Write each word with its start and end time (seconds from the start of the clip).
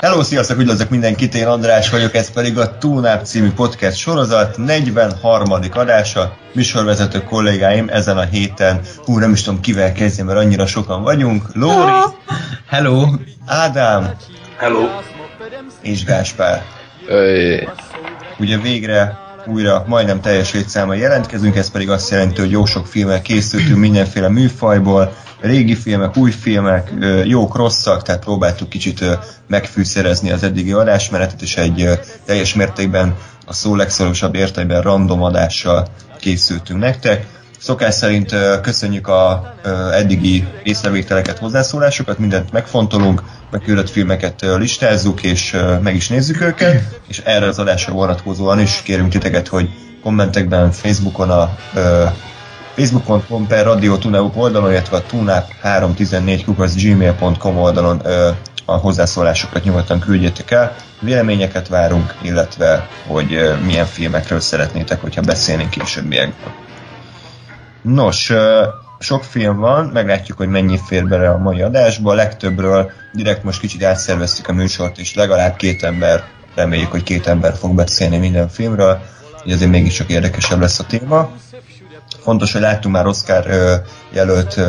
Hello, 0.00 0.22
sziasztok, 0.22 0.58
üdvözlök 0.58 0.90
mindenkit, 0.90 1.34
én 1.34 1.46
András 1.46 1.90
vagyok, 1.90 2.14
ez 2.14 2.30
pedig 2.30 2.58
a 2.58 2.78
Túnáp 2.78 3.24
című 3.24 3.50
podcast 3.50 3.96
sorozat 3.96 4.56
43. 4.56 5.52
adása. 5.70 6.36
Műsorvezető 6.54 7.22
kollégáim 7.22 7.88
ezen 7.88 8.18
a 8.18 8.22
héten, 8.22 8.80
hú, 9.04 9.18
nem 9.18 9.32
is 9.32 9.42
tudom 9.42 9.60
kivel 9.60 9.92
kezdjem, 9.92 10.26
mert 10.26 10.38
annyira 10.38 10.66
sokan 10.66 11.02
vagyunk. 11.02 11.44
Lóri, 11.52 11.90
Hello! 12.66 13.06
Ádám 13.46 14.14
Hello. 14.56 14.88
és 15.82 16.04
Gáspár. 16.04 16.64
Öy. 17.06 17.68
Ugye 18.38 18.58
végre 18.58 19.18
újra 19.46 19.84
majdnem 19.86 20.20
teljes 20.20 20.52
létszámmal 20.52 20.96
jelentkezünk, 20.96 21.56
ez 21.56 21.70
pedig 21.70 21.90
azt 21.90 22.10
jelenti, 22.10 22.40
hogy 22.40 22.50
jó 22.50 22.64
sok 22.64 22.86
filmmel 22.86 23.22
készültünk 23.22 23.78
mindenféle 23.78 24.28
műfajból, 24.28 25.12
régi 25.40 25.74
filmek, 25.74 26.16
új 26.16 26.30
filmek, 26.30 26.92
jók, 27.24 27.56
rosszak, 27.56 28.02
tehát 28.02 28.24
próbáltuk 28.24 28.68
kicsit 28.68 29.04
megfűszerezni 29.46 30.30
az 30.30 30.42
eddigi 30.42 30.72
adásmenetet, 30.72 31.42
és 31.42 31.56
egy 31.56 31.88
teljes 32.24 32.54
mértékben 32.54 33.16
a 33.46 33.52
szó 33.52 33.76
legszorosabb 33.76 34.34
értelemben 34.34 34.82
random 34.82 35.22
adással 35.22 35.86
készültünk 36.18 36.80
nektek. 36.80 37.26
Szokás 37.58 37.94
szerint 37.94 38.34
köszönjük 38.62 39.08
a 39.08 39.54
eddigi 39.92 40.46
észrevételeket, 40.62 41.38
hozzászólásokat, 41.38 42.18
mindent 42.18 42.52
megfontolunk, 42.52 43.22
beküldött 43.50 43.90
filmeket 43.90 44.40
listázzuk, 44.40 45.22
és 45.22 45.56
meg 45.82 45.94
is 45.94 46.08
nézzük 46.08 46.40
őket, 46.40 47.00
és 47.08 47.18
erre 47.24 47.46
az 47.46 47.58
adásra 47.58 47.92
vonatkozóan 47.92 48.60
is 48.60 48.80
kérünk 48.84 49.10
titeket, 49.10 49.48
hogy 49.48 49.68
kommentekben, 50.02 50.70
Facebookon 50.70 51.30
a 51.30 51.56
facebook.com 52.80 53.46
per 53.46 53.64
Radio 53.64 53.96
Tuneup 53.98 54.36
oldalon, 54.36 54.70
illetve 54.70 54.96
a 54.96 55.02
tunap314 55.02 56.72
gmail.com 56.82 57.56
oldalon 57.56 58.00
ö, 58.04 58.30
a 58.64 58.72
hozzászólásokat 58.72 59.64
nyugodtan 59.64 60.00
küldjétek 60.00 60.50
el. 60.50 60.74
Véleményeket 61.00 61.68
várunk, 61.68 62.14
illetve 62.22 62.88
hogy 63.06 63.34
ö, 63.34 63.56
milyen 63.56 63.86
filmekről 63.86 64.40
szeretnétek, 64.40 65.00
hogyha 65.00 65.20
beszélnénk 65.20 65.70
későbbiekben. 65.70 66.52
Nos, 67.82 68.30
ö, 68.30 68.66
sok 68.98 69.24
film 69.24 69.56
van, 69.56 69.86
meglátjuk, 69.86 70.38
hogy 70.38 70.48
mennyi 70.48 70.78
fér 70.86 71.08
bele 71.08 71.30
a 71.30 71.38
mai 71.38 71.62
adásba. 71.62 72.10
A 72.10 72.14
legtöbbről 72.14 72.90
direkt 73.12 73.44
most 73.44 73.60
kicsit 73.60 73.84
átszerveztük 73.84 74.48
a 74.48 74.52
műsort, 74.52 74.98
és 74.98 75.14
legalább 75.14 75.56
két 75.56 75.82
ember, 75.82 76.24
reméljük, 76.54 76.90
hogy 76.90 77.02
két 77.02 77.26
ember 77.26 77.54
fog 77.56 77.74
beszélni 77.74 78.18
minden 78.18 78.48
filmről, 78.48 79.00
így 79.44 79.52
azért 79.52 79.70
mégiscsak 79.70 80.10
érdekesebb 80.10 80.60
lesz 80.60 80.78
a 80.78 80.84
téma. 80.86 81.30
Fontos, 82.22 82.52
hogy 82.52 82.60
láttunk 82.60 82.94
már 82.94 83.06
Oscar 83.06 83.46
jelölt 84.12 84.60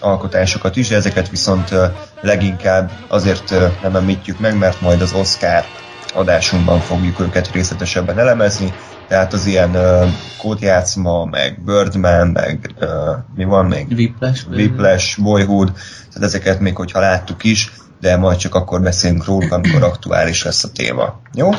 alkotásokat 0.00 0.76
is, 0.76 0.88
de 0.88 0.96
ezeket 0.96 1.28
viszont 1.28 1.74
leginkább 2.20 2.90
azért 3.08 3.54
nem 3.82 3.96
említjük 3.96 4.38
meg, 4.38 4.58
mert 4.58 4.80
majd 4.80 5.00
az 5.00 5.12
Oscar 5.12 5.64
adásunkban 6.14 6.80
fogjuk 6.80 7.20
őket 7.20 7.52
részletesebben 7.52 8.18
elemezni, 8.18 8.72
tehát 9.08 9.32
az 9.32 9.46
ilyen 9.46 9.74
ö, 9.74 10.06
kódjátszma, 10.38 11.24
meg 11.24 11.62
Birdman, 11.64 12.28
meg 12.28 12.74
ö, 12.78 13.12
mi 13.34 13.44
van 13.44 13.66
még? 13.66 13.86
Whiplash? 13.90 14.48
Whiplash, 14.48 15.22
Boyhood, 15.22 15.72
tehát 16.12 16.28
ezeket 16.28 16.60
még 16.60 16.76
hogyha 16.76 17.00
láttuk 17.00 17.44
is, 17.44 17.72
de 18.00 18.16
majd 18.16 18.36
csak 18.36 18.54
akkor 18.54 18.80
beszélünk 18.80 19.24
róluk, 19.24 19.52
amikor 19.52 19.82
aktuális 19.82 20.42
lesz 20.44 20.64
a 20.64 20.72
téma. 20.72 21.20
Jó? 21.34 21.50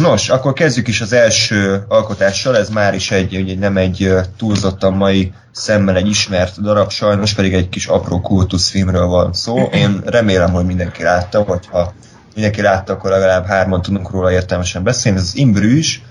Nos, 0.00 0.28
akkor 0.28 0.52
kezdjük 0.52 0.88
is 0.88 1.00
az 1.00 1.12
első 1.12 1.84
alkotással, 1.88 2.56
ez 2.56 2.68
már 2.68 2.94
is 2.94 3.10
egy, 3.10 3.36
ugye 3.36 3.58
nem 3.58 3.76
egy 3.76 4.12
túlzottan 4.36 4.92
mai 4.92 5.32
szemmel 5.52 5.96
egy 5.96 6.08
ismert 6.08 6.62
darab, 6.62 6.90
sajnos 6.90 7.34
pedig 7.34 7.54
egy 7.54 7.68
kis 7.68 7.86
apró 7.86 8.20
kultuszfilmről 8.20 9.06
van 9.06 9.32
szó. 9.32 9.62
Én 9.72 10.02
remélem, 10.04 10.52
hogy 10.52 10.64
mindenki 10.64 11.02
látta, 11.02 11.44
vagy 11.44 11.66
ha 11.70 11.92
mindenki 12.34 12.62
látta, 12.62 12.92
akkor 12.92 13.10
legalább 13.10 13.46
hárman 13.46 13.82
tudunk 13.82 14.10
róla 14.10 14.32
értelmesen 14.32 14.82
beszélni. 14.82 15.18
Ez 15.18 15.24
az 15.24 15.36
Imbrűs, 15.36 16.02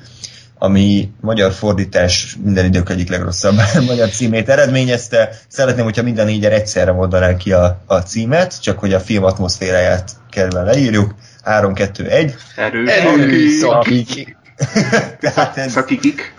ami 0.57 1.11
magyar 1.21 1.51
fordítás 1.51 2.38
minden 2.44 2.65
idők 2.65 2.89
egyik 2.89 3.09
legrosszabb 3.09 3.55
magyar 3.88 4.09
címét 4.09 4.50
eredményezte. 4.50 5.29
Szeretném, 5.47 5.83
hogyha 5.83 6.03
minden 6.03 6.25
négyen 6.25 6.51
egyszerre 6.51 6.91
mondanánk 6.91 7.38
ki 7.38 7.51
a, 7.51 7.81
a 7.85 7.97
címet, 7.97 8.61
csak 8.61 8.79
hogy 8.79 8.94
a 8.94 9.00
film 9.00 9.23
atmoszféráját 9.23 10.11
kellene 10.29 10.61
leírjuk. 10.61 11.15
3, 11.43 11.73
2, 11.73 12.05
1. 12.09 12.35
Erős. 12.55 13.53
Szakik. 13.59 14.37
Tehát 15.21 15.57
ez 15.57 15.71
Szakikik. 15.71 16.33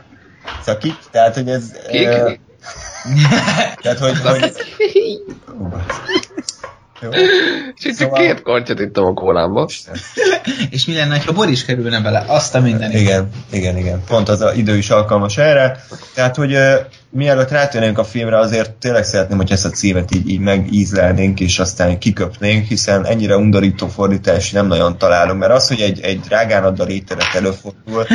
szakik, 0.63 0.95
tehát 1.11 1.35
hogy 1.35 1.49
ez... 1.49 1.73
Kik? 1.91 2.07
ö, 2.07 2.31
tehát 3.83 3.99
hogy... 3.99 4.21
hogy 4.21 4.53
Jó. 7.05 7.11
Csak 7.83 7.93
Szóval- 7.93 8.21
két 8.21 8.43
kortyot 8.43 8.81
ittam 8.81 9.05
a 9.05 9.13
kólámba. 9.13 9.69
És 10.71 10.87
mi 10.87 10.95
lenne, 10.95 11.23
ha 11.27 11.33
bor 11.33 11.49
is 11.49 11.65
kerülne 11.65 12.01
bele? 12.01 12.25
Azt 12.27 12.55
a 12.55 12.61
mindenit. 12.61 13.01
Igen, 13.01 13.29
igen, 13.51 13.77
igen. 13.77 14.03
Pont 14.07 14.29
az 14.29 14.41
a 14.41 14.53
idő 14.53 14.77
is 14.77 14.91
alkalmas 14.91 15.39
erre. 15.39 15.85
Tehát, 16.15 16.37
hogy 16.37 16.53
uh, 16.53 16.75
mielőtt 17.11 17.51
rátérnénk 17.51 17.99
a 17.99 18.05
filmre, 18.05 18.39
azért 18.39 18.71
tényleg 18.71 19.05
szeretném, 19.05 19.37
hogy 19.37 19.51
ezt 19.53 19.65
a 19.65 19.71
címet 19.71 20.15
így, 20.15 20.29
így 20.29 20.41
megízlelnénk, 20.41 21.41
és 21.41 21.59
aztán 21.59 21.99
kiköpnénk, 21.99 22.67
hiszen 22.67 23.07
ennyire 23.07 23.37
undorító 23.37 23.89
fordítás 23.89 24.51
nem 24.51 24.67
nagyon 24.67 24.99
találunk, 24.99 25.41
mert 25.41 25.53
az, 25.53 25.69
hogy 25.69 25.81
egy, 25.81 26.01
egy 26.01 26.21
drágán 26.21 26.65
ad 26.65 26.81
a 26.81 26.85
rételet 26.85 27.35
előfordul, 27.35 28.07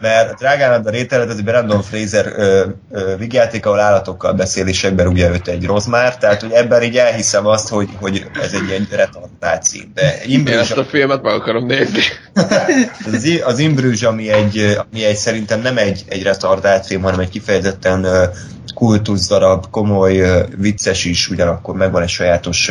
mert 0.00 0.38
drágán 0.38 0.72
ad 0.72 0.86
a 0.86 0.90
rételet, 0.90 1.30
egy 1.30 1.44
Brandon 1.44 1.82
Fraser 1.82 2.32
ö, 2.36 2.66
ö, 2.90 3.16
vigyáték, 3.16 3.66
ahol 3.66 3.80
állatokkal 3.80 4.32
beszél, 4.32 4.66
és 4.66 4.84
ebben 4.84 5.06
ugye 5.06 5.30
őt 5.30 5.48
egy 5.48 5.66
rozmár, 5.66 6.16
tehát 6.16 6.40
hogy 6.40 6.52
ebben 6.52 6.82
így 6.82 6.96
elhiszem 6.96 7.46
azt, 7.46 7.68
hogy, 7.68 7.88
hogy 8.00 8.26
ez 8.42 8.52
egy 8.52 8.68
ilyen 8.68 8.88
retardált 8.90 9.62
cím. 9.62 9.90
De 9.94 10.22
Én 10.22 10.38
Imbrűs, 10.38 10.56
ezt 10.56 10.76
a 10.76 10.84
filmet 10.84 11.22
meg 11.22 11.34
akarom 11.34 11.66
nézni. 11.66 12.00
az, 13.12 13.40
az 13.44 13.58
Imbrűs, 13.58 14.02
ami 14.02 14.30
egy, 14.30 14.78
ami 14.90 15.04
egy 15.04 15.16
szerintem 15.16 15.60
nem 15.60 15.78
egy, 15.78 16.04
egy 16.08 16.22
retardált 16.22 16.86
film, 16.86 17.02
hanem 17.02 17.20
egy 17.20 17.30
kifejezetten 17.30 18.06
kultuszdarab, 18.74 19.70
komoly, 19.70 20.44
vicces 20.56 21.04
is, 21.04 21.28
ugyanakkor 21.28 21.74
megvan 21.74 22.02
egy 22.02 22.08
sajátos 22.08 22.70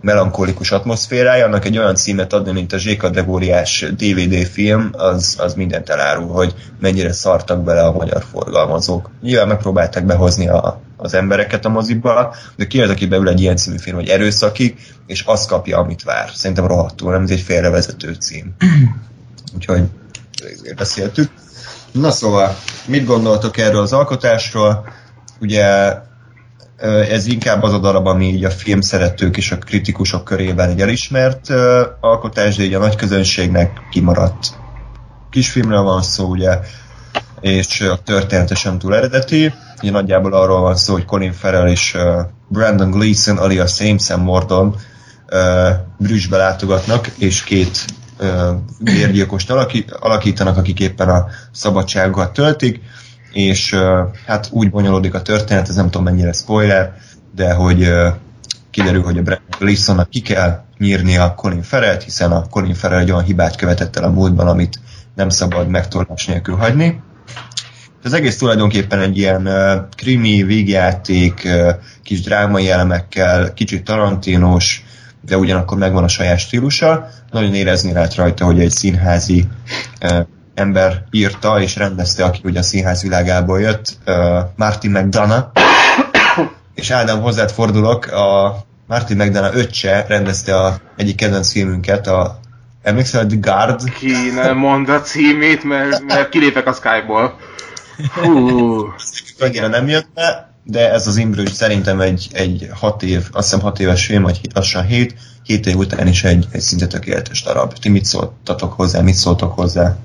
melankolikus 0.00 0.70
atmoszférája, 0.70 1.44
annak 1.44 1.64
egy 1.64 1.78
olyan 1.78 1.94
címet 1.94 2.32
adni, 2.32 2.52
mint 2.52 2.72
a 2.72 2.78
Z-kategóriás 2.78 3.86
DVD 3.96 4.34
film, 4.34 4.90
az, 4.92 5.36
az 5.38 5.54
mindent 5.54 5.88
elárul, 5.88 6.28
hogy 6.28 6.54
mennyire 6.80 7.12
szartak 7.12 7.64
bele 7.64 7.82
a 7.82 7.92
magyar 7.92 8.24
forgalmazók. 8.30 9.10
Nyilván 9.22 9.48
megpróbálták 9.48 10.06
behozni 10.06 10.48
a, 10.48 10.80
az 10.96 11.14
embereket 11.14 11.64
a 11.64 11.68
moziba, 11.68 12.34
de 12.56 12.66
ki 12.66 12.82
az, 12.82 12.90
aki 12.90 13.06
beül 13.06 13.28
egy 13.28 13.40
ilyen 13.40 13.56
című 13.56 13.76
film, 13.76 13.96
hogy 13.96 14.08
erőszakik, 14.08 14.80
és 15.06 15.22
azt 15.22 15.48
kapja, 15.48 15.78
amit 15.78 16.02
vár. 16.02 16.30
Szerintem 16.34 16.66
rohadtul, 16.66 17.12
nem 17.12 17.22
ez 17.22 17.30
egy 17.30 17.40
félrevezető 17.40 18.12
cím. 18.14 18.54
Úgyhogy 19.56 19.82
ezért 20.52 20.76
beszéltük. 20.76 21.30
Na 21.92 22.10
szóval, 22.10 22.56
mit 22.86 23.04
gondoltok 23.04 23.56
erről 23.56 23.80
az 23.80 23.92
alkotásról? 23.92 24.88
Ugye 25.40 25.94
ez 27.10 27.26
inkább 27.26 27.62
az 27.62 27.72
a 27.72 27.78
darab, 27.78 28.06
ami 28.06 28.26
így 28.26 28.44
a 28.44 28.50
filmszeretők 28.50 29.36
és 29.36 29.52
a 29.52 29.58
kritikusok 29.58 30.24
körében 30.24 30.70
egy 30.70 30.80
elismert 30.80 31.50
alkotás, 32.00 32.56
de 32.56 32.62
így 32.62 32.74
a 32.74 32.78
nagy 32.78 32.94
közönségnek 32.96 33.80
kimaradt. 33.90 34.58
Kisfilmről 35.30 35.82
van 35.82 36.02
szó, 36.02 36.28
ugye, 36.28 36.58
és 37.40 37.80
a 37.80 37.98
története 38.04 38.54
sem 38.54 38.78
túl 38.78 38.96
eredeti. 38.96 39.52
Ugye 39.82 39.90
nagyjából 39.90 40.32
arról 40.32 40.60
van 40.60 40.76
szó, 40.76 40.92
hogy 40.92 41.04
Colin 41.04 41.32
Farrell 41.32 41.68
és 41.68 41.96
Brandon 42.48 42.90
Gleeson 42.90 43.36
alias 43.36 43.80
Jameson 43.80 44.20
Mordon 44.20 44.76
uh, 45.30 45.68
Brüsszbe 45.98 46.36
látogatnak, 46.36 47.06
és 47.18 47.44
két 47.44 47.84
vérgyilkost 48.78 49.50
alakítanak, 50.00 50.56
akik 50.56 50.80
éppen 50.80 51.08
a 51.08 51.26
szabadságokat 51.52 52.32
töltik, 52.32 52.80
és 53.32 53.76
hát 54.26 54.48
úgy 54.50 54.70
bonyolódik 54.70 55.14
a 55.14 55.22
történet, 55.22 55.68
ez 55.68 55.74
nem 55.74 55.84
tudom 55.84 56.04
mennyire 56.04 56.32
spoiler, 56.32 56.94
de 57.34 57.52
hogy 57.52 57.92
kiderül, 58.70 59.02
hogy 59.02 59.18
a 59.18 59.22
Brandon 59.22 59.46
Gleesonnak 59.58 60.10
ki 60.10 60.20
kell 60.20 60.64
nyírni 60.78 61.16
a 61.16 61.34
Colin 61.34 61.62
Farrell-t, 61.62 62.02
hiszen 62.02 62.32
a 62.32 62.46
Colin 62.50 62.74
Farrell 62.74 62.98
egy 62.98 63.10
olyan 63.10 63.24
hibát 63.24 63.56
követett 63.56 63.96
el 63.96 64.04
a 64.04 64.10
múltban, 64.10 64.48
amit 64.48 64.80
nem 65.14 65.28
szabad 65.28 65.68
megtorlás 65.68 66.26
nélkül 66.26 66.56
hagyni. 66.56 67.02
Az 68.02 68.12
egész 68.12 68.38
tulajdonképpen 68.38 69.00
egy 69.00 69.18
ilyen 69.18 69.46
uh, 69.46 69.88
krimi, 69.96 70.42
végjáték, 70.42 71.42
uh, 71.44 71.70
kis 72.02 72.20
drámai 72.20 72.70
elemekkel, 72.70 73.52
kicsit 73.52 73.84
tarantinos, 73.84 74.84
de 75.26 75.36
ugyanakkor 75.36 75.78
megvan 75.78 76.04
a 76.04 76.08
saját 76.08 76.38
stílusa. 76.38 77.08
Nagyon 77.30 77.54
érezni 77.54 77.92
lehet 77.92 78.14
rajta, 78.14 78.44
hogy 78.44 78.60
egy 78.60 78.70
színházi 78.70 79.48
uh, 80.02 80.20
ember 80.54 81.04
írta 81.10 81.60
és 81.60 81.76
rendezte, 81.76 82.24
aki 82.24 82.40
ugye 82.44 82.58
a 82.58 82.62
színház 82.62 83.02
világából 83.02 83.60
jött, 83.60 83.98
uh, 84.06 84.14
Martin 84.56 84.90
McDonough, 84.90 85.46
és 86.74 86.90
Ádám, 86.90 87.20
hozzád 87.20 87.50
fordulok, 87.50 88.06
a 88.06 88.56
Martin 88.86 89.16
McDonough 89.16 89.56
öccse 89.56 90.04
rendezte 90.08 90.56
a 90.56 90.80
egyik 90.96 91.16
kedvenc 91.16 91.52
filmünket, 91.52 92.06
a 92.06 92.40
Emlékszel, 92.82 93.26
The 93.26 93.36
Guard? 93.40 93.92
Ki 93.92 94.30
nem 94.34 94.56
mond 94.56 94.88
a 94.88 95.00
címét, 95.00 95.64
mert, 95.64 96.02
mert 96.04 96.28
kilépek 96.28 96.66
a 96.66 96.72
Skype-ból. 96.72 97.36
Annyira 99.40 99.68
nem 99.68 99.88
jött 99.88 100.08
be, 100.14 100.54
de 100.64 100.92
ez 100.92 101.06
az 101.06 101.16
Imbrüs 101.16 101.52
szerintem 101.52 102.00
egy, 102.00 102.28
egy 102.32 102.68
hat 102.74 103.02
év, 103.02 103.28
azt 103.32 103.50
hiszem 103.50 103.64
hat 103.64 103.80
éves 103.80 104.06
film, 104.06 104.22
vagy 104.22 104.40
lassan 104.54 104.84
hét, 104.84 105.14
hét 105.42 105.66
év 105.66 105.76
után 105.76 106.06
is 106.06 106.24
egy, 106.24 106.46
egy 106.50 106.60
szinte 106.60 106.86
tökéletes 106.86 107.42
darab. 107.42 107.72
Ti 107.72 107.88
mit 107.88 108.04
szóltatok 108.04 108.72
hozzá, 108.72 109.00
mit 109.00 109.14
szóltok 109.14 109.54
hozzá? 109.54 109.96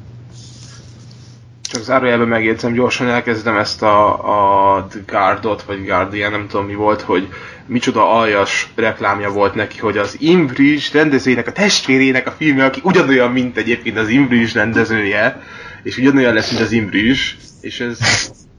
Csak 1.67 1.83
zárójelben 1.83 2.27
megjegyzem, 2.27 2.73
gyorsan 2.73 3.07
elkezdem 3.07 3.57
ezt 3.57 3.81
a, 3.81 4.77
a 4.77 4.87
The 4.87 4.99
Guardot, 5.07 5.63
vagy 5.63 5.85
Guardian, 5.85 6.31
nem 6.31 6.47
tudom 6.47 6.65
mi 6.65 6.75
volt, 6.75 7.01
hogy 7.01 7.27
micsoda 7.65 8.11
aljas 8.11 8.69
reklámja 8.75 9.29
volt 9.29 9.55
neki, 9.55 9.79
hogy 9.79 9.97
az 9.97 10.15
Imbridge 10.19 10.85
rendezőjének, 10.93 11.47
a 11.47 11.51
testvérének 11.51 12.27
a 12.27 12.31
filmje, 12.31 12.65
aki 12.65 12.79
ugyanolyan, 12.83 13.31
mint 13.31 13.57
egyébként 13.57 13.97
az 13.97 14.09
Imbridge 14.09 14.59
rendezője, 14.59 15.41
és 15.83 15.97
ugyanolyan 15.97 16.33
lesz, 16.33 16.49
mint 16.49 16.63
az 16.63 16.71
Imbridge, 16.71 17.21
és 17.61 17.79
ez, 17.79 17.99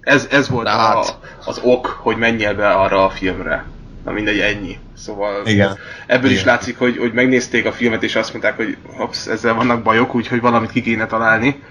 ez, 0.01 0.27
ez 0.31 0.49
volt 0.49 0.67
a, 0.67 0.71
hát. 0.71 1.19
az 1.45 1.61
ok, 1.63 1.87
hogy 1.87 2.17
menjél 2.17 2.55
be 2.55 2.69
arra 2.69 3.05
a 3.05 3.11
filmre. 3.11 3.65
Na 4.05 4.13
mindegy, 4.13 4.39
ennyi. 4.39 4.79
Szóval 4.97 5.47
Igen. 5.47 5.79
ebből 6.07 6.31
is 6.31 6.41
Igen. 6.41 6.47
látszik, 6.47 6.79
hogy, 6.79 6.97
hogy 6.97 7.13
megnézték 7.13 7.67
a 7.67 7.73
filmet, 7.73 8.03
és 8.03 8.17
azt 8.17 8.33
mondták, 8.33 8.57
hogy 8.57 8.77
hops, 8.97 9.27
ezzel 9.27 9.55
vannak 9.55 9.83
bajok, 9.83 10.15
úgyhogy 10.15 10.41
valamit 10.41 10.71
ki 10.71 10.83
kéne 10.83 11.07
találni. 11.07 11.63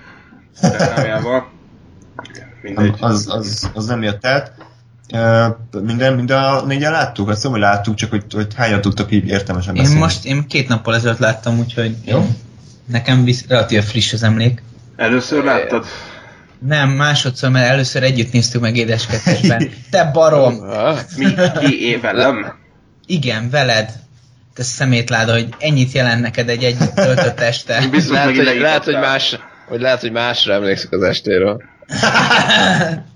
Reklámjával. 0.61 1.51
Mindegy. 2.61 2.95
Az, 2.99 3.27
az, 3.29 3.71
az 3.73 3.85
nem 3.85 4.03
jött 4.03 4.25
át. 4.25 4.51
Uh, 5.13 5.81
minden, 5.81 6.13
minden 6.13 6.43
a 6.43 6.65
négyen 6.65 6.91
láttuk? 6.91 7.29
Azt 7.29 7.43
mondom, 7.43 7.61
hogy 7.61 7.71
láttuk, 7.71 7.95
csak 7.95 8.09
hogy, 8.09 8.23
hogy 8.33 8.53
hányan 8.55 8.81
tudtak 8.81 9.11
így 9.11 9.27
értelmesen 9.27 9.75
Én 9.75 9.81
beszélni. 9.81 10.01
most, 10.01 10.25
én 10.25 10.47
két 10.47 10.67
nappal 10.67 10.95
ezelőtt 10.95 11.19
láttam, 11.19 11.59
úgyhogy 11.59 11.95
Jó. 12.05 12.29
nekem 12.85 13.23
visz, 13.23 13.45
relatív 13.47 13.83
friss 13.83 14.13
az 14.13 14.23
emlék. 14.23 14.63
Először 14.95 15.43
láttad? 15.43 15.85
Nem, 16.59 16.89
másodszor, 16.89 17.49
mert 17.49 17.69
először 17.69 18.03
együtt 18.03 18.31
néztük 18.31 18.61
meg 18.61 18.75
édeskettesben. 18.77 19.69
Te 19.89 20.09
barom! 20.13 20.53
Mi? 21.17 21.25
Ki? 21.59 21.87
Én 21.87 22.01
velem? 22.01 22.53
Igen, 23.05 23.49
veled. 23.49 23.89
Te 24.53 24.63
szemétláda, 24.63 25.31
hogy 25.31 25.47
ennyit 25.59 25.91
jelent 25.91 26.21
neked 26.21 26.49
egy 26.49 26.63
együtt 26.63 26.93
töltött 26.93 27.39
este. 27.39 27.87
Biztos 27.91 28.11
lehet, 28.13 28.35
hogy, 28.35 28.59
lehet, 28.59 28.83
hogy 28.83 28.93
más, 28.99 29.39
hogy 29.67 29.81
lehet, 29.81 30.01
hogy 30.01 30.11
másra 30.11 30.53
emlékszik 30.53 30.91
az 30.91 31.03
estéről. 31.03 31.63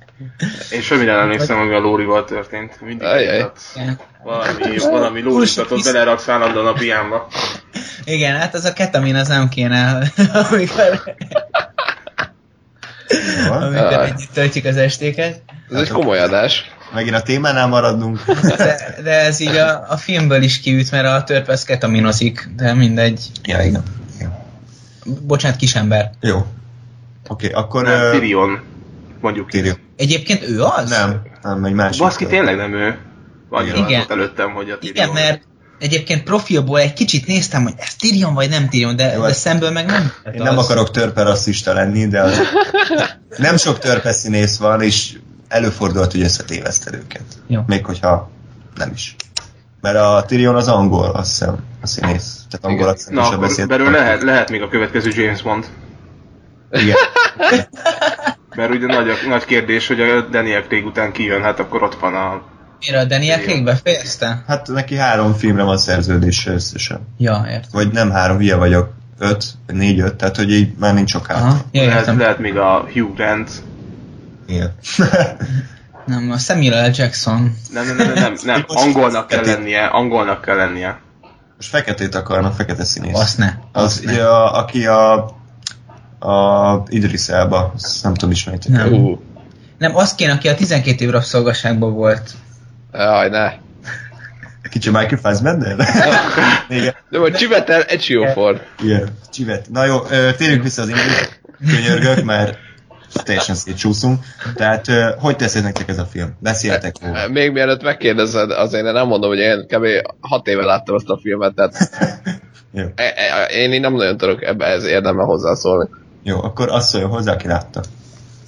Én 0.72 0.82
semmire 0.82 1.12
nem 1.12 1.22
emlékszem, 1.22 1.60
ami 1.60 1.74
a 1.74 1.80
Lórival 1.80 2.26
történt. 2.26 2.82
Mindig 2.82 3.08
Ajaj. 3.08 3.52
Valami, 4.24 4.78
valami 4.78 5.22
lóristatot 5.22 5.84
beleraksz 5.84 6.28
állandóan 6.28 6.68
a 6.68 6.74
piámba. 6.74 7.28
Igen, 8.04 8.38
hát 8.38 8.54
az 8.54 8.66
a 8.66 8.74
ketamin 8.74 9.16
az 9.16 9.28
nem 9.28 9.50
kéne, 9.50 10.12
amikor, 10.50 11.16
amikor 13.50 14.04
együtt 14.04 14.34
töltjük 14.34 14.66
az 14.66 14.78
estéket. 14.78 15.42
Ez 15.72 15.80
egy 15.80 15.90
komoly 15.90 16.20
adás. 16.20 16.72
Megint 16.94 17.16
a 17.16 17.22
témánál 17.22 17.68
maradnunk. 17.68 18.26
De, 18.58 18.98
de 19.04 19.12
ez 19.12 19.40
így 19.40 19.56
a, 19.56 19.86
a 19.90 19.98
filmből 19.98 20.42
is 20.42 20.60
kiüt, 20.60 20.92
mert 20.92 21.06
a 21.06 21.24
törpesz 21.24 21.64
ketaminozik, 21.64 22.50
de 22.56 22.74
mindegy. 22.74 23.22
ja, 23.44 23.62
igen. 23.62 23.84
Bocsánat, 25.22 25.58
kisember. 25.58 26.12
Jó. 26.22 26.36
Oké, 26.38 26.46
okay, 27.28 27.50
akkor... 27.50 27.84
Nem, 27.84 28.02
ö, 28.02 28.12
Tyrion. 28.12 28.60
Mondjuk. 29.22 29.50
Tyrion. 29.50 29.78
Egyébként 29.96 30.50
ő 30.50 30.62
az? 30.64 30.90
Nem, 30.90 31.22
nem, 31.42 31.64
egy 31.64 31.74
másik. 31.74 32.02
Baszki, 32.02 32.26
tényleg 32.26 32.56
nem 32.56 32.74
ő. 32.74 32.98
Vagy 33.50 33.68
Igen. 33.68 34.06
Előttem, 34.10 34.52
hogy 34.52 34.70
a 34.70 34.78
Tyrion. 34.78 34.96
Igen, 34.96 35.10
mert 35.10 35.42
egyébként 35.80 36.24
profilból 36.24 36.80
egy 36.80 36.94
kicsit 36.94 37.28
néztem, 37.28 37.64
hogy 37.64 37.74
ez 37.78 37.96
Tyrion 37.96 38.34
vagy 38.34 38.50
nem 38.50 38.70
Tyrion, 38.70 38.96
de, 38.96 39.14
Jó, 39.14 39.22
de 39.22 39.34
szemből 39.34 39.72
meg 39.72 39.86
nem. 39.86 40.12
Én 40.34 40.42
nem 40.42 40.58
akarok 40.58 40.92
törpe 40.92 41.24
rasszista 41.24 41.74
lenni, 41.74 42.08
de 42.08 42.22
az... 42.22 42.40
nem 43.38 43.58
sok 43.58 43.80
törpe 43.80 44.12
színész 44.12 44.58
van, 44.58 44.82
és 44.82 45.18
előfordulhat, 45.48 46.12
hogy 46.12 46.22
összetéveszted 46.22 46.94
őket. 46.94 47.24
Jó. 47.48 47.62
Még 47.68 47.86
hogyha 47.86 48.30
nem 48.76 48.92
is. 48.94 49.16
Mert 49.82 49.98
a 49.98 50.24
Tyrion 50.28 50.56
az 50.56 50.68
angol, 50.68 51.10
azt 51.10 51.28
hiszem, 51.30 51.58
a 51.82 51.88
színész. 51.88 52.42
Tehát 52.50 52.66
angol 52.66 52.88
akcentussal 52.88 53.34
akkor 53.34 53.48
beszélt. 53.48 53.68
belőle 53.68 53.92
lehet, 53.92 54.24
lehet 54.24 54.50
még 54.50 54.62
a 54.62 54.70
következő 54.70 55.12
James 55.16 55.42
Bond. 55.42 55.66
Igen. 56.72 56.96
Mert 58.56 58.72
ugye 58.74 58.86
nagy, 58.86 59.08
nagy 59.28 59.46
kérdés, 59.46 59.88
hogy 59.88 60.02
a 60.02 60.22
Daniel 60.22 60.62
Craig 60.62 60.86
után 60.86 61.12
kijön, 61.12 61.42
hát 61.42 61.60
akkor 61.60 61.84
ott 61.84 61.96
van 62.00 62.16
a... 62.16 62.42
Mire 62.80 63.00
a 63.00 63.06
Daniel 63.06 63.40
Craig 63.40 63.64
befejezte? 63.64 64.44
Hát 64.48 64.68
neki 64.68 64.96
három 64.96 65.34
filmre 65.34 65.64
van 65.64 65.78
szerződése 65.78 66.52
összesen. 66.52 67.00
Ja, 67.18 67.46
értem. 67.48 67.70
Vagy 67.72 67.92
nem 67.92 68.12
három, 68.12 68.38
hülye 68.38 68.56
vagyok. 68.56 68.90
Öt, 69.20 69.46
négy, 69.68 70.00
öt, 70.00 70.16
tehát 70.16 70.36
hogy 70.36 70.52
így 70.52 70.74
már 70.78 70.94
nincs 70.94 71.10
sok 71.10 71.28
hátra. 71.28 71.62
ja, 71.72 71.86
Lehet, 71.86 72.16
lehet 72.18 72.40
még 72.40 72.58
a 72.58 72.88
Hugh 72.94 73.16
Grant. 73.16 73.52
Igen. 74.48 74.76
Nem, 76.10 76.32
a 76.32 76.38
Samuel 76.38 76.88
L. 76.88 76.92
Jackson. 76.96 77.56
Nem, 77.74 77.86
nem, 77.86 77.96
nem, 77.98 78.14
nem, 78.14 78.34
nem, 78.44 78.64
angolnak 78.86 79.28
kell 79.28 79.46
lennie, 79.46 79.86
angolnak 79.86 80.42
kell 80.42 80.56
lennie. 80.56 81.00
Most 81.56 81.70
feketét 81.70 82.16
akarnak, 82.16 82.54
fekete 82.54 82.84
színész. 82.84 83.16
Azt 83.20 83.38
ne. 83.38 83.54
Az, 83.72 83.84
Azt 83.84 84.04
ne. 84.04 84.30
a, 84.30 84.54
aki 84.58 84.86
a, 84.86 85.14
a 86.20 86.84
Idris 86.88 87.28
Elba, 87.28 87.72
azt 87.76 88.04
nem 88.04 88.14
tudom 88.14 88.32
ismerni. 88.32 88.60
Nem. 88.68 88.94
Ú, 88.94 89.22
Nem, 89.78 89.96
az 89.96 90.16
kéne, 90.16 90.32
aki 90.32 90.48
a 90.48 90.56
12 90.56 91.04
év 91.06 91.10
rabszolgaságban 91.12 91.94
volt. 91.94 92.32
jaj, 92.94 93.30
ne. 93.30 93.52
Kicsi 94.70 94.90
Michael 94.90 95.20
Fassbender? 95.22 95.76
Igen. 96.70 96.96
De 97.10 97.18
vagy 97.20 97.34
Csivetel 97.34 97.82
egy 97.82 98.02
siófor. 98.02 98.62
Igen. 98.84 99.10
Csivet. 99.32 99.70
Na 99.70 99.86
jó, 99.86 100.00
térjünk 100.38 100.64
vissza 100.64 100.82
az 100.82 100.88
ingyen. 100.88 101.28
Könyörgök, 101.68 102.24
mert 102.24 102.58
teljesen 103.14 103.56
szétcsúszunk. 103.56 104.20
Tehát, 104.56 104.86
hogy 105.20 105.36
teszed 105.36 105.64
nektek 105.64 105.90
ez 105.90 105.98
a 105.98 106.06
film? 106.06 106.36
Beszéltek 106.40 106.96
róla. 107.02 107.28
Még 107.28 107.52
mielőtt 107.52 107.84
megkérdezed, 107.84 108.52
azért 108.52 108.86
én 108.86 108.94
nem 108.94 109.08
mondom, 109.08 109.30
hogy 109.30 109.40
én 109.40 109.68
kb. 109.68 109.86
hat 110.20 110.48
éve 110.48 110.66
láttam 110.66 110.96
ezt 110.96 111.10
a 111.10 111.20
filmet, 111.22 111.54
tehát 111.54 111.76
e- 112.96 113.14
e- 113.16 113.46
én 113.46 113.74
így 113.74 113.82
nem 113.82 113.94
nagyon 113.94 114.18
tudok 114.18 114.44
ebbe 114.44 114.66
ez 114.66 114.84
érdemel 114.84 115.26
hozzászólni. 115.26 115.90
Jó, 116.24 116.44
akkor 116.44 116.70
azt 116.70 116.90
szóljon 116.90 117.10
hozzá, 117.10 117.34
aki 117.34 117.48
látta. 117.48 117.82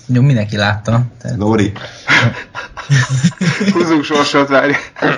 Jó, 0.05 0.21
mindenki 0.21 0.57
látta. 0.57 1.01
Tehát... 1.21 1.37
Lóri. 1.37 1.71
Húzzunk 3.73 4.03
sorsot, 4.03 4.47
várj. 4.47 4.73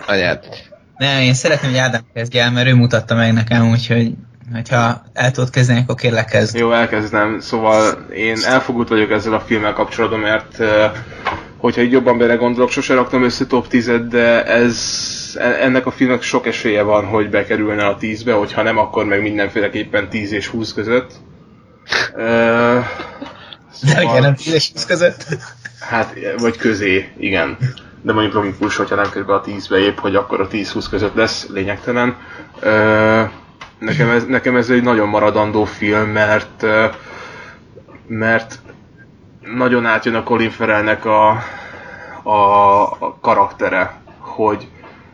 Anyát. 0.07 0.71
Nem, 0.97 1.21
én 1.21 1.33
szeretném, 1.33 1.71
hogy 1.71 1.79
Ádám 1.79 2.05
kezdje 2.13 2.43
el, 2.43 2.51
mert 2.51 2.67
ő 2.67 2.75
mutatta 2.75 3.15
meg 3.15 3.33
nekem, 3.33 3.69
úgyhogy 3.69 4.13
hogyha 4.51 5.01
el 5.13 5.31
tudod 5.31 5.49
kezdeni, 5.49 5.79
akkor 5.79 5.95
kérlek 5.95 6.25
kezd. 6.25 6.55
Jó, 6.55 6.71
elkezdem. 6.71 7.39
Szóval 7.39 8.05
én 8.15 8.37
elfogult 8.45 8.87
vagyok 8.87 9.11
ezzel 9.11 9.33
a 9.33 9.39
filmmel 9.39 9.73
kapcsolatban, 9.73 10.19
mert 10.19 10.59
hogyha 11.63 11.81
így 11.81 11.91
jobban 11.91 12.17
belegondolok, 12.17 12.69
sose 12.69 12.93
raktam 12.93 13.23
össze 13.23 13.45
top 13.45 13.67
10-et, 13.71 14.05
de 14.09 14.45
ez, 14.45 14.77
e- 15.39 15.57
ennek 15.61 15.85
a 15.85 15.91
filmnek 15.91 16.21
sok 16.21 16.47
esélye 16.47 16.81
van, 16.81 17.05
hogy 17.05 17.29
bekerülne 17.29 17.85
a 17.85 17.97
10-be, 17.97 18.33
hogyha 18.33 18.61
nem, 18.61 18.77
akkor 18.77 19.05
meg 19.05 19.21
mindenféleképpen 19.21 20.09
10 20.09 20.31
és 20.31 20.47
20 20.47 20.73
között. 20.73 21.11
Uh, 22.13 22.85
De 23.93 24.01
igen, 24.01 24.21
nem 24.21 24.35
10 24.35 24.53
és 24.53 24.71
20 24.73 24.85
között. 24.85 25.25
Hát, 25.79 26.13
vagy 26.37 26.57
közé, 26.57 27.09
igen. 27.17 27.57
De 28.01 28.13
mondjuk 28.13 28.33
logikus, 28.33 28.75
hogyha 28.75 28.95
nem 28.95 29.09
kerül 29.09 29.25
be 29.25 29.33
a 29.33 29.43
10-be 29.43 29.77
épp, 29.77 29.97
hogy 29.97 30.15
akkor 30.15 30.41
a 30.41 30.47
10-20 30.47 30.85
között 30.89 31.15
lesz, 31.15 31.47
lényegtelen. 31.49 32.17
Ö, 32.59 33.21
nekem, 33.77 34.09
ez, 34.09 34.25
nekem 34.25 34.55
ez 34.55 34.69
egy 34.69 34.83
nagyon 34.83 35.07
maradandó 35.07 35.63
film, 35.65 36.09
mert 36.09 36.65
mert 38.07 38.59
nagyon 39.55 39.85
átjön 39.85 40.15
a 40.15 40.23
Colin 40.23 40.49
Farrellnek 40.49 41.05
a, 41.05 41.29
a, 42.23 42.81
a 42.99 43.17
karaktere, 43.21 44.01
hogy, 44.17 44.67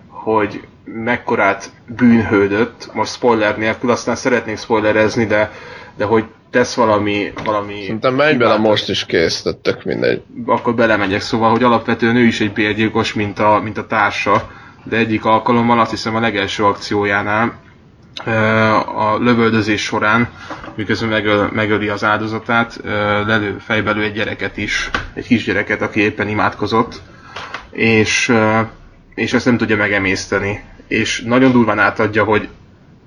hogy 0.08 0.68
mekkorát 0.84 1.72
bűnhődött, 1.88 2.90
most 2.94 3.12
spoiler 3.12 3.58
nélkül, 3.58 3.92
aztán 3.92 4.16
szeretnék 4.16 4.58
spoilerezni, 4.58 5.26
de, 5.26 5.52
de 5.96 6.06
hogy 6.06 6.26
tesz 6.50 6.74
valami, 6.76 7.32
valami 7.44 7.82
Szerintem 7.82 8.16
menj 8.16 8.38
bele 8.38 8.58
most 8.58 8.90
is 8.90 9.06
kész, 9.06 9.46
tök 9.62 9.84
mindegy. 9.84 10.22
akkor 10.46 10.76
belemegyek, 10.76 11.22
szóval, 11.22 11.50
hogy 11.52 11.64
alapvetően 11.64 12.16
ő 12.16 12.24
is 12.24 12.42
egy 12.42 12.54
bérgyilkos, 12.54 13.14
mint 13.14 13.40
a, 13.40 13.60
mint 13.64 13.78
a 13.78 13.88
társa, 13.88 14.50
de 14.84 14.98
egyik 14.98 15.26
alkalommal, 15.26 15.80
azt 15.80 15.90
hiszem 15.92 16.16
a 16.16 16.20
legelső 16.20 16.64
akciójánál, 16.66 17.54
a 18.96 19.18
lövöldözés 19.20 19.82
során, 19.84 20.30
miközben 20.76 21.10
megöl, 21.10 21.50
megöli 21.54 21.88
az 21.88 22.04
áldozatát, 22.04 22.80
lelő, 23.28 23.58
fejbelő 23.60 24.04
egy 24.04 24.14
gyereket 24.14 24.58
is, 24.58 24.90
egy 25.14 25.28
kisgyereket, 25.28 25.82
aki 25.82 26.00
éppen 26.00 26.28
imádkozott, 26.28 27.02
és, 27.72 28.34
és 29.16 29.34
ezt 29.34 29.46
nem 29.46 29.58
tudja 29.58 29.76
megemészteni. 29.76 30.64
És 30.88 31.22
nagyon 31.22 31.52
durván 31.52 31.80
átadja, 31.80 32.24
hogy 32.24 32.48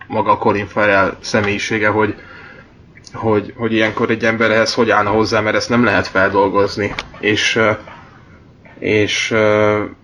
maga 0.07 0.37
Colin 0.39 0.67
Farrell 0.67 1.17
személyisége, 1.21 1.89
hogy, 1.89 2.15
hogy, 3.13 3.53
hogy 3.57 3.73
ilyenkor 3.73 4.11
egy 4.11 4.25
ember 4.25 4.51
ehhez 4.51 4.75
hogy 4.75 4.91
állna 4.91 5.11
hozzá, 5.11 5.41
mert 5.41 5.57
ezt 5.57 5.69
nem 5.69 5.85
lehet 5.85 6.07
feldolgozni. 6.07 6.95
És, 7.21 7.61
és 8.79 9.35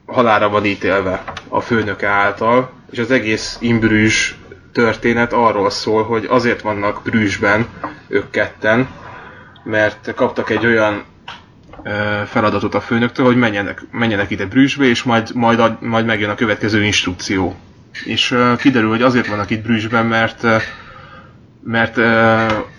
halára 0.07 0.49
van 0.49 0.65
ítélve 0.65 1.23
a 1.49 1.61
főnöke 1.61 2.09
által, 2.09 2.71
és 2.91 2.99
az 2.99 3.11
egész 3.11 3.57
imbrűs 3.61 4.37
történet 4.73 5.33
arról 5.33 5.71
szól, 5.71 6.03
hogy 6.05 6.25
azért 6.29 6.61
vannak 6.61 7.01
Brűsben 7.05 7.67
ők 8.09 8.31
ketten, 8.31 8.89
mert 9.65 10.15
kaptak 10.15 10.51
egy 10.51 10.67
olyan 10.67 11.05
feladatot 12.27 12.75
a 12.75 12.81
főnöktől, 12.81 13.27
hogy 13.27 13.37
menjenek, 13.37 13.83
menjenek 13.91 14.31
ide 14.31 14.47
Brüsszbe, 14.47 14.85
és 14.85 15.03
majd, 15.03 15.35
majd, 15.35 15.83
majd 15.83 16.07
megjön 16.07 16.31
a 16.31 16.35
következő 16.35 16.85
instrukció. 16.85 17.57
És 18.05 18.31
uh, 18.31 18.57
kiderül, 18.57 18.89
hogy 18.89 19.03
azért 19.03 19.27
vannak 19.27 19.51
itt 19.51 19.63
Brüsszben, 19.63 20.07
mert 20.07 20.43
uh, 20.43 20.63
mert 21.65 21.97
uh, 21.97 22.05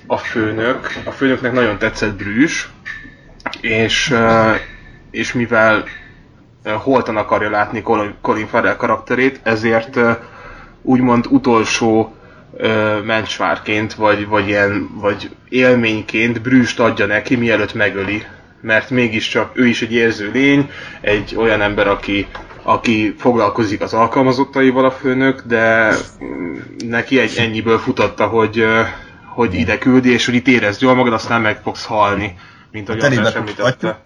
a 0.08 0.18
főnök, 0.18 0.94
a 1.06 1.12
főnöknek 1.12 1.54
nagyon 1.54 1.78
tetszett 1.78 2.16
Brüss, 2.16 2.66
és, 3.62 4.10
uh, 4.10 4.56
és 5.12 5.34
mivel 5.34 5.84
uh, 6.66 6.72
holtan 6.72 7.18
akarja 7.18 7.50
látni 7.50 7.82
Colin, 7.82 8.14
Colin 8.22 8.48
Farrell 8.48 8.76
karakterét, 8.76 9.40
ezért 9.44 9.96
uh, 9.96 10.18
úgymond 10.82 11.26
utolsó 11.30 12.16
uh, 12.52 13.04
mencsvárként, 13.04 13.94
vagy, 13.94 14.28
vagy, 14.28 14.48
ilyen, 14.48 14.90
vagy 14.94 15.30
élményként 15.50 16.42
Brüst 16.42 16.80
adja 16.80 17.06
neki, 17.06 17.36
mielőtt 17.36 17.74
megöli 17.74 18.24
mert 18.62 18.90
mégiscsak 18.90 19.52
ő 19.54 19.66
is 19.66 19.82
egy 19.82 19.94
érző 19.94 20.32
lény, 20.34 20.70
egy 21.02 21.36
olyan 21.36 21.62
ember, 21.62 21.88
aki, 21.88 22.28
aki 22.64 23.16
foglalkozik 23.20 23.82
az 23.82 23.94
alkalmazottaival 23.94 24.86
a 24.86 24.92
főnök, 24.92 25.42
de 25.46 25.94
neki 26.86 27.20
egy 27.20 27.38
ennyiből 27.38 27.78
futatta, 27.78 28.28
hogy, 28.28 28.66
hogy 29.26 29.54
ide 29.54 29.78
küldi, 29.78 30.12
és 30.12 30.26
hogy 30.26 30.36
itt 30.36 30.48
érezd 30.48 30.82
jól 30.82 30.96
magad, 30.96 31.14
aztán 31.14 31.42
meg 31.42 31.62
fogsz 31.64 31.86
halni, 31.86 32.36
mint 32.72 32.90
ahogy 32.90 33.04
András 33.04 33.34
említette. 33.34 34.02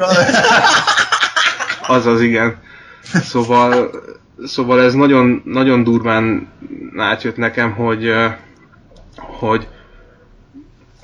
az 1.87 2.05
az 2.05 2.21
igen. 2.21 2.61
Szóval, 3.03 3.89
szóval 4.45 4.81
ez 4.81 4.93
nagyon, 4.93 5.41
nagyon 5.45 5.83
durván 5.83 6.47
átjött 6.97 7.37
nekem, 7.37 7.71
hogy, 7.71 8.13
hogy 9.15 9.67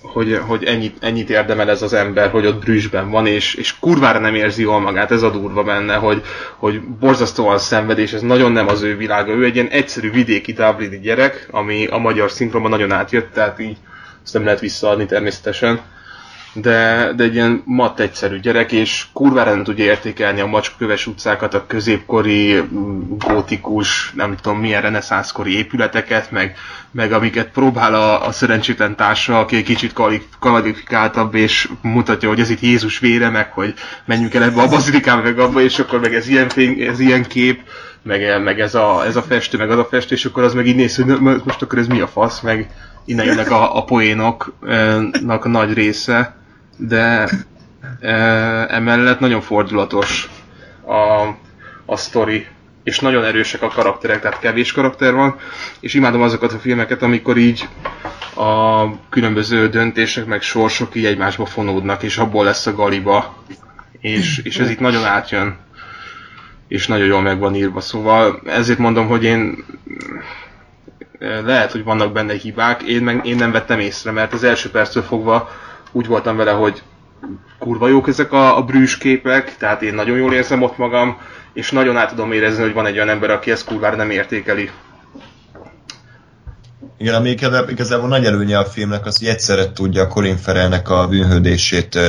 hogy, 0.02 0.40
hogy 0.48 0.64
ennyit, 0.64 0.98
ennyit 1.00 1.30
érdemel 1.30 1.70
ez 1.70 1.82
az 1.82 1.94
ember, 1.94 2.30
hogy 2.30 2.46
ott 2.46 2.60
Brüsszben 2.60 3.10
van, 3.10 3.26
és, 3.26 3.54
és 3.54 3.80
kurvára 3.80 4.20
nem 4.20 4.36
érzi 4.36 4.62
jól 4.62 4.80
magát, 4.80 5.12
ez 5.12 5.22
a 5.22 5.30
durva 5.30 5.64
benne, 5.64 5.96
hogy, 5.96 6.22
hogy 6.56 6.82
borzasztóan 6.82 7.58
szenved, 7.58 7.98
és 7.98 8.14
ez 8.14 8.22
nagyon 8.22 8.52
nem 8.52 8.68
az 8.68 8.82
ő 8.82 8.98
világa. 8.98 9.32
Ő 9.32 9.44
egy 9.44 9.56
ilyen 9.56 9.68
egyszerű 9.68 10.12
vidéki 10.12 10.54
Dublini 10.54 11.00
gyerek, 11.00 11.48
ami 11.52 11.88
a 11.88 11.98
magyar 11.98 12.32
szinkronban 12.32 12.72
nagyon 12.72 12.92
átjött, 12.92 13.34
tehát 13.34 13.60
így 13.60 13.78
ezt 14.24 14.34
nem 14.34 14.44
lehet 14.44 14.60
visszaadni 14.60 15.06
természetesen 15.06 15.80
de, 16.54 17.12
de 17.16 17.24
egy 17.24 17.34
ilyen 17.34 17.62
mat 17.66 18.00
egyszerű 18.00 18.40
gyerek, 18.40 18.72
és 18.72 19.06
kurvára 19.14 19.50
nem 19.50 19.64
tudja 19.64 19.86
értékelni 19.86 20.40
a 20.40 20.46
macskaköves 20.46 21.08
utcákat, 21.08 21.54
a 21.54 21.66
középkori, 21.68 22.62
gótikus, 23.18 24.14
nem 24.16 24.36
tudom 24.36 24.60
milyen 24.60 24.82
reneszánszkori 24.82 25.58
épületeket, 25.58 26.32
meg, 26.32 26.56
meg 26.92 27.12
amiket 27.12 27.52
próbál 27.52 27.94
a, 27.94 28.26
a 28.28 28.32
szerencsétlen 28.32 28.96
társa, 28.96 29.40
aki 29.40 29.56
egy 29.56 29.64
kicsit 29.64 29.94
kvalifikáltabb, 30.40 31.36
és 31.36 31.70
mutatja, 31.82 32.30
hogy 32.30 32.40
ez 32.40 32.50
itt 32.50 32.62
Jézus 32.62 33.00
vére, 33.00 33.30
meg 33.30 33.52
hogy 33.52 33.74
menjünk 34.06 34.34
el 34.34 34.44
ebbe 34.44 34.62
a 34.62 34.70
bazilikába, 34.70 35.22
meg 35.22 35.40
abba, 35.40 35.62
és 35.62 35.80
akkor 35.80 36.00
meg 36.00 36.16
ez 36.16 36.28
ilyen, 36.28 36.50
fény, 36.50 36.82
ez 36.82 37.00
ilyen 37.00 37.24
kép, 37.24 37.62
meg, 38.02 38.44
meg 38.44 38.60
ez, 38.60 38.76
a, 38.76 39.06
ez 39.06 39.16
a 39.16 39.22
festő, 39.22 39.58
meg 39.58 39.72
az 39.72 39.78
a 39.78 39.88
festő, 39.92 40.16
és 40.16 40.26
akkor 40.26 40.44
az 40.44 40.54
meg 40.54 40.68
így 40.68 40.76
néz, 40.76 40.96
hogy 40.96 41.20
most 41.20 41.62
akkor 41.62 41.78
ez 41.78 41.88
mi 41.88 42.00
a 42.00 42.08
fasz, 42.08 42.40
meg 42.40 42.70
innen 43.06 43.26
jönnek 43.26 43.52
a, 43.52 43.78
a 43.78 43.84
poénoknak 43.84 45.48
nagy 45.48 45.74
része 45.74 46.39
de 46.80 47.30
e, 48.00 48.14
emellett 48.70 49.20
nagyon 49.20 49.42
fordulatos 49.42 50.30
a, 50.86 51.28
a 51.86 51.96
sztori, 51.98 52.48
és 52.84 53.00
nagyon 53.00 53.24
erősek 53.24 53.62
a 53.62 53.68
karakterek, 53.68 54.22
tehát 54.22 54.40
kevés 54.40 54.72
karakter 54.72 55.14
van, 55.14 55.36
és 55.80 55.94
imádom 55.94 56.22
azokat 56.22 56.54
a 56.54 56.60
filmeket, 56.60 57.02
amikor 57.02 57.38
így 57.38 57.68
a 58.36 58.86
különböző 59.10 59.70
döntések 59.70 60.26
meg 60.26 60.42
sorsok 60.42 60.96
így 60.96 61.06
egymásba 61.06 61.46
fonódnak, 61.46 62.04
és 62.04 62.18
abból 62.18 62.44
lesz 62.46 62.66
a 62.66 62.74
galiba, 62.76 63.36
és, 64.00 64.38
és 64.38 64.58
ez 64.58 64.70
itt 64.70 64.80
nagyon 64.80 65.06
átjön, 65.06 65.58
és 66.68 66.88
nagyon 66.88 67.08
jól 67.08 67.22
meg 67.22 67.40
van 67.40 67.56
írva, 67.56 67.80
szóval 67.80 68.42
ezért 68.46 68.80
mondom, 68.80 69.08
hogy 69.08 69.24
én 69.24 69.66
lehet, 71.20 71.72
hogy 71.72 71.84
vannak 71.84 72.12
benne 72.12 72.34
hibák, 72.34 72.82
én, 72.82 73.04
meg, 73.04 73.26
én 73.26 73.36
nem 73.36 73.52
vettem 73.52 73.80
észre, 73.80 74.12
mert 74.12 74.34
az 74.34 74.44
első 74.44 74.70
perctől 74.70 75.04
fogva 75.04 75.50
úgy 75.92 76.08
voltam 76.08 76.38
vele, 76.38 76.52
hogy 76.52 76.82
kurva 77.60 77.88
jók 77.88 78.08
ezek 78.08 78.32
a, 78.32 78.58
a 78.58 78.64
brűs 78.64 78.98
képek, 78.98 79.58
tehát 79.58 79.82
én 79.82 79.94
nagyon 79.94 80.18
jól 80.18 80.34
érzem 80.34 80.62
ott 80.62 80.78
magam, 80.78 81.18
és 81.54 81.72
nagyon 81.72 81.98
át 81.98 82.10
tudom 82.10 82.32
érezni, 82.32 82.62
hogy 82.62 82.74
van 82.74 82.86
egy 82.86 82.96
olyan 82.96 83.10
ember, 83.10 83.30
aki 83.30 83.52
ezt 83.52 83.66
kurvára 83.66 83.96
nem 83.96 84.10
értékeli. 84.10 84.70
Igen, 86.98 87.14
ami 87.14 87.36
igazából 87.70 88.08
nagy 88.08 88.26
előnye 88.26 88.58
a 88.58 88.66
filmnek 88.66 89.06
az, 89.06 89.18
hogy 89.18 89.28
egyszerre 89.28 89.72
tudja 89.72 90.08
Colin 90.08 90.38
Farrellnek 90.38 90.90
a 90.90 91.08
bűnhődését 91.08 92.00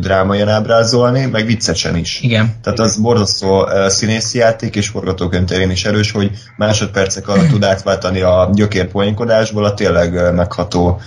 drámaian 0.00 0.48
ábrázolni, 0.48 1.26
meg 1.26 1.46
viccesen 1.46 1.96
is. 1.96 2.20
Igen. 2.22 2.54
Tehát 2.62 2.78
az 2.78 3.00
borzasztó 3.00 3.62
uh, 3.62 3.86
színészi 3.86 4.38
játék, 4.38 4.76
és 4.76 4.88
forgatókönyv 4.88 5.70
is 5.70 5.84
erős, 5.84 6.10
hogy 6.10 6.30
másodpercek 6.56 7.28
alatt 7.28 7.48
tud 7.48 7.64
átváltani 7.64 8.20
a 8.20 8.50
gyökérpoénkodásból 8.52 9.64
a 9.64 9.74
tényleg 9.74 10.34
megható 10.34 11.00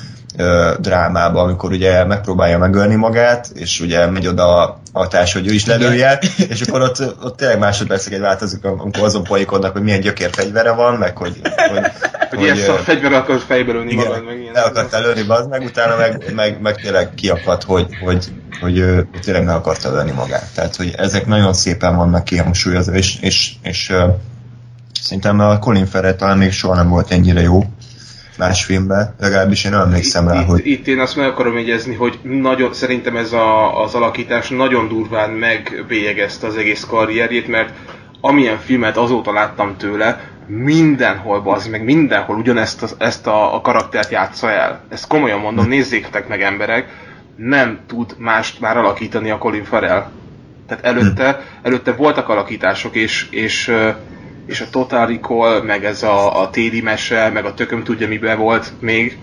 drámába, 0.79 1.41
amikor 1.41 1.71
ugye 1.71 2.05
megpróbálja 2.05 2.57
megölni 2.57 2.95
magát, 2.95 3.51
és 3.53 3.79
ugye 3.79 4.05
megy 4.05 4.27
oda 4.27 4.63
a, 4.63 4.79
a 4.91 5.07
társ, 5.07 5.33
hogy 5.33 5.47
ő 5.47 5.53
is 5.53 5.65
lelője, 5.65 6.19
és 6.49 6.61
akkor 6.61 6.81
ott, 6.81 6.99
ott 7.23 7.37
tényleg 7.37 7.59
másodperceket 7.59 8.19
változik, 8.19 8.63
amikor 8.63 9.03
azon 9.03 9.23
poékodnak, 9.23 9.71
hogy 9.71 9.81
milyen 9.81 9.99
gyökérfegyvere 9.99 10.71
van, 10.71 10.93
meg 10.93 11.17
hogy... 11.17 11.39
Hogy, 11.43 11.79
hogy, 12.29 12.49
hogy 12.49 12.59
a 12.67 12.73
fegyver 12.73 13.13
akarsz 13.13 13.43
fejbe 13.43 13.71
lőni 13.71 13.91
igen, 13.91 14.07
magad, 14.07 14.25
meg 14.25 14.39
ilyen. 14.39 14.53
Le 14.53 14.61
akartál 14.61 15.01
lőni, 15.01 15.23
bazd 15.23 15.49
meg, 15.49 15.61
utána 15.61 15.95
meg, 15.95 16.33
meg, 16.35 16.61
meg 16.61 16.75
tényleg 16.75 17.13
kiakadt, 17.15 17.63
hogy, 17.63 17.87
hogy, 18.03 18.25
hogy, 18.61 18.83
hogy 19.11 19.21
tényleg 19.21 19.43
meg 19.43 19.55
akarta 19.55 19.91
lőni 19.91 20.11
magát. 20.11 20.45
Tehát, 20.55 20.75
hogy 20.75 20.93
ezek 20.97 21.25
nagyon 21.25 21.53
szépen 21.53 21.95
vannak 21.95 22.23
kihangsúlyozva, 22.23 22.93
és, 22.93 23.17
és, 23.21 23.53
és, 23.61 23.89
és 23.89 23.93
szerintem 25.01 25.39
a 25.39 25.59
Colin 25.59 25.85
Farrell 25.85 26.13
talán 26.13 26.37
még 26.37 26.51
soha 26.51 26.75
nem 26.75 26.89
volt 26.89 27.11
ennyire 27.11 27.41
jó 27.41 27.63
más 28.39 28.65
filmben, 28.65 29.15
legalábbis 29.19 29.65
én 29.65 29.73
emlékszem 29.73 30.27
rá, 30.27 30.39
itt, 30.41 30.47
hogy... 30.47 30.67
Itt 30.67 30.87
én 30.87 30.99
azt 30.99 31.15
meg 31.15 31.27
akarom 31.27 31.57
jegyezni, 31.57 31.95
hogy 31.95 32.19
nagyon, 32.23 32.73
szerintem 32.73 33.15
ez 33.15 33.33
a, 33.33 33.81
az 33.83 33.93
alakítás 33.93 34.49
nagyon 34.49 34.87
durván 34.87 35.29
megbélyegezte 35.29 36.47
az 36.47 36.55
egész 36.55 36.83
karrierjét, 36.89 37.47
mert 37.47 37.73
amilyen 38.21 38.57
filmet 38.57 38.97
azóta 38.97 39.33
láttam 39.33 39.77
tőle, 39.77 40.21
mindenhol 40.47 41.41
az 41.45 41.67
meg 41.67 41.83
mindenhol 41.83 42.37
ugyanezt 42.37 42.83
a, 42.83 42.87
ezt 42.97 43.27
a, 43.27 43.55
a 43.55 43.61
karaktert 43.61 44.11
játsza 44.11 44.51
el. 44.51 44.81
Ezt 44.89 45.07
komolyan 45.07 45.39
mondom, 45.39 45.67
nézzétek 45.67 46.27
meg 46.27 46.41
emberek, 46.41 46.89
nem 47.35 47.79
tud 47.87 48.15
mást 48.17 48.59
már 48.59 48.77
alakítani 48.77 49.29
a 49.29 49.37
Colin 49.37 49.63
Farrell. 49.63 50.05
Tehát 50.67 50.85
előtte, 50.85 51.41
előtte 51.61 51.91
voltak 51.91 52.29
alakítások, 52.29 52.95
és, 52.95 53.27
és 53.29 53.73
és 54.49 54.61
a 54.61 54.69
Total 54.69 55.07
Recall, 55.07 55.61
meg 55.61 55.85
ez 55.85 56.03
a, 56.03 56.41
a 56.41 56.49
téli 56.49 56.81
mese, 56.81 57.29
meg 57.29 57.45
a 57.45 57.53
tököm 57.53 57.83
tudja 57.83 58.07
miben 58.07 58.37
volt 58.37 58.73
még, 58.79 59.17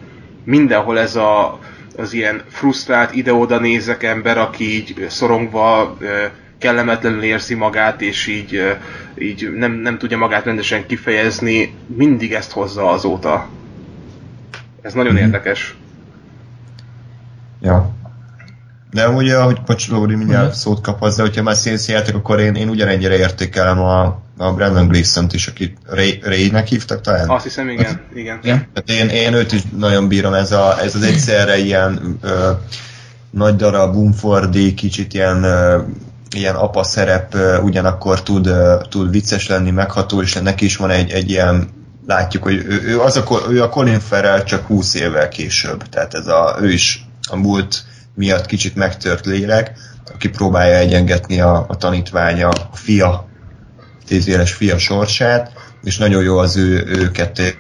mindenhol 0.45 0.99
ez 0.99 1.17
a, 1.17 1.59
az 1.97 2.13
ilyen 2.13 2.43
frusztrált, 2.49 3.15
ide-oda 3.15 3.59
nézek 3.59 4.03
ember, 4.03 4.39
aki 4.39 4.75
így 4.75 5.07
szorongva, 5.09 5.97
kellemetlenül 6.59 7.23
érzi 7.23 7.55
magát, 7.55 8.01
és 8.01 8.27
így, 8.27 8.77
így 9.19 9.53
nem, 9.53 9.73
nem 9.73 9.99
tudja 9.99 10.19
magát 10.19 10.45
rendesen 10.45 10.87
kifejezni, 10.87 11.75
mindig 11.87 12.33
ezt 12.33 12.53
hozza 12.53 12.91
azóta. 12.91 13.49
Ez 14.83 14.93
nagyon 14.93 15.13
mm-hmm. 15.13 15.23
érdekes. 15.23 15.77
Ja. 17.61 17.95
De 18.97 19.05
amúgy, 19.05 19.31
ahogy 19.31 19.61
Pacs 19.61 19.89
Lóri 19.89 20.15
mindjárt 20.15 20.45
uh-huh. 20.45 20.59
szót 20.59 20.81
kap 20.81 20.99
hozzá, 20.99 21.23
hogyha 21.23 21.43
már 21.43 21.57
játék, 21.87 22.15
akkor 22.15 22.41
én, 22.41 22.55
én 22.55 22.69
ugyanennyire 22.69 23.17
értékelem 23.17 23.81
a, 23.81 24.05
a 24.37 24.53
Brandon 24.53 24.89
Gleeson-t 24.89 25.33
is, 25.33 25.47
akit 25.47 25.77
Ray, 25.87 26.21
Ray-nek 26.23 26.67
hívtak 26.67 27.01
talán? 27.01 27.29
Azt 27.29 27.45
hiszem, 27.45 27.69
igen. 27.69 27.85
Az, 27.85 27.99
igen. 28.15 28.39
igen. 28.43 28.69
Hát 28.75 28.91
én, 28.91 29.09
én 29.09 29.35
őt 29.35 29.53
is 29.53 29.63
nagyon 29.77 30.09
bírom, 30.09 30.35
ez, 30.35 30.53
a, 30.53 30.81
ez 30.81 30.95
az 30.95 31.03
egyszerre 31.03 31.59
ilyen 31.59 32.19
ö, 32.23 32.51
nagy 33.31 33.57
darab, 33.57 33.93
bumfordi, 33.93 34.75
kicsit 34.75 35.15
ilyen 35.15 35.43
ö, 35.43 35.81
ilyen 36.31 36.55
apa 36.55 36.83
szerep 36.83 37.35
ö, 37.35 37.59
ugyanakkor 37.59 38.23
tud, 38.23 38.47
ö, 38.47 38.77
tud 38.89 39.11
vicces 39.11 39.49
lenni, 39.49 39.71
megható, 39.71 40.23
és 40.23 40.33
neki 40.33 40.65
is 40.65 40.77
van 40.77 40.91
egy, 40.91 41.11
egy 41.11 41.31
ilyen 41.31 41.69
látjuk, 42.07 42.43
hogy 42.43 42.55
ő, 42.55 42.83
ő, 42.85 43.01
az 43.01 43.17
a, 43.17 43.25
ő 43.51 43.63
a 43.63 43.69
Colin 43.69 44.01
Farrell 44.01 44.43
csak 44.43 44.67
20 44.67 44.95
évvel 44.95 45.29
később, 45.29 45.89
tehát 45.89 46.15
ez 46.15 46.27
a, 46.27 46.57
ő 46.61 46.71
is 46.71 47.07
a 47.31 47.37
múlt 47.37 47.85
miatt 48.17 48.47
kicsit 48.47 48.75
megtört 48.75 49.27
lélek, 49.27 49.73
aki 50.15 50.29
próbálja 50.29 50.77
egyengetni 50.77 51.41
a, 51.41 51.65
a 51.69 51.77
tanítványa, 51.77 52.49
a 52.49 52.77
fia, 52.77 53.29
tíz 54.07 54.29
éves 54.29 54.53
fia 54.53 54.79
sorsát, 54.79 55.53
és 55.83 55.99
nagyon 55.99 56.23
jó 56.23 56.39
az 56.39 56.57
ő, 56.57 56.85
ő 56.87 57.11
kettő 57.11 57.55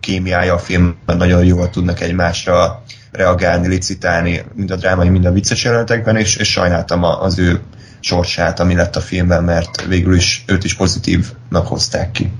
kémiája 0.00 0.54
a 0.54 0.58
filmben, 0.58 1.16
nagyon 1.16 1.44
jól 1.44 1.70
tudnak 1.70 2.00
egymásra 2.00 2.82
reagálni, 3.12 3.68
licitálni, 3.68 4.44
mind 4.54 4.70
a 4.70 4.76
drámai, 4.76 5.08
mind 5.08 5.24
a 5.24 5.32
vicces 5.32 5.64
jelenetekben, 5.64 6.16
és, 6.16 6.36
és 6.36 6.50
sajnáltam 6.50 7.04
az 7.04 7.38
ő 7.38 7.60
sorsát, 8.00 8.60
ami 8.60 8.74
lett 8.74 8.96
a 8.96 9.00
filmben, 9.00 9.44
mert 9.44 9.86
végül 9.86 10.14
is 10.14 10.44
őt 10.46 10.64
is 10.64 10.74
pozitívnak 10.74 11.66
hozták 11.66 12.10
ki 12.10 12.32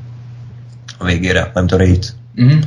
a 0.99 1.05
végére, 1.05 1.51
nem 1.55 1.67
tudom. 1.67 1.89
Mhm. 2.35 2.59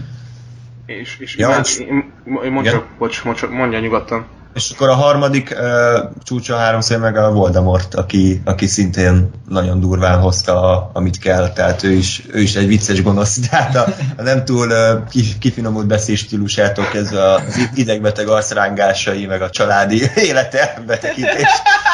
És, 0.85 1.17
és 1.19 1.35
Ja, 1.37 1.59
és- 1.63 1.83
mondja, 2.23 2.71
Igen? 2.71 2.83
bocs, 2.97 3.23
mondja, 3.23 3.49
mondja 3.49 3.79
nyugodtan. 3.79 4.25
És 4.53 4.71
akkor 4.71 4.89
a 4.89 4.93
harmadik 4.93 5.55
uh, 5.59 5.99
csúcsa 6.23 6.57
háromszor 6.57 6.97
meg 6.97 7.17
a 7.17 7.31
Voldemort, 7.31 7.95
aki, 7.95 8.41
aki 8.45 8.67
szintén 8.67 9.29
nagyon 9.49 9.79
durván 9.79 10.19
hozta, 10.19 10.61
a, 10.61 10.89
amit 10.93 11.19
kell, 11.19 11.53
tehát 11.53 11.83
ő 11.83 11.91
is, 11.91 12.23
ő 12.31 12.41
is 12.41 12.55
egy 12.55 12.67
vicces 12.67 13.03
gonosz, 13.03 13.39
tehát 13.49 13.75
a, 13.75 13.85
a 14.17 14.21
nem 14.21 14.45
túl 14.45 14.67
uh, 14.67 15.07
ki- 15.09 15.37
kifinomult 15.39 15.87
beszélstílusától 15.87 16.85
kezdve 16.85 17.23
az 17.23 17.69
idegbeteg 17.75 18.27
arcrángásai, 18.27 19.25
meg 19.25 19.41
a 19.41 19.49
családi 19.49 20.01
élete 20.27 20.83
betekintés. 20.87 21.49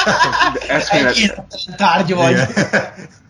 Értetlen 0.91 1.75
tárgy 1.77 2.13
vagy. 2.13 2.35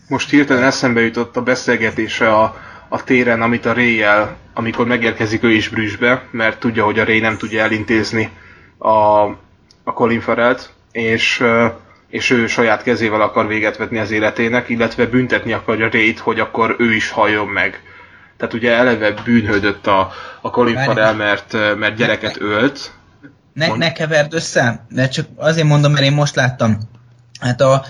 Most 0.08 0.30
hirtelen 0.30 0.64
eszembe 0.64 1.02
jutott 1.02 1.36
a 1.38 1.42
beszélgetése 1.42 2.34
a, 2.36 2.56
a 2.90 3.04
téren, 3.04 3.42
amit 3.42 3.66
a 3.66 3.74
Ray-jel, 3.74 4.36
amikor 4.54 4.88
megérkezik 4.88 5.44
ő 5.44 5.52
is 5.52 5.68
Brüsszbe, 5.68 6.24
mert 6.32 6.60
tudja, 6.60 6.86
hogy 6.86 7.00
a 7.00 7.06
Ray 7.06 7.20
nem 7.20 7.38
tudja 7.38 7.64
elintézni 7.64 8.30
a, 8.78 9.24
a 9.84 9.94
Colin 9.94 10.22
Farrell-t, 10.22 10.74
és, 10.92 11.44
és 12.10 12.30
ő 12.30 12.48
saját 12.48 12.84
kezével 12.84 13.22
akar 13.22 13.48
véget 13.48 13.78
vetni 13.78 14.00
az 14.00 14.12
életének, 14.12 14.70
illetve 14.70 15.06
büntetni 15.06 15.54
akarja 15.54 15.90
Ray-t, 15.92 16.20
hogy 16.20 16.40
akkor 16.40 16.76
ő 16.80 16.94
is 16.94 17.10
halljon 17.10 17.48
meg. 17.48 17.82
Tehát 18.38 18.54
ugye 18.54 18.72
eleve 18.72 19.12
bűnhődött 19.12 19.88
a, 19.88 20.12
a 20.42 20.50
Colin 20.50 20.74
Várj. 20.74 20.88
Farrell, 20.88 21.14
mert, 21.14 21.54
mert 21.78 21.96
gyereket 21.96 22.42
ölt, 22.42 22.92
Ne, 23.54 23.68
Mond. 23.68 23.80
ne 23.80 23.92
keverd 23.92 24.34
össze, 24.34 24.86
de 24.90 25.08
csak 25.08 25.28
azért 25.36 25.68
mondom, 25.68 25.92
mert 25.92 26.06
én 26.06 26.12
most 26.12 26.36
láttam. 26.36 26.78
Hát 27.40 27.62
a, 27.62 27.86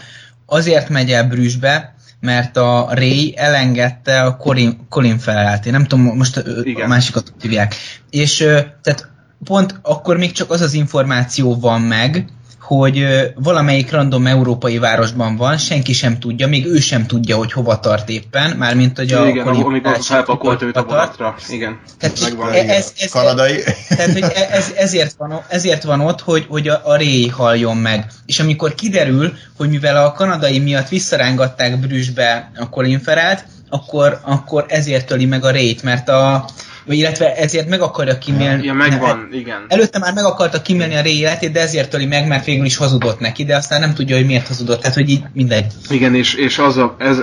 azért 0.46 0.90
megy 0.90 1.12
el 1.12 1.28
Brüsszbe, 1.28 1.96
mert 2.20 2.58
a 2.58 2.88
Ray 2.92 3.34
elengedte 3.38 4.22
a 4.22 4.38
Colin, 4.38 4.86
Colin 4.90 5.18
Farrell-t. 5.18 5.66
Én 5.66 5.72
nem 5.72 5.86
tudom, 5.86 6.06
most 6.06 6.38
a 6.38 6.42
Igen. 6.64 6.88
másikat 6.88 7.34
hívják. 7.42 7.76
És 8.10 8.38
tehát 8.82 9.10
pont 9.44 9.80
akkor 9.82 10.18
még 10.18 10.32
csak 10.32 10.52
az 10.52 10.62
az 10.62 10.74
információ 10.74 11.60
van 11.60 11.82
meg, 11.82 12.26
hogy 12.70 13.08
valamelyik 13.36 13.92
random 13.92 14.28
európai 14.28 14.78
városban 14.78 15.36
van, 15.36 15.58
senki 15.58 15.94
sem 15.94 16.20
tudja, 16.20 16.48
még 16.48 16.66
ő 16.66 16.80
sem 16.80 17.06
tudja, 17.06 17.38
hogy 17.38 17.52
hova 17.52 17.80
tart 17.80 18.10
éppen, 18.10 18.58
mármint 18.58 18.98
hogy 18.98 19.12
a 19.12 19.28
igen, 19.28 19.48
amikor 19.48 19.98
felpakolt 20.02 20.62
őt 20.62 20.78
a 20.78 20.84
vonatra. 20.84 21.36
Igen, 21.50 21.80
Tehát 22.00 22.20
megvan. 22.22 22.52
e- 22.52 22.74
ez, 22.74 22.94
ez, 23.00 23.12
Kanadai. 23.12 23.64
tehát, 23.88 24.12
hogy 24.12 24.22
e- 24.22 24.48
ez, 24.52 24.74
ezért, 24.78 25.16
van, 25.18 25.42
ezért 25.48 25.84
van 25.84 26.00
ott, 26.00 26.22
hogy, 26.22 26.46
hogy 26.50 26.68
a, 26.68 26.82
a 26.84 26.96
Ray 26.96 27.28
halljon 27.28 27.78
meg. 27.78 28.06
És 28.26 28.40
amikor 28.40 28.76
kiderül, 28.76 29.34
hogy 29.58 29.70
mivel 29.70 30.06
a 30.06 30.12
kanadai 30.12 30.60
miatt 30.60 30.90
visszarángatták 30.90 31.80
Brüsszbe 31.80 32.52
a 32.56 32.70
Colin 32.70 33.00
Farrell-t, 33.00 33.46
akkor, 33.70 34.20
akkor 34.24 34.66
ezért 34.68 35.06
töli 35.06 35.26
meg 35.26 35.46
a 35.46 35.52
Ray-t, 35.52 35.84
mert 35.84 36.10
a 36.10 36.46
vagy 36.90 36.98
illetve 36.98 37.36
ezért 37.36 37.70
meg 37.70 37.82
akarja 37.82 38.18
kimélni. 38.18 38.66
Ja, 38.66 38.74
megvan, 38.74 39.30
igen. 39.32 39.66
Előtte 39.68 40.00
már 40.00 40.14
meg 40.14 40.26
akarta 40.26 40.62
kimélni 40.62 40.96
a 40.96 41.02
Ray 41.02 41.20
életét, 41.20 41.52
de 41.52 41.62
ezért 41.62 41.90
töli 41.90 42.06
meg, 42.06 42.28
mert 42.28 42.46
végül 42.46 42.66
is 42.66 42.78
hazudott 42.78 43.20
neki, 43.20 43.46
de 43.46 43.56
aztán 43.56 43.80
nem 43.80 43.94
tudja, 43.94 44.16
hogy 44.16 44.26
miért 44.26 44.48
hazudott, 44.48 44.82
tehát 44.82 44.96
hogy 44.96 45.10
így 45.10 45.24
mindegy. 45.34 45.66
Igen, 45.90 46.16
és, 46.16 46.34
és 46.34 46.58
az 46.58 46.78
a, 46.78 46.96
ez 46.98 47.22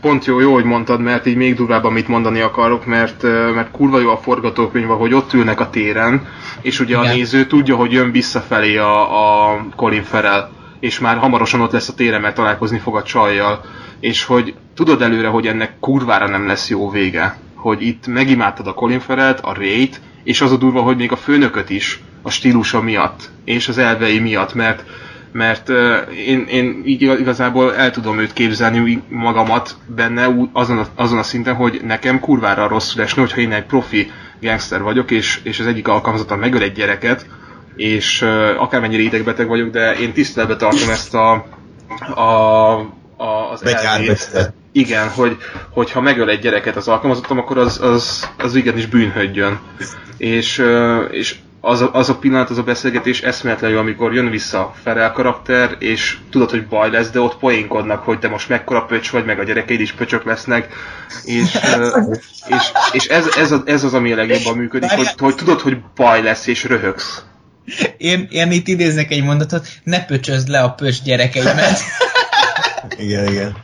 pont 0.00 0.24
jó, 0.24 0.40
jó, 0.40 0.52
hogy 0.52 0.64
mondtad, 0.64 1.00
mert 1.00 1.26
így 1.26 1.36
még 1.36 1.54
durvább, 1.54 1.84
amit 1.84 2.08
mondani 2.08 2.40
akarok, 2.40 2.86
mert, 2.86 3.22
mert 3.54 3.70
kurva 3.70 4.00
jó 4.00 4.10
a 4.10 4.16
forgatókönyv, 4.22 4.86
hogy 4.86 5.14
ott 5.14 5.32
ülnek 5.32 5.60
a 5.60 5.70
téren, 5.70 6.26
és 6.60 6.80
ugye 6.80 6.96
a 6.96 7.02
Igen. 7.02 7.16
néző 7.16 7.46
tudja, 7.46 7.76
hogy 7.76 7.92
jön 7.92 8.10
visszafelé 8.10 8.76
a, 8.76 9.52
a 9.52 9.66
Colin 9.76 10.02
Farrell, 10.02 10.48
és 10.80 10.98
már 10.98 11.16
hamarosan 11.16 11.60
ott 11.60 11.72
lesz 11.72 11.88
a 11.88 11.94
téren, 11.94 12.20
mert 12.20 12.34
találkozni 12.34 12.78
fog 12.78 12.96
a 12.96 13.02
csajjal, 13.02 13.64
és 14.00 14.24
hogy 14.24 14.54
tudod 14.74 15.02
előre, 15.02 15.28
hogy 15.28 15.46
ennek 15.46 15.72
kurvára 15.80 16.28
nem 16.28 16.46
lesz 16.46 16.68
jó 16.68 16.90
vége, 16.90 17.36
hogy 17.64 17.82
itt 17.82 18.06
megimádtad 18.06 18.66
a 18.66 18.74
Colin 18.74 19.00
Farrell-t, 19.00 19.40
a 19.40 19.54
Ray-t, 19.54 20.00
és 20.24 20.40
az 20.40 20.52
a 20.52 20.56
durva, 20.56 20.80
hogy 20.80 20.96
még 20.96 21.12
a 21.12 21.16
főnököt 21.16 21.70
is 21.70 22.00
a 22.22 22.30
stílusa 22.30 22.80
miatt, 22.80 23.30
és 23.44 23.68
az 23.68 23.78
elvei 23.78 24.18
miatt, 24.18 24.54
mert 24.54 24.84
mert 25.32 25.68
én, 26.26 26.46
én 26.48 26.82
így 26.84 27.02
igazából 27.02 27.74
el 27.74 27.90
tudom 27.90 28.18
őt 28.18 28.32
képzelni 28.32 29.02
magamat 29.08 29.76
benne 29.86 30.48
azon 30.52 30.78
a, 30.78 30.86
azon 30.94 31.18
a 31.18 31.22
szinten, 31.22 31.54
hogy 31.54 31.80
nekem 31.84 32.20
kurvára 32.20 32.68
rosszul 32.68 33.02
esne, 33.02 33.20
hogyha 33.20 33.40
én 33.40 33.52
egy 33.52 33.64
profi 33.64 34.10
gangster 34.40 34.82
vagyok, 34.82 35.10
és, 35.10 35.40
és 35.42 35.60
az 35.60 35.66
egyik 35.66 35.88
alkalmazottan 35.88 36.38
megöl 36.38 36.62
egy 36.62 36.72
gyereket, 36.72 37.26
és 37.76 38.22
uh, 38.22 38.62
akármennyire 38.62 39.02
idegbeteg 39.02 39.48
vagyok, 39.48 39.70
de 39.70 39.92
én 39.92 40.12
tiszteletbe 40.12 40.56
tartom 40.56 40.90
ezt 40.90 41.14
a, 41.14 41.46
a, 42.14 42.72
a 43.16 43.50
az 43.52 43.64
elvét. 43.64 44.52
Igen, 44.76 45.08
hogy, 45.08 45.36
hogyha 45.70 46.00
megöl 46.00 46.30
egy 46.30 46.38
gyereket 46.38 46.76
az 46.76 46.88
alkalmazottam, 46.88 47.38
akkor 47.38 47.58
az, 47.58 47.80
az, 47.80 48.30
az 48.38 48.54
igenis 48.54 48.86
bűnhődjön. 48.86 49.60
És, 50.16 50.62
és 51.10 51.34
az, 51.60 51.80
a, 51.80 51.90
az 51.92 52.08
a 52.08 52.18
pillanat, 52.18 52.50
az 52.50 52.58
a 52.58 52.62
beszélgetés 52.62 53.22
eszméletlen 53.22 53.70
jó, 53.70 53.78
amikor 53.78 54.14
jön 54.14 54.30
vissza 54.30 54.74
Ferel 54.82 55.12
karakter, 55.12 55.76
és 55.78 56.16
tudod, 56.30 56.50
hogy 56.50 56.66
baj 56.66 56.90
lesz, 56.90 57.10
de 57.10 57.20
ott 57.20 57.38
poénkodnak, 57.38 58.02
hogy 58.02 58.18
te 58.18 58.28
most 58.28 58.48
mekkora 58.48 58.84
pöcs 58.84 59.10
vagy, 59.10 59.24
meg 59.24 59.38
a 59.38 59.44
gyerekeid 59.44 59.80
is 59.80 59.92
pöcsök 59.92 60.24
lesznek, 60.24 60.68
és, 61.24 61.58
és, 62.48 62.72
és 62.92 63.06
ez, 63.06 63.26
ez, 63.36 63.52
az, 63.52 63.62
ez 63.64 63.84
az, 63.84 63.94
ami 63.94 64.12
a 64.12 64.16
legjobban 64.16 64.56
működik, 64.56 64.90
hogy, 64.90 65.08
hogy 65.16 65.34
tudod, 65.34 65.60
hogy 65.60 65.76
baj 65.94 66.22
lesz, 66.22 66.46
és 66.46 66.64
röhögsz. 66.64 67.22
Én, 67.96 68.26
én 68.30 68.50
itt 68.50 68.68
idéznek 68.68 69.10
egy 69.10 69.22
mondatot, 69.22 69.68
ne 69.82 70.04
pöcsözd 70.04 70.48
le 70.48 70.60
a 70.60 70.70
pöcs 70.70 71.02
gyerekeimet. 71.02 71.80
Igen, 72.98 73.26
igen. 73.26 73.56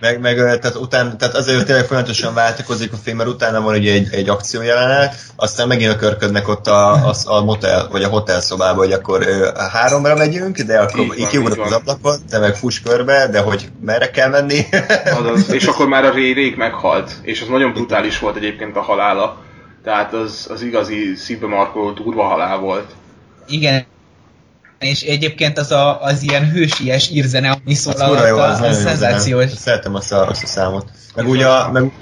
Meg, 0.00 0.20
meg 0.20 0.36
tehát, 0.36 0.76
után, 0.76 1.18
tehát 1.18 1.34
azért 1.34 1.66
tényleg 1.66 1.84
folyamatosan 1.84 2.34
váltakozik 2.34 2.92
a 2.92 2.96
film, 2.96 3.16
mert 3.16 3.28
utána 3.28 3.60
van 3.60 3.74
ugye 3.74 3.92
egy, 3.92 4.08
egy 4.12 4.28
akciójelenet, 4.28 5.14
aztán 5.36 5.68
megint 5.68 5.92
ökörködnek 5.92 6.48
ott 6.48 6.66
a, 6.66 6.92
a, 6.92 7.14
a 7.24 7.44
motel, 7.44 7.88
vagy 7.90 8.02
a 8.02 8.08
hotel 8.08 8.40
szobába, 8.40 8.78
hogy 8.78 8.92
akkor 8.92 9.22
ö, 9.26 9.48
háromra 9.72 10.14
megyünk, 10.14 10.58
de 10.58 10.78
akkor 10.78 11.00
Így 11.00 11.08
van, 11.08 11.16
így 11.16 11.26
kiugrok 11.26 11.56
így 11.58 11.64
az 11.64 11.72
ablakon, 11.72 12.18
te 12.30 12.38
meg 12.38 12.56
fuss 12.56 12.80
körbe, 12.80 13.28
de 13.28 13.40
hogy 13.40 13.68
merre 13.80 14.10
kell 14.10 14.28
menni? 14.28 14.60
Azaz, 15.18 15.52
és 15.52 15.66
akkor 15.66 15.88
már 15.88 16.04
a 16.04 16.10
Ray 16.10 16.32
rég 16.32 16.56
meghalt, 16.56 17.12
és 17.22 17.40
az 17.40 17.48
nagyon 17.48 17.72
brutális 17.72 18.18
volt 18.18 18.36
egyébként 18.36 18.76
a 18.76 18.82
halála. 18.82 19.44
Tehát 19.84 20.12
az, 20.14 20.46
az 20.50 20.62
igazi 20.62 21.14
szívbe 21.14 21.46
markoló 21.46 21.90
durva 21.90 22.22
halál 22.22 22.58
volt. 22.58 22.90
Igen, 23.46 23.86
és 24.78 25.02
egyébként 25.02 25.58
az 25.58 25.72
a, 25.72 26.02
az 26.02 26.22
ilyen 26.22 26.50
hősies 26.50 27.10
írzene, 27.10 27.50
ami 27.50 27.74
szól 27.74 27.94
Az 27.94 28.02
fura 28.02 28.26
jó, 28.26 28.38
az 28.38 28.60
a, 28.60 28.66
az 28.66 28.82
szenzációs. 28.82 29.50
Szeretem 29.50 29.94
azt 29.94 30.12
a, 30.12 30.28
azt 30.28 30.42
a 30.42 30.46
számot. 30.46 30.86
Meg 31.14 31.28
ugye 31.28 31.46
a, 31.46 31.70
meg, 31.72 31.92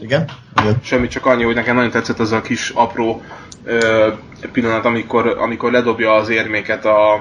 igen? 0.00 0.30
igen? 0.60 0.80
Semmi, 0.82 1.08
csak 1.08 1.26
annyi, 1.26 1.42
hogy 1.42 1.54
nekem 1.54 1.74
nagyon 1.74 1.90
tetszett 1.90 2.18
az 2.18 2.32
a 2.32 2.40
kis 2.40 2.70
apró 2.74 3.22
ö, 3.64 4.08
pillanat, 4.52 4.84
amikor, 4.84 5.26
amikor 5.26 5.72
ledobja 5.72 6.14
az 6.14 6.28
érméket 6.28 6.84
a, 6.84 7.12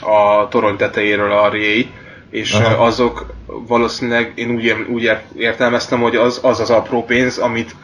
a 0.00 0.48
torony 0.48 0.76
tetejéről 0.76 1.32
a 1.32 1.48
Ray, 1.48 1.90
és 2.30 2.52
Aha. 2.52 2.84
azok 2.84 3.34
valószínűleg, 3.46 4.32
én 4.34 4.50
úgy, 4.50 4.86
úgy 4.88 5.02
ér- 5.02 5.24
értelmeztem, 5.36 6.00
hogy 6.00 6.16
az 6.16 6.40
az, 6.42 6.60
az 6.60 6.70
apró 6.70 7.04
pénz, 7.04 7.38
amit, 7.38 7.76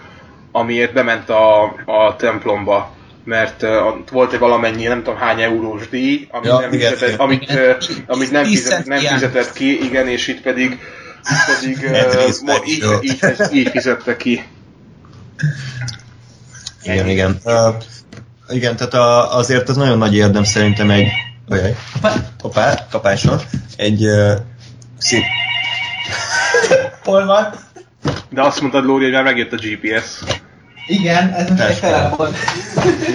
amiért 0.52 0.92
bement 0.92 1.30
a, 1.30 1.62
a 1.84 2.16
templomba 2.16 2.90
mert 3.24 3.62
uh, 3.62 3.70
volt 4.10 4.32
egy 4.32 4.38
valamennyi, 4.38 4.86
nem 4.86 5.02
tudom 5.02 5.18
hány 5.18 5.40
eurós 5.40 5.88
díj, 5.88 6.28
amit 6.30 6.46
Ja, 6.46 6.58
nem 6.60 6.72
igen, 6.72 6.92
fizetett, 6.92 7.14
igen. 7.14 7.26
amit, 7.26 7.50
uh, 7.50 7.76
amit 8.06 8.30
nem, 8.30 8.44
fizet, 8.44 8.86
nem 8.86 8.98
fizetett 8.98 9.52
ki, 9.52 9.84
igen, 9.84 10.08
és 10.08 10.28
itt 10.28 10.40
pedig, 10.40 10.70
itt 11.30 11.54
pedig 11.56 11.90
uh, 11.90 12.32
mo- 12.44 12.66
így, 12.66 12.84
így, 13.00 13.18
így 13.52 13.68
fizette 13.68 14.16
ki. 14.16 14.42
Igen, 16.82 17.08
igen. 17.08 17.38
Uh, 17.44 17.74
igen, 18.48 18.76
tehát 18.76 18.94
a, 18.94 19.36
azért 19.36 19.68
az 19.68 19.76
nagyon 19.76 19.98
nagy 19.98 20.14
érdem 20.14 20.44
szerintem 20.44 20.90
egy... 20.90 21.08
Ojaj, 21.48 21.76
hoppá, 22.40 22.86
kapás 22.90 23.24
van. 23.24 23.40
Egy 23.76 24.06
uh, 24.06 24.32
szép... 24.98 25.22
Hol 27.04 27.26
van? 27.26 27.54
De 28.30 28.42
azt 28.42 28.60
mondtad, 28.60 28.84
Lóri, 28.84 29.04
hogy 29.04 29.12
már 29.12 29.22
megjött 29.22 29.52
a 29.52 29.56
GPS. 29.56 30.22
Igen, 30.92 31.28
ez 31.28 31.48
most 31.48 31.62
egy 31.62 31.80
telefon. 31.80 32.28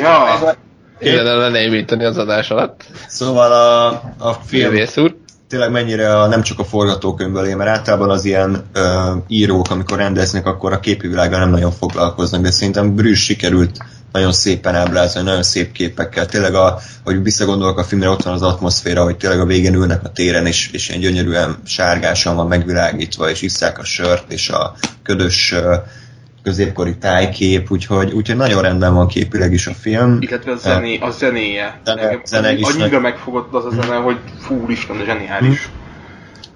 Ja, 0.02 0.40
Kéne 1.00 1.34
lenémítani 1.34 2.06
az 2.06 2.18
adás 2.18 2.50
alatt. 2.50 2.84
Szóval 3.08 3.52
a, 3.52 3.88
a 4.18 4.34
film 4.46 4.76
úr. 4.96 5.16
tényleg 5.50 5.72
mennyire 5.72 6.20
a, 6.20 6.28
nem 6.28 6.42
csak 6.42 6.60
a 6.60 6.64
forgatókönyvből 6.64 7.46
él, 7.46 7.56
mert 7.56 7.70
általában 7.70 8.10
az 8.10 8.26
ilyen 8.26 8.64
ö, 8.74 9.14
írók, 9.28 9.72
amikor 9.72 9.98
rendeznek, 9.98 10.46
akkor 10.46 10.74
a 10.74 10.80
képi 10.80 11.08
világgal 11.08 11.40
nem 11.40 11.50
nagyon 11.50 11.72
foglalkoznak, 11.72 12.42
de 12.42 12.52
szerintem 12.52 12.96
Brüss 12.96 13.24
sikerült 13.24 13.78
nagyon 14.12 14.32
szépen 14.32 14.76
ábrázolni, 14.76 15.28
nagyon 15.28 15.44
szép 15.44 15.72
képekkel. 15.72 16.26
Tényleg, 16.26 16.54
a, 16.54 16.80
hogy 17.04 17.24
visszagondolok 17.24 17.80
a 17.80 17.84
filmre, 17.84 18.10
ott 18.10 18.24
van 18.24 18.34
az 18.34 18.42
atmoszféra, 18.42 19.04
hogy 19.04 19.18
tényleg 19.18 19.40
a 19.40 19.46
végén 19.46 19.74
ülnek 19.74 20.04
a 20.04 20.12
téren, 20.12 20.46
és, 20.46 20.70
és 20.72 20.90
ilyen 20.90 21.02
gyönyörűen 21.02 21.58
sárgásan 21.66 22.36
van 22.36 22.48
megvilágítva, 22.48 23.30
és 23.30 23.42
isszák 23.42 23.80
a 23.80 23.84
sört, 23.84 24.32
és 24.32 24.50
a 24.50 24.76
ködös 25.04 25.52
ö, 25.52 25.76
középkori 26.48 26.98
tájkép, 26.98 27.72
úgyhogy, 27.72 28.12
úgyhogy 28.12 28.36
nagyon 28.36 28.62
rendben 28.62 28.94
van 28.94 29.08
képileg 29.08 29.54
is 29.54 29.68
a 29.68 29.74
film. 29.74 30.18
illetve 30.20 30.52
a, 30.52 30.56
zené, 30.56 30.98
a 30.98 31.10
zenéje. 31.10 31.82
Zene- 31.86 32.26
zene 32.26 32.54
is 32.54 32.68
annyira 32.68 32.90
nagy- 32.90 33.02
megfogott 33.02 33.54
az 33.54 33.66
a 33.66 33.70
zene, 33.70 33.96
hogy 33.96 34.18
fú, 34.40 34.66
Isten, 34.68 34.96
zseniális. 35.06 35.70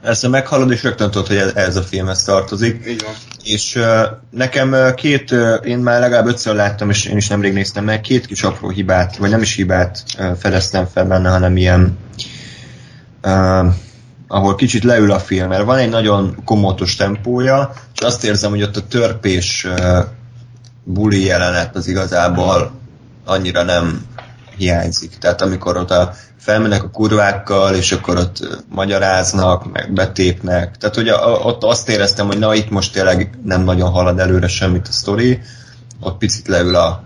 Ezt 0.03 0.27
meghallod, 0.29 0.71
és 0.71 0.83
rögtön 0.83 1.11
tudod, 1.11 1.27
hogy 1.27 1.35
ez, 1.35 1.55
ez 1.55 1.75
a 1.75 1.81
filmhez 1.81 2.23
tartozik. 2.23 2.85
Így 2.87 3.03
van. 3.03 3.13
És 3.43 3.75
uh, 3.75 4.01
nekem 4.29 4.71
uh, 4.71 4.93
két, 4.93 5.31
uh, 5.31 5.55
én 5.63 5.77
már 5.77 5.99
legalább 5.99 6.27
ötször 6.27 6.55
láttam, 6.55 6.89
és 6.89 7.05
én 7.05 7.17
is 7.17 7.27
nemrég 7.27 7.53
néztem 7.53 7.83
meg, 7.83 8.01
két 8.01 8.25
kis 8.25 8.43
apró 8.43 8.69
hibát, 8.69 9.17
vagy 9.17 9.29
nem 9.29 9.41
is 9.41 9.55
hibát 9.55 10.03
uh, 10.19 10.31
fedeztem 10.39 10.85
fel 10.93 11.05
benne, 11.05 11.29
hanem 11.29 11.57
ilyen 11.57 11.97
uh, 13.23 13.65
ahol 14.31 14.55
kicsit 14.55 14.83
leül 14.83 15.11
a 15.11 15.19
film, 15.19 15.47
mert 15.47 15.63
van 15.63 15.77
egy 15.77 15.89
nagyon 15.89 16.37
komótos 16.45 16.95
tempója, 16.95 17.73
és 17.93 18.01
azt 18.01 18.23
érzem, 18.23 18.49
hogy 18.49 18.63
ott 18.63 18.77
a 18.77 18.87
törpés 18.87 19.67
buli 20.83 21.25
jelenet 21.25 21.75
az 21.75 21.87
igazából 21.87 22.71
annyira 23.25 23.63
nem 23.63 24.05
hiányzik. 24.57 25.17
Tehát 25.17 25.41
amikor 25.41 25.77
ott 25.77 25.91
a, 25.91 26.13
felmennek 26.37 26.83
a 26.83 26.89
kurvákkal, 26.89 27.75
és 27.75 27.91
akkor 27.91 28.17
ott 28.17 28.63
magyaráznak, 28.69 29.71
meg 29.71 29.93
betépnek. 29.93 30.77
Tehát 30.77 30.95
hogy 30.95 31.07
a, 31.07 31.29
ott 31.29 31.63
azt 31.63 31.89
éreztem, 31.89 32.27
hogy 32.27 32.39
na 32.39 32.53
itt 32.53 32.69
most 32.69 32.93
tényleg 32.93 33.37
nem 33.43 33.63
nagyon 33.63 33.89
halad 33.89 34.19
előre 34.19 34.47
semmit 34.47 34.87
a 34.87 34.91
sztori, 34.91 35.41
ott 35.99 36.17
picit 36.17 36.47
leül 36.47 36.75
a, 36.75 37.03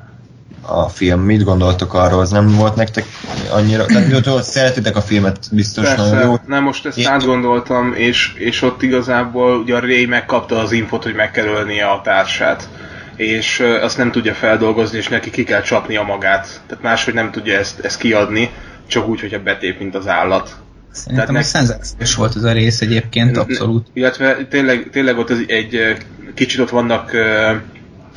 a 0.68 0.90
film. 0.90 1.22
Mit 1.22 1.44
gondoltok 1.44 1.94
arról? 1.94 2.20
Az 2.20 2.30
nem 2.30 2.56
volt 2.56 2.76
nektek 2.76 3.06
annyira... 3.50 3.86
Tehát 3.86 4.28
ott 4.28 4.44
szeretitek 4.44 4.96
a 4.96 5.02
filmet, 5.02 5.40
biztos 5.52 5.86
Persze, 5.86 6.10
nagyon 6.10 6.26
jó. 6.26 6.36
nem 6.48 6.64
most 6.64 6.86
ezt 6.86 6.98
Én- 6.98 7.08
átgondoltam, 7.08 7.94
és, 7.94 8.34
és 8.38 8.62
ott 8.62 8.82
igazából 8.82 9.58
ugye 9.58 9.76
a 9.76 9.80
Ray 9.80 10.06
megkapta 10.06 10.60
az 10.60 10.72
infot, 10.72 11.04
hogy 11.04 11.16
meg 11.16 11.32
kell 11.32 11.46
ölnie 11.46 11.86
a 11.86 12.02
társát 12.04 12.70
és 13.16 13.60
azt 13.82 13.98
nem 13.98 14.12
tudja 14.12 14.34
feldolgozni, 14.34 14.98
és 14.98 15.08
neki 15.08 15.30
ki 15.30 15.44
kell 15.44 15.62
csapnia 15.62 16.04
magát. 16.04 16.62
Tehát 16.68 16.84
máshogy 16.84 17.14
nem 17.14 17.32
tudja 17.32 17.58
ezt, 17.58 17.80
ezt 17.80 18.00
kiadni, 18.00 18.50
csak 18.88 19.08
úgy, 19.08 19.20
hogyha 19.20 19.40
betép, 19.40 19.80
mint 19.80 19.96
az 19.96 20.08
állat. 20.08 20.56
Szerintem 20.92 21.26
Tehát 21.26 21.42
egy 21.42 21.48
szenzációs 21.48 22.16
volt 22.16 22.36
ez 22.36 22.44
a 22.44 22.52
rész 22.52 22.82
egyébként, 22.82 23.38
abszolút. 23.38 23.88
Illetve 23.94 24.38
tényleg, 24.50 24.90
tényleg 24.92 25.18
ott 25.18 25.30
egy 25.48 25.76
ö, 25.76 25.92
kicsit 26.34 26.60
ott 26.60 26.70
vannak 26.70 27.14
ö, 27.14 27.52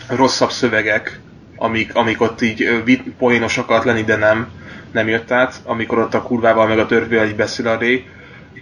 rosszabb 0.08 0.50
szövegek, 0.50 1.20
amik, 1.58 1.94
amik 1.94 2.20
ott 2.20 2.40
így 2.40 2.82
vit, 2.84 3.02
poénosak 3.18 3.64
akart 3.64 3.84
lenni, 3.84 4.02
de 4.02 4.16
nem, 4.16 4.50
nem 4.92 5.08
jött 5.08 5.30
át, 5.30 5.60
amikor 5.64 5.98
ott 5.98 6.14
a 6.14 6.22
kurvával 6.22 6.66
meg 6.66 6.78
a 6.78 6.86
törpével 6.86 7.26
így 7.26 7.36
beszél 7.36 7.68
a 7.68 7.78
Ray, 7.78 8.08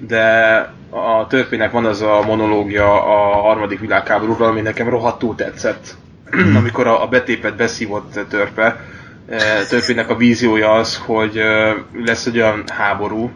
de 0.01 0.57
a 0.91 1.27
törpének 1.27 1.71
van 1.71 1.85
az 1.85 2.03
a 2.03 2.23
monológia 2.27 3.05
a 3.05 3.41
harmadik 3.41 3.81
világháborúról, 3.81 4.49
ami 4.49 4.61
nekem 4.61 4.89
rohadtul 4.89 5.35
tetszett. 5.35 5.97
amikor 6.59 6.87
a, 6.87 7.03
a 7.03 7.07
betépet 7.07 7.57
beszívott 7.57 8.19
törpe, 8.29 8.81
eh, 9.29 9.67
törpének 9.69 10.11
a 10.11 10.17
víziója 10.17 10.73
az, 10.73 10.97
hogy 10.97 11.41
lesz 12.05 12.27
egy 12.27 12.37
olyan 12.37 12.65
háború, 12.67 13.31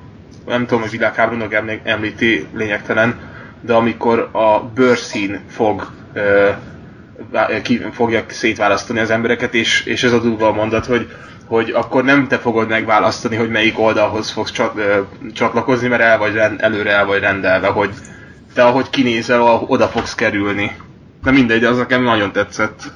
nem 0.46 0.66
tudom, 0.66 0.80
hogy 0.80 0.90
világháborúnak 0.90 1.80
említi 1.82 2.46
lényegtelen, 2.52 3.20
de 3.60 3.72
amikor 3.72 4.28
a 4.32 4.60
bőrszín 4.60 5.40
fog 5.48 5.90
vá- 6.12 6.58
ki, 7.62 7.80
fogja 7.92 8.24
szétválasztani 8.28 8.98
az 8.98 9.10
embereket, 9.10 9.54
és, 9.54 9.84
és 9.84 10.02
ez 10.02 10.12
a 10.12 10.20
durva 10.20 10.52
mondat, 10.52 10.86
hogy, 10.86 11.10
hogy 11.46 11.70
akkor 11.70 12.04
nem 12.04 12.28
te 12.28 12.38
fogod 12.38 12.68
megválasztani, 12.68 13.36
hogy 13.36 13.50
melyik 13.50 13.78
oldalhoz 13.78 14.30
fogsz 14.30 14.50
csat, 14.50 14.80
csatlakozni, 15.32 15.88
mert 15.88 16.02
el 16.02 16.18
vagy 16.18 16.34
rend, 16.34 16.60
előre 16.62 16.90
el 16.90 17.06
vagy 17.06 17.20
rendelve, 17.20 17.66
hogy 17.66 17.90
te 18.54 18.64
ahogy 18.64 18.90
kinézel, 18.90 19.42
oda 19.66 19.88
fogsz 19.88 20.14
kerülni. 20.14 20.76
Na 21.22 21.30
mindegy, 21.30 21.60
de 21.60 21.68
az 21.68 21.76
nekem 21.76 22.02
nagyon 22.02 22.32
tetszett. 22.32 22.92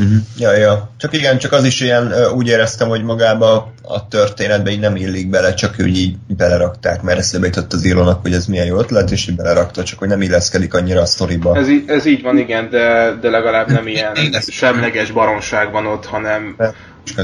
Uh-huh. 0.00 0.18
Ja, 0.38 0.52
ja. 0.52 0.90
Csak 0.96 1.12
igen, 1.12 1.38
csak 1.38 1.52
az 1.52 1.64
is 1.64 1.80
ilyen, 1.80 2.12
úgy 2.34 2.48
éreztem, 2.48 2.88
hogy 2.88 3.02
magába 3.02 3.72
a 3.82 4.08
történetbe 4.08 4.70
így 4.70 4.80
nem 4.80 4.96
illik 4.96 5.30
bele, 5.30 5.54
csak 5.54 5.74
úgy 5.78 5.96
így 5.96 6.16
belerakták, 6.26 7.02
mert 7.02 7.18
eszébe 7.18 7.46
jutott 7.46 7.72
az 7.72 7.84
írónak, 7.84 8.22
hogy 8.22 8.32
ez 8.32 8.46
milyen 8.46 8.66
jó 8.66 8.78
ötlet, 8.78 9.10
és 9.10 9.28
így 9.28 9.36
belerakta, 9.36 9.82
csak 9.82 9.98
hogy 9.98 10.08
nem 10.08 10.22
illeszkedik 10.22 10.74
annyira 10.74 11.00
a 11.00 11.06
sztoriba. 11.06 11.56
Ez, 11.56 11.68
í- 11.68 11.90
ez 11.90 12.06
így 12.06 12.22
van, 12.22 12.38
igen, 12.38 12.70
de, 12.70 13.16
de 13.20 13.30
legalább 13.30 13.70
nem 13.70 13.86
ilyen 13.86 14.16
semleges 14.46 15.10
baromság 15.10 15.72
van 15.72 15.86
ott, 15.86 16.06
hanem 16.06 16.56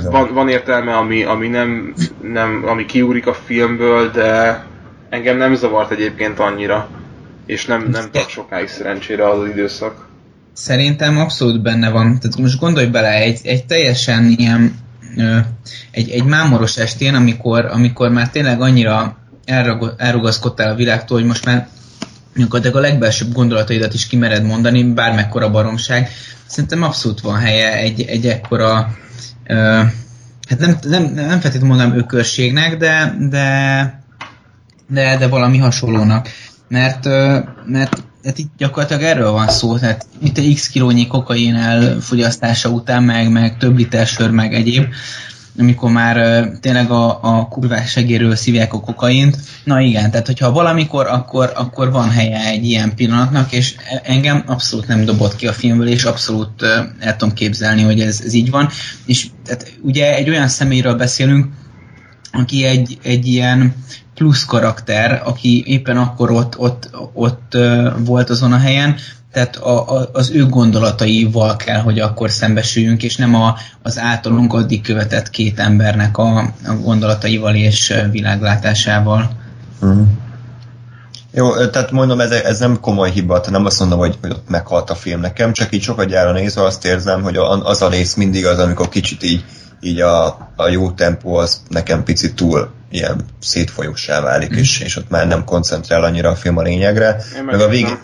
van, 0.04 0.34
van 0.34 0.48
értelme, 0.48 0.96
ami, 0.96 1.24
ami 1.24 1.48
nem, 1.48 1.94
nem, 2.22 2.62
ami 2.66 2.86
kiúrik 2.86 3.26
a 3.26 3.34
filmből, 3.34 4.10
de 4.10 4.64
engem 5.10 5.36
nem 5.36 5.54
zavart 5.54 5.90
egyébként 5.90 6.38
annyira. 6.38 6.88
És 7.46 7.64
nem, 7.64 7.88
nem 7.90 8.10
tart 8.10 8.28
sokáig 8.28 8.68
szerencsére 8.68 9.30
az, 9.30 9.38
az 9.38 9.48
időszak. 9.48 10.06
Szerintem 10.56 11.18
abszolút 11.18 11.62
benne 11.62 11.88
van. 11.88 12.18
Tehát 12.18 12.38
most 12.38 12.58
gondolj 12.58 12.86
bele, 12.86 13.10
egy, 13.10 13.40
egy 13.42 13.66
teljesen 13.66 14.34
ilyen, 14.36 14.74
egy, 15.90 16.10
egy 16.10 16.24
mámoros 16.24 16.76
estén, 16.76 17.14
amikor, 17.14 17.64
amikor 17.64 18.10
már 18.10 18.30
tényleg 18.30 18.60
annyira 18.60 19.16
elrago- 19.44 20.00
elrugaszkodtál 20.00 20.70
a 20.70 20.74
világtól, 20.74 21.18
hogy 21.18 21.26
most 21.26 21.44
már 21.44 21.68
gyakorlatilag 22.36 22.76
a 22.76 22.80
legbelsőbb 22.88 23.32
gondolataidat 23.32 23.94
is 23.94 24.06
kimered 24.06 24.44
mondani, 24.44 24.82
bármekkora 24.84 25.50
baromság. 25.50 26.10
Szerintem 26.46 26.82
abszolút 26.82 27.20
van 27.20 27.38
helye 27.38 27.72
egy, 27.78 28.02
egy 28.02 28.26
ekkora, 28.26 28.96
ö, 29.46 29.54
hát 30.48 30.58
nem, 30.58 30.78
nem, 30.82 31.02
nem 31.02 31.40
feltétlenül 31.40 31.68
mondanám 31.68 31.98
ökörségnek, 31.98 32.76
de, 32.76 33.16
de, 33.30 34.00
de, 34.88 35.16
de 35.16 35.28
valami 35.28 35.58
hasonlónak. 35.58 36.28
Mert, 36.68 37.06
ö, 37.06 37.38
mert 37.66 38.05
tehát 38.26 38.40
itt 38.40 38.52
gyakorlatilag 38.56 39.02
erről 39.02 39.30
van 39.30 39.48
szó, 39.48 39.78
tehát 39.78 40.06
itt 40.22 40.38
egy 40.38 40.54
x 40.54 40.68
kilónyi 40.68 41.06
kokain 41.06 41.54
elfogyasztása 41.54 42.68
után, 42.68 43.02
meg, 43.02 43.30
meg 43.30 43.56
több 43.56 43.76
liter 43.76 44.06
sör, 44.06 44.30
meg 44.30 44.54
egyéb, 44.54 44.84
amikor 45.58 45.90
már 45.90 46.48
tényleg 46.60 46.90
a, 46.90 47.18
a 47.22 47.48
kurvás 47.48 47.90
segéről 47.90 48.36
szívják 48.36 48.72
a 48.72 48.80
kokaint. 48.80 49.36
Na 49.64 49.80
igen, 49.80 50.10
tehát 50.10 50.26
hogyha 50.26 50.52
valamikor, 50.52 51.06
akkor, 51.06 51.52
akkor 51.54 51.90
van 51.90 52.10
helye 52.10 52.44
egy 52.44 52.64
ilyen 52.64 52.94
pillanatnak, 52.94 53.52
és 53.52 53.74
engem 54.02 54.42
abszolút 54.46 54.86
nem 54.86 55.04
dobott 55.04 55.36
ki 55.36 55.46
a 55.46 55.52
filmből, 55.52 55.88
és 55.88 56.04
abszolút 56.04 56.62
el 56.98 57.16
tudom 57.16 57.34
képzelni, 57.34 57.82
hogy 57.82 58.00
ez, 58.00 58.20
ez 58.24 58.32
így 58.32 58.50
van. 58.50 58.68
És 59.04 59.26
tehát 59.44 59.72
ugye 59.82 60.14
egy 60.14 60.28
olyan 60.28 60.48
személyről 60.48 60.94
beszélünk, 60.94 61.46
aki 62.32 62.64
egy, 62.64 62.98
egy 63.02 63.26
ilyen 63.26 63.74
plusz 64.16 64.44
karakter, 64.44 65.22
aki 65.24 65.64
éppen 65.66 65.96
akkor 65.96 66.30
ott, 66.30 66.58
ott, 66.58 66.90
ott 67.12 67.56
volt 67.98 68.30
azon 68.30 68.52
a 68.52 68.58
helyen, 68.58 68.96
tehát 69.32 69.56
a, 69.56 69.96
a, 69.96 70.08
az 70.12 70.30
ő 70.30 70.46
gondolataival 70.46 71.56
kell, 71.56 71.80
hogy 71.80 71.98
akkor 71.98 72.30
szembesüljünk, 72.30 73.02
és 73.02 73.16
nem 73.16 73.34
a, 73.34 73.56
az 73.82 73.98
általunk 73.98 74.52
addig 74.52 74.82
követett 74.82 75.30
két 75.30 75.58
embernek 75.58 76.18
a, 76.18 76.38
a 76.66 76.74
gondolataival 76.82 77.54
és 77.54 77.94
világlátásával. 78.10 79.30
Mhm. 79.80 80.02
Jó, 81.32 81.66
tehát 81.66 81.90
mondom, 81.90 82.20
ez, 82.20 82.30
ez 82.30 82.58
nem 82.58 82.80
komoly 82.80 83.10
hiba, 83.10 83.40
tehát 83.40 83.50
nem 83.50 83.64
azt 83.64 83.78
mondom, 83.78 83.98
hogy, 83.98 84.18
hogy 84.20 84.30
ott 84.30 84.48
meghalt 84.48 84.90
a 84.90 84.94
film 84.94 85.20
nekem, 85.20 85.52
csak 85.52 85.74
így 85.74 85.82
sokat 85.82 86.08
gyára 86.08 86.32
nézve 86.32 86.62
azt 86.62 86.84
érzem, 86.84 87.22
hogy 87.22 87.36
az 87.62 87.82
a 87.82 87.88
rész 87.88 88.14
mindig 88.14 88.46
az, 88.46 88.58
amikor 88.58 88.88
kicsit 88.88 89.22
így, 89.22 89.44
így 89.80 90.00
a, 90.00 90.26
a 90.56 90.68
jó 90.68 90.90
tempó 90.90 91.34
az 91.34 91.60
nekem 91.68 92.04
picit 92.04 92.34
túl 92.34 92.70
ilyen 92.90 93.24
szétfolyósá 93.40 94.20
válik, 94.20 94.54
mm. 94.54 94.56
és, 94.56 94.80
és 94.80 94.96
ott 94.96 95.10
már 95.10 95.26
nem 95.26 95.44
koncentrál 95.44 96.04
annyira 96.04 96.30
a 96.30 96.34
film 96.34 96.56
a 96.56 96.62
lényegre. 96.62 97.22
Én 97.36 97.44
Meg 97.44 97.60
a, 97.60 97.68
végén, 97.68 97.98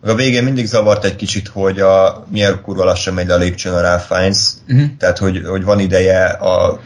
meg 0.00 0.10
a 0.10 0.14
végén 0.14 0.44
mindig 0.44 0.66
zavart 0.66 1.04
egy 1.04 1.16
kicsit, 1.16 1.48
hogy 1.48 1.80
a 1.80 2.26
milyen 2.30 2.60
kurva 2.62 2.84
lassan 2.84 3.14
megy 3.14 3.26
le 3.26 3.34
a 3.34 3.38
lépcsőn 3.38 3.72
a 3.72 3.80
Ralph 3.80 4.06
Fiennes, 4.06 4.48
Uh-huh. 4.68 4.86
tehát 4.98 5.18
hogy, 5.18 5.42
hogy 5.46 5.64
van 5.64 5.80
ideje 5.80 6.24
a, 6.24 6.80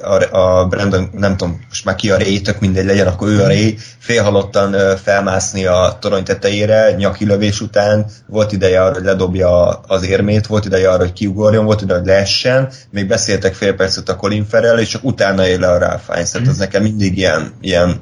a, 0.00 0.36
a 0.38 0.66
Brandon, 0.66 1.10
nem 1.12 1.36
tudom, 1.36 1.60
most 1.68 1.84
már 1.84 1.94
ki 1.94 2.10
a 2.10 2.18
Ray, 2.18 2.40
tök 2.40 2.60
mindegy 2.60 2.84
legyen, 2.84 3.06
akkor 3.06 3.28
ő 3.28 3.42
a 3.42 3.46
Ray, 3.46 3.78
félhalottan 3.98 4.96
felmászni 4.96 5.66
a 5.66 5.96
torony 6.00 6.24
tetejére, 6.24 6.94
nyaki 6.96 7.26
lövés 7.26 7.60
után, 7.60 8.06
volt 8.26 8.52
ideje 8.52 8.82
arra, 8.82 8.94
hogy 8.94 9.04
ledobja 9.04 9.68
az 9.68 10.06
érmét, 10.06 10.46
volt 10.46 10.64
ideje 10.64 10.90
arra, 10.90 11.02
hogy 11.02 11.12
kiugorjon, 11.12 11.64
volt 11.64 11.82
ideje, 11.82 11.98
hogy 11.98 12.08
leessen, 12.08 12.68
még 12.90 13.06
beszéltek 13.06 13.54
fél 13.54 13.74
percet 13.74 14.08
a 14.08 14.16
Colin 14.16 14.44
Farrell, 14.44 14.78
és 14.78 14.88
csak 14.88 15.04
utána 15.04 15.46
ér 15.46 15.60
le 15.60 15.70
a 15.70 15.78
Ralph 15.78 16.04
Fiennes, 16.04 16.30
tehát 16.30 16.48
az 16.48 16.58
nekem 16.58 16.82
mindig 16.82 17.16
ilyen, 17.18 17.52
ilyen 17.60 18.00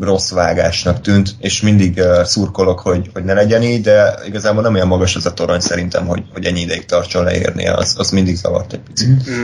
rossz 0.00 0.30
vágásnak 0.30 1.00
tűnt, 1.00 1.34
és 1.38 1.60
mindig 1.60 1.96
uh, 1.96 2.22
szurkolok, 2.22 2.80
hogy, 2.80 3.10
hogy 3.12 3.24
ne 3.24 3.32
legyen 3.32 3.62
így, 3.62 3.80
de 3.80 4.14
igazából 4.26 4.62
nem 4.62 4.74
olyan 4.74 4.86
magas 4.86 5.16
az 5.16 5.26
a 5.26 5.32
torony 5.32 5.60
szerintem, 5.60 6.06
hogy, 6.06 6.22
hogy 6.32 6.44
ennyi 6.44 6.60
ideig 6.60 6.84
tartson 6.84 7.24
leérnie, 7.24 7.74
az, 7.74 7.94
az 7.98 8.10
mindig 8.10 8.36
zavart 8.36 8.72
egy 8.72 8.80
picit. 8.80 9.30
Mm. 9.30 9.42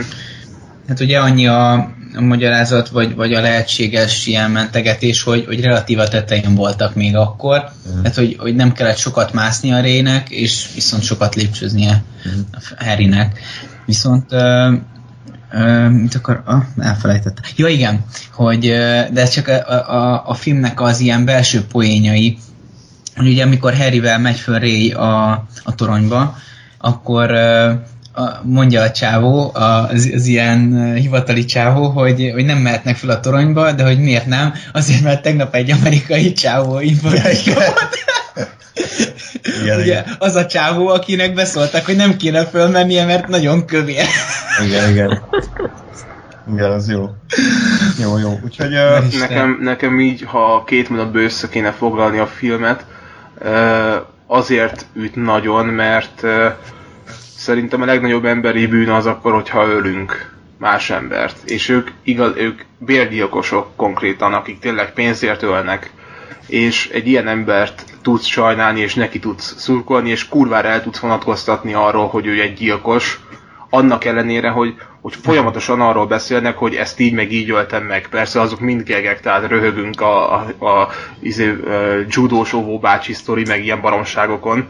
Hát 0.91 0.99
ugye 0.99 1.19
annyi 1.19 1.47
a, 1.47 1.73
a 2.15 2.21
magyarázat, 2.21 2.89
vagy, 2.89 3.15
vagy 3.15 3.33
a 3.33 3.41
lehetséges 3.41 4.27
ilyen 4.27 4.51
mentegetés, 4.51 5.23
hogy, 5.23 5.45
hogy 5.45 5.61
relatív 5.61 5.99
a 5.99 6.07
tetején 6.07 6.55
voltak 6.55 6.95
még 6.95 7.15
akkor, 7.15 7.57
Mhm. 7.59 7.97
mm. 7.97 8.01
tehát 8.01 8.17
hogy, 8.17 8.35
hogy 8.39 8.55
nem 8.55 8.71
kellett 8.73 8.97
sokat 8.97 9.33
mászni 9.33 9.71
a 9.71 9.79
Rének, 9.81 10.29
és 10.29 10.69
viszont 10.73 11.03
sokat 11.03 11.35
lépcsőznie 11.35 12.03
Mhm. 12.23 12.39
a 12.77 12.83
Harrynek. 12.83 13.39
Viszont 13.85 14.31
ö, 14.31 14.73
ö, 15.51 15.89
mit 15.89 16.15
akar, 16.15 16.41
ah, 16.45 16.63
elfelejtettem. 16.79 17.43
Ja 17.55 17.67
igen, 17.67 18.05
hogy, 18.33 18.59
de 19.11 19.27
csak 19.27 19.47
a, 19.47 19.91
a, 19.95 20.23
a 20.25 20.33
filmnek 20.33 20.81
az 20.81 20.99
ilyen 20.99 21.25
belső 21.25 21.65
poénjai, 21.65 22.37
hogy 23.15 23.27
ugye 23.27 23.43
amikor 23.43 23.75
Harryvel 23.75 24.19
megy 24.19 24.37
föl 24.37 24.59
Ray 24.59 24.91
a, 24.91 25.31
a 25.63 25.75
toronyba, 25.75 26.37
akkor, 26.77 27.31
mondja 28.43 28.81
a 28.81 28.91
csávó, 28.91 29.51
az, 29.53 30.11
az 30.13 30.25
ilyen 30.25 30.93
hivatali 30.93 31.45
csávó, 31.45 31.87
hogy, 31.87 32.31
hogy 32.33 32.45
nem 32.45 32.57
mehetnek 32.57 32.95
fel 32.95 33.09
a 33.09 33.19
toronyba, 33.19 33.71
de 33.71 33.83
hogy 33.83 33.99
miért 33.99 34.25
nem? 34.25 34.53
Azért, 34.73 35.01
mert 35.01 35.21
tegnap 35.21 35.55
egy 35.55 35.71
amerikai 35.71 36.33
csávó 36.33 36.79
információt 36.79 37.73
igen, 39.61 39.79
Ugye, 39.79 39.85
igen. 39.85 40.05
az 40.19 40.35
a 40.35 40.45
csávó, 40.45 40.87
akinek 40.87 41.33
beszóltak, 41.33 41.85
hogy 41.85 41.95
nem 41.95 42.17
kéne 42.17 42.45
fölmennie, 42.45 43.05
mert 43.05 43.27
nagyon 43.27 43.65
kövér. 43.65 44.05
Igen, 44.65 44.89
igen. 44.89 45.21
Igen, 46.53 46.71
az 46.71 46.89
jó. 46.89 47.09
Jó, 48.01 48.17
jó. 48.17 48.39
Úgyhogy... 48.43 48.73
Uh... 48.73 49.19
Nekem, 49.19 49.57
nekem 49.61 49.99
így, 49.99 50.23
ha 50.25 50.63
két 50.63 50.89
mondatba 50.89 51.19
össze 51.19 51.49
kéne 51.49 51.71
foglalni 51.71 52.19
a 52.19 52.27
filmet, 52.27 52.85
uh, 53.41 53.95
azért 54.27 54.85
üt 54.93 55.15
nagyon, 55.15 55.65
mert 55.65 56.21
uh, 56.23 56.45
szerintem 57.41 57.81
a 57.81 57.85
legnagyobb 57.85 58.25
emberi 58.25 58.67
bűn 58.67 58.89
az 58.89 59.05
akkor, 59.05 59.33
hogyha 59.33 59.67
ölünk 59.67 60.31
más 60.57 60.89
embert. 60.89 61.37
És 61.45 61.69
ők, 61.69 61.89
igaz, 62.03 62.35
ők 62.35 62.61
bérgyilkosok 62.77 63.75
konkrétan, 63.75 64.33
akik 64.33 64.59
tényleg 64.59 64.93
pénzért 64.93 65.41
ölnek. 65.41 65.91
És 66.47 66.89
egy 66.89 67.07
ilyen 67.07 67.27
embert 67.27 67.83
tudsz 68.01 68.25
sajnálni, 68.25 68.79
és 68.79 68.95
neki 68.95 69.19
tudsz 69.19 69.55
szurkolni, 69.57 70.09
és 70.09 70.27
kurvára 70.27 70.67
el 70.67 70.83
tudsz 70.83 70.99
vonatkoztatni 70.99 71.73
arról, 71.73 72.07
hogy 72.07 72.25
ő 72.25 72.41
egy 72.41 72.53
gyilkos, 72.53 73.19
annak 73.69 74.05
ellenére, 74.05 74.49
hogy, 74.49 74.75
hogy 75.01 75.15
folyamatosan 75.23 75.81
arról 75.81 76.05
beszélnek, 76.05 76.57
hogy 76.57 76.75
ezt 76.75 76.99
így 76.99 77.13
meg 77.13 77.31
így 77.31 77.49
öltem 77.49 77.83
meg. 77.83 78.07
Persze 78.07 78.41
azok 78.41 78.59
mind 78.59 78.83
gegek, 78.83 79.19
tehát 79.19 79.47
röhögünk 79.49 80.01
a, 80.01 80.33
a, 80.33 80.65
a, 80.65 80.89
izé, 81.19 81.49
a 81.49 82.05
judós 82.09 82.53
óvó 82.53 82.79
bácsi 82.79 83.13
sztori, 83.13 83.43
meg 83.47 83.63
ilyen 83.63 83.81
baromságokon, 83.81 84.67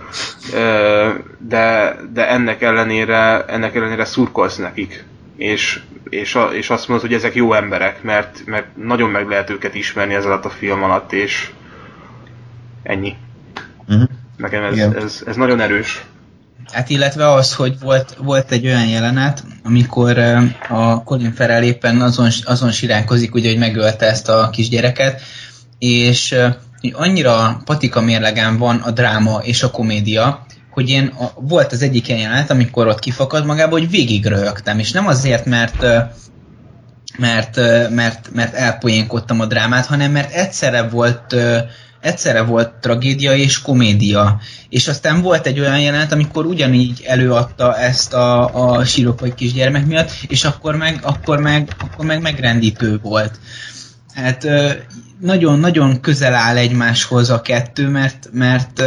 de, 1.37 1.95
de 2.13 2.29
ennek 2.29 2.61
ellenére, 2.61 3.45
ennek 3.45 3.75
ellenére 3.75 4.05
szurkolsz 4.05 4.57
nekik. 4.57 5.03
És, 5.37 5.81
és, 6.09 6.35
a, 6.35 6.43
és 6.53 6.69
azt 6.69 6.87
mondod, 6.87 7.07
hogy 7.07 7.15
ezek 7.15 7.35
jó 7.35 7.53
emberek, 7.53 8.03
mert, 8.03 8.41
mert 8.45 8.75
nagyon 8.75 9.09
meg 9.09 9.27
lehet 9.27 9.49
őket 9.49 9.75
ismerni 9.75 10.13
ez 10.13 10.25
alatt 10.25 10.45
a 10.45 10.49
film 10.49 10.83
alatt, 10.83 11.13
és 11.13 11.51
ennyi. 12.83 13.15
Uh-huh. 13.87 14.09
Nekem 14.37 14.63
ez, 14.63 14.77
ez, 14.77 15.23
ez 15.25 15.35
nagyon 15.35 15.59
erős. 15.59 16.05
Hát 16.71 16.89
illetve 16.89 17.31
az, 17.31 17.53
hogy 17.53 17.79
volt, 17.79 18.15
volt 18.17 18.51
egy 18.51 18.65
olyan 18.65 18.87
jelenet, 18.87 19.43
amikor 19.63 20.17
a 20.69 21.03
Colin 21.03 21.33
Farrell 21.33 21.63
éppen 21.63 22.01
azon, 22.01 22.29
azon 22.43 22.71
siránkozik, 22.71 23.35
ugye, 23.35 23.49
hogy 23.49 23.57
megölte 23.57 24.05
ezt 24.05 24.29
a 24.29 24.49
kisgyereket, 24.51 25.21
és 25.79 26.35
annyira 26.91 27.61
patika 27.65 28.01
mérlegen 28.01 28.57
van 28.57 28.77
a 28.77 28.91
dráma 28.91 29.39
és 29.43 29.63
a 29.63 29.71
komédia, 29.71 30.45
hogy 30.71 30.89
én 30.89 31.05
a, 31.07 31.31
volt 31.35 31.71
az 31.71 31.81
egyik 31.81 32.07
jelenet, 32.07 32.49
amikor 32.49 32.87
ott 32.87 32.99
kifakad 32.99 33.45
magába, 33.45 33.71
hogy 33.71 33.89
végig 33.89 34.25
röhögtem, 34.25 34.79
és 34.79 34.91
nem 34.91 35.07
azért, 35.07 35.45
mert 35.45 35.85
mert, 37.17 37.55
mert, 37.89 38.29
mert 38.33 38.53
elpoénkodtam 38.53 39.39
a 39.39 39.45
drámát, 39.45 39.85
hanem 39.85 40.11
mert 40.11 40.33
egyszerre 40.33 40.81
volt 40.81 41.35
egyszerre 42.01 42.41
volt 42.41 42.73
tragédia 42.73 43.35
és 43.35 43.61
komédia. 43.61 44.39
És 44.69 44.87
aztán 44.87 45.21
volt 45.21 45.47
egy 45.47 45.59
olyan 45.59 45.79
jelenet, 45.79 46.11
amikor 46.11 46.45
ugyanígy 46.45 47.03
előadta 47.07 47.77
ezt 47.77 48.13
a, 48.13 48.55
a 48.77 48.85
síropai 48.85 49.33
kisgyermek 49.33 49.85
miatt, 49.85 50.11
és 50.27 50.43
akkor 50.43 50.75
meg, 50.75 50.99
akkor 51.01 51.39
meg, 51.39 51.75
akkor 51.77 52.05
meg 52.05 52.21
megrendítő 52.21 52.99
volt. 53.03 53.39
Hát 54.13 54.47
nagyon-nagyon 55.19 55.99
közel 56.01 56.33
áll 56.33 56.57
egymáshoz 56.57 57.29
a 57.29 57.41
kettő, 57.41 57.87
mert, 57.87 58.29
mert, 58.31 58.83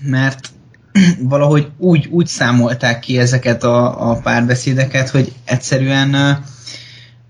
mert 0.00 0.50
valahogy 1.22 1.68
úgy, 1.78 2.06
úgy 2.10 2.26
számolták 2.26 3.00
ki 3.00 3.18
ezeket 3.18 3.64
a, 3.64 4.10
a 4.10 4.20
párbeszédeket, 4.20 5.08
hogy 5.08 5.32
egyszerűen 5.44 6.42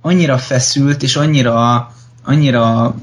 annyira 0.01 0.39
feszült, 0.39 1.03
és 1.03 1.17
annyira, 1.17 1.91
annyira 2.25 2.95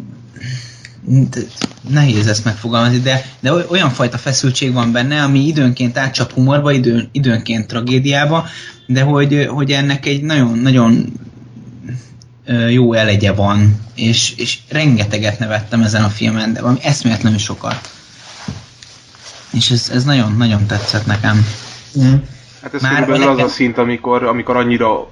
nehéz 1.89 2.27
ezt 2.27 2.45
megfogalmazni, 2.45 2.99
de, 2.99 3.25
de 3.39 3.53
olyan 3.53 3.89
fajta 3.89 4.17
feszültség 4.17 4.73
van 4.73 4.91
benne, 4.91 5.23
ami 5.23 5.47
időnként 5.47 5.97
átcsap 5.97 6.31
humorba, 6.31 6.71
idő, 6.71 7.09
időnként 7.11 7.67
tragédiába, 7.67 8.45
de 8.85 9.01
hogy, 9.01 9.47
hogy 9.49 9.71
ennek 9.71 10.05
egy 10.05 10.21
nagyon-nagyon 10.21 11.13
jó 12.69 12.93
elegye 12.93 13.31
van, 13.31 13.79
és, 13.95 14.33
és 14.35 14.57
rengeteget 14.69 15.39
nevettem 15.39 15.81
ezen 15.81 16.03
a 16.03 16.09
filmen, 16.09 16.53
de 16.53 16.61
valami 16.61 16.79
eszméletlenül 16.81 17.39
sokat. 17.39 17.89
És 19.51 19.71
ez, 19.71 19.89
ez 19.93 20.03
nagyon, 20.03 20.35
nagyon 20.37 20.65
tetszett 20.65 21.05
nekem. 21.05 21.45
Mm. 21.99 22.13
Hát 22.61 22.73
ez 22.73 22.81
Már 22.81 23.05
körülbelül 23.05 23.27
az 23.27 23.51
a 23.51 23.53
szint, 23.53 23.77
amikor, 23.77 24.23
amikor 24.23 24.55
annyira 24.55 25.07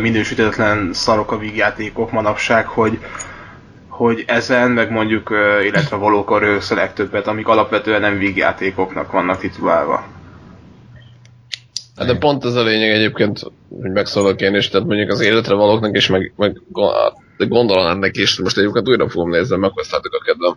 minősítetlen 0.00 0.90
szarok 0.92 1.32
a 1.32 1.38
vígjátékok 1.38 2.12
manapság, 2.12 2.66
hogy, 2.66 2.98
hogy 3.96 4.24
ezen, 4.26 4.70
meg 4.70 4.90
mondjuk 4.90 5.30
illetve 5.64 5.96
valókor 5.96 6.42
rögsz 6.42 6.70
a 6.70 6.74
legtöbbet, 6.74 7.26
amik 7.26 7.48
alapvetően 7.48 8.00
nem 8.00 8.18
vígjátékoknak 8.18 9.12
vannak 9.12 9.38
titulálva. 9.38 10.04
Hát 11.96 12.06
de 12.06 12.16
pont 12.16 12.44
ez 12.44 12.54
a 12.54 12.62
lényeg 12.62 12.90
egyébként, 12.90 13.40
hogy 13.80 13.90
megszólok 13.90 14.40
én 14.40 14.54
is, 14.54 14.68
tehát 14.68 14.86
mondjuk 14.86 15.10
az 15.10 15.20
életre 15.20 15.54
valóknak 15.54 15.96
is, 15.96 16.08
meg, 16.08 16.32
meg 16.36 16.60
de 17.36 17.44
gondolom 17.44 17.86
ennek 17.86 18.16
is, 18.16 18.38
most 18.38 18.58
egyébként 18.58 18.88
újra 18.88 19.08
fogom 19.08 19.30
nézni, 19.30 19.56
meghoztátok 19.56 20.14
a 20.14 20.24
kedvem, 20.24 20.56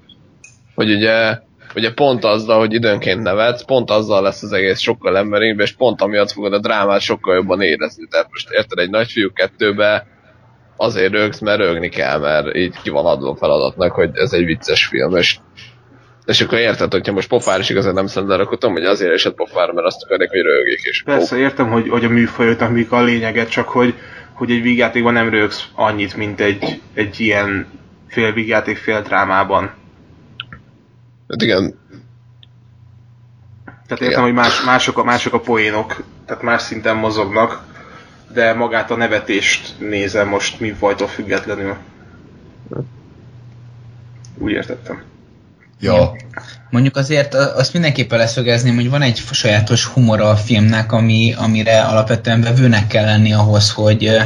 hogy 0.76 0.92
ugye, 0.92 1.38
ugye 1.76 1.94
pont 1.94 2.24
azzal, 2.24 2.60
hogy 2.60 2.74
időnként 2.74 3.22
nevetsz, 3.22 3.66
pont 3.66 3.90
azzal 3.90 4.22
lesz 4.22 4.44
az 4.44 4.52
egész 4.52 4.80
sokkal 4.80 5.18
emberibb, 5.18 5.60
és 5.60 5.72
pont 5.72 6.02
amiatt 6.02 6.32
fogod 6.32 6.54
a 6.54 6.60
drámát 6.60 7.02
sokkal 7.02 7.36
jobban 7.36 7.62
érezni. 7.62 8.08
Tehát 8.10 8.28
most 8.32 8.50
érted 8.52 8.78
egy 8.78 8.90
nagyfiú 8.90 9.34
kettőbe, 9.34 10.08
azért 10.80 11.12
rögsz, 11.12 11.40
mert 11.40 11.60
rögni 11.60 11.90
kell, 11.90 12.20
mert 12.20 12.56
így 12.56 12.82
ki 12.82 12.90
van 12.90 13.06
adva 13.06 13.36
feladatnak, 13.36 13.92
hogy 13.92 14.10
ez 14.14 14.34
egy 14.34 14.46
vicces 14.46 14.86
film, 14.86 15.16
és 15.16 15.38
és 16.26 16.42
akkor 16.42 16.58
érted, 16.58 16.92
hogyha 16.92 17.14
most 17.14 17.28
pofár 17.28 17.60
is 17.60 17.70
igazán 17.70 17.94
nem 17.94 18.08
szendel, 18.08 18.40
akkor 18.40 18.58
tudom, 18.58 18.76
hogy 18.76 18.86
azért 18.86 19.14
esett 19.14 19.36
pofár, 19.36 19.72
mert 19.72 19.88
azt 19.88 20.04
akarják, 20.04 20.30
hogy 20.30 20.42
rögjék 20.42 20.80
is. 20.84 21.04
Persze, 21.04 21.38
értem, 21.38 21.70
hogy, 21.70 21.90
hogy 21.90 22.06
a 22.06 22.10
műfajoknak 22.10 22.72
mik 22.72 22.92
a 22.92 23.02
lényeget, 23.02 23.50
csak 23.50 23.68
hogy, 23.68 23.94
hogy 24.34 24.52
egy 24.52 24.62
vígjátékban 24.62 25.14
nem 25.14 25.30
rögsz 25.30 25.64
annyit, 25.76 26.16
mint 26.16 26.40
egy, 26.40 26.82
egy 26.94 27.20
ilyen 27.20 27.68
fél 28.08 28.34
vígjáték, 28.34 28.78
fél 28.78 29.02
drámában. 29.02 29.74
Hát 31.30 31.42
igen. 31.42 31.80
Tehát 33.66 34.04
értem, 34.04 34.08
igen. 34.08 34.22
hogy 34.22 34.34
más, 34.34 34.64
mások, 34.64 34.98
a, 34.98 35.04
mások 35.04 35.34
a 35.34 35.40
poénok, 35.40 36.04
tehát 36.26 36.44
más 36.44 36.62
szinten 36.62 36.96
mozognak, 36.96 37.62
de 38.34 38.54
magát 38.54 38.92
a 38.92 38.96
nevetést 38.96 39.76
nézem 39.80 40.28
most 40.28 40.60
műfajtól 40.60 41.08
függetlenül. 41.08 41.78
Úgy 44.38 44.52
értettem. 44.52 45.04
Ja. 45.80 46.16
Mondjuk 46.70 46.96
azért 46.96 47.34
azt 47.34 47.74
mindenképpen 47.74 48.18
leszögezném, 48.18 48.76
hogy 48.76 48.90
van 48.90 49.02
egy 49.02 49.18
sajátos 49.32 49.86
humora 49.86 50.30
a 50.30 50.36
filmnek, 50.36 50.92
ami, 50.92 51.34
amire 51.38 51.82
alapvetően 51.82 52.42
vevőnek 52.42 52.88
kell 52.88 53.06
lenni 53.06 53.34
ahhoz, 53.34 53.72
hogy, 53.72 54.18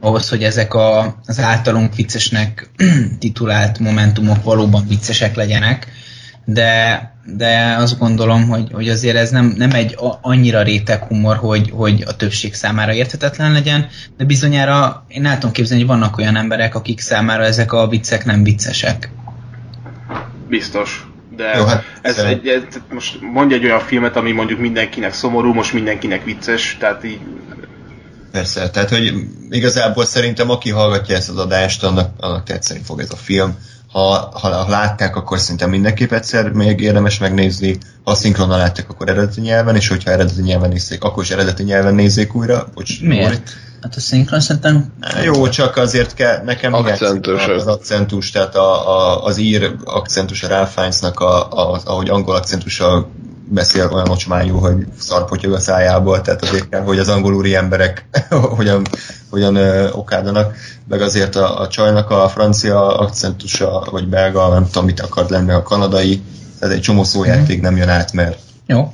ahhoz, 0.00 0.28
hogy 0.28 0.44
ezek 0.44 0.74
a, 0.74 1.16
az 1.26 1.40
általunk 1.40 1.94
viccesnek 1.94 2.70
titulált 3.18 3.78
momentumok 3.78 4.42
valóban 4.42 4.86
viccesek 4.88 5.34
legyenek 5.34 5.86
de, 6.44 7.09
de 7.24 7.74
azt 7.78 7.98
gondolom, 7.98 8.48
hogy, 8.48 8.68
hogy 8.72 8.88
azért 8.88 9.16
ez 9.16 9.30
nem, 9.30 9.54
nem 9.56 9.70
egy 9.70 9.96
annyira 10.20 10.62
réteg 10.62 11.02
humor, 11.02 11.36
hogy, 11.36 11.70
hogy 11.70 12.02
a 12.06 12.16
többség 12.16 12.54
számára 12.54 12.92
érthetetlen 12.92 13.52
legyen, 13.52 13.88
de 14.16 14.24
bizonyára 14.24 15.04
én 15.08 15.26
el 15.26 15.34
tudom 15.34 15.52
képzelni, 15.52 15.82
hogy 15.82 15.92
vannak 15.92 16.18
olyan 16.18 16.36
emberek, 16.36 16.74
akik 16.74 17.00
számára 17.00 17.44
ezek 17.44 17.72
a 17.72 17.88
viccek 17.88 18.24
nem 18.24 18.42
viccesek. 18.42 19.10
Biztos. 20.48 21.04
De 21.36 21.56
Jó, 21.56 21.64
hát 21.64 21.84
ez 22.02 22.18
egy, 22.18 22.48
ez, 22.48 22.62
most 22.92 23.20
mondja 23.20 23.56
egy 23.56 23.64
olyan 23.64 23.80
filmet, 23.80 24.16
ami 24.16 24.32
mondjuk 24.32 24.60
mindenkinek 24.60 25.12
szomorú, 25.12 25.52
most 25.52 25.72
mindenkinek 25.72 26.24
vicces, 26.24 26.76
tehát 26.80 27.04
így 27.04 27.20
Persze, 28.32 28.70
tehát 28.70 28.88
hogy 28.88 29.12
igazából 29.50 30.04
szerintem 30.04 30.50
aki 30.50 30.70
hallgatja 30.70 31.16
ezt 31.16 31.28
az 31.28 31.36
adást, 31.36 31.84
annak, 31.84 32.10
annak 32.16 32.44
tetszeni 32.44 32.80
fog 32.84 33.00
ez 33.00 33.10
a 33.12 33.16
film 33.16 33.58
ha, 33.92 34.30
ha 34.32 34.68
látták, 34.68 35.16
akkor 35.16 35.38
szerintem 35.38 35.70
mindenképp 35.70 36.12
egyszer 36.12 36.50
még 36.50 36.80
érdemes 36.80 37.18
megnézni, 37.18 37.78
ha 38.04 38.14
szinkronnal 38.14 38.58
látták, 38.58 38.90
akkor 38.90 39.08
eredeti 39.08 39.40
nyelven, 39.40 39.76
és 39.76 39.88
hogyha 39.88 40.10
eredeti 40.10 40.42
nyelven 40.42 40.68
nézzék, 40.68 41.04
akkor 41.04 41.22
is 41.22 41.30
eredeti 41.30 41.62
nyelven 41.62 41.94
nézzék 41.94 42.34
újra. 42.34 42.68
Bocs, 42.74 43.02
Miért? 43.02 43.32
Úr. 43.32 43.40
Hát 43.80 43.94
a 43.96 44.00
szinkron 44.00 44.40
szerintem... 44.40 44.92
Jó, 45.24 45.48
csak 45.48 45.76
azért 45.76 46.14
kell, 46.14 46.42
nekem 46.44 46.72
akcentus. 46.74 47.46
az 47.46 47.66
akcentus, 47.66 48.30
tehát 48.30 48.54
a, 48.54 48.88
a, 48.88 49.24
az 49.24 49.38
ír 49.38 49.74
akcentus 49.84 50.42
a 50.42 50.48
Ralph 50.48 50.70
Fiennes-nak, 50.70 51.20
a, 51.20 51.50
a, 51.50 51.80
ahogy 51.84 52.08
angol 52.08 52.34
akcentussal 52.34 53.10
beszél 53.48 53.90
olyan 53.92 54.08
ocsmányú, 54.08 54.58
hogy 54.58 54.86
szarpotyog 54.98 55.52
a 55.52 55.58
szájából, 55.58 56.20
tehát 56.20 56.42
azért 56.42 56.68
kell, 56.68 56.82
hogy 56.82 56.98
az 56.98 57.08
angolúri 57.08 57.54
emberek 57.54 58.08
hogyan, 58.56 58.86
hogyan 59.30 59.56
okádanak, 59.92 60.54
meg 60.88 61.00
azért 61.00 61.36
a, 61.36 61.60
a 61.60 61.68
csajnak 61.68 62.10
a 62.10 62.28
francia 62.28 62.98
akcentusa, 62.98 63.88
vagy 63.90 64.08
belga, 64.08 64.48
nem 64.48 64.64
tudom 64.66 64.84
mit 64.84 65.00
akart 65.00 65.30
lenni, 65.30 65.50
a 65.50 65.62
kanadai, 65.62 66.20
tehát 66.58 66.74
egy 66.74 66.80
csomó 66.80 67.04
szójáték 67.04 67.58
mm. 67.58 67.62
nem 67.62 67.76
jön 67.76 67.88
át, 67.88 68.12
mert 68.12 68.38
Jó. 68.66 68.92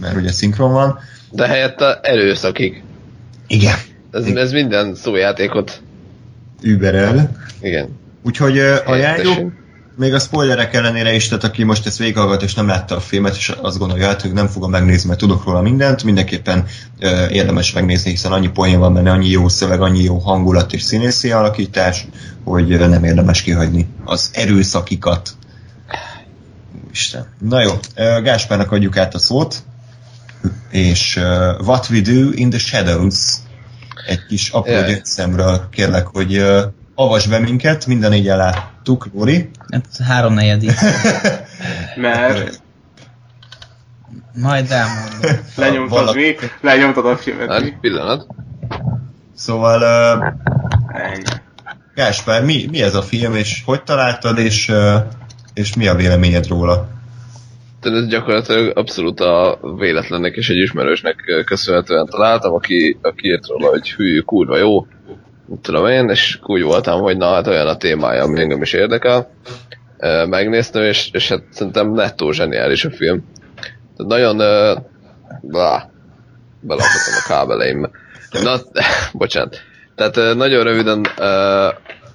mert 0.00 0.16
ugye 0.16 0.32
szinkron 0.32 0.72
van. 0.72 0.98
De 1.30 1.46
helyette 1.46 2.00
erőszakig. 2.02 2.82
Igen. 3.46 3.76
Ez, 4.12 4.24
ez 4.24 4.52
minden 4.52 4.94
szójátékot. 4.94 5.82
Überel. 6.62 7.30
Igen. 7.60 7.98
Úgyhogy 8.22 8.58
ajánljuk. 8.84 9.52
Még 10.00 10.14
a 10.14 10.18
spoilerek 10.18 10.74
ellenére 10.74 11.14
is, 11.14 11.28
tehát 11.28 11.44
aki 11.44 11.62
most 11.62 11.86
ezt 11.86 11.98
végighallgat 11.98 12.42
és 12.42 12.54
nem 12.54 12.66
látta 12.66 12.96
a 12.96 13.00
filmet, 13.00 13.36
és 13.36 13.48
azt 13.48 13.78
gondolja, 13.78 14.06
hát, 14.06 14.22
hogy 14.22 14.32
nem 14.32 14.46
fogom 14.46 14.70
megnézni, 14.70 15.08
mert 15.08 15.20
tudok 15.20 15.44
róla 15.44 15.60
mindent, 15.60 16.04
mindenképpen 16.04 16.66
ö, 16.98 17.28
érdemes 17.28 17.72
megnézni, 17.72 18.10
hiszen 18.10 18.32
annyi 18.32 18.48
poén 18.48 18.78
van 18.78 18.94
benne, 18.94 19.10
annyi 19.10 19.28
jó 19.28 19.48
szöveg, 19.48 19.80
annyi 19.80 20.02
jó 20.02 20.18
hangulat 20.18 20.72
és 20.72 20.82
színészi 20.82 21.30
alakítás, 21.30 22.06
hogy 22.44 22.78
nem 22.78 23.04
érdemes 23.04 23.42
kihagyni 23.42 23.86
az 24.04 24.30
erőszakikat. 24.32 25.30
Isten. 26.92 27.26
Na 27.38 27.62
jó, 27.62 27.72
Gáspárnak 28.22 28.72
adjuk 28.72 28.96
át 28.96 29.14
a 29.14 29.18
szót, 29.18 29.62
és 30.70 31.16
uh, 31.16 31.66
What 31.66 31.88
We 31.90 32.00
Do 32.00 32.30
in 32.34 32.50
the 32.50 32.58
Shadows 32.58 33.16
egy 34.06 34.26
kis 34.28 34.50
apró 34.50 34.72
Jaj. 34.72 34.90
gyöngyszemről 34.90 35.68
kérlek, 35.70 36.06
hogy 36.06 36.38
uh, 36.38 36.62
avasd 37.00 37.30
be 37.30 37.38
minket, 37.38 37.86
minden 37.86 38.10
négyen 38.10 38.36
láttuk, 38.36 39.08
Lóri. 39.14 39.50
Hát 39.70 39.86
háromnegyedig. 40.06 40.70
Mert 41.96 42.62
Majd 44.34 44.70
elmondom. 44.70 45.40
lenyomtad 45.56 45.98
valaki- 45.98 46.18
mi? 46.18 46.34
Lenyomtad 46.60 47.06
a 47.06 47.16
filmet 47.16 47.48
mi? 47.48 47.54
Hát, 47.54 47.80
pillanat. 47.80 48.26
Szóval 49.34 49.80
uh. 49.80 50.24
Gáspár, 51.94 52.44
mi, 52.44 52.66
mi 52.70 52.82
ez 52.82 52.94
a 52.94 53.02
film, 53.02 53.34
és 53.34 53.62
hogy 53.64 53.82
találtad, 53.82 54.38
és, 54.38 54.68
uh, 54.68 54.94
és 55.54 55.76
mi 55.76 55.86
a 55.88 55.94
véleményed 55.94 56.46
róla? 56.46 56.88
Tehát 57.80 57.98
ez 57.98 58.06
gyakorlatilag 58.06 58.78
abszolút 58.78 59.20
a 59.20 59.58
véletlennek 59.76 60.36
és 60.36 60.48
egy 60.48 60.56
ismerősnek 60.56 61.44
köszönhetően 61.44 62.06
találtam, 62.06 62.52
aki, 62.52 62.98
aki 63.02 63.28
írt 63.28 63.46
róla, 63.46 63.68
hogy 63.68 63.90
hű, 63.90 64.20
kurva 64.20 64.56
jó, 64.56 64.86
tudom 65.62 65.86
én, 65.86 66.08
és 66.08 66.38
úgy 66.42 66.62
voltam, 66.62 67.00
hogy 67.00 67.16
na 67.16 67.32
hát 67.32 67.46
olyan 67.46 67.66
a 67.66 67.76
témája, 67.76 68.22
ami 68.22 68.40
engem 68.40 68.62
is 68.62 68.72
érdekel. 68.72 69.30
Megnéztem, 70.26 70.82
és, 70.82 71.10
és 71.12 71.28
hát 71.28 71.42
szerintem 71.50 71.92
nettó 71.92 72.30
zseniális 72.30 72.84
a 72.84 72.90
film. 72.90 73.24
Tehát 73.96 74.12
nagyon... 74.12 74.40
ö, 74.40 74.74
Blá, 75.40 75.90
belakadtam 76.60 77.14
a 77.24 77.28
kábeleimbe. 77.28 77.90
Na, 78.42 78.56
bocsánat. 79.12 79.60
Tehát 79.94 80.34
nagyon 80.34 80.64
röviden 80.64 81.06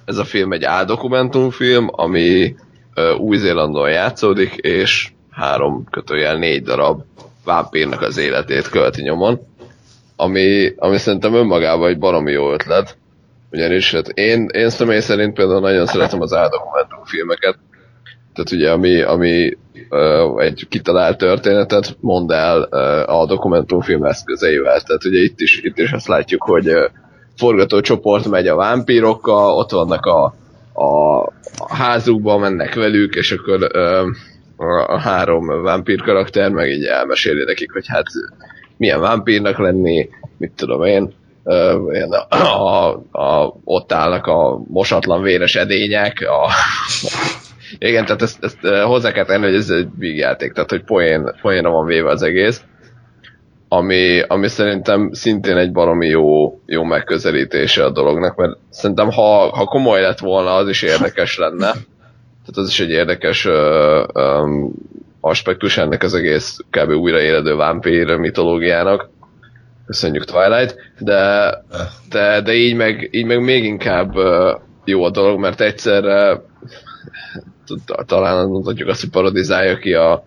ez 0.04 0.16
a 0.16 0.24
film 0.24 0.52
egy 0.52 0.64
áldokumentumfilm, 0.64 1.88
ami 1.90 2.54
Új-Zélandon 3.18 3.90
játszódik, 3.90 4.54
és 4.54 5.08
három 5.30 5.84
kötőjel 5.90 6.36
négy 6.36 6.62
darab 6.62 7.02
vámpírnak 7.44 8.00
az 8.00 8.16
életét 8.16 8.68
követi 8.68 9.02
nyomon, 9.02 9.40
ami, 10.16 10.72
ami 10.76 10.98
szerintem 10.98 11.34
önmagában 11.34 11.88
egy 11.88 11.98
baromi 11.98 12.32
jó 12.32 12.52
ötlet, 12.52 12.96
ugyanis 13.50 13.92
hát 13.94 14.08
én, 14.08 14.48
én 14.52 14.70
személy 14.70 15.00
szerint 15.00 15.34
például 15.34 15.60
nagyon 15.60 15.86
szeretem 15.86 16.20
az 16.20 16.32
áldokumentumfilmeket, 16.32 17.58
tehát 18.34 18.52
ugye 18.52 18.70
ami, 18.70 19.02
ami 19.02 19.56
ö, 19.88 20.32
egy 20.40 20.66
kitalált 20.68 21.18
történetet 21.18 21.96
mond 22.00 22.30
el 22.30 22.68
ö, 22.70 23.02
a 23.06 23.26
dokumentumfilm 23.26 24.04
eszközeivel, 24.04 24.80
tehát 24.80 25.04
ugye 25.04 25.18
itt 25.18 25.40
is, 25.40 25.60
itt 25.62 25.78
is 25.78 25.92
azt 25.92 26.06
látjuk, 26.06 26.42
hogy 26.42 26.68
ö, 26.68 26.86
forgatócsoport 27.36 28.28
megy 28.28 28.46
a 28.46 28.56
vámpírokkal, 28.56 29.56
ott 29.56 29.70
vannak 29.70 30.06
a, 30.06 30.24
a, 30.72 31.32
házukba, 31.68 32.38
mennek 32.38 32.74
velük, 32.74 33.14
és 33.14 33.32
akkor 33.32 33.70
ö, 33.72 34.06
a, 34.56 34.92
a 34.94 34.98
három 34.98 35.62
vámpír 35.62 36.02
karakter 36.02 36.50
meg 36.50 36.70
így 36.70 36.84
elmeséli 36.84 37.44
nekik, 37.44 37.72
hogy 37.72 37.86
hát 37.86 38.06
milyen 38.76 39.00
vámpírnak 39.00 39.58
lenni, 39.58 40.08
mit 40.38 40.52
tudom 40.56 40.82
én, 40.82 41.14
a, 42.28 42.88
a, 43.10 43.56
ott 43.64 43.92
állnak 43.92 44.26
a 44.26 44.60
mosatlan 44.68 45.22
véres 45.22 45.54
edények, 45.54 46.20
a, 46.20 46.50
igen, 47.78 48.04
tehát 48.04 48.22
ezt, 48.22 48.44
ezt 48.44 48.58
hozzá 48.84 49.12
kell 49.12 49.24
tenni, 49.24 49.44
hogy 49.44 49.54
ez 49.54 49.70
egy 49.70 49.88
vígjáték, 49.98 50.52
tehát 50.52 50.70
hogy 50.70 50.84
poén, 50.84 51.34
poénra 51.40 51.70
van 51.70 51.86
véve 51.86 52.10
az 52.10 52.22
egész, 52.22 52.64
ami, 53.68 54.20
ami 54.20 54.48
szerintem 54.48 55.10
szintén 55.12 55.56
egy 55.56 55.72
baromi 55.72 56.06
jó, 56.06 56.60
jó 56.66 56.82
megközelítése 56.82 57.84
a 57.84 57.90
dolognak, 57.90 58.36
mert 58.36 58.56
szerintem 58.70 59.10
ha, 59.10 59.56
ha 59.56 59.64
komoly 59.64 60.00
lett 60.00 60.18
volna, 60.18 60.54
az 60.54 60.68
is 60.68 60.82
érdekes 60.82 61.38
lenne. 61.38 61.70
Tehát 62.46 62.56
az 62.56 62.68
is 62.68 62.80
egy 62.80 62.90
érdekes 62.90 63.44
ö, 63.44 64.04
ö, 64.14 64.44
aspektus 65.20 65.78
ennek 65.78 66.02
az 66.02 66.14
egész 66.14 66.58
kb. 66.70 66.90
újraéledő 66.90 67.54
vámpír 67.54 68.16
mitológiának. 68.16 69.08
Köszönjük 69.86 70.24
Twilight, 70.24 70.76
de, 70.98 71.50
de, 72.08 72.40
de 72.40 72.54
így, 72.54 72.74
meg, 72.74 73.08
így 73.10 73.24
meg 73.24 73.40
még 73.40 73.64
inkább 73.64 74.12
jó 74.84 75.04
a 75.04 75.10
dolog, 75.10 75.40
mert 75.40 75.60
egyszerre 75.60 76.42
talán 78.06 78.48
mondhatjuk 78.48 78.88
azt, 78.88 79.00
hogy 79.00 79.10
parodizálja 79.10 79.76
ki 79.76 79.94
a, 79.94 80.24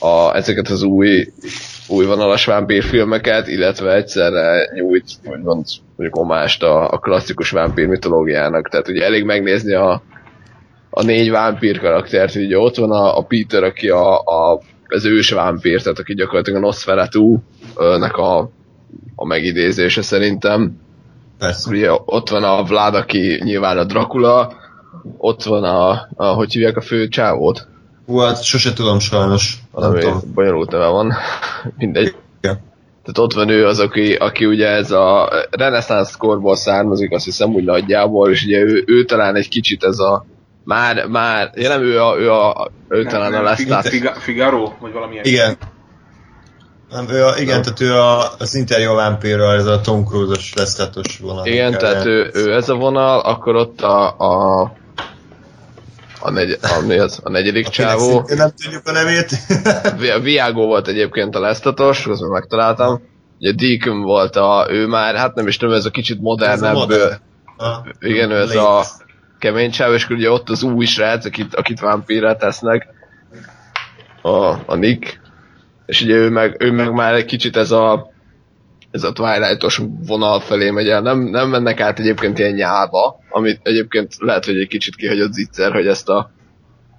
a, 0.00 0.34
ezeket 0.34 0.68
az 0.68 0.82
új, 0.82 1.32
új 1.88 2.04
vonalas 2.06 2.44
vámpírfilmeket, 2.44 3.48
illetve 3.48 3.94
egyszerre 3.94 4.70
nyújt, 4.74 5.04
hogy 5.24 5.40
mond, 5.40 5.66
mondjuk 5.96 6.20
omást 6.20 6.62
a, 6.62 6.90
a 6.90 6.98
klasszikus 6.98 7.50
vámpír 7.50 7.86
mitológiának. 7.86 8.68
Tehát 8.68 8.88
ugye 8.88 9.04
elég 9.04 9.24
megnézni 9.24 9.74
a, 9.74 10.02
a 10.90 11.02
négy 11.02 11.30
vámpír 11.30 11.78
karaktert, 11.78 12.34
ugye 12.34 12.58
ott 12.58 12.76
van 12.76 12.90
a, 12.90 13.18
a 13.18 13.22
Peter, 13.22 13.62
aki 13.62 13.88
a, 13.88 14.18
a, 14.18 14.60
az 14.88 15.04
ős 15.04 15.30
vámpír, 15.30 15.82
tehát 15.82 15.98
aki 15.98 16.14
gyakorlatilag 16.14 16.62
a 16.62 16.66
Nosferatu-nek 16.66 18.16
a, 18.16 18.50
a 19.14 19.26
megidézése 19.26 20.02
szerintem. 20.02 20.72
Persze. 21.38 21.70
Ugye 21.70 21.90
ott 22.04 22.28
van 22.28 22.44
a 22.44 22.62
Vlad, 22.62 22.94
aki 22.94 23.40
nyilván 23.44 23.78
a 23.78 23.84
Dracula, 23.84 24.52
ott 25.16 25.42
van 25.42 25.64
a, 25.64 26.08
a 26.16 26.24
hogy 26.24 26.52
hívják 26.52 26.76
a 26.76 26.80
fő 26.80 27.08
csávót? 27.08 27.68
Hú, 28.06 28.18
hát 28.18 28.42
sose 28.42 28.72
tudom 28.72 28.98
sajnos. 28.98 29.58
Nem 29.72 29.82
Valami 29.82 30.00
tudom. 30.00 30.20
bonyolult 30.34 30.70
neve 30.70 30.86
van. 30.86 31.12
Mindegy. 31.78 32.14
Igen. 32.40 32.60
Tehát 33.02 33.18
ott 33.18 33.32
van 33.32 33.48
ő 33.48 33.66
az, 33.66 33.78
aki, 33.78 34.14
aki 34.14 34.46
ugye 34.46 34.66
ez 34.66 34.90
a 34.90 35.30
reneszánsz 35.50 36.16
korból 36.16 36.56
származik, 36.56 37.12
azt 37.12 37.24
hiszem 37.24 37.54
úgy 37.54 37.64
nagyjából, 37.64 38.30
és 38.30 38.44
ugye 38.44 38.58
ő, 38.58 38.84
ő 38.86 39.04
talán 39.04 39.36
egy 39.36 39.48
kicsit 39.48 39.84
ez 39.84 39.98
a 39.98 40.24
már, 40.64 41.06
már, 41.06 41.50
ja 41.54 41.68
nem 41.68 41.82
ő 41.82 42.02
a, 42.02 42.18
ő, 42.18 42.32
a, 42.32 42.70
ő 42.88 43.04
talán 43.04 43.34
a 43.34 43.42
Lestat. 43.42 43.88
Figa- 43.88 44.16
Figaro, 44.18 44.72
vagy 44.80 44.92
valami 44.92 45.12
ilyen. 45.12 45.24
Igen. 45.24 45.56
Nem, 46.90 47.08
ő 47.08 47.24
a, 47.24 47.36
igen, 47.38 47.62
tehát 47.62 47.80
ő 47.80 47.94
a, 47.94 48.32
az 48.38 48.54
interjú 48.54 48.94
vámpírral, 48.94 49.54
ez 49.54 49.66
a 49.66 49.80
Tom 49.80 50.04
Cruise-os 50.04 50.54
lesztátos 50.54 51.18
vonal. 51.18 51.46
Igen, 51.46 51.78
tehát 51.78 52.04
ő, 52.04 52.30
ő, 52.34 52.54
ez 52.54 52.68
a 52.68 52.74
vonal, 52.74 53.20
akkor 53.20 53.54
ott 53.56 53.80
a, 53.80 54.16
a 54.18 54.72
a, 56.22 56.30
negy, 56.30 56.58
a, 56.62 56.80
mi 56.86 56.98
az, 56.98 57.20
a 57.22 57.30
negyedik 57.30 57.66
Akinek 57.66 57.90
csávó. 57.90 58.24
nem 58.36 58.50
tudjuk 58.62 58.86
a 58.88 58.92
nevét. 58.92 59.30
Vi- 59.98 60.22
Viago 60.22 60.66
volt 60.66 60.88
egyébként 60.88 61.34
a 61.34 61.40
lesztatos, 61.40 62.06
azt 62.06 62.20
meg 62.20 62.30
megtaláltam. 62.30 63.00
Ugye 63.38 63.52
Deacon 63.52 64.02
volt 64.02 64.36
a, 64.36 64.66
ő 64.70 64.86
már, 64.86 65.14
hát 65.16 65.34
nem 65.34 65.46
is 65.46 65.56
tudom, 65.56 65.74
ez 65.74 65.84
a 65.84 65.90
kicsit 65.90 66.16
Ez 66.16 66.20
a 66.20 66.24
modernebb, 66.24 66.74
modern. 66.74 67.18
A- 67.56 67.84
igen, 68.00 68.30
ő 68.30 68.40
ez 68.40 68.54
a 68.54 68.84
kemény 69.38 69.70
csáv, 69.70 69.92
és 69.92 70.08
ugye 70.08 70.30
ott 70.30 70.50
az 70.50 70.62
új 70.62 70.84
srác, 70.84 71.24
akit, 71.24 71.54
akit 71.54 71.80
vámpírra 71.80 72.36
tesznek, 72.36 72.86
a, 74.22 74.46
a 74.66 74.74
Nick, 74.74 75.20
és 75.90 76.02
ugye 76.02 76.14
ő 76.14 76.28
meg, 76.28 76.56
ő 76.58 76.72
meg 76.72 76.92
már 76.92 77.14
egy 77.14 77.24
kicsit 77.24 77.56
ez 77.56 77.70
a 77.70 78.10
ez 78.90 79.02
a 79.02 79.12
Twilight-os 79.12 79.80
vonal 80.06 80.40
felé 80.40 80.70
megy 80.70 80.88
el. 80.88 81.00
Nem, 81.00 81.18
nem 81.20 81.48
mennek 81.48 81.80
át 81.80 81.98
egyébként 81.98 82.38
ilyen 82.38 82.52
nyálba, 82.52 83.20
amit 83.30 83.60
egyébként 83.62 84.14
lehet, 84.18 84.44
hogy 84.44 84.58
egy 84.58 84.68
kicsit 84.68 84.96
kihagyott 84.96 85.32
zicser, 85.32 85.72
hogy 85.72 85.86
ezt 85.86 86.08
a 86.08 86.30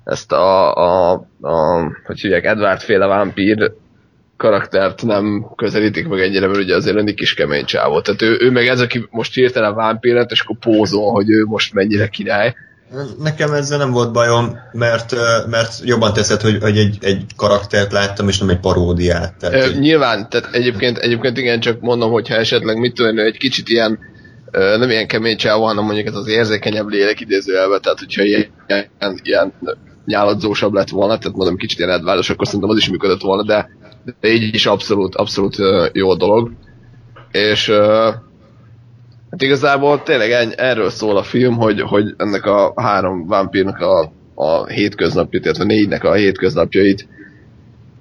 ezt 0.03 0.31
a, 0.31 0.75
a, 0.75 1.11
a 1.41 1.87
hogy 2.03 2.19
hívják, 2.19 2.45
Edward 2.45 2.79
féle 2.79 3.05
vámpír 3.05 3.73
karaktert 4.37 5.03
nem 5.03 5.45
közelítik 5.55 6.07
meg 6.07 6.19
ennyire, 6.19 6.47
mert 6.47 6.59
ugye 6.59 6.75
azért 6.75 7.03
Nick 7.03 7.21
is 7.21 7.33
kemény 7.33 7.65
csávó. 7.65 8.01
Tehát 8.01 8.21
ő, 8.21 8.37
ő 8.39 8.51
meg 8.51 8.67
ez, 8.67 8.81
aki 8.81 9.07
most 9.09 9.33
hirtelen 9.33 9.75
vámpír 9.75 10.13
lett, 10.13 10.31
és 10.31 10.41
akkor 10.41 10.57
pózol, 10.57 11.11
hogy 11.11 11.29
ő 11.29 11.45
most 11.45 11.73
mennyire 11.73 12.07
király. 12.07 12.55
Nekem 13.19 13.53
ezzel 13.53 13.77
nem 13.77 13.91
volt 13.91 14.11
bajom, 14.11 14.57
mert, 14.71 15.15
mert 15.49 15.79
jobban 15.83 16.13
teszed, 16.13 16.41
hogy, 16.41 16.57
hogy 16.61 16.77
egy, 16.77 16.97
egy 17.01 17.25
karaktert 17.35 17.91
láttam, 17.91 18.27
és 18.27 18.37
nem 18.37 18.49
egy 18.49 18.59
paródiát. 18.59 19.35
Tehát, 19.39 19.55
Ö, 19.55 19.65
hogy- 19.65 19.79
nyilván, 19.79 20.29
tehát 20.29 20.49
egyébként, 20.55 20.97
egyébként 20.97 21.37
igen, 21.37 21.59
csak 21.59 21.79
mondom, 21.79 22.11
hogyha 22.11 22.35
esetleg 22.35 22.77
mit 22.77 22.93
tudom, 22.93 23.19
egy 23.19 23.37
kicsit 23.37 23.69
ilyen 23.69 23.99
nem 24.51 24.89
ilyen 24.89 25.07
kemény 25.07 25.37
csávó, 25.37 25.65
hanem 25.65 25.83
mondjuk 25.83 26.07
ez 26.07 26.15
az 26.15 26.27
érzékenyebb 26.27 26.87
lélek 26.87 27.19
idézőjelbe, 27.19 27.79
tehát 27.79 27.99
hogyha 27.99 28.23
ilyen, 28.23 28.47
ilyen, 28.67 29.19
ilyen 29.23 29.53
nyáladzósabb 30.05 30.73
lett 30.73 30.89
volna, 30.89 31.17
tehát 31.17 31.37
mondom 31.37 31.55
kicsit 31.57 31.79
ilyen 31.79 31.91
edváros, 31.91 32.29
akkor 32.29 32.45
szerintem 32.45 32.69
az 32.69 32.77
is 32.77 32.89
működött 32.89 33.21
volna, 33.21 33.43
de, 33.43 33.69
de 34.19 34.27
így 34.27 34.53
is 34.53 34.65
abszolút, 34.65 35.15
abszolút 35.15 35.55
jó 35.93 36.15
dolog. 36.15 36.51
És 37.31 37.71
hát 39.31 39.41
igazából 39.41 40.03
tényleg 40.03 40.31
ennyi, 40.31 40.53
erről 40.57 40.89
szól 40.89 41.17
a 41.17 41.23
film, 41.23 41.55
hogy, 41.55 41.81
hogy 41.81 42.13
ennek 42.17 42.45
a 42.45 42.73
három 42.75 43.27
vámpírnak 43.27 43.77
a, 43.79 44.11
a 44.35 44.65
hétköznapjait, 44.67 45.45
illetve 45.45 45.63
négynek 45.63 46.03
a 46.03 46.13
hétköznapjait 46.13 47.07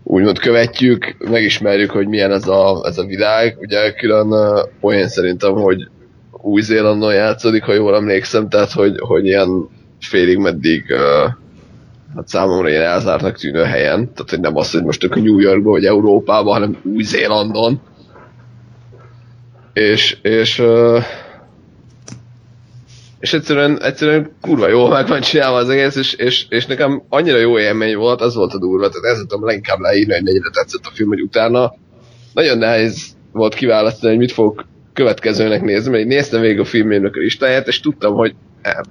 úgymond 0.02 0.38
követjük, 0.38 1.16
megismerjük, 1.18 1.90
hogy 1.90 2.08
milyen 2.08 2.32
ez 2.32 2.48
a, 2.48 2.82
ez 2.86 2.98
a 2.98 3.04
világ. 3.04 3.56
Ugye 3.60 3.92
külön 3.92 4.32
olyan 4.80 5.08
szerintem, 5.08 5.52
hogy 5.52 5.88
új-Zélandon 6.30 7.14
játszódik, 7.14 7.62
ha 7.62 7.72
jól 7.74 7.94
emlékszem, 7.94 8.48
tehát 8.48 8.72
hogy, 8.72 8.94
hogy 8.98 9.26
ilyen 9.26 9.68
félig 10.00 10.38
meddig 10.38 10.84
uh, 10.88 11.32
hát 12.16 12.28
számomra 12.28 12.68
ilyen 12.68 12.82
elzártnak 12.82 13.38
tűnő 13.38 13.62
helyen, 13.62 14.12
tehát 14.12 14.30
hogy 14.30 14.40
nem 14.40 14.56
az, 14.56 14.70
hogy 14.70 14.84
most 14.84 15.04
a 15.04 15.18
New 15.20 15.38
Yorkban 15.38 15.72
vagy 15.72 15.84
Európában, 15.84 16.52
hanem 16.52 16.76
Új-Zélandon. 16.82 17.80
És, 19.72 20.16
és 20.22 20.62
és 23.20 23.32
egyszerűen, 23.32 23.82
egyszerűen 23.82 24.32
kurva 24.40 24.68
jól 24.68 24.88
meg 24.88 25.08
van 25.08 25.20
csinálva 25.20 25.56
az 25.56 25.68
egész, 25.68 25.96
és, 25.96 26.12
és, 26.12 26.46
és 26.48 26.66
nekem 26.66 27.02
annyira 27.08 27.36
jó 27.36 27.58
élmény 27.58 27.96
volt, 27.96 28.20
az 28.20 28.34
volt 28.34 28.54
a 28.54 28.58
durva, 28.58 28.88
tehát 28.88 29.16
ezt 29.16 29.26
tudom 29.26 29.44
leginkább 29.44 29.78
leírni, 29.78 30.12
hogy 30.12 30.22
mennyire 30.22 30.50
tetszett 30.52 30.84
a 30.84 30.90
film, 30.94 31.08
hogy 31.08 31.20
utána 31.20 31.74
nagyon 32.34 32.58
nehéz 32.58 33.16
volt 33.32 33.54
kiválasztani, 33.54 34.12
hogy 34.12 34.20
mit 34.20 34.32
fogok 34.32 34.64
következőnek 34.92 35.62
nézni, 35.62 35.90
mert 35.90 36.06
néztem 36.06 36.40
végig 36.40 36.60
a 36.60 36.64
filmjének 36.64 37.16
a 37.16 37.18
listáját, 37.18 37.68
és 37.68 37.80
tudtam, 37.80 38.14
hogy 38.14 38.34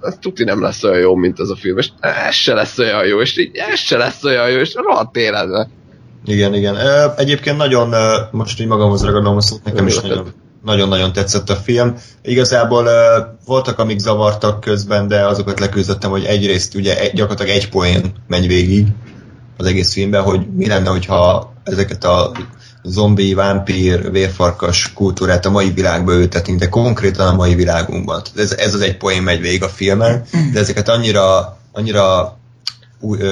ez 0.02 0.18
tuti 0.20 0.44
nem 0.44 0.62
lesz 0.62 0.84
olyan 0.84 1.00
jó, 1.00 1.16
mint 1.16 1.40
az 1.40 1.50
a 1.50 1.56
film, 1.56 1.78
és 1.78 1.90
ez 2.00 2.34
se 2.34 2.54
lesz 2.54 2.78
olyan 2.78 3.06
jó, 3.06 3.22
és 3.22 3.38
így 3.38 3.52
ez 3.54 3.80
se 3.80 3.98
lesz 3.98 4.24
olyan 4.24 4.50
jó, 4.50 4.58
és 4.58 4.74
rohadt 4.74 5.16
életben. 5.16 5.72
Igen, 6.26 6.54
igen. 6.54 6.76
Egyébként 7.18 7.58
nagyon, 7.58 7.94
most 8.32 8.62
így 8.62 8.68
magamhoz 8.68 9.06
ragadom 9.06 9.36
a 9.36 9.42
szót, 9.42 9.64
nekem 9.64 9.88
is 9.88 10.00
nagyon 10.00 10.34
nagyon-nagyon 10.64 11.14
tetszett 11.14 11.50
a 11.50 11.56
film. 11.56 11.96
Igazából 12.22 12.84
uh, 12.84 12.92
voltak, 13.46 13.80
amik 13.80 14.00
zavartak 14.00 14.60
közben, 14.60 15.08
de 15.08 15.26
azokat 15.26 15.60
leküzdöttem, 15.60 16.10
hogy 16.10 16.24
egyrészt 16.24 16.76
ugye 16.76 17.00
egy, 17.00 17.14
gyakorlatilag 17.14 17.56
egy 17.56 17.70
poén 17.70 18.14
megy 18.28 18.48
végig 18.48 18.88
az 19.58 19.66
egész 19.66 19.94
filmben, 19.94 20.22
hogy 20.22 20.48
mi 20.56 20.68
lenne, 20.68 20.90
hogyha 20.90 21.54
ezeket 21.64 22.04
a 22.04 22.32
zombi, 22.84 23.34
vámpír, 23.34 24.12
vérfarkas 24.12 24.94
kultúrát 24.94 25.46
a 25.46 25.50
mai 25.50 25.72
világba 25.72 26.14
ültetünk, 26.14 26.60
de 26.60 26.70
konkrétan 26.70 27.28
a 27.28 27.36
mai 27.36 27.56
világunkban. 27.56 28.22
Ez, 28.36 28.52
ez 28.52 28.74
az 28.74 28.82
egy 28.82 28.98
poén 28.98 29.22
megy 29.22 29.42
végig 29.42 29.64
a 29.64 29.70
filmen, 29.70 30.24
de 30.54 30.60
ezeket 30.60 30.90
annyira, 30.90 31.58
annyira 31.72 32.38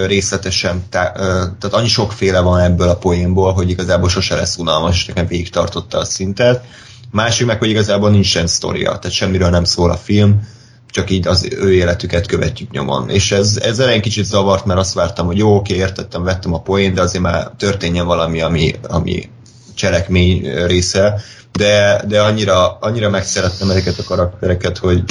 részletesen, 0.05 0.83
tá, 0.89 1.11
tehát 1.11 1.73
annyi 1.73 1.87
sokféle 1.87 2.39
van 2.39 2.59
ebből 2.59 2.89
a 2.89 2.95
poénból, 2.95 3.53
hogy 3.53 3.69
igazából 3.69 4.09
sose 4.09 4.35
lesz 4.35 4.57
unalmas, 4.57 4.95
és 4.95 5.05
nekem 5.05 5.27
végig 5.27 5.49
tartotta 5.49 5.97
a 5.97 6.05
szintet. 6.05 6.63
Másik 7.11 7.45
meg, 7.47 7.59
hogy 7.59 7.69
igazából 7.69 8.09
nincsen 8.09 8.47
sztoria, 8.47 8.97
tehát 8.97 9.11
semmiről 9.11 9.49
nem 9.49 9.63
szól 9.63 9.91
a 9.91 9.97
film, 9.97 10.47
csak 10.89 11.09
így 11.09 11.27
az 11.27 11.47
ő 11.51 11.73
életüket 11.73 12.27
követjük 12.27 12.71
nyomon. 12.71 13.09
És 13.09 13.31
ez, 13.31 13.59
ez 13.63 13.79
elején 13.79 14.01
kicsit 14.01 14.25
zavart, 14.25 14.65
mert 14.65 14.79
azt 14.79 14.93
vártam, 14.93 15.25
hogy 15.25 15.37
jó, 15.37 15.55
oké, 15.55 15.75
értettem, 15.75 16.23
vettem 16.23 16.53
a 16.53 16.61
poént, 16.61 16.95
de 16.95 17.01
azért 17.01 17.23
már 17.23 17.51
történjen 17.57 18.05
valami, 18.05 18.41
ami, 18.41 18.75
ami 18.87 19.29
cselekmény 19.75 20.65
része, 20.65 21.21
de, 21.51 22.03
de 22.07 22.21
annyira, 22.21 22.77
annyira 22.79 23.09
megszerettem 23.09 23.69
ezeket 23.69 23.99
a 23.99 24.03
karaktereket, 24.03 24.77
hogy, 24.77 25.03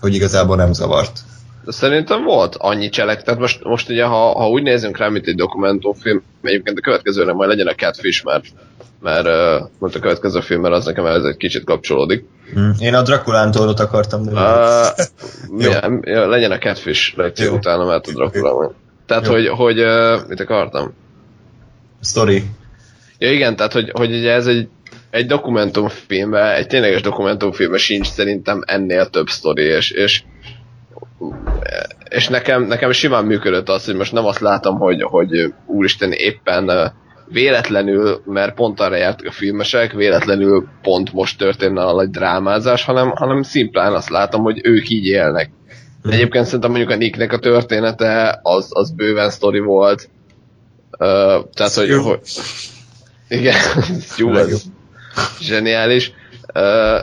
hogy 0.00 0.14
igazából 0.14 0.56
nem 0.56 0.72
zavart. 0.72 1.18
De 1.64 1.72
szerintem 1.72 2.24
volt 2.24 2.56
annyi 2.58 2.88
cselek, 2.88 3.22
tehát 3.22 3.40
most, 3.40 3.64
most 3.64 3.90
ugye, 3.90 4.04
ha, 4.04 4.38
ha 4.38 4.48
úgy 4.48 4.62
nézünk 4.62 4.96
rá, 4.96 5.08
mint 5.08 5.26
egy 5.26 5.36
dokumentumfilm, 5.36 6.22
egyébként 6.42 6.78
a 6.78 6.80
következőre 6.80 7.32
majd 7.32 7.48
legyen 7.48 7.66
a 7.66 7.74
Catfish, 7.74 8.24
mert 8.24 8.44
mert 9.04 9.26
uh, 9.26 9.68
most 9.78 9.94
a 9.94 9.98
következő 9.98 10.40
filmmel 10.40 10.72
az 10.72 10.84
nekem 10.84 11.06
ez 11.06 11.24
egy 11.24 11.36
kicsit 11.36 11.64
kapcsolódik. 11.64 12.24
Hmm. 12.52 12.72
Én 12.78 12.94
a 12.94 13.02
Drakulántól 13.02 13.68
akartam, 13.68 14.24
de... 14.24 14.30
Uh, 14.30 14.86
milyen, 15.58 16.00
ja, 16.04 16.28
legyen 16.28 16.50
a 16.50 16.58
Catfish 16.58 17.16
lekció 17.16 17.46
Jó. 17.46 17.54
utána, 17.54 17.84
mert 17.84 18.06
a 18.06 18.12
Drakulán. 18.12 18.74
Tehát, 19.06 19.26
Jó. 19.26 19.32
hogy, 19.32 19.48
hogy 19.48 19.80
uh, 19.80 20.28
mit 20.28 20.40
akartam? 20.40 20.94
Story. 22.02 22.42
Ja 23.18 23.32
igen, 23.32 23.56
tehát, 23.56 23.72
hogy, 23.72 23.90
hogy 23.90 24.12
ugye 24.12 24.32
ez 24.32 24.46
egy, 24.46 24.68
egy 25.10 25.26
dokumentumfilmben, 25.26 26.54
egy 26.54 26.66
tényleges 26.66 27.00
dokumentumfilmben 27.00 27.78
sincs 27.78 28.06
szerintem 28.06 28.62
ennél 28.66 29.06
több 29.06 29.28
sztori, 29.28 29.62
és, 29.62 29.90
és 29.90 30.22
és 32.08 32.28
nekem, 32.28 32.62
nekem 32.62 32.92
simán 32.92 33.24
működött 33.24 33.68
az, 33.68 33.84
hogy 33.84 33.94
most 33.94 34.12
nem 34.12 34.24
azt 34.24 34.40
látom, 34.40 34.78
hogy, 34.78 35.02
hogy 35.02 35.52
úristen 35.66 36.12
éppen 36.12 36.92
véletlenül, 37.28 38.22
mert 38.24 38.54
pont 38.54 38.80
arra 38.80 38.96
jártak 38.96 39.26
a 39.26 39.32
filmesek, 39.32 39.92
véletlenül 39.92 40.68
pont 40.82 41.12
most 41.12 41.38
történne 41.38 41.82
a 41.82 41.94
nagy 41.94 42.10
drámázás, 42.10 42.84
hanem, 42.84 43.10
hanem 43.10 43.42
szimplán 43.42 43.92
azt 43.92 44.08
látom, 44.08 44.42
hogy 44.42 44.60
ők 44.62 44.88
így 44.88 45.06
élnek. 45.06 45.50
De 46.02 46.08
mhm. 46.08 46.12
egyébként 46.12 46.44
szerintem 46.44 46.70
mondjuk 46.70 46.90
a 46.90 46.96
Nicknek 46.96 47.32
a 47.32 47.38
története 47.38 48.40
az, 48.42 48.68
az 48.70 48.90
bőven 48.90 49.30
sztori 49.30 49.58
volt. 49.58 50.08
Uh, 50.90 51.50
tehát, 51.52 51.74
hogy, 51.74 51.90
hogy 51.90 52.20
igen, 53.28 53.60
jó, 54.16 54.34
ez 54.34 54.62
zseniális. 55.40 56.12
Uh, 56.54 57.00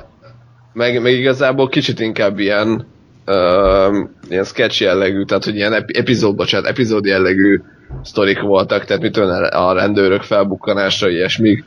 meg, 0.74 1.02
meg 1.02 1.14
igazából 1.14 1.70
kicsit 1.70 2.00
inkább 2.00 2.40
ilyen 2.40 2.88
uh, 3.26 3.96
ilyen 4.30 4.44
sketch 4.44 4.82
jellegű, 4.82 5.24
tehát 5.24 5.44
hogy 5.44 5.56
ilyen 5.56 5.74
epizód, 5.74 6.36
bocsánat, 6.36 6.68
epizód 6.68 7.06
jellegű 7.06 7.62
sztorik 8.04 8.42
voltak, 8.42 8.86
tehát 8.86 9.02
mit 9.02 9.12
tudom, 9.12 9.30
a 9.52 9.74
rendőrök 9.74 10.22
felbukkanása, 10.22 11.10
ilyesmi, 11.10 11.64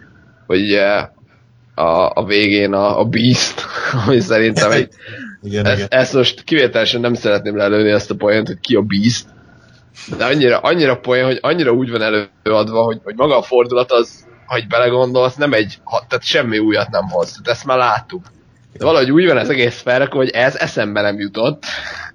hogy 0.47 0.61
ugye 0.61 1.09
a, 1.75 2.11
a 2.15 2.25
végén 2.27 2.73
a, 2.73 3.01
a 3.01 3.05
Beast, 3.05 3.67
ami 4.07 4.21
szerintem 4.21 4.71
egy 4.71 4.89
igen, 5.43 5.67
ezt, 5.67 5.77
igen. 5.77 5.89
ezt 5.91 6.15
most 6.15 6.45
kivételesen 6.45 7.01
nem 7.01 7.15
szeretném 7.15 7.57
lelőni 7.57 7.91
ezt 7.91 8.11
a 8.11 8.15
poént, 8.15 8.47
hogy 8.47 8.61
ki 8.61 8.75
a 8.75 8.83
Beast, 8.83 9.27
de 10.17 10.25
annyira, 10.25 10.59
annyira 10.59 10.97
poén, 10.97 11.25
hogy 11.25 11.39
annyira 11.41 11.73
úgy 11.73 11.91
van 11.91 12.03
előadva, 12.03 12.83
hogy, 12.83 13.01
hogy 13.05 13.15
maga 13.17 13.39
a 13.39 13.43
fordulat 13.43 13.93
az, 13.93 14.27
hogy 14.47 14.67
belegondolsz, 14.67 15.35
nem 15.35 15.53
egy, 15.53 15.79
tehát 16.09 16.25
semmi 16.25 16.59
újat 16.59 16.91
nem 16.91 17.09
hoz. 17.09 17.31
Tehát 17.31 17.49
ezt 17.49 17.65
már 17.65 17.79
láttuk. 17.79 18.25
De 18.79 18.85
valahogy 18.85 19.11
úgy 19.11 19.27
van 19.27 19.39
ez 19.39 19.49
egész 19.49 19.81
felrakva, 19.81 20.17
hogy 20.17 20.31
ez 20.31 20.55
eszembe 20.55 21.01
nem 21.01 21.19
jutott. 21.19 21.65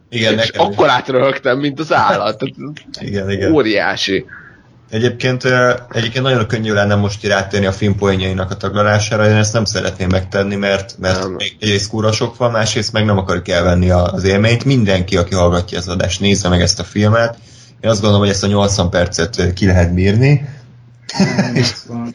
Igen, 0.09 0.37
és 0.37 0.45
nekem 0.45 0.65
akkor 0.65 0.89
átröhögtem, 0.89 1.59
mint 1.59 1.79
az 1.79 1.93
állat. 1.93 2.43
igen, 2.99 3.29
igen. 3.29 3.51
Óriási. 3.51 4.25
Egyébként, 4.89 5.43
egyébként 5.91 6.23
nagyon 6.23 6.47
könnyű 6.47 6.73
lenne 6.73 6.95
most 6.95 7.25
rátérni 7.25 7.65
a 7.65 7.71
filmpoénjainak 7.71 8.51
a 8.51 8.55
taglalására, 8.55 9.29
én 9.29 9.35
ezt 9.35 9.53
nem 9.53 9.65
szeretném 9.65 10.07
megtenni, 10.11 10.55
mert, 10.55 10.95
mert 10.99 11.19
nem. 11.19 11.35
egyrészt 11.59 11.89
kúra 11.89 12.11
sok 12.11 12.37
van, 12.37 12.51
másrészt 12.51 12.93
meg 12.93 13.05
nem 13.05 13.17
akarjuk 13.17 13.47
elvenni 13.47 13.89
az 13.89 14.23
élményt. 14.23 14.65
Mindenki, 14.65 15.17
aki 15.17 15.35
hallgatja 15.35 15.77
az 15.77 15.87
adást, 15.87 16.19
nézze 16.19 16.49
meg 16.49 16.61
ezt 16.61 16.79
a 16.79 16.83
filmet. 16.83 17.37
Én 17.81 17.89
azt 17.89 18.01
gondolom, 18.01 18.25
hogy 18.25 18.33
ezt 18.33 18.43
a 18.43 18.47
80 18.47 18.89
percet 18.89 19.53
ki 19.53 19.65
lehet 19.65 19.93
bírni, 19.93 20.49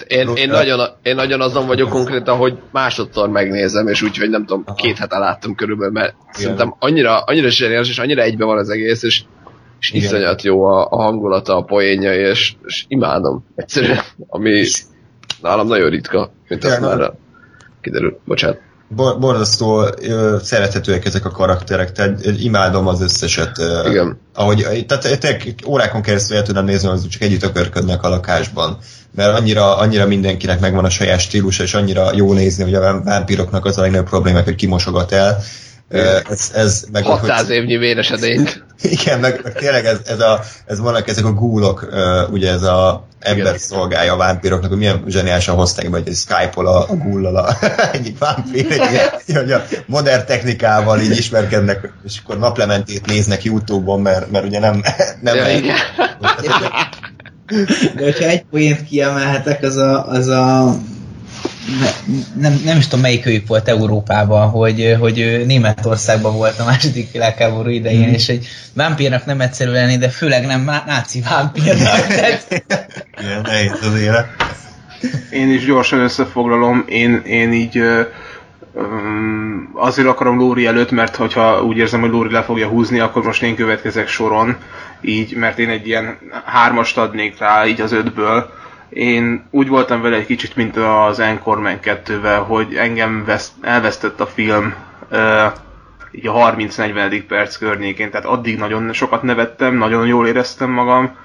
én, 0.07 0.29
én, 0.35 0.49
nagyon, 0.49 0.89
én 1.03 1.15
nagyon 1.15 1.41
azon 1.41 1.67
vagyok 1.67 1.89
konkrétan, 1.89 2.37
hogy 2.37 2.59
másodszor 2.73 3.29
megnézem, 3.29 3.89
és 3.89 4.03
úgyhogy 4.03 4.31
nem 4.31 4.45
tudom, 4.45 4.63
Aha. 4.67 4.77
két 4.77 4.99
hete 4.99 5.19
láttam 5.19 5.55
körülbelül, 5.55 5.93
mert 5.93 6.09
Igen. 6.09 6.33
szerintem 6.33 6.75
annyira, 6.79 7.21
annyira 7.21 7.49
zseniális, 7.49 7.89
és 7.89 7.99
annyira 7.99 8.23
egybe 8.23 8.45
van 8.45 8.59
az 8.59 8.69
egész, 8.69 9.03
és, 9.03 9.23
és 9.81 9.93
iszonyat 9.93 10.43
jó 10.43 10.65
a, 10.65 10.87
a 10.91 10.97
hangulata, 10.97 11.57
a 11.57 11.63
poénja, 11.63 12.15
és, 12.15 12.55
és 12.65 12.85
imádom 12.89 13.45
egyszerűen, 13.55 14.01
ami 14.27 14.65
nálam 15.43 15.67
nagyon 15.67 15.91
ritka, 15.91 16.33
mint 16.49 16.65
azt 16.65 16.81
már 16.81 17.13
kiderül. 17.81 18.19
Bocsánat 18.25 18.61
borzasztó 18.95 19.87
ö, 20.01 20.37
szerethetőek 20.43 21.05
ezek 21.05 21.25
a 21.25 21.31
karakterek, 21.31 21.93
tehát 21.93 22.27
imádom 22.39 22.87
az 22.87 23.01
összeset. 23.01 23.59
Ö, 23.59 23.89
Igen. 23.89 24.21
Ahogy, 24.35 24.87
tehát 24.87 25.19
tényleg 25.19 25.55
órákon 25.67 26.03
keresztül 26.03 26.37
el 26.37 26.43
tudnám 26.43 26.65
nézni, 26.65 26.89
hogy 26.89 27.09
csak 27.09 27.23
együtt 27.23 27.43
ökörködnek 27.43 28.03
a 28.03 28.09
lakásban. 28.09 28.79
Mert 29.15 29.39
annyira, 29.39 29.77
annyira 29.77 30.07
mindenkinek 30.07 30.61
megvan 30.61 30.85
a 30.85 30.91
saját 30.91 31.21
stílusa, 31.21 31.63
és 31.63 31.75
annyira 31.75 32.11
jó 32.15 32.33
nézni, 32.33 32.63
hogy 32.63 32.75
a 32.75 33.03
vámpíroknak 33.05 33.65
az 33.65 33.79
a 33.79 33.81
legnagyobb 33.81 34.09
problémák, 34.09 34.45
hogy 34.45 34.55
kimosogat 34.55 35.13
el. 35.13 35.43
Ez, 36.29 36.51
ez 36.55 36.85
meg 36.93 37.05
600 37.05 37.47
hogy, 37.47 37.57
évnyi 37.57 37.77
véresedényt. 37.77 38.64
Igen, 38.83 39.21
meg, 39.21 39.41
meg 39.43 39.53
tényleg 39.53 39.85
ez, 39.85 39.99
ez, 40.07 40.21
a, 40.21 40.41
ez 40.67 40.79
vannak 40.79 41.09
ezek 41.09 41.25
a 41.25 41.33
gúlok, 41.33 41.89
ugye 42.31 42.51
ez 42.51 42.63
a 42.63 43.07
ember 43.21 43.59
szolgálja 43.59 44.13
a 44.13 44.17
vámpíroknak, 44.17 44.69
hogy 44.69 44.79
milyen 44.79 45.05
zseniálisan 45.09 45.55
hozták 45.55 45.91
be, 45.91 46.01
hogy 46.03 46.15
Skype-ol 46.15 46.67
a, 46.67 46.91
a 46.91 46.95
gullal 46.95 47.37
a, 47.45 47.57
egyik 47.93 48.19
vámpír, 48.19 48.67
egy, 48.73 49.35
hogy 49.35 49.53
a 49.53 49.65
modern 49.87 50.27
technikával 50.27 51.01
így 51.01 51.17
ismerkednek, 51.17 51.93
és 52.05 52.21
akkor 52.23 52.39
naplementét 52.39 53.07
néznek 53.07 53.45
Youtube-on, 53.45 54.01
mert, 54.01 54.31
mert 54.31 54.45
ugye 54.45 54.59
nem, 54.59 54.83
nem 55.21 55.37
ja, 55.37 55.43
megy. 55.43 55.65
De 57.97 58.05
hogyha 58.05 58.25
egy 58.25 58.45
poént 58.45 58.85
kiemelhetek, 58.85 59.63
az 59.63 59.77
a, 59.77 60.09
az 60.09 60.29
a 60.29 60.75
nem, 62.39 62.61
nem 62.65 62.77
is 62.77 62.85
tudom 62.85 63.01
melyik 63.01 63.47
volt 63.47 63.69
Európában, 63.69 64.49
hogy, 64.49 64.97
hogy 65.01 65.43
Németországban 65.47 66.37
volt 66.37 66.59
a 66.59 66.65
második 66.65 67.13
világháború 67.13 67.69
idején, 67.69 68.09
mm. 68.09 68.13
és 68.13 68.29
egy 68.29 68.47
vámpírnak 68.73 69.25
nem 69.25 69.41
egyszerű 69.41 69.71
lenni, 69.71 69.97
de 69.97 70.09
főleg 70.09 70.47
nem 70.47 70.65
náci 70.87 71.21
vámpírnak. 71.21 72.07
Igen, 73.21 73.41
nehéz 73.43 73.79
az 73.83 74.01
élet. 74.01 74.27
Én 75.31 75.51
is 75.51 75.65
gyorsan 75.65 76.01
összefoglalom, 76.01 76.85
én, 76.89 77.23
én 77.27 77.53
így 77.53 77.83
azért 79.75 80.09
akarom 80.09 80.39
Lóri 80.39 80.67
előtt, 80.67 80.91
mert 80.91 81.17
hogyha 81.17 81.63
úgy 81.63 81.77
érzem, 81.77 82.01
hogy 82.01 82.11
Lóri 82.11 82.33
le 82.33 82.43
fogja 82.43 82.69
húzni, 82.69 82.99
akkor 82.99 83.23
most 83.23 83.43
én 83.43 83.57
következek 83.57 84.09
soron, 84.09 84.57
így, 85.01 85.37
mert 85.37 85.59
én 85.59 85.69
egy 85.69 85.87
ilyen 85.87 86.19
hármast 86.45 86.99
adnék 86.99 87.39
rá, 87.39 87.67
így 87.67 87.81
az 87.81 87.93
ötből, 87.93 88.53
én 88.89 89.45
úgy 89.51 89.69
voltam 89.69 90.01
vele 90.01 90.17
egy 90.17 90.27
kicsit, 90.27 90.57
mint 90.57 90.77
az 90.77 91.19
Anchorman 91.19 91.79
2-vel, 91.83 92.43
hogy 92.47 92.77
engem 92.77 93.25
veszt, 93.25 93.53
elvesztett 93.61 94.21
a 94.21 94.27
film 94.27 94.75
uh, 95.11 95.53
így 96.11 96.27
a 96.27 96.33
30-40. 96.33 97.23
perc 97.29 97.57
környékén, 97.57 98.11
tehát 98.11 98.27
addig 98.27 98.59
nagyon 98.59 98.93
sokat 98.93 99.23
nevettem, 99.23 99.75
nagyon 99.75 100.07
jól 100.07 100.27
éreztem 100.27 100.71
magam, 100.71 101.17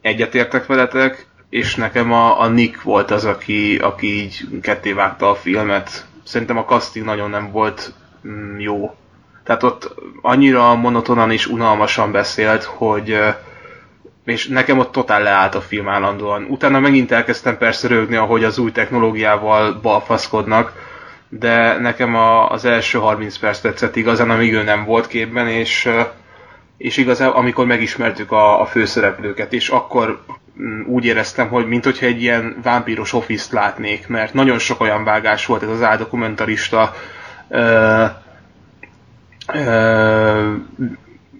egyetértek 0.00 0.66
veletek, 0.66 1.26
és 1.48 1.74
nekem 1.74 2.12
a, 2.12 2.40
a 2.40 2.48
Nick 2.48 2.82
volt 2.82 3.10
az, 3.10 3.24
aki, 3.24 3.76
aki 3.76 4.22
így 4.22 4.48
ketté 4.62 4.92
vágta 4.92 5.30
a 5.30 5.34
filmet. 5.34 6.06
Szerintem 6.22 6.58
a 6.58 6.64
casting 6.64 7.04
nagyon 7.04 7.30
nem 7.30 7.50
volt 7.50 7.94
mm, 8.28 8.58
jó. 8.58 8.94
Tehát 9.44 9.62
ott 9.62 9.94
annyira 10.22 10.74
monotonan 10.74 11.30
és 11.30 11.46
unalmasan 11.46 12.12
beszélt, 12.12 12.64
hogy 12.64 13.18
és 14.24 14.46
nekem 14.46 14.78
ott 14.78 14.92
totál 14.92 15.22
leállt 15.22 15.54
a 15.54 15.60
film 15.60 15.88
állandóan. 15.88 16.44
Utána 16.44 16.80
megint 16.80 17.12
elkezdtem 17.12 17.58
persze 17.58 17.88
rögni, 17.88 18.16
ahogy 18.16 18.44
az 18.44 18.58
új 18.58 18.72
technológiával 18.72 19.72
balfaszkodnak, 19.82 20.72
de 21.28 21.78
nekem 21.78 22.14
a, 22.14 22.50
az 22.50 22.64
első 22.64 22.98
30 22.98 23.38
perc 23.38 23.58
tetszett 23.60 23.96
igazán, 23.96 24.30
amíg 24.30 24.52
ő 24.52 24.62
nem 24.62 24.84
volt 24.84 25.06
képben, 25.06 25.48
és, 25.48 25.88
és 26.76 26.96
igazán 26.96 27.30
amikor 27.30 27.66
megismertük 27.66 28.32
a, 28.32 28.60
a 28.60 28.66
főszereplőket, 28.66 29.52
és 29.52 29.68
akkor 29.68 30.22
mm, 30.60 30.80
úgy 30.86 31.04
éreztem, 31.04 31.48
hogy 31.48 31.66
mint 31.66 31.84
hogyha 31.84 32.06
egy 32.06 32.22
ilyen 32.22 32.56
vámpíros 32.62 33.12
office 33.12 33.48
látnék, 33.50 34.08
mert 34.08 34.34
nagyon 34.34 34.58
sok 34.58 34.80
olyan 34.80 35.04
vágás 35.04 35.46
volt 35.46 35.62
ez 35.62 35.68
az 35.68 35.82
áldokumentarista 35.82 36.94
ö, 37.48 38.04
ö, 39.54 40.52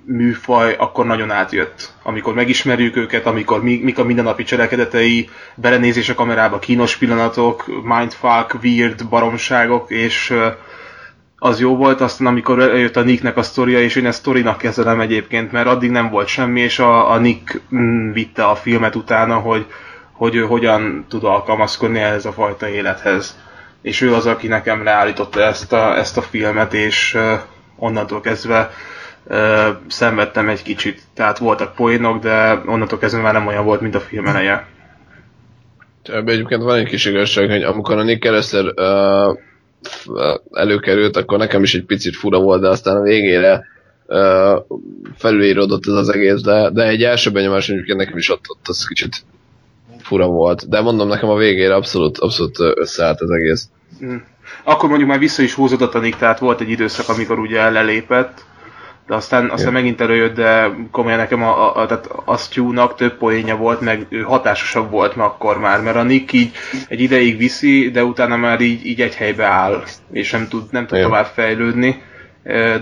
műfaj, 0.04 0.74
akkor 0.78 1.06
nagyon 1.06 1.30
átjött. 1.30 1.92
Amikor 2.02 2.34
megismerjük 2.34 2.96
őket, 2.96 3.26
amikor 3.26 3.62
mi, 3.62 3.80
mik 3.82 3.98
a 3.98 4.04
mindennapi 4.04 4.42
cselekedetei, 4.42 5.28
belenézés 5.54 6.08
a 6.08 6.14
kamerába, 6.14 6.58
kínos 6.58 6.96
pillanatok, 6.96 7.64
mindfuck, 7.82 8.56
weird 8.62 9.08
baromságok, 9.08 9.90
és 9.90 10.34
az 11.42 11.60
jó 11.60 11.76
volt, 11.76 12.00
aztán 12.00 12.26
amikor 12.26 12.60
eljött 12.60 12.96
a 12.96 13.02
Nicknek 13.02 13.36
a 13.36 13.42
sztoria, 13.42 13.80
és 13.80 13.96
én 13.96 14.06
ezt 14.06 14.18
sztorinak 14.18 14.58
kezelem 14.58 15.00
egyébként, 15.00 15.52
mert 15.52 15.66
addig 15.66 15.90
nem 15.90 16.10
volt 16.10 16.26
semmi, 16.26 16.60
és 16.60 16.78
a, 16.78 17.10
a 17.10 17.18
Nick 17.18 17.60
mm, 17.74 18.12
vitte 18.12 18.44
a 18.44 18.54
filmet 18.54 18.94
utána, 18.94 19.34
hogy, 19.34 19.66
hogy 20.12 20.34
ő 20.34 20.46
hogyan 20.46 21.04
tud 21.08 21.24
alkalmazkodni 21.24 21.98
ehhez 21.98 22.24
a 22.24 22.32
fajta 22.32 22.68
élethez. 22.68 23.38
És 23.82 24.00
ő 24.00 24.14
az, 24.14 24.26
aki 24.26 24.46
nekem 24.46 24.84
leállította 24.84 25.40
ezt 25.40 25.72
a, 25.72 25.96
ezt 25.98 26.16
a 26.16 26.22
filmet, 26.22 26.74
és 26.74 27.18
onnantól 27.76 28.20
kezdve 28.20 28.70
szenvedtem 29.88 30.48
egy 30.48 30.62
kicsit. 30.62 31.02
Tehát 31.14 31.38
voltak 31.38 31.74
poénok, 31.74 32.22
de 32.22 32.62
onnantól 32.66 32.98
kezdve 32.98 33.20
már 33.20 33.32
nem 33.32 33.46
olyan 33.46 33.64
volt, 33.64 33.80
mint 33.80 33.94
a 33.94 34.00
film 34.00 34.26
eleje. 34.26 34.66
Ebben 36.02 36.34
egyébként 36.34 36.62
van 36.62 36.78
egy 36.78 36.88
kis 36.88 37.04
igazság, 37.04 37.50
hogy 37.50 37.62
amikor 37.62 37.98
a 37.98 38.02
Nick 38.02 38.24
először 38.24 38.74
uh, 38.76 39.36
előkerült, 40.52 41.16
akkor 41.16 41.38
nekem 41.38 41.62
is 41.62 41.74
egy 41.74 41.84
picit 41.84 42.16
fura 42.16 42.38
volt, 42.40 42.60
de 42.60 42.68
aztán 42.68 42.96
a 42.96 43.02
végére 43.02 43.66
uh, 44.06 44.64
felülíródott 45.16 45.86
ez 45.86 45.94
az 45.94 46.08
egész, 46.08 46.40
de, 46.40 46.70
de 46.70 46.86
egy 46.86 47.02
első 47.02 47.30
benyomás 47.30 47.68
egyébként 47.68 47.98
nekem 47.98 48.16
is 48.16 48.30
ott, 48.30 48.44
ott 48.48 48.68
az 48.68 48.86
kicsit 48.86 49.24
fura 50.02 50.26
volt. 50.26 50.68
De 50.68 50.80
mondom, 50.80 51.08
nekem 51.08 51.28
a 51.28 51.36
végére 51.36 51.74
abszolút, 51.74 52.18
abszolút 52.18 52.58
összeállt 52.58 53.20
az 53.20 53.30
egész. 53.30 53.68
Mm. 54.04 54.16
Akkor 54.64 54.88
mondjuk 54.88 55.10
már 55.10 55.18
vissza 55.18 55.42
is 55.42 55.54
húzódott 55.54 55.94
a 55.94 55.98
Nick, 55.98 56.18
tehát 56.18 56.38
volt 56.38 56.60
egy 56.60 56.70
időszak, 56.70 57.08
amikor 57.08 57.38
ugye 57.38 57.70
lelépett, 57.70 58.44
de 59.10 59.16
aztán, 59.16 59.50
aztán 59.50 59.72
megint 59.72 60.00
előjött, 60.00 60.34
de 60.34 60.70
komolyan 60.90 61.18
nekem 61.18 61.42
a, 61.42 61.76
a, 61.76 61.82
a, 61.82 61.86
tehát 61.86 62.08
a 62.24 62.36
Stu-nak 62.36 62.94
több 62.96 63.16
poénja 63.16 63.56
volt, 63.56 63.80
meg 63.80 64.06
ő 64.08 64.20
hatásosabb 64.20 64.90
volt 64.90 65.16
meg 65.16 65.26
akkor 65.26 65.58
már, 65.58 65.80
mert 65.80 65.96
a 65.96 66.02
Nick 66.02 66.32
így 66.32 66.52
egy 66.88 67.00
ideig 67.00 67.36
viszi, 67.36 67.90
de 67.90 68.04
utána 68.04 68.36
már 68.36 68.60
így, 68.60 68.86
így 68.86 69.00
egy 69.00 69.14
helybe 69.14 69.44
áll, 69.44 69.84
és 70.12 70.30
nem 70.30 70.48
tud, 70.48 70.62
nem 70.70 70.86
tud 70.86 71.00
tovább 71.00 71.26
fejlődni, 71.26 72.02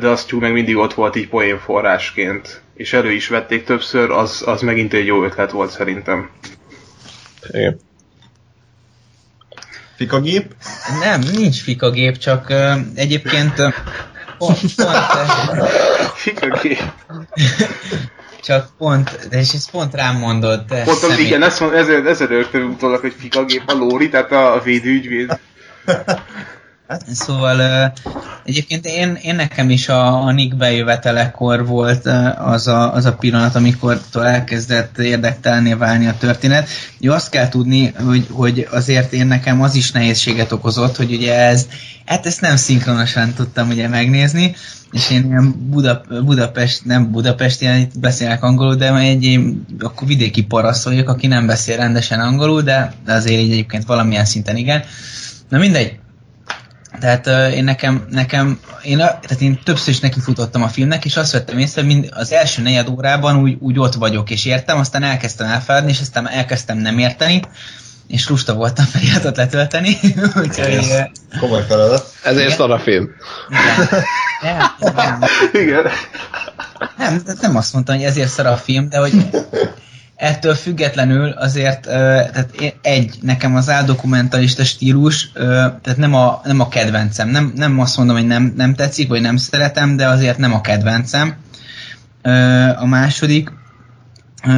de 0.01 0.09
a 0.09 0.17
Stu 0.17 0.39
meg 0.39 0.53
mindig 0.53 0.77
ott 0.77 0.95
volt 0.95 1.17
így 1.17 1.29
poénforrásként, 1.29 2.63
és 2.75 2.93
elő 2.93 3.13
is 3.13 3.29
vették 3.29 3.65
többször, 3.65 4.11
az, 4.11 4.43
az 4.47 4.61
megint 4.61 4.95
egy 4.95 5.07
jó 5.07 5.25
ötlet 5.25 5.51
volt 5.51 5.71
szerintem. 5.71 6.31
Igen. 7.51 7.81
Fikagép? 9.97 10.55
Nem, 11.01 11.21
nincs 11.21 11.63
fikagép, 11.63 12.17
csak 12.17 12.47
uh, 12.51 12.77
egyébként 12.95 13.59
uh, 13.59 13.75
pont, 14.39 14.75
pont, 14.77 14.97
Fikagép. 16.19 16.83
Csak 18.43 18.69
pont, 18.79 19.29
de 19.31 19.39
és 19.39 19.53
ezt 19.53 19.71
pont 19.71 19.95
rám 19.95 20.17
mondod. 20.17 20.65
Te 20.65 20.83
pont 20.83 21.03
az, 21.03 21.19
igen, 21.19 21.43
ezt 21.43 21.61
mond, 21.61 21.73
ezért, 21.73 22.07
ezért 22.07 22.31
rögtön 22.31 22.63
utólag, 22.63 23.01
hogy 23.01 23.15
fikagép 23.19 23.63
a 23.67 23.73
Lóri, 23.73 24.09
tehát 24.09 24.33
a 24.33 24.61
védőügyvéd. 24.65 25.39
Szóval 27.13 27.59
uh, 27.59 28.13
egyébként 28.45 28.87
én, 28.87 29.19
én 29.23 29.35
nekem 29.35 29.71
is 29.71 29.89
a, 29.89 30.25
a 30.25 30.33
Nick 30.33 30.57
bejövetelekor 30.57 31.67
volt 31.67 32.07
uh, 32.07 32.49
az, 32.49 32.67
a, 32.67 32.95
az 32.95 33.05
a 33.05 33.15
pillanat, 33.15 33.55
amikor 33.55 34.01
elkezdett 34.15 34.99
érdektelné 34.99 35.73
válni 35.73 36.07
a 36.07 36.17
történet. 36.19 36.69
Jó, 36.99 37.13
azt 37.13 37.31
kell 37.31 37.49
tudni, 37.49 37.93
hogy, 38.07 38.27
hogy 38.31 38.69
azért 38.71 39.13
én 39.13 39.27
nekem 39.27 39.63
az 39.63 39.75
is 39.75 39.93
nehézséget 39.93 40.53
okozott, 40.53 40.97
hogy 40.97 41.13
ugye 41.13 41.35
ez, 41.35 41.67
hát 42.05 42.27
ezt 42.27 42.41
nem 42.41 42.57
szinkronosan 42.57 43.33
tudtam 43.33 43.69
ugye 43.69 43.89
megnézni, 43.89 44.55
és 44.93 45.11
én 45.11 45.25
ilyen 45.25 45.55
Buda, 45.71 46.03
Budapest, 46.25 46.85
nem 46.85 47.11
Budapest, 47.11 47.63
itt 47.63 47.99
beszélek 47.99 48.43
angolul, 48.43 48.75
de 48.75 48.95
egy 48.95 49.25
én, 49.25 49.65
akkor 49.81 50.09
vidéki 50.09 50.43
parasz 50.43 50.85
vagyok, 50.85 51.09
aki 51.09 51.27
nem 51.27 51.47
beszél 51.47 51.77
rendesen 51.77 52.21
angolul, 52.21 52.63
de, 52.63 52.93
de 53.05 53.13
azért 53.13 53.41
egyébként 53.41 53.85
valamilyen 53.85 54.25
szinten 54.25 54.57
igen. 54.57 54.83
Na 55.49 55.59
mindegy, 55.59 55.98
tehát 57.01 57.27
uh, 57.27 57.57
én 57.57 57.65
nekem, 57.65 58.07
nekem 58.11 58.61
én, 58.83 58.97
tehát 58.97 59.41
én 59.41 59.61
többször 59.65 59.89
is 59.89 60.01
nekifutottam 60.01 60.63
a 60.63 60.69
filmnek, 60.69 61.05
és 61.05 61.17
azt 61.17 61.33
vettem 61.33 61.59
észre, 61.59 61.83
hogy 61.83 62.09
az 62.11 62.33
első 62.33 62.63
negyed 62.63 62.89
órában 62.89 63.37
úgy, 63.37 63.57
úgy 63.61 63.79
ott 63.79 63.95
vagyok, 63.95 64.31
és 64.31 64.45
értem, 64.45 64.79
aztán 64.79 65.03
elkezdtem 65.03 65.47
elfáradni, 65.47 65.91
és 65.91 66.01
aztán 66.01 66.29
elkezdtem 66.29 66.79
nem 66.79 66.99
érteni, 66.99 67.41
és 68.07 68.29
lusta 68.29 68.55
voltam 68.55 68.85
feliratot 68.93 69.37
letölteni. 69.37 69.97
Úgyhogy, 70.43 71.03
Komoly 71.41 71.65
feladat. 71.69 72.13
Ezért 72.23 72.55
szar 72.55 72.71
a 72.71 72.79
film. 72.79 73.09
Igen. 73.49 74.01
Nem, 74.43 74.95
nem, 74.95 75.23
Igen. 75.53 75.85
nem, 76.97 77.23
nem 77.41 77.57
azt 77.57 77.73
mondtam, 77.73 77.97
hogy 77.97 78.05
ezért 78.05 78.29
szar 78.31 78.47
a 78.47 78.57
film, 78.57 78.89
de 78.89 78.99
hogy 78.99 79.13
ettől 80.19 80.55
függetlenül 80.55 81.31
azért, 81.31 81.81
tehát 81.81 82.55
egy, 82.83 83.19
nekem 83.23 83.57
az 83.57 83.71
áldokumentalista 83.71 84.65
stílus, 84.65 85.33
tehát 85.83 85.97
nem 85.97 86.15
a, 86.15 86.41
nem 86.45 86.61
a 86.61 86.69
kedvencem. 86.69 87.29
Nem, 87.29 87.53
nem 87.57 87.81
azt 87.81 87.97
mondom, 87.97 88.17
hogy 88.17 88.27
nem, 88.27 88.53
nem 88.57 88.75
tetszik, 88.75 89.09
vagy 89.09 89.21
nem 89.21 89.37
szeretem, 89.37 89.97
de 89.97 90.09
azért 90.09 90.39
nem 90.39 90.55
a 90.55 90.61
kedvencem. 90.61 91.35
A 92.77 92.87
második 92.87 93.53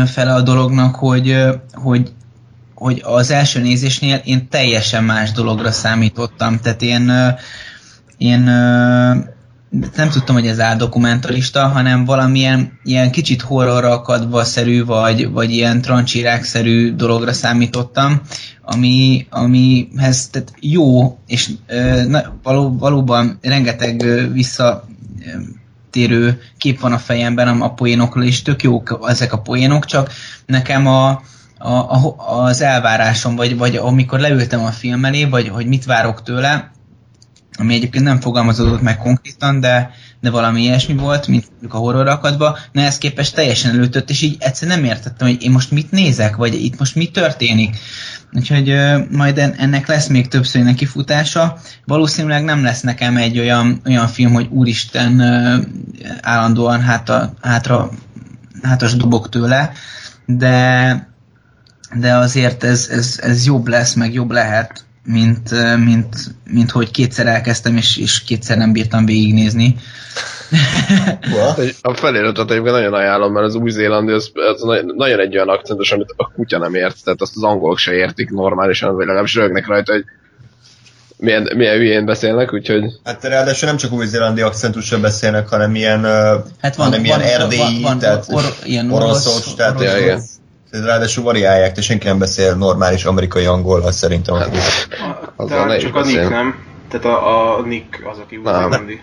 fele 0.07 0.35
a 0.35 0.41
dolognak, 0.41 0.95
hogy, 0.95 1.37
hogy 1.73 2.13
hogy 2.75 3.03
az 3.05 3.31
első 3.31 3.61
nézésnél 3.61 4.21
én 4.25 4.49
teljesen 4.49 5.05
más 5.05 5.33
dologra 5.33 5.71
számítottam. 5.71 6.59
Tehát 6.59 6.83
én, 6.83 7.13
én 8.17 8.49
nem 9.71 10.09
tudtam, 10.09 10.35
hogy 10.35 10.47
ez 10.47 10.61
áldokumentalista, 10.61 11.68
hanem 11.68 12.05
valamilyen 12.05 12.79
ilyen 12.83 13.11
kicsit 13.11 13.43
horrorra 13.43 13.93
akadva 13.93 14.45
szerű, 14.45 14.85
vagy, 14.85 15.31
vagy 15.31 15.51
ilyen 15.51 15.81
trancsírák-szerű 15.81 16.95
dologra 16.95 17.33
számítottam, 17.33 18.21
ami, 18.62 19.27
amihez 19.31 20.29
tehát 20.29 20.53
jó, 20.61 21.18
és 21.27 21.51
na, 22.07 22.39
való, 22.43 22.77
valóban 22.79 23.39
rengeteg 23.43 24.05
vissza 24.33 24.89
térő 25.91 26.41
kép 26.59 26.81
van 26.81 26.93
a 26.93 26.99
fejemben 26.99 27.61
a 27.61 27.75
poénokról, 27.75 28.25
és 28.25 28.43
tök 28.43 28.62
jók 28.62 29.01
ezek 29.09 29.33
a 29.33 29.41
poénok, 29.41 29.85
csak 29.85 30.12
nekem 30.47 30.87
a, 30.87 31.23
a, 31.59 31.68
a, 31.68 32.14
az 32.18 32.61
elvárásom, 32.61 33.37
vagy, 33.37 33.57
vagy 33.57 33.77
amikor 33.77 34.18
leültem 34.18 34.64
a 34.64 34.71
film 34.71 35.05
elé, 35.05 35.25
vagy 35.25 35.49
hogy 35.49 35.66
mit 35.66 35.85
várok 35.85 36.23
tőle, 36.23 36.71
ami 37.61 37.75
egyébként 37.75 38.05
nem 38.05 38.21
fogalmazódott 38.21 38.83
meg 38.83 38.99
konkrétan, 38.99 39.61
de, 39.61 39.91
de 40.21 40.31
valami 40.31 40.63
ilyesmi 40.63 40.95
volt, 40.95 41.27
mint 41.27 41.47
a 41.69 41.77
horror 41.77 42.09
akadba, 42.09 42.59
na 42.73 42.81
ez 42.81 42.99
képest 42.99 43.35
teljesen 43.35 43.71
előtött, 43.71 44.11
és 44.11 44.23
így 44.23 44.37
egyszerűen 44.39 44.79
nem 44.79 44.89
értettem, 44.89 45.29
hogy 45.29 45.43
én 45.43 45.51
most 45.51 45.71
mit 45.71 45.91
nézek, 45.91 46.37
vagy 46.37 46.65
itt 46.65 46.79
most 46.79 46.95
mi 46.95 47.07
történik. 47.07 47.77
Úgyhogy 48.33 48.71
uh, 48.71 49.11
majd 49.11 49.39
ennek 49.39 49.87
lesz 49.87 50.07
még 50.07 50.29
többször 50.29 50.63
neki 50.63 50.85
futása. 50.85 51.59
Valószínűleg 51.85 52.45
nem 52.45 52.63
lesz 52.63 52.81
nekem 52.81 53.17
egy 53.17 53.39
olyan, 53.39 53.81
olyan 53.87 54.09
film, 54.09 54.33
hogy 54.33 54.49
úristen 54.51 55.21
uh, 55.21 55.65
állandóan 56.21 56.81
hátra, 56.81 57.33
hátra, 57.41 57.91
hátras 58.63 58.97
dobok 58.97 59.29
tőle, 59.29 59.73
de, 60.27 61.09
de 61.95 62.15
azért 62.15 62.65
ez, 62.65 62.89
ez, 62.91 63.19
ez 63.23 63.47
jobb 63.47 63.69
lesz, 63.69 63.95
meg 63.95 64.13
jobb 64.13 64.31
lehet 64.31 64.85
mint, 65.05 65.51
mint, 65.85 66.17
mint 66.51 66.71
hogy 66.71 66.91
kétszer 66.91 67.27
elkezdtem, 67.27 67.77
és, 67.77 67.97
és 67.97 68.23
kétszer 68.23 68.57
nem 68.57 68.73
bírtam 68.73 69.05
végignézni. 69.05 69.77
A 71.83 71.95
feliratot 71.95 72.51
egyébként 72.51 72.75
nagyon 72.75 72.95
ajánlom, 72.95 73.33
mert 73.33 73.47
az 73.47 73.55
új-zélandi 73.55 74.13
az, 74.13 74.31
az 74.55 74.63
nagy- 74.63 74.85
nagyon 74.85 75.21
egy 75.21 75.35
olyan 75.35 75.49
akcentus, 75.49 75.93
amit 75.93 76.15
a 76.17 76.33
kutya 76.33 76.59
nem 76.59 76.75
ért, 76.75 77.05
tehát 77.05 77.21
azt 77.21 77.37
az 77.37 77.43
angolok 77.43 77.79
se 77.79 77.93
értik 77.93 78.31
normálisan, 78.31 78.95
vagy 78.95 79.07
legalábbis 79.07 79.35
rögnek 79.35 79.67
rajta, 79.67 79.93
hogy 79.93 80.05
milyen, 81.17 81.53
milyen 81.57 81.77
hülyén 81.77 82.05
beszélnek, 82.05 82.53
úgyhogy 82.53 82.85
Hát 83.05 83.25
ráadásul 83.25 83.69
nem 83.69 83.77
csak 83.77 83.93
új-zélandi 83.93 84.41
akcentussal 84.41 85.01
beszélnek, 85.01 85.49
hanem 85.49 85.75
ilyen, 85.75 86.03
hát 86.61 86.77
van, 86.77 86.87
hanem 86.87 87.05
ilyen 87.05 87.19
van, 87.19 87.29
erdélyi, 87.29 87.61
van, 87.61 87.81
van, 87.81 87.99
tehát 87.99 88.25
or, 88.29 88.43
ilyen 88.65 88.91
oroszos, 88.91 89.33
orosz, 89.33 89.55
tehát 89.55 89.75
orosz, 89.75 89.93
Ja, 89.93 89.99
igen. 89.99 90.07
Tehát 90.07 90.39
ráadásul 90.71 91.25
variálják, 91.25 91.75
de 91.75 91.81
senki 91.81 92.07
nem 92.07 92.18
beszél 92.18 92.55
normális 92.55 93.05
amerikai 93.05 93.45
angol, 93.45 93.93
szerintem. 93.93 94.35
Hát, 94.35 94.51
Tehát 95.37 95.66
ne 95.66 95.77
csak 95.77 95.97
a 95.97 96.05
Nick 96.05 96.29
nem. 96.29 96.55
Tehát 96.89 97.07
a, 97.07 97.59
a 97.59 97.62
Nick 97.62 98.07
az, 98.11 98.18
aki 98.18 98.37
új 98.37 98.99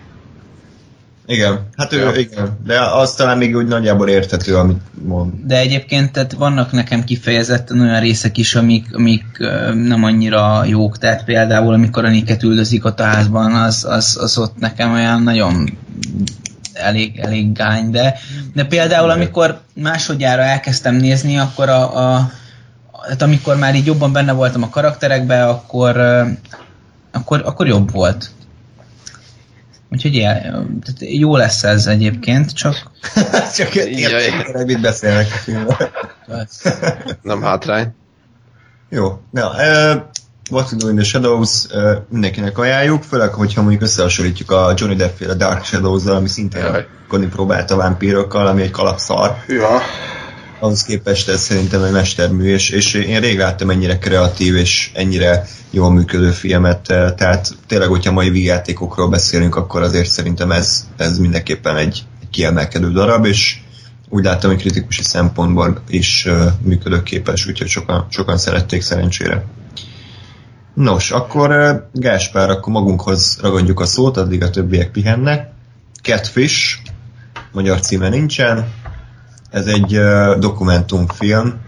Igen, 1.30 1.68
hát 1.78 1.94
ő, 1.94 2.00
Ja. 2.00 2.12
igen, 2.16 2.58
de 2.66 2.80
az 2.80 3.14
talán 3.14 3.38
még 3.38 3.56
úgy 3.56 3.68
nagyjából 3.68 4.10
érthető, 4.10 4.56
amit 4.56 4.82
mond. 5.06 5.34
De 5.46 5.58
egyébként 5.58 6.12
tehát 6.12 6.34
vannak 6.34 6.72
nekem 6.72 7.04
kifejezetten 7.04 7.80
olyan 7.80 8.00
részek 8.00 8.38
is, 8.38 8.56
amik, 8.56 8.96
amik 8.96 9.26
nem 9.74 10.04
annyira 10.04 10.66
jók, 10.66 10.98
tehát 10.98 11.24
például 11.24 11.74
amikor 11.74 12.06
a 12.06 12.10
Nicket 12.10 12.44
üldözik 12.44 12.86
ott 12.86 13.00
a 13.00 13.04
házban, 13.04 13.54
az, 13.54 13.86
az, 13.90 14.18
az 14.22 14.38
ott 14.38 14.58
nekem 14.58 14.94
olyan 14.94 15.24
nagyon 15.24 15.78
elég, 16.78 17.20
elég 17.20 17.52
gány, 17.52 17.92
de, 17.92 18.16
de 18.54 18.66
például 18.66 19.10
amikor 19.10 19.62
másodjára 19.74 20.42
elkezdtem 20.42 20.96
nézni, 20.96 21.38
akkor 21.38 21.70
a, 21.70 22.16
a 22.16 22.32
hát 23.08 23.22
amikor 23.22 23.58
már 23.58 23.76
így 23.76 23.86
jobban 23.86 24.12
benne 24.12 24.32
voltam 24.32 24.64
a 24.64 24.70
karakterekbe, 24.70 25.48
akkor, 25.48 25.98
akkor, 27.12 27.42
akkor 27.46 27.68
jobb 27.68 27.92
volt. 27.92 28.30
Úgyhogy 29.92 30.16
ilyen, 30.16 30.42
tehát 30.84 31.14
jó 31.14 31.36
lesz 31.36 31.64
ez 31.64 31.88
egyébként, 31.88 32.54
csak 32.54 32.92
Csak 33.58 33.76
értem, 33.76 34.66
mit 34.66 34.82
beszélnek 34.82 35.28
a 35.34 35.38
filmben. 35.38 35.78
Nem 37.22 37.42
hátrány. 37.42 37.94
Jó, 38.90 39.22
na, 39.32 39.52
What 40.50 40.70
to 40.70 40.76
do 40.76 40.90
in 40.90 40.96
the 40.96 41.04
Shadows 41.04 41.66
uh, 41.74 41.98
mindenkinek 42.10 42.58
ajánljuk, 42.58 43.04
főleg, 43.04 43.34
hogyha 43.34 43.62
mondjuk 43.62 43.82
összehasonlítjuk 43.82 44.52
a 44.52 44.74
Johnny 44.76 44.96
depp 44.96 45.22
a 45.22 45.34
Dark 45.34 45.66
Shadows-zal, 45.66 46.16
ami 46.16 46.28
szintén 46.28 46.86
kodni 47.08 47.28
próbált 47.28 47.72
a 47.72 47.76
vámpírokkal, 47.76 48.48
ami 48.48 48.62
egy 48.62 48.72
kalapszar. 48.72 49.36
Ja. 49.48 49.82
ahhoz 50.60 50.84
képest 50.84 51.30
ez 51.30 51.40
szerintem 51.40 51.84
egy 51.84 51.92
mestermű, 51.92 52.54
és, 52.54 52.70
és 52.70 52.94
én 52.94 53.20
rég 53.20 53.38
láttam 53.38 53.70
ennyire 53.70 53.98
kreatív 53.98 54.56
és 54.56 54.92
ennyire 54.94 55.48
jól 55.70 55.92
működő 55.92 56.32
filmet, 56.32 56.90
eh, 56.90 57.12
tehát 57.18 57.50
tényleg, 57.68 57.88
hogyha 57.88 58.12
mai 58.12 58.30
vígjátékokról 58.30 59.10
beszélünk, 59.10 59.56
akkor 59.56 59.82
azért 59.82 60.10
szerintem 60.10 60.52
ez, 60.52 60.88
ez 60.98 61.18
mindenképpen 61.18 61.78
egy, 61.78 62.04
egy 62.22 62.30
kiemelkedő 62.30 62.92
darab, 62.92 63.26
és 63.26 63.60
úgy 64.10 64.24
láttam, 64.24 64.50
hogy 64.50 64.60
kritikusi 64.60 65.04
szempontból 65.04 65.82
is 65.88 66.26
uh, 66.30 66.46
működőképes, 66.62 67.48
úgyhogy 67.48 67.68
sokan, 67.68 68.08
sokan 68.10 68.38
szerették 68.38 68.82
szerencsére. 68.82 69.46
Nos, 70.78 71.12
akkor 71.12 71.50
uh, 71.50 71.70
Gáspár, 71.94 72.50
akkor 72.50 72.74
magunkhoz 72.74 73.38
ragadjuk 73.42 73.80
a 73.80 73.86
szót, 73.86 74.18
addig 74.18 74.44
a 74.44 74.50
többiek 74.50 74.92
pihennek. 74.92 75.50
Catfish, 76.02 76.78
magyar 77.52 77.80
címe 77.80 78.10
nincsen, 78.10 78.74
ez 79.52 79.66
egy 79.66 79.98
uh, 79.98 80.36
dokumentumfilm, 80.40 81.60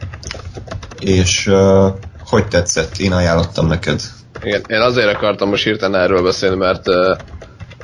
és 1.00 1.48
uh, 1.48 1.88
hogy 2.26 2.48
tetszett? 2.48 2.98
Én 2.98 3.12
ajánlottam 3.12 3.68
neked. 3.68 4.02
Igen, 4.44 4.62
én 4.68 4.82
azért 4.82 5.16
akartam 5.16 5.50
most 5.50 5.64
hirtelen 5.64 6.02
erről 6.02 6.24
beszélni, 6.24 6.56
mert 6.56 6.88
uh, 6.88 7.18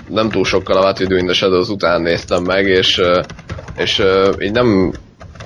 nem 0.10 0.30
túl 0.30 0.46
sokkal 0.46 0.78
a 0.78 0.82
What 0.82 1.00
We 1.00 1.06
Do 1.06 1.16
in 1.16 1.28
the 1.28 1.48
után 1.48 2.02
néztem 2.02 2.44
meg, 2.44 2.66
és, 2.66 2.98
uh, 2.98 3.24
és 3.78 4.00
uh, 4.00 4.36
így 4.40 4.52
nem 4.52 4.94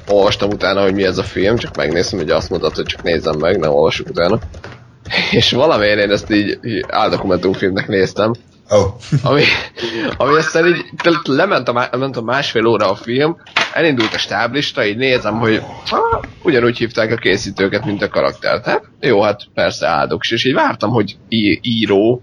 olvastam 0.07 0.49
utána, 0.49 0.81
hogy 0.81 0.93
mi 0.93 1.03
ez 1.03 1.17
a 1.17 1.23
film, 1.23 1.57
csak 1.57 1.75
megnéztem, 1.75 2.19
hogy 2.19 2.29
azt 2.29 2.49
mondtad, 2.49 2.75
hogy 2.75 2.85
csak 2.85 3.03
nézzem 3.03 3.37
meg, 3.37 3.59
nem 3.59 3.71
olvasok 3.71 4.09
utána. 4.09 4.39
És 5.31 5.51
valamiért 5.51 5.99
én 5.99 6.11
ezt 6.11 6.31
így, 6.31 6.59
így 6.63 6.85
áldokumentumfilmnek 6.89 7.87
néztem, 7.87 8.33
Oh. 8.71 8.85
ami, 9.23 9.43
ami 10.17 10.35
aztán 10.37 10.67
így 10.67 10.85
lement 11.23 11.67
a, 11.67 11.71
má- 11.73 11.97
ment 11.97 12.17
a 12.17 12.21
másfél 12.21 12.65
óra 12.65 12.89
a 12.91 12.95
film, 12.95 13.37
elindult 13.73 14.13
a 14.13 14.17
stáblista, 14.17 14.85
így 14.85 14.97
nézem, 14.97 15.39
hogy 15.39 15.61
ha, 15.89 16.21
ugyanúgy 16.43 16.77
hívták 16.77 17.11
a 17.11 17.15
készítőket, 17.15 17.85
mint 17.85 18.01
a 18.01 18.07
karaktert. 18.07 18.65
Hát 18.65 18.83
jó, 18.99 19.21
hát 19.21 19.41
persze 19.53 19.87
áldok, 19.87 20.25
és 20.29 20.43
így 20.43 20.53
vártam, 20.53 20.89
hogy 20.89 21.15
í- 21.29 21.59
író, 21.61 22.21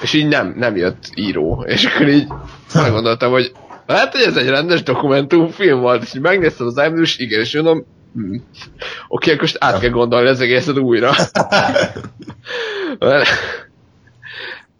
és 0.00 0.12
így 0.12 0.26
nem, 0.28 0.54
nem 0.58 0.76
jött 0.76 1.10
író. 1.14 1.64
És 1.66 1.84
akkor 1.84 2.08
így 2.08 2.26
meggondoltam, 2.74 3.30
hogy 3.30 3.52
hát, 3.86 4.12
hogy 4.12 4.22
ez 4.26 4.36
egy 4.36 4.48
rendes 4.48 4.82
dokumentumfilm 4.82 5.80
volt, 5.80 6.02
és 6.02 6.14
így 6.14 6.22
megnéztem 6.22 6.66
az 6.66 6.76
IMDb, 6.86 7.00
és 7.00 7.18
igen, 7.18 7.40
és 7.40 7.54
mondom, 7.54 7.84
oké, 9.08 9.30
akkor 9.30 9.40
most 9.40 9.56
át 9.60 9.78
kell 9.80 9.90
gondolni 9.90 10.28
az 10.28 10.40
egészet 10.40 10.78
újra. 10.78 11.14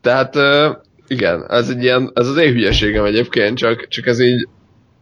Tehát 0.02 0.34
igen, 1.06 1.44
ez 1.48 1.68
egy 1.68 1.82
ilyen, 1.82 2.10
ez 2.14 2.26
az 2.28 2.36
én 2.36 2.52
hülyeségem 2.52 3.04
egyébként, 3.04 3.56
csak, 3.58 3.88
csak 3.88 4.06
ez 4.06 4.20
így 4.20 4.48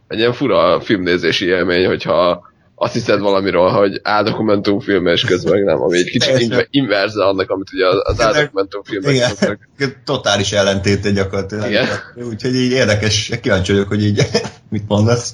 egy 0.07 0.17
ilyen 0.17 0.33
fura 0.33 0.81
filmnézési 0.81 1.45
élmény, 1.45 1.85
hogyha 1.85 2.43
azt 2.75 2.93
hiszed 2.93 3.19
valamiről, 3.19 3.69
hogy 3.69 3.99
áldokumentumfilm, 4.03 5.07
és 5.07 5.23
közben 5.25 5.61
nem, 5.63 5.81
ami 5.81 5.97
egy 5.97 6.03
kicsit 6.03 6.19
Teljesen. 6.21 6.49
inve- 6.49 6.67
inverze 6.71 7.23
annak, 7.25 7.49
amit 7.49 7.67
ugye 7.73 7.87
az 7.87 8.01
Ezek- 8.19 8.25
áldokumentumfilmek 8.35 9.13
Igen, 9.13 9.29
szoktak. 9.29 9.59
totális 10.05 10.51
ellentéte 10.51 11.11
gyakorlatilag. 11.11 11.69
Igen. 11.69 11.87
Úgyhogy 12.15 12.55
így 12.55 12.71
érdekes, 12.71 13.31
kíváncsi 13.41 13.71
vagyok, 13.71 13.87
hogy 13.87 14.03
így 14.03 14.21
mit 14.69 14.83
mondasz. 14.87 15.33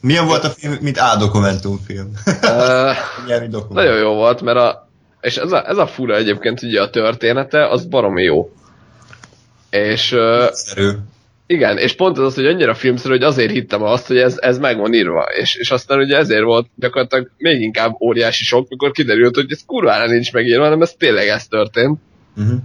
Milyen 0.00 0.26
volt 0.26 0.44
a 0.44 0.48
film, 0.48 0.76
mint 0.80 0.98
A-dokumentumfilm? 0.98 2.12
Ö, 2.42 2.90
Milyen 3.24 3.50
dokumentum? 3.50 3.74
Nagyon 3.74 3.98
jó 3.98 4.14
volt, 4.14 4.42
mert 4.42 4.58
a, 4.58 4.88
és 5.20 5.36
ez 5.36 5.52
a, 5.52 5.68
ez 5.68 5.76
a 5.76 5.86
fura 5.86 6.16
egyébként 6.16 6.62
ugye 6.62 6.82
a 6.82 6.90
története, 6.90 7.68
az 7.68 7.84
baromi 7.84 8.22
jó. 8.22 8.50
És 9.70 10.16
Szerű. 10.52 10.88
igen, 11.46 11.78
és 11.78 11.94
pont 11.94 12.18
az 12.18 12.24
az, 12.24 12.34
hogy 12.34 12.46
annyira 12.46 12.74
filmszerű, 12.74 13.12
hogy 13.12 13.22
azért 13.22 13.50
hittem 13.50 13.82
azt, 13.82 14.06
hogy 14.06 14.18
ez, 14.18 14.36
ez 14.38 14.58
meg 14.58 14.78
van 14.78 14.94
írva. 14.94 15.22
És, 15.22 15.54
és 15.54 15.70
aztán 15.70 15.98
ugye 15.98 16.16
ezért 16.16 16.42
volt 16.42 16.66
gyakorlatilag 16.74 17.30
még 17.36 17.60
inkább 17.60 18.00
óriási 18.00 18.44
sok, 18.44 18.68
mikor 18.68 18.90
kiderült, 18.90 19.34
hogy 19.34 19.52
ez 19.52 19.60
kurvára 19.66 20.06
nincs 20.06 20.32
megírva, 20.32 20.64
hanem 20.64 20.82
ez 20.82 20.92
tényleg 20.98 21.26
ez 21.28 21.46
történt. 21.46 22.00
Uh-huh. 22.36 22.58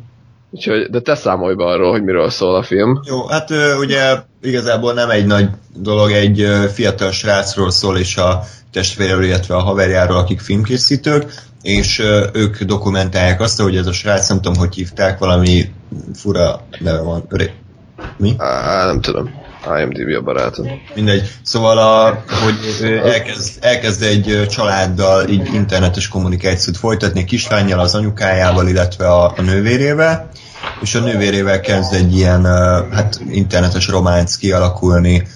Úgyhogy, 0.52 0.90
de 0.90 1.00
te 1.00 1.16
számolj 1.16 1.56
be 1.56 1.64
arról, 1.64 1.92
hogy 1.92 2.04
miről 2.04 2.30
szól 2.30 2.56
a 2.56 2.64
film. 2.64 3.02
Jó, 3.06 3.28
hát 3.28 3.50
ugye 3.80 4.16
igazából 4.42 4.94
nem 4.94 5.10
egy 5.10 5.26
nagy 5.26 5.50
dolog, 5.76 6.12
egy 6.12 6.48
fiatal 6.74 7.12
srácról 7.12 7.72
szól, 7.72 7.98
és 7.98 8.18
a 8.18 8.44
testvéről, 8.72 9.24
illetve 9.24 9.56
a 9.56 9.62
haverjáról, 9.62 10.18
akik 10.18 10.40
filmkészítők, 10.40 11.34
és 11.62 12.00
ők 12.34 12.64
dokumentálják 12.64 13.42
azt, 13.42 13.62
hogy 13.62 13.78
ez 13.78 13.88
a 13.88 13.92
srác, 13.92 14.30
nem 14.30 14.42
tudom, 14.42 14.58
hogy 14.58 14.76
hívták, 14.76 15.20
valami 15.20 15.72
fura 16.14 16.62
neve 16.80 17.02
van. 17.02 17.28
Mi? 18.18 18.34
Á, 18.38 18.86
nem 18.86 19.02
tudom. 19.02 19.32
IMDb 19.66 20.16
a 20.18 20.22
barátom. 20.22 20.68
Mindegy. 20.96 21.30
Szóval, 21.44 21.78
a, 21.78 22.24
hogy 22.44 22.86
elkezd, 23.04 23.58
elkezd 23.64 24.02
egy 24.02 24.48
családdal 24.50 25.28
így 25.28 25.54
internetes 25.54 26.08
kommunikációt 26.08 26.78
folytatni, 26.78 27.24
kislányjal, 27.24 27.80
az 27.80 27.96
anyukájával, 27.96 28.68
illetve 28.68 29.08
a, 29.08 29.34
a 29.38 29.42
nővérével, 29.42 30.30
és 30.82 30.96
a 30.96 31.00
nővérével 31.00 31.60
kezd 31.60 31.94
egy 31.94 32.16
ilyen 32.16 32.46
hát 32.92 33.22
internetes 33.30 33.88
románc 33.88 34.36
kialakulni, 34.36 35.28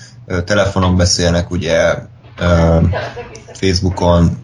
telefonon 0.45 0.97
beszélnek, 0.97 1.51
ugye 1.51 1.95
Facebookon, 3.53 4.37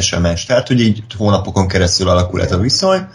SMS, 0.00 0.44
tehát 0.44 0.68
hogy 0.68 0.80
így 0.80 1.02
hónapokon 1.16 1.68
keresztül 1.68 2.08
alakul 2.08 2.42
ez 2.42 2.52
a 2.52 2.58
viszony, 2.58 3.06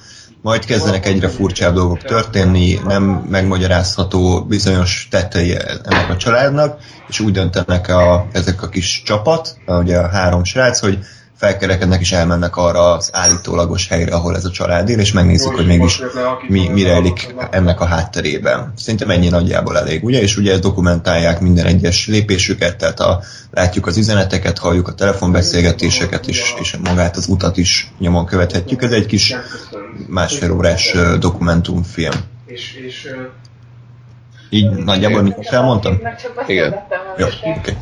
majd 0.42 0.66
kezdenek 0.66 1.06
egyre 1.06 1.28
furcsább 1.28 1.74
dolgok 1.74 2.04
történni, 2.04 2.80
nem 2.86 3.04
megmagyarázható 3.30 4.46
bizonyos 4.48 5.08
tettei 5.12 5.56
ennek 5.84 6.10
a 6.10 6.18
családnak, 6.18 6.80
és 7.08 7.20
úgy 7.20 7.32
döntenek 7.32 7.88
a, 7.88 8.28
ezek 8.32 8.62
a 8.62 8.70
kis 8.70 9.02
csapat, 9.06 9.58
ugye 9.66 9.98
a 9.98 10.08
három 10.08 10.44
srác, 10.44 10.80
hogy 10.80 11.00
felkerekednek 11.40 12.02
és 12.02 12.12
elmennek 12.12 12.56
arra 12.56 12.94
az 12.94 13.10
állítólagos 13.14 13.88
helyre, 13.88 14.16
ahol 14.16 14.36
ez 14.36 14.46
a 14.46 14.52
család 14.52 14.90
él, 14.90 15.00
és 15.00 15.12
megnézik, 15.12 15.52
hogy 15.52 15.66
mégis 15.66 16.02
mi, 16.48 16.68
mi 16.68 16.84
rejlik 16.84 17.36
ennek 17.52 17.82
a 17.82 17.86
hátterében. 17.86 18.74
Szerintem 18.78 19.10
ennyi 19.10 19.30
nagyjából 19.30 19.78
elég, 19.78 20.04
ugye? 20.04 20.22
És 20.22 20.38
ugye 20.38 20.52
ezt 20.52 20.62
dokumentálják 20.62 21.40
minden 21.40 21.66
egyes 21.66 22.08
lépésüket, 22.08 22.78
tehát 22.78 23.00
a, 23.00 23.22
látjuk 23.52 23.86
az 23.86 23.98
üzeneteket, 23.98 24.58
halljuk 24.58 24.88
a 24.88 24.94
telefonbeszélgetéseket, 24.94 26.28
és, 26.28 26.54
és 26.60 26.78
magát 26.84 27.18
az 27.18 27.28
utat 27.28 27.58
is 27.58 27.92
nyomon 28.00 28.26
követhetjük. 28.26 28.84
Ez 28.84 28.92
egy 28.92 29.06
kis 29.06 29.36
másfél 30.08 30.52
órás 30.52 30.96
dokumentumfilm. 31.20 32.14
És, 32.46 32.74
és 32.88 33.10
Így 34.50 34.70
nagyjából 34.70 35.22
mit 35.22 35.38
elmondtam? 35.38 36.02
Igen. 36.48 36.76
Jó, 37.18 37.26
oké. 37.26 37.50
Okay. 37.58 37.76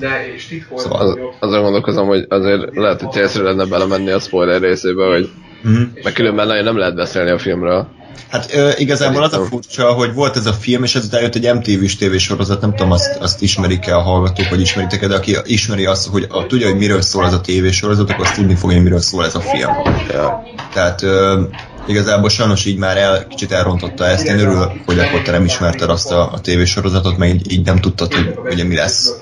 De 0.00 0.34
és 0.34 0.46
titkolt 0.46 0.80
Szóval 0.80 1.00
Az, 1.00 1.16
azon 1.38 1.62
gondolkozom, 1.62 2.06
hogy 2.06 2.26
azért 2.28 2.76
lehet, 2.76 3.00
hogy 3.00 3.12
célszerű 3.12 3.44
lenne 3.44 3.64
belemenni 3.64 4.10
a 4.10 4.18
spoiler 4.18 4.60
részébe, 4.60 5.04
hogy 5.04 5.30
Mhm. 5.62 5.82
mert 6.02 6.14
különben 6.14 6.46
nagyon 6.46 6.64
nem 6.64 6.78
lehet 6.78 6.94
beszélni 6.94 7.30
a 7.30 7.38
filmről. 7.38 7.86
Hát 8.30 8.54
ö, 8.54 8.70
igazából 8.76 9.22
az 9.22 9.32
a 9.32 9.44
furcsa, 9.44 9.92
hogy 9.92 10.14
volt 10.14 10.36
ez 10.36 10.46
a 10.46 10.52
film, 10.52 10.82
és 10.82 10.94
ezután 10.94 11.22
jött 11.22 11.34
egy 11.34 11.54
MTV-s 11.54 11.96
tévésorozat, 11.96 12.60
nem 12.60 12.70
tudom, 12.74 12.92
azt, 12.92 13.16
azt 13.20 13.42
ismerik-e 13.42 13.96
a 13.96 14.00
hallgatók, 14.00 14.48
vagy 14.48 14.60
ismeritek 14.60 15.06
de 15.06 15.14
aki 15.14 15.36
ismeri 15.44 15.86
azt, 15.86 16.08
hogy 16.08 16.26
a, 16.28 16.46
tudja, 16.46 16.68
hogy 16.68 16.78
miről 16.78 17.00
szól 17.00 17.26
ez 17.26 17.32
a 17.32 17.40
tévésorozat, 17.40 18.10
akkor 18.10 18.24
azt 18.24 18.34
tudni 18.34 18.54
fogja, 18.54 18.74
hogy 18.74 18.84
miről 18.84 19.00
szól 19.00 19.24
ez 19.24 19.34
a 19.34 19.40
film. 19.40 19.70
Ja. 20.12 20.42
Tehát 20.72 21.02
ö, 21.02 21.40
igazából 21.86 22.28
sajnos 22.28 22.64
így 22.64 22.78
már 22.78 22.96
el, 22.96 23.26
kicsit 23.26 23.52
elrontotta 23.52 24.04
ezt. 24.04 24.26
Én 24.26 24.38
örülök, 24.38 24.70
hogy 24.86 24.98
akkor 24.98 25.22
te 25.22 25.30
nem 25.30 25.44
ismerted 25.44 25.90
azt 25.90 26.12
a, 26.12 26.32
a 26.32 26.40
tévésorozatot, 26.40 27.16
meg 27.16 27.28
így, 27.28 27.52
így 27.52 27.64
nem 27.64 27.78
tudtad, 27.78 28.14
hogy 28.14 28.38
ugye 28.44 28.64
mi 28.64 28.74
lesz. 28.74 29.18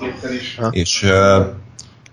És 0.71 1.03
ö, 1.03 1.41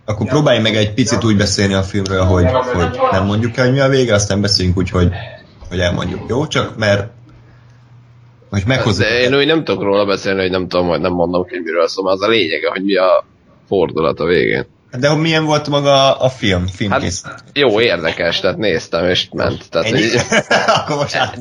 akkor 0.04 0.26
próbálj 0.26 0.60
meg 0.60 0.76
egy 0.76 0.94
picit 0.94 1.24
úgy 1.24 1.36
beszélni 1.36 1.74
a 1.74 1.82
filmről, 1.82 2.24
hogy, 2.24 2.46
hogy 2.72 2.98
nem 3.10 3.24
mondjuk 3.24 3.56
el, 3.56 3.64
hogy 3.64 3.74
mi 3.74 3.80
a 3.80 3.88
vége, 3.88 4.14
aztán 4.14 4.40
beszéljünk 4.40 4.78
úgy, 4.78 4.90
hogy, 4.90 5.08
hogy 5.68 5.78
elmondjuk. 5.78 6.20
Jó? 6.28 6.46
Csak 6.46 6.76
mert 6.76 7.14
hogy 8.50 8.62
meghozzuk. 8.66 9.04
De 9.04 9.20
én 9.20 9.34
úgy 9.34 9.46
nem 9.46 9.64
tudok 9.64 9.82
róla 9.82 10.04
beszélni, 10.04 10.40
hogy 10.40 10.50
nem 10.50 10.68
tudom, 10.68 10.88
hogy 10.88 11.00
nem 11.00 11.12
mondom 11.12 11.44
ki, 11.44 11.60
miről 11.64 11.88
szól, 11.88 12.10
az 12.10 12.22
a 12.22 12.28
lényege, 12.28 12.70
hogy 12.70 12.84
mi 12.84 12.96
a 12.96 13.24
fordulat 13.68 14.20
a 14.20 14.24
végén. 14.24 14.66
De 14.98 15.14
milyen 15.14 15.44
volt 15.44 15.68
maga 15.68 16.18
a 16.18 16.28
film, 16.28 16.66
filmkész? 16.66 17.22
Hát 17.24 17.44
jó, 17.52 17.80
érdekes, 17.80 18.40
tehát 18.40 18.56
néztem 18.56 19.04
és 19.04 19.28
ment. 19.32 19.68
Tehát, 19.70 19.86
Ennyi? 19.86 20.00
hogy, 20.00 20.20
Akkor 20.76 20.96
most 20.96 21.14
a 21.14 21.18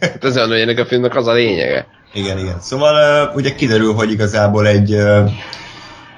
hát 0.00 0.24
ez 0.24 0.36
olyan, 0.36 0.48
hogy 0.48 0.60
ennek 0.60 0.78
a 0.78 0.86
filmnek 0.86 1.16
az 1.16 1.26
a 1.26 1.32
lényege. 1.32 1.86
Igen, 2.12 2.38
igen. 2.38 2.60
Szóval 2.60 3.26
uh, 3.26 3.36
ugye 3.36 3.54
kiderül, 3.54 3.92
hogy 3.92 4.10
igazából 4.10 4.66
egy, 4.66 4.94
uh, 4.94 5.30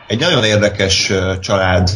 egy 0.07 0.21
nagyon 0.21 0.45
érdekes 0.45 1.11
uh, 1.11 1.39
család, 1.39 1.91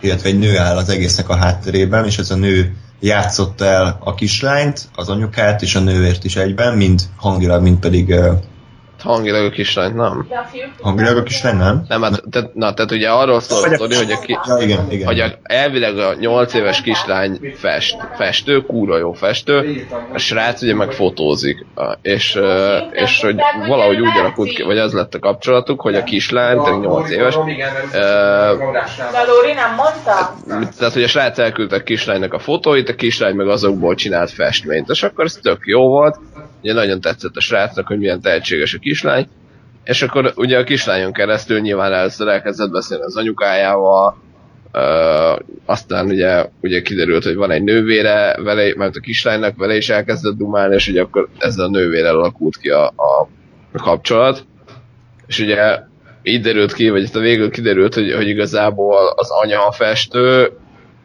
illetve 0.00 0.28
egy 0.28 0.38
nő 0.38 0.58
áll 0.58 0.76
az 0.76 0.88
egésznek 0.88 1.28
a 1.28 1.36
hátterében, 1.36 2.04
és 2.04 2.18
ez 2.18 2.30
a 2.30 2.36
nő 2.36 2.76
játszotta 3.00 3.64
el 3.64 3.98
a 4.04 4.14
kislányt, 4.14 4.88
az 4.94 5.08
anyukát 5.08 5.62
és 5.62 5.74
a 5.74 5.80
nővért 5.80 6.24
is 6.24 6.36
egyben, 6.36 6.76
mind 6.76 7.00
hangilag, 7.16 7.62
mind 7.62 7.78
pedig 7.78 8.14
Hangilag 9.02 9.44
a 9.44 9.50
kislányt 9.50 9.94
nem. 9.94 10.26
hangilag 10.80 11.16
a 11.16 11.22
kislány, 11.22 11.56
nem? 11.56 11.84
Nem, 11.88 12.02
hát, 12.02 12.22
te, 12.30 12.50
na, 12.54 12.74
tehát 12.74 12.90
ugye 12.90 13.10
arról 13.10 13.40
szól 13.40 13.64
a 13.64 13.74
sztori, 13.74 13.94
hogy 13.94 14.10
a, 14.10 14.18
ki, 14.18 14.38
Ja, 14.46 14.56
igen, 14.60 14.90
igen. 14.90 15.06
hogy 15.06 15.20
a, 15.20 15.26
elvileg 15.42 15.98
a 15.98 16.14
8 16.14 16.54
éves 16.54 16.80
kislány 16.80 17.54
fest, 17.54 17.96
festő, 18.16 18.60
kúra 18.60 18.98
jó 18.98 19.12
festő, 19.12 19.86
a 20.12 20.18
srác 20.18 20.62
ugye 20.62 20.74
meg 20.74 20.92
fotózik, 20.92 21.66
és, 22.02 22.38
és 22.90 23.20
hogy 23.20 23.36
valahogy 23.68 24.00
úgy 24.00 24.18
alakult 24.18 24.48
ki, 24.50 24.62
vagy 24.62 24.78
az 24.78 24.92
lett 24.92 25.14
a 25.14 25.18
kapcsolatuk, 25.18 25.80
hogy 25.80 25.94
a 25.94 26.02
kislány, 26.04 26.62
tehát 26.62 26.80
8 26.80 27.10
éves, 27.10 27.34
ö, 27.92 27.98
De 29.12 29.22
Lóri 29.26 29.52
nem 29.52 29.74
mondta? 29.74 30.34
tehát 30.78 30.92
hogy 30.92 31.02
a 31.02 31.08
srác 31.08 31.38
elküldte 31.38 31.76
a 31.76 31.82
kislánynak 31.82 32.32
a 32.32 32.38
fotóit, 32.38 32.88
a 32.88 32.94
kislány 32.94 33.34
meg 33.34 33.48
azokból 33.48 33.94
csinált 33.94 34.30
festményt, 34.30 34.88
és 34.88 35.02
akkor 35.02 35.24
ez 35.24 35.38
tök 35.42 35.58
jó 35.64 35.88
volt, 35.88 36.18
ugye 36.62 36.72
nagyon 36.72 37.00
tetszett 37.00 37.36
a 37.36 37.40
srácnak, 37.40 37.86
hogy 37.86 37.98
milyen 37.98 38.20
tehetséges 38.20 38.74
a 38.74 38.78
kislány, 38.78 39.28
és 39.84 40.02
akkor 40.02 40.32
ugye 40.36 40.58
a 40.58 40.64
kislányon 40.64 41.12
keresztül 41.12 41.60
nyilván 41.60 41.92
először 41.92 42.28
elkezdett 42.28 42.70
beszélni 42.70 43.04
az 43.04 43.16
anyukájával, 43.16 44.16
ö, 44.72 45.36
aztán 45.64 46.06
ugye, 46.06 46.48
ugye 46.60 46.82
kiderült, 46.82 47.24
hogy 47.24 47.34
van 47.34 47.50
egy 47.50 47.62
nővére, 47.62 48.36
vele, 48.42 48.74
mert 48.76 48.96
a 48.96 49.00
kislánynak 49.00 49.56
vele 49.56 49.76
is 49.76 49.88
elkezdett 49.88 50.36
dumálni, 50.36 50.74
és 50.74 50.88
ugye 50.88 51.00
akkor 51.00 51.28
ezzel 51.38 51.64
a 51.64 51.70
nővére 51.70 52.08
alakult 52.08 52.56
ki 52.56 52.68
a, 52.68 52.86
a, 52.86 53.28
a 53.72 53.82
kapcsolat. 53.82 54.46
És 55.26 55.38
ugye 55.38 55.78
így 56.22 56.40
derült 56.40 56.72
ki, 56.72 56.88
vagy 56.88 57.02
itt 57.02 57.14
a 57.14 57.20
végül 57.20 57.50
kiderült, 57.50 57.94
hogy, 57.94 58.12
hogy 58.12 58.28
igazából 58.28 59.12
az 59.16 59.30
anya 59.30 59.66
a 59.66 59.72
festő, 59.72 60.52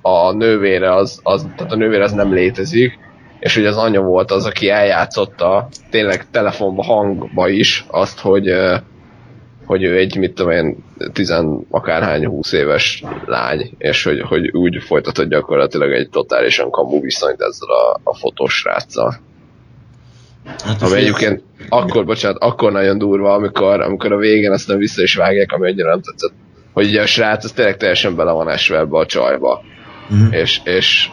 a 0.01 0.31
nővére 0.31 0.95
az, 0.95 1.19
az, 1.23 1.47
tehát 1.55 1.71
a 1.71 1.75
nővére 1.75 2.03
az 2.03 2.11
nem 2.11 2.33
létezik, 2.33 2.99
és 3.43 3.55
hogy 3.55 3.65
az 3.65 3.77
anya 3.77 4.01
volt 4.01 4.31
az, 4.31 4.45
aki 4.45 4.69
eljátszotta 4.69 5.67
tényleg 5.89 6.29
telefonba, 6.31 6.83
hangba 6.83 7.49
is 7.49 7.85
azt, 7.87 8.19
hogy, 8.19 8.53
hogy 9.65 9.83
ő 9.83 9.97
egy, 9.97 10.17
mit 10.17 10.33
tudom 10.33 10.51
én, 10.51 10.83
tizen 11.13 11.65
akárhány 11.69 12.25
húsz 12.25 12.51
éves 12.51 13.03
lány, 13.25 13.71
és 13.77 14.03
hogy, 14.03 14.21
hogy 14.21 14.49
úgy 14.51 14.83
folytatott 14.83 15.29
gyakorlatilag 15.29 15.91
egy 15.91 16.09
totálisan 16.09 16.71
kamu 16.71 17.01
viszonyt 17.01 17.41
ezzel 17.41 17.69
a, 17.69 17.99
a 18.03 18.15
fotós 18.15 18.53
sráccal. 18.53 19.15
Hát 20.65 20.81
Ami 20.81 20.95
egyébként 20.95 21.43
akkor, 21.69 22.05
bocsánat, 22.05 22.41
akkor 22.41 22.71
nagyon 22.71 22.97
durva, 22.97 23.33
amikor, 23.33 23.81
amikor 23.81 24.11
a 24.11 24.17
végén 24.17 24.51
aztán 24.51 24.77
vissza 24.77 25.01
is 25.01 25.15
vágják, 25.15 25.51
ami 25.51 25.69
annyira 25.69 25.89
nem 25.89 26.01
tetszett, 26.01 26.33
hogy 26.73 26.85
ugye 26.85 27.01
a 27.01 27.05
srác 27.05 27.43
az 27.43 27.51
tényleg 27.51 27.77
teljesen 27.77 28.15
bele 28.15 28.31
van 28.31 28.49
esve 28.49 28.77
ebbe 28.77 28.97
a 28.97 29.05
csajba. 29.05 29.61
Mhm. 30.09 30.33
És, 30.33 30.61
és, 30.63 31.09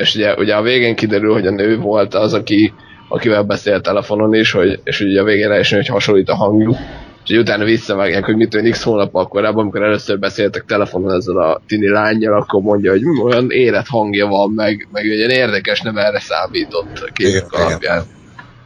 és 0.00 0.14
ugye, 0.14 0.34
ugye 0.34 0.54
a 0.54 0.62
végén 0.62 0.94
kiderül, 0.94 1.32
hogy 1.32 1.46
a 1.46 1.50
nő 1.50 1.78
volt 1.78 2.14
az, 2.14 2.34
aki, 2.34 2.72
akivel 3.08 3.42
beszélt 3.42 3.82
telefonon 3.82 4.34
is, 4.34 4.52
hogy, 4.52 4.80
és 4.84 5.00
ugye 5.00 5.20
a 5.20 5.24
végén 5.24 5.48
rájön, 5.48 5.64
hogy 5.70 5.86
hasonlít 5.86 6.28
a 6.28 6.34
hangjuk. 6.34 6.76
És 7.24 7.30
ugye 7.30 7.40
utána 7.40 7.64
visszavágják, 7.64 8.24
hogy 8.24 8.36
mit 8.36 8.54
olyan 8.54 8.70
x 8.70 8.82
hónap 8.82 9.28
korábban, 9.28 9.62
amikor 9.62 9.82
először 9.82 10.18
beszéltek 10.18 10.64
telefonon 10.64 11.14
ezzel 11.14 11.36
a 11.36 11.60
tini 11.66 11.88
lányjal, 11.88 12.40
akkor 12.40 12.62
mondja, 12.62 12.90
hogy 12.90 13.00
hm, 13.00 13.22
olyan 13.22 13.50
érett 13.50 13.86
hangja 13.86 14.26
van, 14.26 14.50
meg, 14.50 14.88
meg 14.92 15.04
olyan 15.04 15.30
érdekes, 15.30 15.80
nem 15.80 15.96
erre 15.96 16.20
számított 16.20 16.98
a 16.98 17.12
képek 17.12 17.52
alapján. 17.52 18.02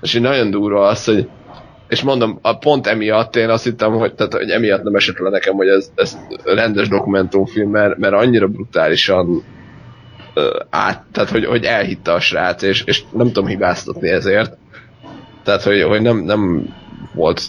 És 0.02 0.14
így 0.14 0.22
nagyon 0.22 0.50
durva 0.50 0.86
az, 0.86 1.04
hogy 1.04 1.28
és 1.88 2.02
mondom, 2.02 2.38
a 2.42 2.58
pont 2.58 2.86
emiatt 2.86 3.36
én 3.36 3.48
azt 3.48 3.64
hittem, 3.64 3.92
hogy, 3.92 4.14
tehát, 4.14 4.32
hogy 4.32 4.50
emiatt 4.50 4.82
nem 4.82 4.94
esett 4.94 5.18
le 5.18 5.30
nekem, 5.30 5.54
hogy 5.54 5.68
ez, 5.68 5.90
ez 5.94 6.16
rendes 6.44 6.88
dokumentumfilm, 6.88 7.70
mert, 7.70 7.98
mert 7.98 8.14
annyira 8.14 8.46
brutálisan 8.46 9.44
át, 10.70 11.02
tehát 11.12 11.30
hogy, 11.30 11.44
hogy 11.44 11.64
elhitte 11.64 12.12
a 12.12 12.20
srác, 12.20 12.62
és, 12.62 12.82
és 12.86 13.02
nem 13.12 13.26
tudom 13.26 13.46
hibáztatni 13.46 14.08
ezért. 14.08 14.56
Tehát, 15.44 15.62
hogy, 15.62 15.82
hogy 15.82 16.02
nem, 16.02 16.16
nem 16.16 16.68
volt 17.14 17.42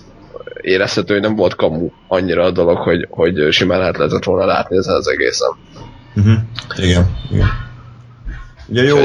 érezhető, 0.61 1.13
hogy 1.13 1.23
nem 1.23 1.35
volt 1.35 1.55
kamu 1.55 1.89
annyira 2.07 2.43
a 2.43 2.51
dolog, 2.51 2.77
hogy, 2.77 3.07
hogy 3.09 3.51
simán 3.51 3.79
lehet 3.79 3.97
lehetett 3.97 4.23
volna 4.23 4.45
látni 4.45 4.77
ezen 4.77 4.95
az 4.95 5.07
egészen. 5.07 5.49
Uh-huh. 6.15 6.37
Igen, 6.77 7.17
igen. 7.31 7.63
Ugye 8.67 8.83
jó, 8.83 8.97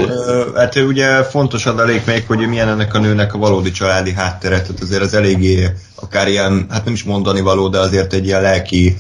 hát 0.55 0.77
ugye 0.77 1.23
fontos 1.23 1.67
adalék 1.67 2.07
még, 2.07 2.27
hogy 2.27 2.49
milyen 2.49 2.69
ennek 2.69 2.95
a 2.95 2.99
nőnek 2.99 3.35
a 3.35 3.39
valódi 3.39 3.71
családi 3.71 4.13
háttere, 4.13 4.61
tehát 4.61 4.81
azért 4.81 5.03
az 5.03 5.15
eléggé 5.15 5.69
akár 5.95 6.29
ilyen, 6.29 6.67
hát 6.71 6.85
nem 6.85 6.95
is 6.95 7.05
mondani 7.05 7.41
való, 7.41 7.69
de 7.69 7.79
azért 7.79 8.13
egy 8.13 8.27
ilyen 8.27 8.43
lelki 8.43 8.97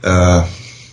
ö, 0.00 0.36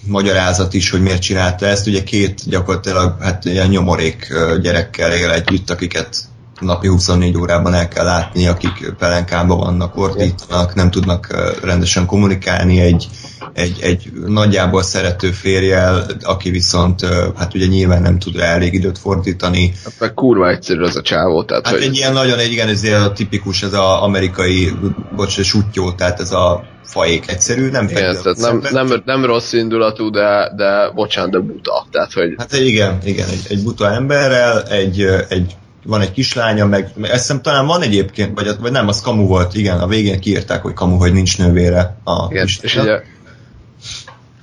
magyarázat 0.05 0.73
is, 0.73 0.89
hogy 0.89 1.01
miért 1.01 1.21
csinálta 1.21 1.65
ezt. 1.65 1.87
Ugye 1.87 2.03
két 2.03 2.49
gyakorlatilag 2.49 3.21
hát 3.21 3.45
ilyen 3.45 3.67
nyomorék 3.67 4.33
gyerekkel 4.61 5.11
él 5.11 5.31
együtt, 5.31 5.69
akiket 5.69 6.17
napi 6.59 6.87
24 6.87 7.37
órában 7.37 7.73
el 7.73 7.87
kell 7.87 8.05
látni, 8.05 8.47
akik 8.47 8.93
pelenkában 8.97 9.57
vannak, 9.57 9.97
ordítanak, 9.97 10.75
nem 10.75 10.91
tudnak 10.91 11.27
rendesen 11.63 12.05
kommunikálni, 12.05 12.79
egy, 12.79 13.09
egy, 13.53 13.79
egy 13.81 14.11
nagyjából 14.25 14.83
szerető 14.83 15.31
férjel, 15.31 16.05
aki 16.21 16.49
viszont 16.49 17.05
hát 17.35 17.53
ugye 17.53 17.65
nyilván 17.65 18.01
nem 18.01 18.19
tud 18.19 18.35
rá 18.35 18.45
elég 18.45 18.73
időt 18.73 18.97
fordítani. 18.97 19.73
Hát 19.83 19.93
meg 19.99 20.13
kurva 20.13 20.49
egyszerű 20.49 20.81
az 20.81 20.95
a 20.95 21.01
csávó, 21.01 21.43
tehát 21.43 21.65
Hát 21.65 21.73
hogy... 21.73 21.83
egy 21.83 21.95
ilyen 21.95 22.13
nagyon, 22.13 22.39
egy, 22.39 22.51
igen, 22.51 22.67
ez 22.67 22.83
a 22.83 23.11
tipikus, 23.11 23.63
ez 23.63 23.73
a 23.73 24.03
amerikai, 24.03 24.71
bocs, 25.15 25.41
sutyó, 25.41 25.91
tehát 25.91 26.19
ez 26.19 26.31
a 26.31 26.63
faék 26.83 27.29
egyszerű, 27.29 27.69
nem 27.69 27.87
Igen, 27.87 28.17
tehát 28.23 28.37
nem, 28.37 28.61
nem, 28.71 29.01
nem 29.05 29.25
rossz 29.25 29.53
indulatú, 29.53 30.09
de, 30.09 30.51
de 30.55 30.89
bocsánat, 30.95 31.31
de 31.31 31.39
buta. 31.39 31.85
Tehát, 31.91 32.13
hogy 32.13 32.35
Hát 32.37 32.53
igen, 32.53 32.97
igen, 33.03 33.27
egy, 33.29 33.45
egy 33.49 33.63
buta 33.63 33.91
emberrel, 33.91 34.63
egy, 34.63 35.01
egy 35.29 35.55
van 35.85 36.01
egy 36.01 36.11
kislánya, 36.11 36.65
meg, 36.65 36.91
meg 36.95 37.11
azt 37.11 37.19
hiszem 37.19 37.41
talán 37.41 37.65
van 37.65 37.81
egyébként, 37.81 38.39
vagy, 38.39 38.55
vagy 38.59 38.71
nem, 38.71 38.87
az 38.87 39.01
kamu 39.01 39.27
volt, 39.27 39.55
igen, 39.55 39.79
a 39.79 39.87
végén 39.87 40.19
kiírták, 40.19 40.61
hogy 40.61 40.73
kamu, 40.73 40.97
hogy 40.97 41.13
nincs 41.13 41.37
nővére 41.37 41.97
a 42.03 42.27
Igen, 42.29 42.45
és 42.45 42.57
kislánya. 42.57 42.93
ugye, 42.93 43.03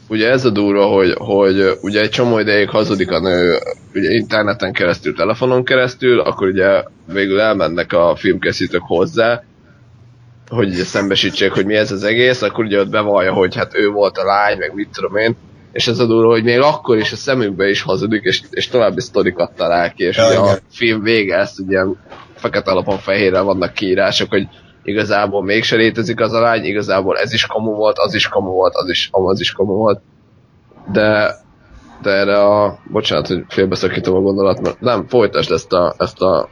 ugye 0.08 0.30
ez 0.30 0.44
a 0.44 0.50
durva, 0.50 0.84
hogy, 0.84 1.14
hogy 1.18 1.78
ugye 1.80 2.00
egy 2.00 2.10
csomó 2.10 2.38
ideig 2.38 2.68
hazudik 2.68 3.10
a 3.10 3.20
nő 3.20 3.58
ugye 3.94 4.10
interneten 4.10 4.72
keresztül, 4.72 5.14
telefonon 5.14 5.64
keresztül, 5.64 6.20
akkor 6.20 6.48
ugye 6.48 6.82
végül 7.12 7.40
elmennek 7.40 7.92
a 7.92 8.16
filmkészítők 8.16 8.82
hozzá, 8.82 9.42
hogy 10.48 10.68
ugye 10.68 10.84
szembesítsék, 10.84 11.52
hogy 11.52 11.66
mi 11.66 11.74
ez 11.74 11.92
az 11.92 12.04
egész, 12.04 12.42
akkor 12.42 12.64
ugye 12.64 12.80
ott 12.80 12.90
bevallja, 12.90 13.32
hogy 13.32 13.56
hát 13.56 13.74
ő 13.74 13.88
volt 13.88 14.18
a 14.18 14.24
lány, 14.24 14.58
meg 14.58 14.74
mit 14.74 14.88
tudom 14.92 15.16
én, 15.16 15.36
és 15.72 15.88
ez 15.88 15.98
a 15.98 16.06
durva, 16.06 16.30
hogy 16.30 16.44
még 16.44 16.58
akkor 16.58 16.98
is 16.98 17.12
a 17.12 17.16
szemükbe 17.16 17.68
is 17.68 17.82
hazudik, 17.82 18.22
és, 18.22 18.42
és 18.50 18.68
további 18.68 19.00
sztorikat 19.00 19.52
talál 19.56 19.92
ki, 19.92 20.04
és 20.04 20.16
Ja, 20.16 20.26
ugye 20.26 20.38
a 20.38 20.44
igen. 20.44 20.58
film 20.70 21.02
vége 21.02 21.36
ezt 21.36 21.60
ugye 21.60 21.80
fekete 22.34 22.70
alapon 22.70 22.98
fehérre 22.98 23.40
vannak 23.40 23.72
kiírások, 23.72 24.30
hogy 24.30 24.48
igazából 24.82 25.42
mégse 25.42 25.76
létezik 25.76 26.20
az 26.20 26.32
a 26.32 26.40
lány, 26.40 26.64
igazából 26.64 27.18
ez 27.18 27.32
is 27.32 27.46
kamu 27.46 27.74
volt, 27.74 27.98
az 27.98 28.14
is 28.14 28.28
kamu 28.28 28.50
volt, 28.50 28.74
az 28.74 28.88
is, 28.88 29.08
az 29.12 29.40
is 29.40 29.52
kamu 29.52 29.72
volt. 29.72 30.00
De, 30.92 31.34
de 32.02 32.10
erre 32.10 32.38
a, 32.38 32.78
bocsánat, 32.90 33.26
hogy 33.26 33.44
félbeszakítom 33.48 34.14
a 34.14 34.20
gondolat, 34.20 34.60
mert 34.60 34.80
nem, 34.80 35.06
folytasd 35.08 35.50
ezt 35.50 35.72
a, 35.72 35.94
ezt 35.98 36.22
a 36.22 36.48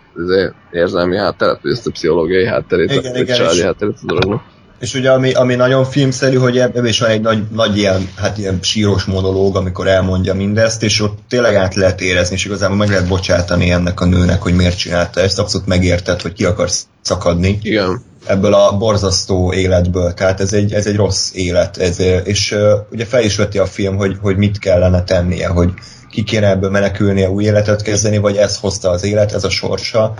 érzelmi 0.70 1.16
hátteret, 1.16 1.62
vagy 1.62 1.72
ezt 1.72 1.86
a 1.86 1.90
pszichológiai 1.90 2.46
hátterét, 2.46 2.90
Igen, 2.90 3.14
a 3.14 3.18
igen, 3.18 3.36
családi 3.36 3.62
hátterét 3.62 3.98
a 4.02 4.06
dolognak. 4.06 4.42
És 4.80 4.94
ugye 4.94 5.10
ami, 5.10 5.32
ami 5.32 5.54
nagyon 5.54 5.84
filmszerű, 5.84 6.36
hogy 6.36 6.58
ebben 6.58 6.86
is 6.86 7.00
van 7.00 7.10
egy 7.10 7.20
nagy, 7.20 7.42
nagy 7.52 7.78
ilyen, 7.78 8.08
hát 8.16 8.38
ilyen 8.38 8.58
síros 8.62 9.04
monológ, 9.04 9.56
amikor 9.56 9.86
elmondja 9.86 10.34
mindezt, 10.34 10.82
és 10.82 11.00
ott 11.00 11.18
tényleg 11.28 11.54
át 11.54 11.74
lehet 11.74 12.00
érezni, 12.00 12.34
és 12.34 12.44
igazából 12.44 12.76
meg 12.76 12.88
lehet 12.88 13.08
bocsátani 13.08 13.70
ennek 13.70 14.00
a 14.00 14.04
nőnek, 14.04 14.42
hogy 14.42 14.54
miért 14.54 14.78
csinálta 14.78 15.20
ezt, 15.20 15.38
abszolút 15.38 15.66
megérted, 15.66 16.22
hogy 16.22 16.32
ki 16.32 16.44
akarsz 16.44 16.86
szakadni. 17.02 17.58
Igen. 17.62 18.02
Ebből 18.26 18.54
a 18.54 18.76
borzasztó 18.76 19.52
életből, 19.52 20.14
tehát 20.14 20.40
ez 20.40 20.52
egy, 20.52 20.72
ez 20.72 20.86
egy 20.86 20.96
rossz 20.96 21.30
élet, 21.34 21.76
ez, 21.76 21.98
és 22.24 22.52
uh, 22.52 22.72
ugye 22.90 23.04
fel 23.04 23.22
is 23.22 23.36
veti 23.36 23.58
a 23.58 23.66
film, 23.66 23.96
hogy, 23.96 24.16
hogy 24.20 24.36
mit 24.36 24.58
kellene 24.58 25.02
tennie, 25.02 25.48
hogy 25.48 25.70
ki 26.10 26.22
kéne 26.22 26.48
ebből 26.48 26.70
menekülnie, 26.70 27.30
új 27.30 27.44
életet 27.44 27.82
kezdeni, 27.82 28.18
vagy 28.18 28.36
ez 28.36 28.56
hozta 28.56 28.90
az 28.90 29.04
élet, 29.04 29.32
ez 29.32 29.44
a 29.44 29.50
sorsa, 29.50 30.14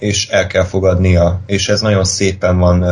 és 0.00 0.28
el 0.28 0.46
kell 0.46 0.64
fogadnia, 0.64 1.40
és 1.46 1.68
ez 1.68 1.80
nagyon 1.80 2.04
szépen 2.04 2.58
van 2.58 2.84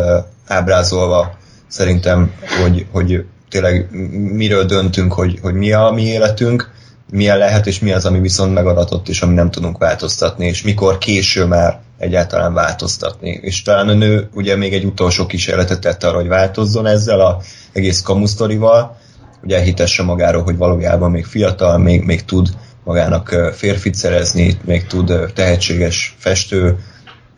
ábrázolva 0.46 1.36
szerintem, 1.68 2.32
hogy, 2.62 2.86
hogy 2.92 3.24
tényleg 3.48 3.88
miről 4.32 4.64
döntünk, 4.64 5.12
hogy, 5.12 5.38
hogy 5.42 5.54
mi 5.54 5.72
a 5.72 5.90
mi 5.94 6.02
életünk, 6.02 6.70
milyen 7.10 7.38
lehet, 7.38 7.66
és 7.66 7.78
mi 7.78 7.92
az, 7.92 8.04
ami 8.04 8.20
viszont 8.20 8.54
megadatott, 8.54 9.08
és 9.08 9.22
ami 9.22 9.34
nem 9.34 9.50
tudunk 9.50 9.78
változtatni, 9.78 10.46
és 10.46 10.62
mikor 10.62 10.98
késő 10.98 11.44
már 11.44 11.80
egyáltalán 11.98 12.54
változtatni. 12.54 13.38
És 13.42 13.62
talán 13.62 13.88
a 13.88 13.94
nő 13.94 14.28
ugye 14.34 14.56
még 14.56 14.72
egy 14.72 14.84
utolsó 14.84 15.26
kísérletet 15.26 15.80
tette 15.80 16.08
arra, 16.08 16.16
hogy 16.16 16.28
változzon 16.28 16.86
ezzel 16.86 17.20
a 17.20 17.40
egész 17.72 18.00
kamusztorival, 18.00 18.96
hogy 19.40 19.52
elhitesse 19.52 20.02
magáról, 20.02 20.42
hogy 20.42 20.56
valójában 20.56 21.10
még 21.10 21.24
fiatal, 21.24 21.78
még, 21.78 22.02
még 22.02 22.24
tud 22.24 22.48
magának 22.84 23.52
férfit 23.54 23.94
szerezni, 23.94 24.58
még 24.64 24.86
tud 24.86 25.12
tehetséges 25.34 26.16
festő, 26.18 26.78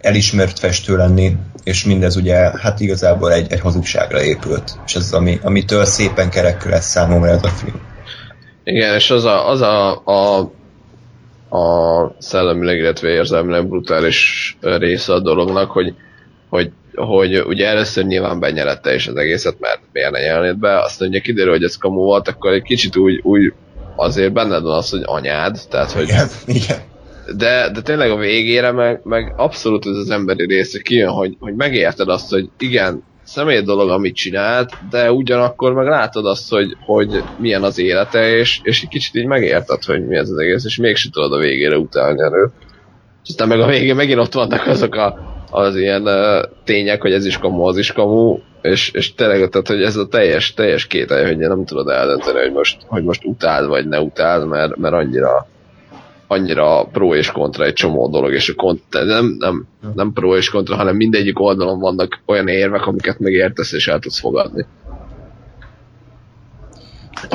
elismert 0.00 0.58
festő 0.58 0.96
lenni, 0.96 1.36
és 1.64 1.84
mindez 1.84 2.16
ugye 2.16 2.36
hát 2.36 2.80
igazából 2.80 3.32
egy, 3.32 3.52
egy 3.52 3.60
hazugságra 3.60 4.22
épült, 4.22 4.78
és 4.86 4.94
ez 4.94 5.02
az, 5.02 5.12
ami, 5.12 5.38
amitől 5.42 5.84
szépen 5.84 6.30
kerek 6.30 6.64
lesz 6.64 6.90
számomra 6.90 7.30
ez 7.30 7.42
a 7.42 7.48
film. 7.48 7.80
Igen, 8.64 8.94
és 8.94 9.10
az 9.10 9.24
a, 9.24 9.48
az 9.48 9.60
a, 9.60 10.02
a, 10.04 10.38
a 11.56 12.14
szellemileg, 12.18 12.78
illetve 12.78 13.08
érzelmileg 13.08 13.68
brutális 13.68 14.56
része 14.60 15.12
a 15.12 15.20
dolognak, 15.20 15.70
hogy, 15.70 15.94
hogy, 16.48 16.70
hogy 16.94 17.38
ugye 17.38 17.66
először 17.66 18.04
nyilván 18.04 18.40
benyelette 18.40 18.94
is 18.94 19.06
az 19.06 19.16
egészet, 19.16 19.56
mert 19.60 19.80
miért 19.92 20.10
ne 20.10 20.20
nyelnéd 20.20 20.56
be, 20.56 20.78
aztán 20.78 21.08
ugye 21.08 21.18
kiderül, 21.18 21.52
hogy 21.52 21.64
ez 21.64 21.76
kamu 21.76 22.00
volt, 22.00 22.28
akkor 22.28 22.52
egy 22.52 22.62
kicsit 22.62 22.96
úgy, 22.96 23.20
úgy 23.22 23.52
azért 23.96 24.32
benned 24.32 24.62
van 24.62 24.76
az, 24.76 24.90
hogy 24.90 25.02
anyád, 25.04 25.58
tehát 25.68 25.92
hogy 25.92 26.02
Igen, 26.02 26.28
igen. 26.46 26.78
De, 27.36 27.70
de 27.70 27.82
tényleg 27.82 28.10
a 28.10 28.16
végére 28.16 28.72
meg, 28.72 29.00
meg 29.04 29.34
abszolút 29.36 29.86
ez 29.86 29.96
az 29.96 30.10
emberi 30.10 30.46
része 30.46 30.80
kijön, 30.80 31.10
hogy, 31.10 31.36
hogy 31.38 31.54
megérted 31.54 32.08
azt, 32.08 32.30
hogy 32.30 32.48
igen, 32.58 33.02
személy 33.22 33.60
dolog, 33.60 33.90
amit 33.90 34.14
csinált, 34.14 34.72
de 34.90 35.12
ugyanakkor 35.12 35.72
meg 35.72 35.86
látod 35.86 36.26
azt, 36.26 36.50
hogy, 36.50 36.76
hogy 36.86 37.22
milyen 37.38 37.62
az 37.62 37.78
élete, 37.78 38.36
és, 38.36 38.60
és 38.62 38.82
egy 38.82 38.88
kicsit 38.88 39.14
így 39.14 39.26
megérted, 39.26 39.84
hogy 39.84 40.06
mi 40.06 40.16
ez 40.16 40.30
az 40.30 40.38
egész, 40.38 40.64
és 40.64 40.76
mégsem 40.76 41.10
tudod 41.10 41.32
a 41.32 41.38
végére 41.38 41.76
utálni 41.76 42.22
erőt. 42.22 42.52
És 43.22 43.28
aztán 43.28 43.48
meg 43.48 43.60
a 43.60 43.66
végén 43.66 43.94
megint 43.94 44.18
ott 44.18 44.34
vannak 44.34 44.66
azok 44.66 44.94
a, 44.94 45.18
az 45.50 45.76
ilyen 45.76 46.02
uh, 46.02 46.44
tények, 46.64 47.02
hogy 47.02 47.12
ez 47.12 47.26
is 47.26 47.38
kamu, 47.38 47.62
az 47.62 47.78
is 47.78 47.92
kamu, 47.92 48.38
és, 48.62 48.90
és 48.90 49.14
tényleg, 49.14 49.48
tehát, 49.48 49.68
hogy 49.68 49.82
ez 49.82 49.96
a 49.96 50.06
teljes, 50.06 50.54
teljes 50.54 50.86
kételje, 50.86 51.26
hogy 51.26 51.36
nem 51.36 51.64
tudod 51.64 51.88
eldönteni, 51.88 52.38
hogy 52.38 52.52
most, 52.52 52.76
hogy 52.86 53.02
most 53.02 53.24
utáld, 53.24 53.68
vagy 53.68 53.88
ne 53.88 54.00
utáld, 54.00 54.48
mert, 54.48 54.76
mert 54.76 54.94
annyira 54.94 55.46
annyira 56.30 56.84
pro 56.84 57.14
és 57.14 57.30
kontra 57.30 57.64
egy 57.64 57.72
csomó 57.72 58.08
dolog, 58.08 58.32
és 58.32 58.48
a 58.48 58.54
kont- 58.54 58.92
nem, 58.92 59.36
nem, 59.38 59.66
nem 59.94 60.12
pro 60.12 60.36
és 60.36 60.50
kontra, 60.50 60.76
hanem 60.76 60.96
mindegyik 60.96 61.40
oldalon 61.40 61.78
vannak 61.78 62.20
olyan 62.26 62.48
érvek, 62.48 62.86
amiket 62.86 63.18
megértesz 63.18 63.72
és 63.72 63.88
el 63.88 63.98
tudsz 63.98 64.20
fogadni. 64.20 64.66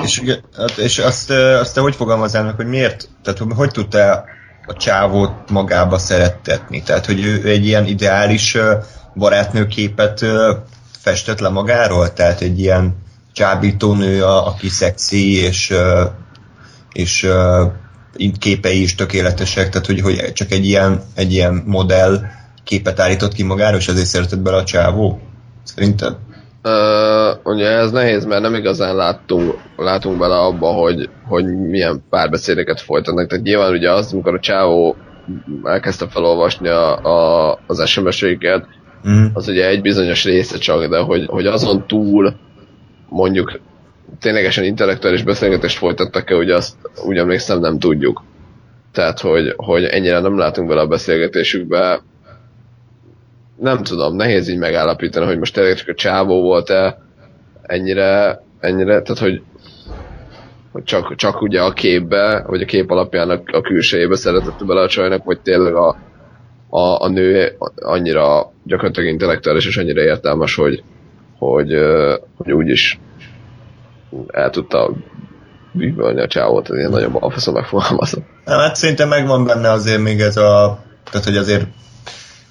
És, 0.03 0.23
hát, 0.57 0.77
és 0.77 0.99
azt, 0.99 1.29
azt 1.31 1.73
te 1.73 1.81
hogy 1.81 1.95
fogalmazzál 1.95 2.43
meg, 2.43 2.55
hogy 2.55 2.67
miért, 2.67 3.09
tehát 3.23 3.39
hogy 3.55 3.71
tudta 3.71 4.23
a 4.65 4.73
csávót 4.73 5.49
magába 5.49 5.97
szerettetni? 5.97 6.83
Tehát, 6.83 7.05
hogy 7.05 7.25
ő 7.25 7.49
egy 7.49 7.65
ilyen 7.65 7.85
ideális 7.85 8.57
barátnőképet 9.15 10.25
festett 10.99 11.39
le 11.39 11.49
magáról? 11.49 12.13
Tehát 12.13 12.41
egy 12.41 12.59
ilyen 12.59 12.95
csábító 13.33 13.93
nő, 13.93 14.23
aki 14.23 14.69
szexi, 14.69 15.41
és, 15.41 15.73
és 16.93 17.29
képei 18.39 18.81
is 18.81 18.95
tökéletesek, 18.95 19.69
tehát 19.69 19.87
hogy, 19.87 20.01
hogy 20.01 20.33
csak 20.33 20.51
egy 20.51 20.65
ilyen, 20.65 21.01
egy 21.15 21.31
ilyen 21.31 21.63
modell 21.65 22.19
képet 22.63 22.99
állított 22.99 23.33
ki 23.33 23.43
magáról, 23.43 23.79
és 23.79 23.87
ezért 23.87 24.07
szeretett 24.07 24.39
bele 24.39 24.57
a 24.57 24.63
csávó? 24.63 25.19
Szerinted? 25.63 26.15
Uh, 26.63 27.53
ugye 27.53 27.67
ez 27.67 27.91
nehéz, 27.91 28.25
mert 28.25 28.41
nem 28.41 28.55
igazán 28.55 28.95
láttunk, 28.95 29.53
látunk 29.75 30.17
bele 30.19 30.35
abba, 30.35 30.67
hogy, 30.67 31.09
hogy 31.27 31.45
milyen 31.45 32.03
párbeszédeket 32.09 32.81
folytatnak. 32.81 33.27
Tehát 33.27 33.45
nyilván 33.45 33.71
ugye 33.71 33.91
az, 33.91 34.13
amikor 34.13 34.33
a 34.33 34.39
csávó 34.39 34.95
elkezdte 35.63 36.07
felolvasni 36.07 36.67
a, 36.67 36.97
a, 37.03 37.59
az 37.67 37.87
SMS-eiket, 37.87 38.65
mm. 39.09 39.25
az 39.33 39.47
ugye 39.47 39.67
egy 39.67 39.81
bizonyos 39.81 40.23
része 40.23 40.57
csak, 40.57 40.87
de 40.87 40.97
hogy, 40.97 41.25
hogy 41.25 41.45
azon 41.45 41.87
túl 41.87 42.35
mondjuk 43.09 43.59
ténylegesen 44.19 44.63
intellektuális 44.63 45.23
beszélgetést 45.23 45.77
folytattak-e, 45.77 46.35
ugye 46.35 46.55
azt 46.55 46.75
úgy 47.05 47.17
emlékszem 47.17 47.59
nem 47.59 47.79
tudjuk. 47.79 48.23
Tehát, 48.91 49.19
hogy, 49.19 49.53
hogy 49.55 49.83
ennyire 49.83 50.19
nem 50.19 50.37
látunk 50.37 50.67
bele 50.67 50.81
a 50.81 50.87
beszélgetésükbe. 50.87 52.01
Nem 53.59 53.83
tudom, 53.83 54.15
nehéz 54.15 54.47
így 54.47 54.57
megállapítani, 54.57 55.25
hogy 55.25 55.37
most 55.37 55.53
tényleg 55.53 55.75
csak 55.75 55.87
a 55.87 55.93
csávó 55.93 56.41
volt-e 56.41 57.01
ennyire, 57.61 58.41
ennyire, 58.59 59.01
tehát 59.01 59.19
hogy, 59.21 59.41
hogy 60.71 60.83
csak, 60.83 61.15
csak 61.15 61.41
ugye 61.41 61.61
a 61.61 61.71
képbe, 61.71 62.43
vagy 62.47 62.61
a 62.61 62.65
kép 62.65 62.91
alapján 62.91 63.29
a, 63.29 63.41
a 63.45 63.61
külsejébe 63.61 64.15
szeretett 64.15 64.65
bele 64.65 64.81
a 64.81 64.87
csajnak, 64.87 65.23
vagy 65.23 65.39
tényleg 65.39 65.75
a, 65.75 65.97
a, 66.69 67.03
a 67.03 67.07
nő 67.07 67.57
annyira 67.75 68.51
gyakorlatilag 68.63 69.09
intellektuális 69.09 69.67
és 69.67 69.77
annyira 69.77 70.01
értelmes, 70.01 70.55
hogy, 70.55 70.83
hogy, 71.37 71.73
hogy 72.37 72.51
úgy 72.51 72.67
is 72.69 72.99
el 74.27 74.49
tudta 74.49 74.91
bűvölni 75.71 76.21
a 76.21 76.27
csávót, 76.27 76.69
ez 76.69 76.77
ilyen 76.77 76.89
nagyon 76.89 77.11
balfaszom 77.11 77.53
megfogalmazom. 77.53 78.25
Hát 78.45 78.75
szerintem 78.75 79.07
megvan 79.07 79.45
benne 79.45 79.71
azért 79.71 80.01
még 80.01 80.21
ez 80.21 80.37
a, 80.37 80.79
tehát 81.11 81.27
hogy 81.27 81.37
azért 81.37 81.65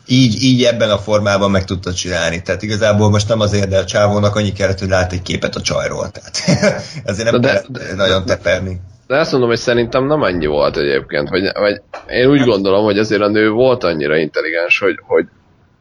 így, 0.07 0.43
így 0.43 0.63
ebben 0.63 0.91
a 0.91 0.99
formában 0.99 1.51
meg 1.51 1.65
tudta 1.65 1.93
csinálni. 1.93 2.43
Tehát 2.43 2.63
igazából 2.63 3.11
most 3.11 3.29
nem 3.29 3.41
azért, 3.41 3.69
de 3.69 3.79
a 3.79 3.85
csávónak 3.85 4.37
annyi 4.37 4.53
kellett, 4.53 4.79
hogy 4.79 4.89
lát 4.89 5.13
egy 5.13 5.23
képet 5.23 5.55
a 5.55 5.61
csajról. 5.61 6.11
Tehát 6.11 6.43
ezért 7.11 7.31
nem 7.31 7.41
de, 7.41 7.63
de, 7.69 7.95
nagyon 7.95 8.25
teperni. 8.25 8.81
De 9.07 9.19
azt 9.19 9.31
mondom, 9.31 9.49
hogy 9.49 9.59
szerintem 9.59 10.07
nem 10.07 10.23
annyi 10.23 10.47
volt 10.47 10.77
egyébként. 10.77 11.29
Vagy, 11.29 11.53
vagy 11.53 11.81
én 12.09 12.27
úgy 12.27 12.45
gondolom, 12.45 12.85
hogy 12.85 12.99
azért 12.99 13.21
a 13.21 13.29
nő 13.29 13.51
volt 13.51 13.85
annyira 13.85 14.17
intelligens, 14.17 14.79
hogy, 14.79 14.99
hogy 15.03 15.27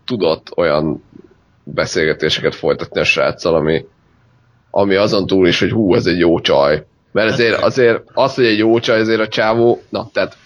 tudott 0.05 0.47
olyan 0.55 1.03
beszélgetéseket 1.63 2.55
folytatni 2.55 2.99
a 2.99 3.03
sráccal, 3.03 3.55
ami, 3.55 3.85
ami 4.75 4.95
azon 4.95 5.27
túl 5.27 5.47
is, 5.47 5.59
hogy 5.59 5.71
hú, 5.71 5.95
ez 5.95 6.05
egy 6.05 6.19
jó 6.19 6.39
csaj. 6.39 6.85
Mert 7.11 7.31
azért, 7.31 7.61
azért 7.61 8.01
az, 8.13 8.33
hogy 8.35 8.45
egy 8.45 8.57
jó 8.57 8.79
csaj, 8.79 8.99
azért 8.99 9.19
a 9.19 9.27
csávó, 9.27 9.81
na, 9.89 10.09
tehát, 10.13 10.37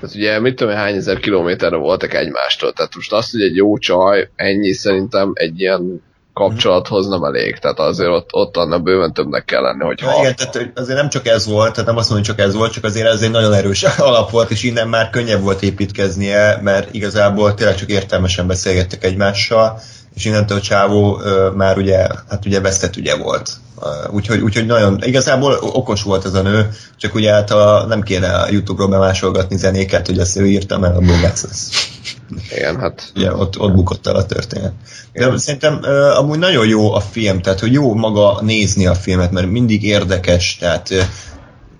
tehát 0.00 0.14
ugye 0.14 0.40
mit 0.40 0.56
tudom, 0.56 0.74
hány 0.74 0.94
ezer 0.96 1.18
kilométerre 1.18 1.76
voltak 1.76 2.14
egymástól, 2.14 2.72
tehát 2.72 2.94
most 2.94 3.12
azt, 3.12 3.30
hogy 3.30 3.40
egy 3.42 3.56
jó 3.56 3.78
csaj, 3.78 4.30
ennyi 4.36 4.72
szerintem 4.72 5.30
egy 5.34 5.60
ilyen 5.60 6.02
kapcsolathoz 6.32 7.08
nem 7.08 7.24
elég, 7.24 7.58
tehát 7.58 7.78
azért 7.78 8.10
ott, 8.10 8.28
ott 8.32 8.56
annak 8.56 8.82
bőven 8.82 9.12
többnek 9.12 9.44
kell 9.44 9.62
lenni, 9.62 9.84
hogy 9.84 10.00
ja, 10.00 10.12
igen, 10.18 10.36
tehát 10.36 10.70
azért 10.74 10.98
nem 10.98 11.08
csak 11.08 11.26
ez 11.26 11.46
volt, 11.46 11.72
tehát 11.72 11.88
nem 11.88 11.96
azt 11.96 12.10
mondom, 12.10 12.26
hogy 12.26 12.36
csak 12.36 12.46
ez 12.46 12.54
volt, 12.54 12.72
csak 12.72 12.84
azért 12.84 13.06
ez 13.06 13.22
egy 13.22 13.30
nagyon 13.30 13.52
erős 13.52 13.82
alap 13.98 14.30
volt, 14.30 14.50
és 14.50 14.62
innen 14.62 14.88
már 14.88 15.10
könnyebb 15.10 15.42
volt 15.42 15.62
építkeznie, 15.62 16.60
mert 16.62 16.94
igazából 16.94 17.54
tényleg 17.54 17.76
csak 17.76 17.90
értelmesen 17.90 18.46
beszélgettek 18.46 19.04
egymással, 19.04 19.80
és 20.16 20.24
innentől 20.24 20.60
csávó 20.60 21.20
már 21.54 21.76
ugye, 21.78 22.08
hát 22.28 22.46
ugye 22.46 22.60
vesztett 22.60 22.96
ugye 22.96 23.16
volt. 23.16 23.50
Úgyhogy, 24.10 24.40
úgyhogy 24.40 24.66
nagyon, 24.66 25.02
igazából 25.02 25.58
okos 25.60 26.02
volt 26.02 26.24
ez 26.24 26.34
a 26.34 26.42
nő, 26.42 26.68
csak 26.96 27.14
ugye 27.14 27.32
hát 27.32 27.50
a, 27.50 27.84
nem 27.88 28.02
kéne 28.02 28.28
a 28.28 28.50
Youtube-ról 28.50 28.88
bemásolgatni 28.88 29.56
zenéket, 29.56 30.06
hogy 30.06 30.18
ezt 30.18 30.36
ő 30.36 30.46
írta, 30.46 30.78
mert 30.78 30.96
a 30.96 31.00
Bogász 31.00 31.42
az. 31.42 31.70
Igen, 32.50 32.80
hát. 32.80 33.12
Ugye, 33.14 33.34
ott, 33.34 33.58
ott 33.58 33.74
bukott 33.74 34.06
el 34.06 34.16
a 34.16 34.26
történet. 34.26 34.72
De 35.12 35.38
szerintem 35.38 35.78
uh, 35.82 36.18
amúgy 36.18 36.38
nagyon 36.38 36.66
jó 36.66 36.94
a 36.94 37.00
film, 37.00 37.40
tehát 37.40 37.60
hogy 37.60 37.72
jó 37.72 37.94
maga 37.94 38.40
nézni 38.42 38.86
a 38.86 38.94
filmet, 38.94 39.30
mert 39.30 39.50
mindig 39.50 39.84
érdekes, 39.84 40.56
tehát 40.60 40.90
uh, 40.90 40.98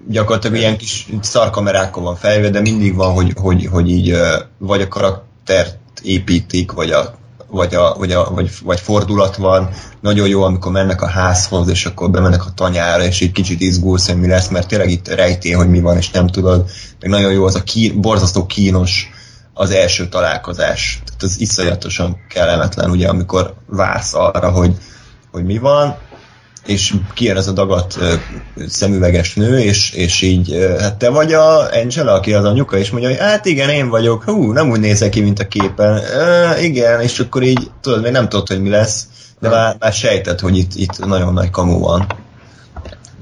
gyakorlatilag 0.09 0.57
ilyen 0.57 0.77
kis 0.77 1.09
szarkamerákkal 1.21 2.03
van 2.03 2.17
felve, 2.17 2.51
de 2.51 2.61
mindig 2.61 2.95
van, 2.95 3.13
hogy, 3.13 3.33
hogy, 3.37 3.67
hogy 3.67 3.91
így 3.91 4.13
uh, 4.13 4.19
vagy 4.59 4.81
a 4.81 4.89
karaktert 4.89 5.79
építik, 6.03 6.73
vagy 6.73 6.91
a 6.91 7.15
vagy, 7.57 7.75
a, 7.75 7.95
vagy, 7.99 8.13
a, 8.13 8.31
vagy, 8.31 8.51
vagy 8.65 8.81
fordulat 8.81 9.37
van. 9.37 9.69
Nagyon 10.01 10.29
jó, 10.29 10.43
amikor 10.43 10.73
mennek 10.73 11.03
a 11.03 11.09
házhoz, 11.09 11.69
és 11.69 11.87
akkor 11.87 12.11
bemennek 12.11 12.47
a 12.47 12.53
tanyára, 12.55 13.05
és 13.05 13.21
így 13.21 13.33
kicsit 13.33 13.61
izgulsz, 13.61 14.07
hogy 14.07 14.21
mi 14.21 14.27
lesz, 14.27 14.49
mert 14.49 14.69
tényleg 14.69 14.91
itt 14.91 15.09
rejté, 15.09 15.51
hogy 15.51 15.69
mi 15.69 15.81
van, 15.81 15.97
és 15.97 16.11
nem 16.11 16.27
tudod. 16.27 16.71
Meg 17.01 17.11
nagyon 17.11 17.33
jó 17.33 17.45
az 17.45 17.55
a 17.55 17.63
kín, 17.63 18.01
borzasztó 18.01 18.47
kínos 18.47 19.11
az 19.55 19.71
első 19.71 20.09
találkozás. 20.09 21.03
Tehát 21.05 21.23
az 21.23 21.41
iszonyatosan 21.41 22.17
kellemetlen, 22.29 22.91
ugye, 22.91 23.09
amikor 23.09 23.55
vársz 23.67 24.15
arra, 24.15 24.51
hogy 24.51 24.75
hogy 25.37 25.45
mi 25.45 25.59
van, 25.59 25.97
és 26.67 26.95
kijön 27.15 27.37
ez 27.37 27.49
a 27.49 27.53
dagat 27.53 27.99
szemüveges 28.67 29.35
nő, 29.35 29.59
és, 29.59 29.93
és 29.93 30.23
így, 30.23 30.57
hát 30.79 30.97
te 30.97 31.09
vagy 31.09 31.33
a 31.33 31.71
Angela, 31.73 32.13
aki 32.13 32.33
az 32.33 32.45
anyuka, 32.45 32.77
és 32.77 32.91
mondja, 32.91 33.09
hogy 33.09 33.19
hát 33.19 33.47
igen, 33.47 33.69
én 33.69 33.89
vagyok, 33.89 34.23
hú, 34.23 34.53
nem 34.53 34.71
úgy 34.71 34.81
nézek 34.81 35.11
ki, 35.11 35.21
mint 35.21 35.39
a 35.39 35.49
képen, 35.49 36.01
igen, 36.61 37.01
és 37.01 37.19
akkor 37.19 37.43
így, 37.43 37.71
tudod, 37.81 38.03
még 38.03 38.13
nem 38.13 38.29
tudod, 38.29 38.49
hogy 38.49 38.63
mi 38.63 38.69
lesz, 38.69 39.07
de 39.41 39.49
már, 39.49 39.77
már 39.79 39.93
sejtett, 39.93 40.41
hogy 40.41 40.57
itt, 40.57 40.75
itt 40.75 41.07
nagyon 41.07 41.33
nagy 41.33 41.51
kamu 41.51 41.79
van. 41.79 42.07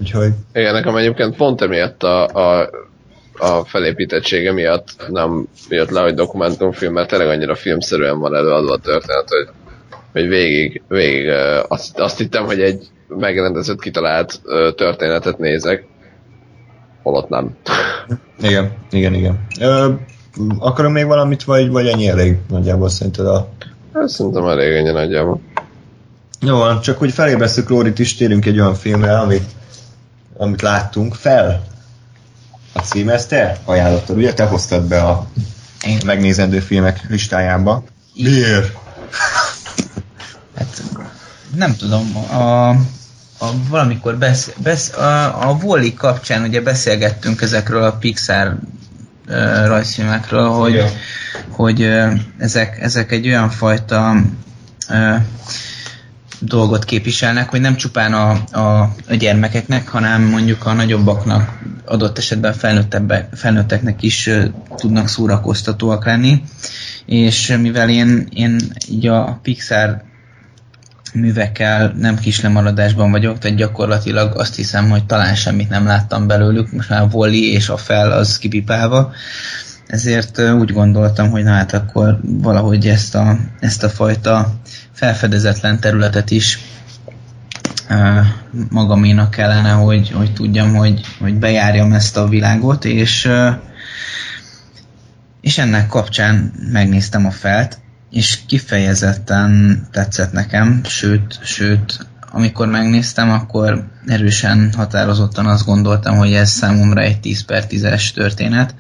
Úgyhogy... 0.01 0.33
Igen, 0.53 0.73
nekem 0.73 0.97
egyébként 0.97 1.37
pont 1.37 1.61
emiatt 1.61 2.03
a, 2.03 2.27
a, 2.27 2.71
a 3.39 3.65
felépítettsége 3.65 4.53
miatt 4.53 5.07
nem 5.09 5.49
jött 5.69 5.91
le, 5.91 6.01
hogy 6.01 6.15
dokumentumfilm, 6.15 6.93
mert 6.93 7.09
tényleg 7.09 7.29
annyira 7.29 7.55
filmszerűen 7.55 8.19
van 8.19 8.35
előadva 8.35 8.73
a 8.73 8.79
történet, 8.79 9.29
hogy, 9.29 9.49
hogy 10.13 10.29
végig, 10.29 10.83
végig 10.89 11.29
azt, 11.69 11.99
azt 11.99 12.19
hittem, 12.19 12.45
hogy 12.45 12.61
egy 12.61 12.87
megrendezett, 13.19 13.81
kitalált 13.81 14.41
történetet 14.77 15.39
nézek, 15.39 15.87
holott 17.03 17.29
nem. 17.29 17.57
Igen, 18.41 18.73
igen, 18.91 19.15
igen. 19.15 19.47
Ö, 19.61 19.93
akarom 20.59 20.93
még 20.93 21.07
valamit, 21.07 21.45
vagy, 21.45 21.69
vagy 21.69 21.87
ennyi 21.87 22.09
elég 22.09 22.37
nagyjából 22.49 22.89
szerinted 22.89 23.27
a... 23.27 23.49
Hát, 23.95 24.09
szerintem 24.09 24.47
elég 24.47 24.73
ennyi 24.73 24.91
nagyjából. 24.91 25.41
Jó, 26.41 26.79
csak 26.79 26.99
hogy 26.99 27.13
felébresztük 27.13 27.69
Lórit 27.69 27.99
is, 27.99 28.17
térünk 28.17 28.47
egy 28.47 28.61
olyan 28.61 28.75
filmre, 28.75 29.19
amit, 29.19 29.51
amit 30.37 30.63
láttunk. 30.63 31.15
Fel 31.15 31.63
a 32.73 32.79
cím, 32.79 33.09
ezt 33.09 33.29
te 33.29 33.59
ajánlottad, 33.65 34.17
ugye? 34.17 34.35
Te 34.35 34.45
hoztad 34.45 34.83
be 34.85 35.03
a 35.03 35.27
Én. 35.87 35.99
megnézendő 36.05 36.59
filmek 36.59 37.01
listájába. 37.09 37.85
Miért? 38.15 38.77
Hát 40.57 40.83
nem 41.57 41.77
tudom, 41.77 42.17
a, 42.17 42.69
a 43.45 43.53
valamikor 43.69 44.19
besz, 44.19 44.53
besz, 44.63 44.93
a, 44.93 45.49
a 45.49 45.59
Wall-E 45.63 45.95
kapcsán 45.97 46.43
ugye 46.43 46.61
beszélgettünk 46.61 47.41
ezekről 47.41 47.83
a 47.83 47.93
Pixar 47.93 48.57
uh, 49.29 49.67
rajzfilmekről, 49.67 50.49
hogy, 50.49 50.73
Igen. 50.73 50.91
hogy 51.49 51.83
uh, 51.83 52.13
ezek, 52.39 52.79
ezek 52.81 53.13
egy 53.13 53.27
olyan 53.27 53.51
fajta 53.51 54.17
uh, 54.91 55.17
dolgot 56.39 56.85
képviselnek, 56.85 57.51
hogy 57.51 57.61
nem 57.61 57.77
csupán 57.77 58.13
a, 58.13 58.31
a, 58.59 58.93
a 59.09 59.15
gyermekeknek, 59.15 59.89
hanem 59.89 60.23
mondjuk 60.23 60.67
a 60.67 60.73
nagyobbaknak, 60.73 61.59
adott 61.85 62.19
esetben 62.19 62.55
felnőtteknek 63.33 64.03
is 64.03 64.27
uh, 64.27 64.45
tudnak 64.77 65.09
szórakoztatóak 65.09 66.05
lenni. 66.05 66.43
És 67.07 67.57
mivel 67.61 67.89
én, 67.89 68.29
én 68.35 68.61
így 68.89 69.07
a 69.07 69.39
Pixar 69.43 70.03
művekkel 71.15 71.95
nem 71.99 72.19
kis 72.19 72.41
lemaradásban 72.41 73.11
vagyok, 73.11 73.39
tehát 73.39 73.57
gyakorlatilag 73.57 74.39
azt 74.39 74.55
hiszem, 74.55 74.91
hogy 74.91 75.07
talán 75.07 75.35
semmit 75.35 75.69
nem 75.69 75.87
láttam 75.87 76.27
belőlük, 76.27 76.73
most 76.73 76.89
már 76.89 77.01
a 77.01 77.09
Wall-E 77.13 77.35
és 77.35 77.69
a 77.69 77.77
fel 77.77 78.13
az 78.13 78.39
kipipálva, 78.39 79.13
ezért 79.87 80.39
úgy 80.39 80.73
gondoltam, 80.73 81.31
hogy 81.31 81.43
na 81.43 81.51
hát 81.51 81.73
akkor 81.73 82.21
valahogy 82.23 82.89
ezt 82.89 83.15
a, 83.15 83.39
ezt 83.61 83.83
a 83.83 83.89
fajta 83.89 84.55
felfedezetlen 84.93 85.81
területet 85.81 86.31
is 86.31 86.59
magaménak 88.71 89.31
kellene, 89.31 89.71
hogy, 89.71 90.11
hogy 90.11 90.33
tudjam, 90.33 90.75
hogy, 90.75 91.01
hogy 91.21 91.35
bejárjam 91.35 91.93
ezt 91.93 92.17
a 92.17 92.29
világot, 92.29 92.85
és 92.85 93.31
és 95.41 95.59
ennek 95.59 95.87
kapcsán 95.87 96.53
megnéztem 96.73 97.27
a 97.27 97.31
felt, 97.31 97.79
és 98.15 98.39
kifejezetten 98.47 99.83
tetszett 99.91 100.33
nekem, 100.33 100.81
sőt, 100.85 101.39
sőt, 101.43 102.07
amikor 102.31 102.67
megnéztem, 102.67 103.31
akkor 103.31 103.85
erősen, 104.07 104.73
határozottan 104.77 105.47
azt 105.47 105.65
gondoltam, 105.65 106.17
hogy 106.17 106.33
ez 106.33 106.51
számomra 106.51 107.01
egy 107.01 107.21
10 107.21 107.45
per 107.45 107.65
10-es 107.69 108.13
történet, 108.13 108.75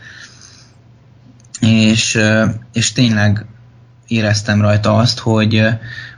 és, 1.60 2.18
és 2.72 2.92
tényleg 2.92 3.46
éreztem 4.06 4.60
rajta 4.60 4.96
azt, 4.96 5.18
hogy, 5.18 5.68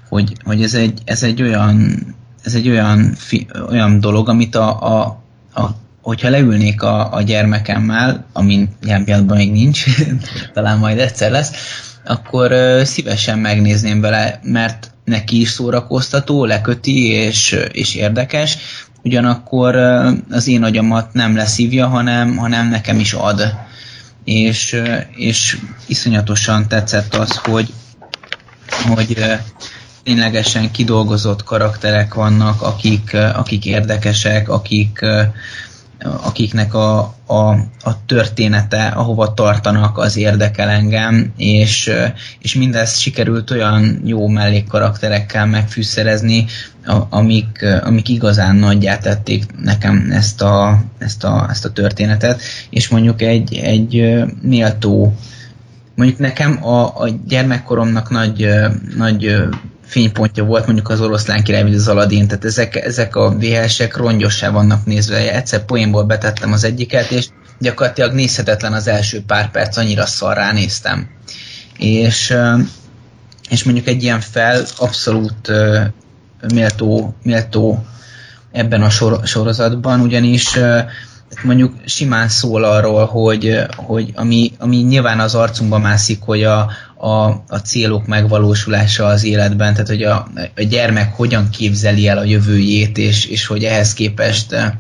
hogy, 0.08 0.32
hogy 0.44 0.62
ez, 0.62 0.74
egy, 0.74 1.00
ez 1.04 1.22
egy 1.22 1.42
olyan, 1.42 1.98
ez 2.42 2.54
egy 2.54 2.68
olyan, 2.68 3.14
fi, 3.14 3.46
olyan 3.68 4.00
dolog, 4.00 4.28
amit 4.28 4.54
a, 4.54 4.98
a, 4.98 5.22
a 5.54 5.70
hogyha 6.02 6.28
leülnék 6.28 6.82
a, 6.82 7.12
a 7.12 7.22
gyermekemmel, 7.22 8.26
amin 8.32 8.68
jelen 8.82 9.04
pillanatban 9.04 9.36
még 9.36 9.52
nincs, 9.52 9.84
talán 10.54 10.78
majd 10.78 10.98
egyszer 10.98 11.30
lesz, 11.30 11.52
akkor 12.06 12.54
szívesen 12.84 13.38
megnézném 13.38 14.00
vele, 14.00 14.40
mert 14.42 14.90
neki 15.04 15.40
is 15.40 15.50
szórakoztató, 15.50 16.44
leköti 16.44 17.06
és, 17.06 17.56
és 17.72 17.94
érdekes, 17.94 18.58
ugyanakkor 19.02 19.76
az 20.30 20.48
én 20.48 20.62
agyamat 20.62 21.12
nem 21.12 21.36
leszívja, 21.36 21.86
hanem, 21.86 22.36
hanem 22.36 22.68
nekem 22.68 22.98
is 22.98 23.12
ad. 23.12 23.54
És, 24.24 24.82
és 25.14 25.58
iszonyatosan 25.86 26.68
tetszett 26.68 27.14
az, 27.14 27.36
hogy, 27.36 27.72
hogy 28.88 29.24
ténylegesen 30.02 30.70
kidolgozott 30.70 31.42
karakterek 31.44 32.14
vannak, 32.14 32.62
akik, 32.62 33.14
akik 33.14 33.66
érdekesek, 33.66 34.48
akik, 34.48 35.00
akiknek 36.22 36.74
a, 36.74 37.15
a, 37.26 37.50
a 37.82 38.04
története, 38.06 38.86
ahova 38.86 39.34
tartanak, 39.34 39.98
az 39.98 40.16
érdekel 40.16 40.68
engem, 40.68 41.32
és, 41.36 41.92
és 42.38 42.54
mindezt 42.54 43.00
sikerült 43.00 43.50
olyan 43.50 44.00
jó 44.04 44.28
mellékkarakterekkel 44.28 45.46
megfűszerezni, 45.46 46.46
amik, 47.08 47.64
amik 47.82 48.08
igazán 48.08 48.56
nagyjá 48.56 48.98
tették 48.98 49.44
nekem 49.62 50.08
ezt 50.10 50.42
a, 50.42 50.82
ezt 50.98 51.24
a, 51.24 51.46
ezt 51.50 51.64
a 51.64 51.72
történetet, 51.72 52.40
és 52.70 52.88
mondjuk 52.88 53.22
egy, 53.22 53.54
egy 53.54 54.24
méltó 54.42 55.14
mondjuk 55.94 56.18
nekem 56.18 56.64
a, 56.64 57.00
a 57.00 57.08
gyermekkoromnak 57.26 58.10
nagy, 58.10 58.48
nagy 58.96 59.36
fénypontja 59.86 60.44
volt 60.44 60.66
mondjuk 60.66 60.88
az 60.88 61.00
oroszlán 61.00 61.42
király, 61.42 61.62
vagy 61.62 61.74
az 61.74 61.88
Aladin, 61.88 62.26
tehát 62.28 62.44
ezek, 62.44 62.74
ezek 62.74 63.16
a 63.16 63.36
VHS-ek 63.38 63.96
rongyossá 63.96 64.50
vannak 64.50 64.84
nézve. 64.84 65.34
Egyszer 65.34 65.64
poénból 65.64 66.04
betettem 66.04 66.52
az 66.52 66.64
egyiket, 66.64 67.10
és 67.10 67.26
gyakorlatilag 67.58 68.12
nézhetetlen 68.12 68.72
az 68.72 68.86
első 68.86 69.22
pár 69.26 69.50
perc, 69.50 69.76
annyira 69.76 70.06
szarrá 70.06 70.52
néztem. 70.52 71.08
És, 71.78 72.36
és 73.48 73.64
mondjuk 73.64 73.86
egy 73.86 74.02
ilyen 74.02 74.20
fel 74.20 74.64
abszolút 74.78 75.52
méltó, 76.54 77.14
méltó 77.22 77.84
ebben 78.52 78.82
a 78.82 78.90
sor, 78.90 79.20
sorozatban, 79.24 80.00
ugyanis 80.00 80.58
mondjuk 81.46 81.74
simán 81.84 82.28
szól 82.28 82.64
arról, 82.64 83.04
hogy, 83.04 83.58
hogy 83.76 84.12
ami, 84.14 84.52
ami 84.58 84.76
nyilván 84.76 85.20
az 85.20 85.34
arcunkba 85.34 85.78
mászik, 85.78 86.18
hogy 86.20 86.42
a, 86.42 86.70
a, 86.96 87.26
a 87.48 87.56
célok 87.64 88.06
megvalósulása 88.06 89.06
az 89.06 89.24
életben, 89.24 89.72
tehát 89.72 89.88
hogy 89.88 90.02
a, 90.02 90.28
a 90.56 90.62
gyermek 90.62 91.14
hogyan 91.14 91.50
képzeli 91.50 92.08
el 92.08 92.18
a 92.18 92.24
jövőjét, 92.24 92.98
és, 92.98 93.26
és 93.26 93.46
hogy 93.46 93.64
ehhez 93.64 93.94
képest 93.94 94.52
eh, 94.52 94.72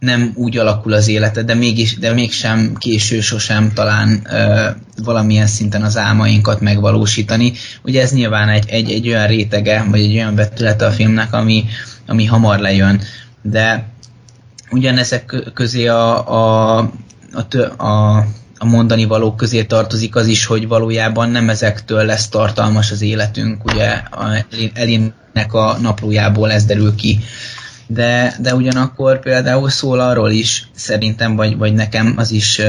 nem 0.00 0.32
úgy 0.34 0.56
alakul 0.56 0.92
az 0.92 1.08
élete, 1.08 1.42
de, 1.42 1.54
mégis, 1.54 1.98
de 1.98 2.12
mégsem 2.12 2.74
késő 2.78 3.20
sosem 3.20 3.72
talán 3.72 4.26
ö, 4.30 4.68
valamilyen 5.04 5.46
szinten 5.46 5.82
az 5.82 5.96
álmainkat 5.96 6.60
megvalósítani. 6.60 7.52
Ugye 7.82 8.02
ez 8.02 8.12
nyilván 8.12 8.48
egy, 8.48 8.68
egy, 8.68 8.90
egy 8.90 9.08
olyan 9.08 9.26
rétege, 9.26 9.84
vagy 9.90 10.00
egy 10.00 10.14
olyan 10.14 10.34
vetülete 10.34 10.86
a 10.86 10.90
filmnek, 10.90 11.32
ami, 11.32 11.64
ami 12.06 12.24
hamar 12.24 12.58
lejön, 12.58 13.00
de 13.42 13.88
ugyanezek 14.70 15.50
közé 15.54 15.86
a, 15.86 16.28
a, 16.28 16.78
a, 17.32 17.82
a, 17.84 18.16
a 18.58 18.64
mondani 18.64 19.04
valók 19.04 19.36
közé 19.36 19.64
tartozik 19.64 20.16
az 20.16 20.26
is, 20.26 20.44
hogy 20.44 20.68
valójában 20.68 21.30
nem 21.30 21.48
ezektől 21.48 22.04
lesz 22.04 22.28
tartalmas 22.28 22.90
az 22.90 23.02
életünk, 23.02 23.64
ugye 23.64 23.88
a 24.10 24.44
Elinnek 24.74 25.52
a 25.52 25.76
naplójából 25.80 26.52
ez 26.52 26.64
derül 26.64 26.94
ki. 26.94 27.18
De, 27.86 28.34
de 28.40 28.54
ugyanakkor 28.54 29.20
például 29.20 29.70
szól 29.70 30.00
arról 30.00 30.30
is, 30.30 30.68
szerintem, 30.74 31.36
vagy, 31.36 31.56
vagy 31.56 31.72
nekem 31.72 32.14
az 32.16 32.30
is, 32.30 32.60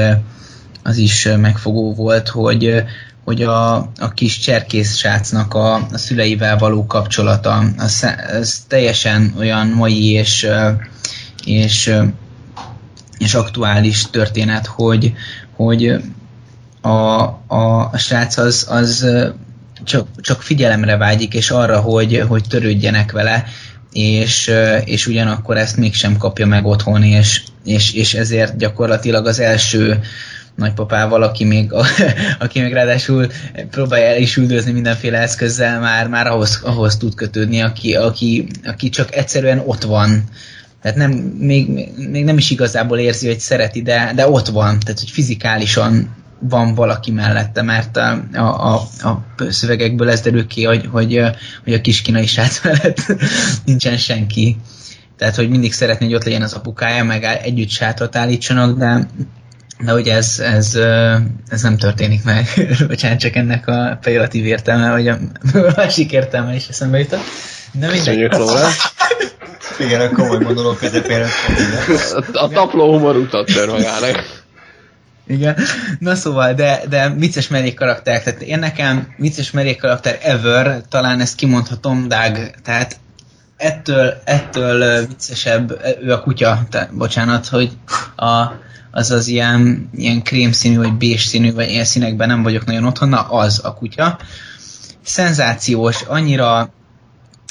az 0.82 0.96
is 0.96 1.28
megfogó 1.40 1.94
volt, 1.94 2.28
hogy, 2.28 2.84
hogy 3.24 3.42
a, 3.42 3.74
a 3.76 4.12
kis 4.14 4.38
cserkész 4.38 4.96
srácnak 4.96 5.54
a, 5.54 5.74
a 5.74 5.98
szüleivel 5.98 6.58
való 6.58 6.86
kapcsolata, 6.86 7.64
az, 7.78 8.06
az 8.40 8.64
teljesen 8.68 9.34
olyan 9.38 9.66
mai 9.66 10.10
és, 10.10 10.46
és, 11.44 11.94
és 13.18 13.34
aktuális 13.34 14.10
történet, 14.10 14.66
hogy, 14.66 15.12
hogy 15.56 16.00
a, 16.80 17.22
a, 17.46 17.88
a 17.92 17.98
srác 17.98 18.36
az, 18.36 18.66
az 18.68 19.06
csak, 19.84 20.08
csak 20.20 20.42
figyelemre 20.42 20.96
vágyik, 20.96 21.34
és 21.34 21.50
arra, 21.50 21.80
hogy, 21.80 22.24
hogy 22.28 22.44
törődjenek 22.48 23.12
vele, 23.12 23.44
és, 23.92 24.52
és 24.84 25.06
ugyanakkor 25.06 25.56
ezt 25.56 25.76
mégsem 25.76 26.16
kapja 26.16 26.46
meg 26.46 26.66
otthon, 26.66 27.02
és, 27.02 27.42
és, 27.64 27.92
és 27.92 28.14
ezért 28.14 28.56
gyakorlatilag 28.56 29.26
az 29.26 29.40
első 29.40 30.00
nagypapával, 30.54 31.22
aki 31.22 31.44
még, 31.44 31.72
a, 31.72 31.84
aki 32.38 32.60
még 32.60 32.72
ráadásul 32.72 33.26
próbálja 33.70 34.06
el 34.06 34.20
is 34.20 34.36
üldözni 34.36 34.72
mindenféle 34.72 35.18
eszközzel, 35.18 35.80
már, 35.80 36.08
már 36.08 36.26
ahhoz, 36.26 36.60
ahhoz 36.64 36.96
tud 36.96 37.14
kötődni, 37.14 37.60
aki, 37.60 37.94
aki, 37.94 38.46
aki 38.64 38.88
csak 38.88 39.14
egyszerűen 39.14 39.62
ott 39.66 39.82
van. 39.82 40.24
Tehát 40.82 40.96
nem, 40.96 41.10
még, 41.38 41.88
még 41.96 42.24
nem 42.24 42.38
is 42.38 42.50
igazából 42.50 42.98
érzi, 42.98 43.26
hogy 43.26 43.40
szereti, 43.40 43.82
de, 43.82 44.12
de 44.14 44.28
ott 44.28 44.48
van, 44.48 44.78
tehát 44.78 45.00
hogy 45.00 45.10
fizikálisan 45.10 46.14
van 46.48 46.74
valaki 46.74 47.10
mellette, 47.10 47.62
mert 47.62 47.96
a, 47.96 48.24
a, 48.32 48.74
a, 49.08 49.24
szövegekből 49.48 50.10
ez 50.10 50.20
derül 50.20 50.46
ki, 50.46 50.64
hogy, 50.64 50.88
hogy, 50.90 51.20
hogy 51.64 51.74
a 51.74 51.80
kis 51.80 52.02
kínai 52.02 52.26
srác 52.26 52.60
mellett 52.64 53.14
nincsen 53.64 53.96
senki. 53.96 54.56
Tehát, 55.16 55.36
hogy 55.36 55.48
mindig 55.48 55.72
szeretné, 55.72 56.06
hogy 56.06 56.14
ott 56.14 56.24
legyen 56.24 56.42
az 56.42 56.52
apukája, 56.52 57.04
meg 57.04 57.24
együtt 57.24 57.68
sátrat 57.68 58.16
állítsanak, 58.16 58.78
de, 58.78 59.08
de 59.84 59.92
hogy 59.92 60.08
ez, 60.08 60.38
ez, 60.38 60.74
ez 61.48 61.62
nem 61.62 61.76
történik 61.76 62.24
meg. 62.24 62.46
Bocsánat, 62.88 63.18
csak 63.18 63.36
ennek 63.36 63.66
a 63.66 63.98
pejoratív 64.00 64.46
értelme, 64.46 64.90
vagy 64.90 65.08
a 65.08 65.18
másik 65.76 66.12
értelme 66.12 66.54
is 66.54 66.68
eszembe 66.68 66.98
jutott. 66.98 67.24
De 67.72 67.90
mindegy. 67.90 68.28
Igen, 69.78 70.00
a 70.00 70.10
komoly 70.10 70.38
monológ 70.38 70.78
közepén. 70.78 71.22
A, 72.14 72.38
a 72.38 72.48
tapló 72.48 72.92
humor 72.92 73.16
utat 73.16 73.46
tör 73.46 73.68
magának. 73.68 74.42
Igen. 75.26 75.56
Na 75.98 76.14
szóval, 76.14 76.54
de, 76.54 76.82
de 76.88 77.14
vicces 77.16 77.48
merék 77.48 77.74
karakter, 77.74 78.22
tehát 78.22 78.42
én 78.42 78.58
nekem 78.58 79.14
vicces 79.16 79.50
merék 79.50 79.80
karakter 79.80 80.18
ever, 80.22 80.82
talán 80.88 81.20
ezt 81.20 81.34
kimondhatom, 81.34 82.08
Dág, 82.08 82.54
tehát 82.62 82.96
ettől, 83.56 84.14
ettől 84.24 85.06
viccesebb 85.06 85.80
ő 86.02 86.12
a 86.12 86.20
kutya, 86.20 86.62
tehát, 86.70 86.94
bocsánat, 86.94 87.46
hogy 87.46 87.70
a, 88.16 88.46
az 88.90 89.10
az 89.10 89.26
ilyen, 89.26 89.90
ilyen 89.94 90.22
krémszínű, 90.22 90.76
vagy 90.76 90.92
bés 90.92 91.22
színű, 91.22 91.52
vagy 91.52 91.70
ilyen 91.70 91.84
színekben 91.84 92.28
nem 92.28 92.42
vagyok 92.42 92.64
nagyon 92.64 92.84
otthon, 92.84 93.08
na 93.08 93.20
az 93.20 93.60
a 93.64 93.74
kutya. 93.74 94.18
Szenzációs, 95.04 96.02
annyira 96.02 96.72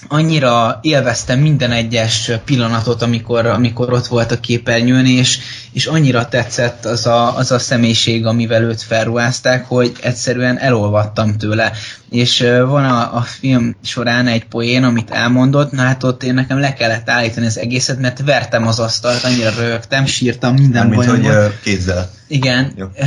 annyira 0.08 0.80
élveztem 0.82 1.39
minden 1.39 1.72
egyes 1.72 2.32
pillanatot, 2.45 3.02
amikor, 3.02 3.45
amikor 3.45 3.93
ott 3.93 4.08
volt 4.08 4.32
a 4.32 4.39
képernyőn, 4.39 5.06
és, 5.06 5.39
és 5.72 5.86
annyira 5.86 6.28
tetszett 6.28 6.86
az 6.86 7.06
a, 7.06 7.38
az 7.38 7.52
a 7.52 7.60
személyiség, 7.60 8.26
amivel 8.26 8.64
őt 8.64 8.82
felruházták, 8.82 9.66
hogy 9.66 9.91
egyszerűen 10.02 10.60
elolvattam 10.60 11.38
tőle. 11.38 11.72
És 12.10 12.39
van 12.66 12.86
a, 12.86 13.16
a 13.16 13.22
film 13.22 13.76
során 13.84 14.28
egy 14.28 14.45
poén, 14.45 14.84
amit 14.84 15.12
elmondott, 15.12 15.72
na 15.72 15.82
hát 15.82 16.04
ott 16.04 16.24
én 16.24 16.34
nekem 16.34 16.60
le 16.60 16.74
kellett 16.74 17.10
állítani 17.10 17.45
az 17.45 17.58
egészet, 17.58 17.99
mert 17.99 18.22
vertem 18.26 18.68
az 18.68 18.80
asztalt, 18.80 19.24
annyira 19.24 19.52
rögtem, 19.58 20.06
sírtam, 20.06 20.54
minden 20.54 20.88
Mint 20.88 21.06
hogy 21.06 21.22
volt. 21.22 21.60
kézzel. 21.62 22.10
Igen. 22.28 22.74
Jó. 22.76 22.88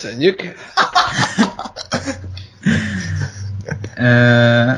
Szedjük. 0.00 0.42
Uh, 3.98 4.76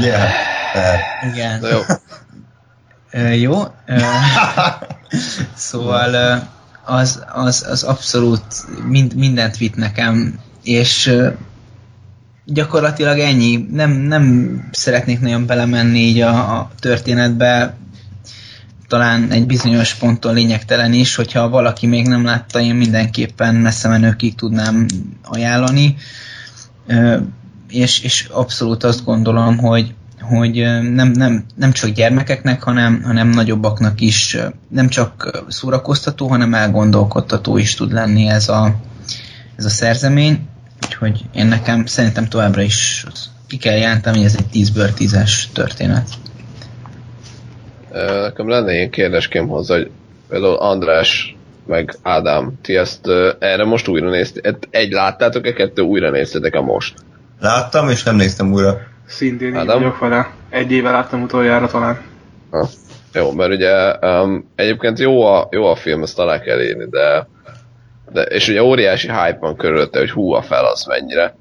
yeah. 0.00 0.30
Hell. 0.72 0.98
Igen. 1.32 1.60
Na 1.60 1.68
jó. 1.68 1.80
Uh, 3.12 3.40
jó. 3.40 3.60
Uh, 3.88 4.02
szóval 5.54 6.38
uh, 6.88 6.96
az, 6.96 7.24
az, 7.32 7.66
az 7.68 7.82
abszolút 7.82 8.44
mind, 8.86 9.14
mindent 9.14 9.56
vitt 9.56 9.76
nekem, 9.76 10.38
és 10.62 11.06
uh, 11.06 11.32
gyakorlatilag 12.44 13.18
ennyi. 13.18 13.68
Nem, 13.72 13.90
nem 13.90 14.54
szeretnék 14.72 15.20
nagyon 15.20 15.46
belemenni 15.46 15.98
így 15.98 16.20
a, 16.20 16.58
a 16.58 16.70
történetbe, 16.78 17.76
talán 18.88 19.30
egy 19.30 19.46
bizonyos 19.46 19.94
ponton 19.94 20.34
lényegtelen 20.34 20.92
is, 20.92 21.14
hogyha 21.14 21.48
valaki 21.48 21.86
még 21.86 22.06
nem 22.06 22.24
látta, 22.24 22.60
én 22.60 22.74
mindenképpen 22.74 23.54
messze 23.54 23.88
menőkig 23.88 24.34
tudnám 24.34 24.86
ajánlani 25.22 25.96
és, 27.68 28.02
és 28.02 28.28
abszolút 28.30 28.84
azt 28.84 29.04
gondolom, 29.04 29.58
hogy, 29.58 29.94
hogy 30.20 30.54
nem, 30.92 31.10
nem, 31.10 31.44
nem 31.54 31.72
csak 31.72 31.90
gyermekeknek, 31.90 32.62
hanem, 32.62 33.02
hanem 33.02 33.28
nagyobbaknak 33.28 34.00
is 34.00 34.36
nem 34.68 34.88
csak 34.88 35.42
szórakoztató, 35.48 36.26
hanem 36.26 36.54
elgondolkodtató 36.54 37.56
is 37.56 37.74
tud 37.74 37.92
lenni 37.92 38.28
ez 38.28 38.48
a, 38.48 38.74
ez 39.56 39.64
a 39.64 39.68
szerzemény. 39.68 40.48
Úgyhogy 40.86 41.24
én 41.34 41.46
nekem 41.46 41.86
szerintem 41.86 42.28
továbbra 42.28 42.62
is 42.62 43.04
ki 43.48 43.56
kell 43.56 43.76
jelentem, 43.76 44.14
hogy 44.14 44.24
ez 44.24 44.36
egy 44.38 44.64
10-ből 44.64 44.90
10-es 44.98 45.44
történet. 45.52 46.08
Nekem 48.22 48.48
lenne 48.48 48.72
ilyen 48.72 48.90
kérdéském 48.90 49.48
hozzá, 49.48 49.74
hogy 49.76 49.90
például 50.28 50.54
András 50.54 51.36
meg 51.66 51.94
Ádám, 52.02 52.52
ti 52.62 52.76
ezt 52.76 53.06
erre 53.38 53.64
most 53.64 53.88
újra 53.88 54.10
néztétek? 54.10 54.56
Egy 54.70 54.92
láttátok-e, 54.92 55.52
kettő 55.52 55.82
újra 55.82 56.10
néztétek-e 56.10 56.60
most? 56.60 56.94
Láttam, 57.40 57.88
és 57.88 58.02
nem 58.02 58.16
néztem 58.16 58.52
újra. 58.52 58.78
Szintén 59.06 59.56
így 59.56 59.66
vagyok 59.66 59.98
vele. 59.98 60.30
Egy 60.50 60.72
éve 60.72 60.90
láttam 60.90 61.22
utoljára 61.22 61.66
talán. 61.66 62.00
Ha. 62.50 62.68
Jó, 63.12 63.32
mert 63.32 63.52
ugye 63.52 63.98
um, 63.98 64.50
egyébként 64.54 64.98
jó 64.98 65.22
a, 65.22 65.48
jó 65.50 65.64
a 65.64 65.76
film, 65.76 66.02
ezt 66.02 66.18
alá 66.18 66.40
kell 66.40 66.60
írni, 66.60 66.86
de, 66.90 67.28
de 68.12 68.22
és 68.22 68.48
ugye 68.48 68.62
óriási 68.62 69.08
hype 69.08 69.38
van 69.40 69.56
körülötte, 69.56 69.98
hogy 69.98 70.10
hú 70.10 70.32
a 70.32 70.42
fel 70.42 70.64
az 70.64 70.84
mennyire. 70.84 71.36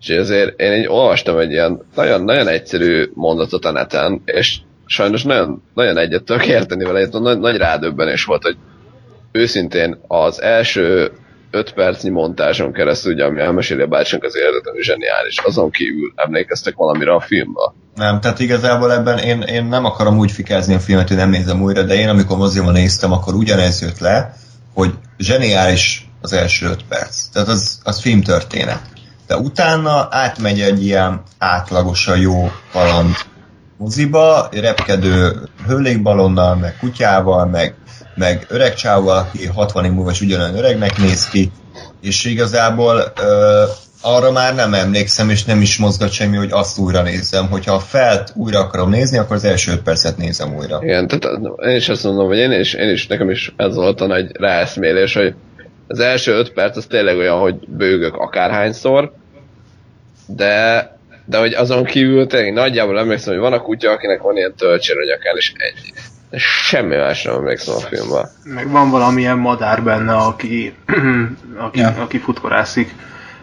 És 0.00 0.08
ezért 0.08 0.60
én 0.60 0.72
így 0.72 0.86
olvastam 0.88 1.38
egy 1.38 1.50
ilyen 1.50 1.80
nagyon, 1.94 2.24
nagyon 2.24 2.48
egyszerű 2.48 3.10
mondatot 3.14 3.64
a 3.64 3.70
neten, 3.70 4.22
és 4.24 4.58
sajnos 4.86 5.22
nagyon, 5.22 5.62
nagyon 5.74 5.96
egyet 5.96 6.22
tudok 6.22 6.46
érteni 6.46 6.84
vele, 6.84 7.08
nagy, 7.12 7.38
nagy 7.38 7.56
rádöbbenés 7.56 8.24
volt, 8.24 8.42
hogy 8.42 8.56
őszintén 9.32 9.98
az 10.06 10.42
első 10.42 11.12
5 11.50 11.72
percnyi 11.72 12.10
montázson 12.10 12.72
keresztül, 12.72 13.12
ugye, 13.12 13.24
ami 13.24 13.40
elmeséli 13.40 13.82
a 13.82 13.86
bácsánk 13.86 14.24
az 14.24 14.36
életet, 14.36 14.82
zseniális. 14.82 15.38
Azon 15.38 15.70
kívül 15.70 16.12
emlékeztek 16.16 16.74
valamire 16.74 17.12
a 17.12 17.20
filmben? 17.20 17.72
Nem, 17.94 18.20
tehát 18.20 18.38
igazából 18.38 18.92
ebben 18.92 19.18
én, 19.18 19.40
én 19.40 19.64
nem 19.64 19.84
akarom 19.84 20.18
úgy 20.18 20.32
fikázni 20.32 20.74
a 20.74 20.78
filmet, 20.78 21.08
hogy 21.08 21.16
nem 21.16 21.30
nézem 21.30 21.62
újra, 21.62 21.82
de 21.82 21.94
én 21.94 22.08
amikor 22.08 22.36
moziban 22.36 22.72
néztem, 22.72 23.12
akkor 23.12 23.34
ugyanez 23.34 23.80
jött 23.82 23.98
le, 23.98 24.34
hogy 24.74 24.90
zseniális 25.18 26.08
az 26.20 26.32
első 26.32 26.66
5 26.66 26.84
perc. 26.88 27.26
Tehát 27.32 27.48
az, 27.48 27.80
az 27.84 28.00
filmtörténet. 28.00 28.82
De 29.26 29.36
utána 29.36 30.08
átmegy 30.10 30.60
egy 30.60 30.84
ilyen 30.84 31.22
átlagosan 31.38 32.18
jó 32.18 32.50
kaland 32.72 33.14
moziba, 33.76 34.48
repkedő 34.52 35.48
hőlékbalonnal, 35.66 36.56
meg 36.56 36.76
kutyával, 36.80 37.46
meg 37.46 37.74
meg 38.14 38.46
öreg 38.48 38.74
csávval, 38.74 39.16
aki 39.16 39.46
60 39.46 39.84
év 39.84 39.90
múlva 39.90 40.10
is 40.10 40.20
ugyanolyan 40.20 40.56
öregnek 40.56 40.98
néz 40.98 41.28
ki, 41.28 41.50
és 42.00 42.24
igazából 42.24 43.12
ö, 43.20 43.62
arra 44.02 44.32
már 44.32 44.54
nem 44.54 44.74
emlékszem, 44.74 45.30
és 45.30 45.44
nem 45.44 45.60
is 45.60 45.78
mozgat 45.78 46.12
semmi, 46.12 46.36
hogy 46.36 46.50
azt 46.52 46.78
újra 46.78 47.02
nézzem. 47.02 47.48
Hogyha 47.48 47.74
a 47.74 47.78
felt 47.78 48.32
újra 48.34 48.58
akarom 48.58 48.90
nézni, 48.90 49.18
akkor 49.18 49.36
az 49.36 49.44
első 49.44 49.72
öt 49.72 49.82
percet 49.82 50.16
nézem 50.16 50.56
újra. 50.56 50.78
Igen, 50.82 51.06
tehát 51.06 51.38
én 51.62 51.76
is 51.76 51.88
azt 51.88 52.04
mondom, 52.04 52.26
hogy 52.26 52.38
én 52.38 52.52
is, 52.52 52.74
én 52.74 52.88
is 52.88 53.06
nekem 53.06 53.30
is 53.30 53.52
ez 53.56 53.74
volt 53.74 54.00
a 54.00 54.06
nagy 54.06 54.30
ráeszmélés, 54.32 55.14
hogy 55.14 55.34
az 55.86 55.98
első 55.98 56.32
öt 56.32 56.52
perc 56.52 56.76
az 56.76 56.86
tényleg 56.86 57.16
olyan, 57.16 57.38
hogy 57.38 57.54
bőgök 57.68 58.14
akárhányszor, 58.14 59.12
de, 60.26 60.96
de 61.24 61.38
hogy 61.38 61.54
azon 61.54 61.84
kívül 61.84 62.26
tényleg 62.26 62.52
nagyjából 62.52 62.98
emlékszem, 62.98 63.32
hogy 63.32 63.42
van 63.42 63.52
a 63.52 63.60
kutya, 63.60 63.90
akinek 63.90 64.20
van 64.20 64.36
ilyen 64.36 64.54
töltsér 64.56 64.96
a 64.96 65.04
nyakán, 65.04 65.36
és 65.36 65.52
ennyi. 65.56 65.99
Semmi 66.36 66.96
más 66.96 67.22
nem 67.22 67.34
emlékszem 67.34 67.74
a 67.74 67.78
filmben. 67.78 68.28
Meg 68.44 68.70
van 68.70 68.90
valamilyen 68.90 69.38
madár 69.38 69.82
benne, 69.82 70.16
aki, 70.16 70.74
aki, 71.66 71.78
ja. 71.78 71.94
aki 71.98 72.18
futkorászik. 72.18 72.94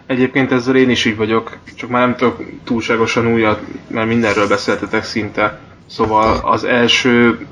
Egyébként 0.06 0.52
ezzel 0.52 0.76
én 0.76 0.90
is 0.90 1.04
így 1.04 1.16
vagyok, 1.16 1.56
csak 1.76 1.90
már 1.90 2.06
nem 2.06 2.16
tudok 2.16 2.42
túlságosan 2.64 3.26
újat, 3.26 3.60
mert 3.88 4.06
mindenről 4.06 4.48
beszéltetek 4.48 5.04
szinte. 5.04 5.58
Szóval 5.86 6.40
az 6.42 6.64
első 6.64 7.46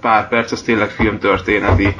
pár 0.00 0.28
perc 0.28 0.52
az 0.52 0.62
tényleg 0.62 0.90
filmtörténeti 0.90 1.94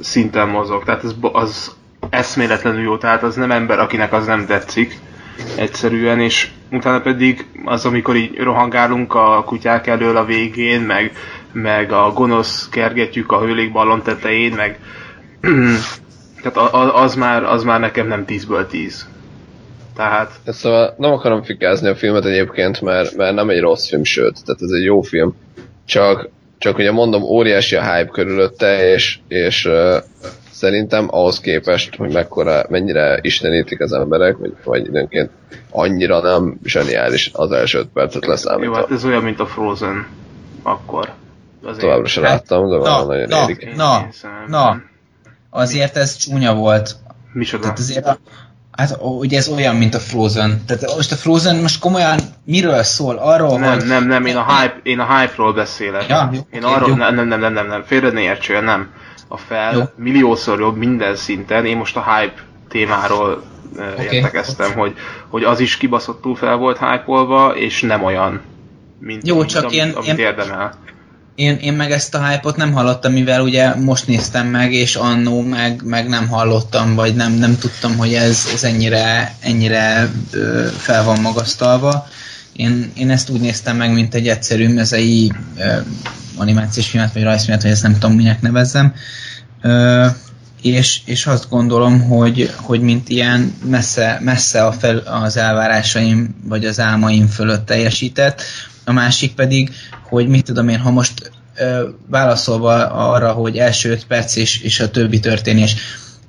szinten 0.00 0.48
mozog. 0.48 0.84
Tehát 0.84 1.04
ez, 1.04 1.14
az 1.32 1.74
eszméletlenül 2.10 2.82
jó, 2.82 2.96
tehát 2.96 3.22
az 3.22 3.34
nem 3.34 3.50
ember, 3.50 3.78
akinek 3.78 4.12
az 4.12 4.26
nem 4.26 4.46
tetszik 4.46 4.98
egyszerűen, 5.56 6.20
és 6.20 6.48
utána 6.70 7.00
pedig 7.00 7.46
az, 7.64 7.84
amikor 7.84 8.16
így 8.16 8.38
rohangálunk 8.38 9.14
a 9.14 9.42
kutyák 9.46 9.86
elől 9.86 10.16
a 10.16 10.24
végén, 10.24 10.80
meg, 10.80 11.12
meg 11.52 11.92
a 11.92 12.12
gonosz 12.12 12.68
kergetjük 12.68 13.32
a 13.32 13.40
hőlékballon 13.40 14.02
tetején, 14.02 14.52
meg 14.52 14.78
tehát 16.42 16.72
az 16.94 17.14
már, 17.14 17.44
az 17.44 17.62
már 17.62 17.80
nekem 17.80 18.06
nem 18.06 18.24
10-ből 18.26 18.66
10. 18.66 19.08
Tehát... 19.96 20.32
Szóval 20.46 20.94
nem 20.98 21.12
akarom 21.12 21.42
fikázni 21.42 21.88
a 21.88 21.96
filmet 21.96 22.24
egyébként, 22.24 22.80
mert, 22.80 23.16
mert 23.16 23.34
nem 23.34 23.50
egy 23.50 23.60
rossz 23.60 23.88
film, 23.88 24.04
sőt, 24.04 24.44
tehát 24.44 24.62
ez 24.62 24.70
egy 24.70 24.84
jó 24.84 25.00
film. 25.00 25.34
Csak, 25.84 26.28
csak 26.58 26.78
ugye 26.78 26.92
mondom, 26.92 27.22
óriási 27.22 27.76
a 27.76 27.94
hype 27.94 28.10
körülötte, 28.10 28.92
és, 28.92 29.18
és 29.28 29.68
szerintem 30.56 31.06
ahhoz 31.10 31.40
képest, 31.40 31.96
hogy 31.96 32.12
mekkora, 32.12 32.64
mennyire 32.68 33.18
istenítik 33.20 33.80
az 33.80 33.92
emberek, 33.92 34.36
vagy, 34.36 34.54
vagy 34.64 34.86
időnként 34.86 35.30
annyira 35.70 36.20
nem 36.20 36.58
zseniális 36.64 37.30
az 37.32 37.50
első 37.50 37.78
öt 37.78 37.86
percet 37.86 38.26
leszámítva. 38.26 38.64
Jó, 38.64 38.80
hát 38.80 38.90
ez 38.90 39.04
olyan, 39.04 39.22
mint 39.22 39.40
a 39.40 39.46
Frozen 39.46 40.06
akkor. 40.62 41.12
azért 41.64 41.80
Továbbra 41.80 42.06
sem 42.06 42.22
láttam, 42.22 42.68
de 42.68 42.76
Na, 42.76 42.82
valami 42.82 43.16
nagyon 43.16 43.28
na, 43.28 43.50
érik. 43.50 43.76
na, 43.76 44.06
na. 44.48 44.80
Azért 45.50 45.96
ez 45.96 46.16
csúnya 46.16 46.54
volt. 46.54 46.96
Micsoda? 47.32 47.62
Tehát 47.62 47.78
azért 47.78 48.06
a, 48.06 48.18
hát 48.72 48.98
ugye 49.00 49.36
ez 49.36 49.48
olyan, 49.48 49.76
mint 49.76 49.94
a 49.94 49.98
Frozen. 49.98 50.62
Tehát 50.66 50.96
most 50.96 51.12
a 51.12 51.16
Frozen 51.16 51.56
most 51.56 51.80
komolyan 51.80 52.18
miről 52.44 52.82
szól? 52.82 53.16
Arról, 53.16 53.58
Nem, 53.58 53.78
hogy... 53.78 53.86
nem, 53.86 54.06
nem, 54.06 54.26
én 54.26 54.36
a 54.36 54.56
hype, 54.56 54.80
én 54.82 54.98
a 54.98 55.18
hype-ról 55.18 55.52
beszélek. 55.52 56.08
Ja, 56.08 56.30
jó, 56.32 56.40
én 56.52 56.64
arról, 56.64 56.88
jó. 56.88 56.94
nem, 56.94 57.14
nem, 57.14 57.28
nem, 57.28 57.40
nem, 57.40 57.52
nem, 57.52 57.66
nem, 57.66 57.82
félre 57.82 58.10
ne 58.10 58.20
értsél, 58.20 58.60
nem. 58.60 58.90
A 59.28 59.36
fel 59.36 59.74
Jó. 59.74 59.82
milliószor 59.96 60.60
jobb 60.60 60.76
minden 60.76 61.16
szinten, 61.16 61.66
én 61.66 61.76
most 61.76 61.96
a 61.96 62.04
hype 62.14 62.42
témáról 62.68 63.42
Oké. 63.98 64.16
értekeztem, 64.16 64.72
hogy, 64.72 64.94
hogy 65.28 65.44
az 65.44 65.60
is 65.60 65.76
kibaszottul 65.76 66.36
fel 66.36 66.56
volt 66.56 66.78
hype 66.78 67.52
és 67.54 67.80
nem 67.80 68.04
olyan, 68.04 68.40
mint, 68.98 69.26
Jó, 69.26 69.36
mint 69.36 69.50
csak 69.50 69.64
amit, 69.64 69.74
én- 69.74 69.90
amit 69.92 70.08
én- 70.08 70.18
érdemel. 70.18 70.74
Én, 71.34 71.56
én 71.56 71.72
meg 71.72 71.90
ezt 71.90 72.14
a 72.14 72.26
hype-ot 72.26 72.56
nem 72.56 72.72
hallottam, 72.72 73.12
mivel 73.12 73.42
ugye 73.42 73.74
most 73.74 74.06
néztem 74.06 74.46
meg, 74.46 74.72
és 74.72 74.94
annó 74.96 75.42
meg, 75.42 75.82
meg 75.84 76.08
nem 76.08 76.28
hallottam, 76.28 76.94
vagy 76.94 77.14
nem, 77.14 77.32
nem 77.32 77.58
tudtam, 77.58 77.96
hogy 77.96 78.14
ez, 78.14 78.48
ez 78.52 78.64
ennyire, 78.64 79.34
ennyire 79.40 80.10
ö, 80.32 80.66
fel 80.76 81.04
van 81.04 81.20
magasztalva. 81.20 82.06
Én, 82.52 82.92
én 82.94 83.10
ezt 83.10 83.30
úgy 83.30 83.40
néztem 83.40 83.76
meg, 83.76 83.92
mint 83.92 84.14
egy 84.14 84.28
egyszerű 84.28 84.68
mezei 84.68 85.32
ö, 85.58 85.76
animációs 86.36 86.88
filmet, 86.88 87.12
vagy 87.12 87.22
rajzfilmet, 87.22 87.62
vagy 87.62 87.70
ezt 87.70 87.82
nem 87.82 87.92
tudom, 87.92 88.16
minek 88.16 88.40
nevezzem. 88.40 88.94
Ö, 89.62 90.06
és, 90.62 91.00
és 91.04 91.26
azt 91.26 91.48
gondolom, 91.48 92.02
hogy, 92.02 92.54
hogy 92.56 92.80
mint 92.80 93.08
ilyen 93.08 93.54
messze, 93.64 94.18
messze 94.22 94.64
a 94.64 94.72
fel, 94.72 94.96
az 94.98 95.36
elvárásaim, 95.36 96.34
vagy 96.44 96.64
az 96.64 96.80
álmaim 96.80 97.26
fölött 97.26 97.66
teljesített. 97.66 98.42
A 98.84 98.92
másik 98.92 99.34
pedig, 99.34 99.70
hogy 100.08 100.28
mit 100.28 100.44
tudom 100.44 100.68
én, 100.68 100.78
ha 100.78 100.90
most 100.90 101.30
ö, 101.56 101.88
válaszolva 102.08 102.90
arra, 102.90 103.32
hogy 103.32 103.56
első 103.56 103.90
öt 103.90 104.06
perc 104.06 104.36
és, 104.36 104.60
és 104.60 104.80
a 104.80 104.90
többi 104.90 105.20
történés, 105.20 105.76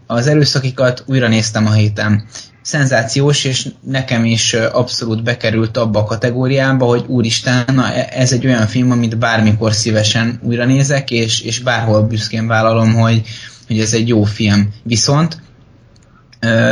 az 0.08 0.28
erőszakikat 0.28 1.04
újra 1.06 1.28
néztem 1.28 1.66
a 1.66 1.72
héten. 1.72 2.26
Szenzációs, 2.68 3.44
és 3.44 3.68
nekem 3.82 4.26
is 4.26 4.54
abszolút 4.54 5.24
bekerült 5.24 5.78
abba 5.78 6.00
a 6.00 6.04
kategóriába, 6.04 6.86
hogy 6.86 7.04
úristen, 7.08 7.66
na, 7.74 7.94
e- 7.94 8.10
ez 8.12 8.32
egy 8.32 8.46
olyan 8.46 8.68
film, 8.68 8.92
amit 8.92 9.18
bármikor 9.18 9.74
szívesen 9.74 10.40
újra 10.44 10.66
nézek, 10.66 11.12
és, 11.12 11.40
és 11.40 11.60
bárhol 11.60 12.02
büszkén 12.02 12.48
vállalom, 12.48 12.94
hogy, 12.94 13.22
hogy 13.68 13.80
ez 13.80 13.94
egy 13.94 14.08
jó 14.08 14.24
film. 14.24 14.74
Viszont 14.84 15.42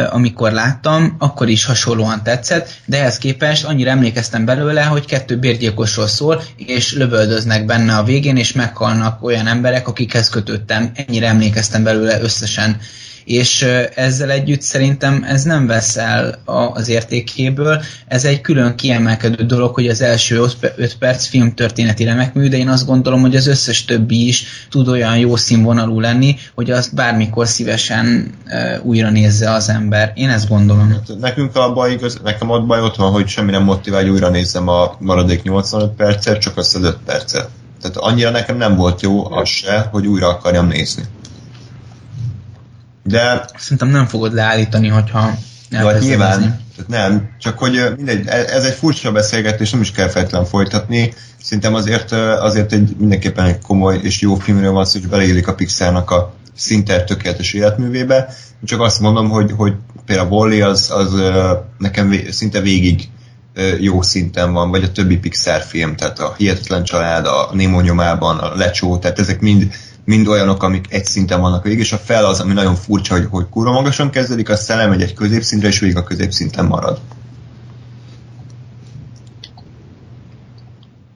amikor 0.09 0.51
láttam, 0.51 1.15
akkor 1.19 1.49
is 1.49 1.65
hasonlóan 1.65 2.23
tetszett, 2.23 2.69
de 2.85 2.99
ehhez 2.99 3.17
képest 3.17 3.65
annyira 3.65 3.89
emlékeztem 3.89 4.45
belőle, 4.45 4.83
hogy 4.83 5.05
kettő 5.05 5.37
bérgyilkosról 5.37 6.07
szól, 6.07 6.43
és 6.55 6.93
lövöldöznek 6.93 7.65
benne 7.65 7.95
a 7.95 8.03
végén, 8.03 8.37
és 8.37 8.51
meghalnak 8.51 9.23
olyan 9.23 9.47
emberek, 9.47 9.87
akikhez 9.87 10.29
kötöttem. 10.29 10.91
Ennyire 10.95 11.27
emlékeztem 11.27 11.83
belőle 11.83 12.21
összesen. 12.21 12.77
És 13.25 13.61
ezzel 13.95 14.29
együtt 14.31 14.61
szerintem 14.61 15.25
ez 15.27 15.43
nem 15.43 15.67
vesz 15.67 15.97
el 15.97 16.41
az 16.45 16.87
értékéből, 16.87 17.81
ez 18.07 18.25
egy 18.25 18.41
külön 18.41 18.75
kiemelkedő 18.75 19.45
dolog, 19.45 19.73
hogy 19.73 19.87
az 19.87 20.01
első 20.01 20.45
5 20.75 20.97
perc 20.97 21.25
film 21.25 21.53
történeti 21.53 22.03
remekmű, 22.03 22.47
de 22.47 22.57
én 22.57 22.67
azt 22.69 22.85
gondolom, 22.85 23.21
hogy 23.21 23.35
az 23.35 23.47
összes 23.47 23.85
többi 23.85 24.27
is 24.27 24.45
tud 24.69 24.87
olyan 24.87 25.17
jó 25.17 25.35
színvonalú 25.35 25.99
lenni, 25.99 26.35
hogy 26.55 26.71
azt 26.71 26.95
bármikor 26.95 27.47
szívesen 27.47 28.33
újra 28.83 29.09
nézze 29.09 29.51
az 29.51 29.69
ember. 29.69 30.11
Én 30.15 30.29
ezt 30.29 30.49
gondolom. 30.49 31.01
Nekünk 31.19 31.55
a 31.55 31.73
baj, 31.73 31.91
igaz, 31.91 32.19
nekem 32.23 32.49
ott 32.49 32.65
baj 32.65 32.81
ott 32.81 32.95
van, 32.95 33.11
hogy 33.11 33.27
semmi 33.27 33.51
nem 33.51 33.63
motivál, 33.63 34.01
hogy 34.01 34.09
újra 34.09 34.29
nézzem 34.29 34.67
a 34.67 34.95
maradék 34.99 35.43
85 35.43 35.89
percet, 35.89 36.39
csak 36.39 36.57
azt 36.57 36.75
az 36.75 36.83
5 36.83 36.97
percet. 37.05 37.49
Tehát 37.81 37.97
annyira 37.97 38.29
nekem 38.29 38.57
nem 38.57 38.75
volt 38.75 39.01
jó 39.01 39.31
az 39.31 39.49
se, 39.49 39.87
hogy 39.91 40.07
újra 40.07 40.27
akarjam 40.27 40.67
nézni. 40.67 41.03
De 43.07 43.45
Szerintem 43.57 43.87
nem 43.87 44.05
fogod 44.05 44.33
leállítani, 44.33 44.87
hogyha 44.87 45.37
Jó, 45.69 45.87
hát 45.87 45.99
nyilván, 45.99 46.39
tehát 46.75 46.87
nem, 46.87 47.29
csak 47.39 47.57
hogy 47.57 47.93
mindegy, 47.95 48.27
e- 48.27 48.53
ez 48.53 48.63
egy 48.63 48.73
furcsa 48.73 49.11
beszélgetés, 49.11 49.71
nem 49.71 49.81
is 49.81 49.91
kell 49.91 50.07
feltétlenül 50.07 50.47
folytatni. 50.47 51.13
Szerintem 51.41 51.73
azért, 51.73 52.11
azért 52.11 52.73
egy 52.73 52.95
mindenképpen 52.97 53.45
egy 53.45 53.59
komoly 53.59 53.99
és 54.01 54.21
jó 54.21 54.35
filmről 54.35 54.71
van 54.71 54.85
szó, 54.85 54.99
hogy 54.99 55.09
beleillik 55.09 55.47
a 55.47 55.53
Pixarnak 55.53 56.11
a 56.11 56.33
szinte 56.55 57.03
tökéletes 57.03 57.53
életművébe. 57.53 58.33
Csak 58.63 58.81
azt 58.81 58.99
mondom, 58.99 59.29
hogy, 59.29 59.51
hogy 59.57 59.73
például 60.05 60.29
Wall-E 60.29 60.67
az, 60.67 60.91
az 60.91 61.13
ö, 61.13 61.53
nekem 61.77 62.09
vé, 62.09 62.31
szinte 62.31 62.61
végig 62.61 63.09
jó 63.79 64.01
szinten 64.01 64.53
van, 64.53 64.69
vagy 64.69 64.83
a 64.83 64.91
többi 64.91 65.17
Pixar 65.17 65.61
film, 65.61 65.95
tehát 65.95 66.19
a 66.19 66.33
Hihetetlen 66.37 66.83
Család, 66.83 67.25
a 67.25 67.49
Nemo 67.53 67.81
nyomában, 67.81 68.37
a 68.37 68.55
Lecsó, 68.55 68.97
tehát 68.97 69.19
ezek 69.19 69.39
mind, 69.39 69.73
mind 70.05 70.27
olyanok, 70.27 70.63
amik 70.63 70.85
egy 70.89 71.05
szinten 71.05 71.41
vannak 71.41 71.63
végig, 71.63 71.79
és 71.79 71.93
a 71.93 71.97
fel 71.97 72.25
az, 72.25 72.39
ami 72.39 72.53
nagyon 72.53 72.75
furcsa, 72.75 73.13
hogy, 73.13 73.27
hogy 73.29 73.49
kurva 73.49 73.71
magasan 73.71 74.09
kezdődik, 74.09 74.49
aztán 74.49 74.79
elmegy 74.79 75.01
egy 75.01 75.13
középszintre, 75.13 75.67
és 75.67 75.79
végig 75.79 75.97
a 75.97 76.03
középszinten 76.03 76.65
marad. 76.65 76.99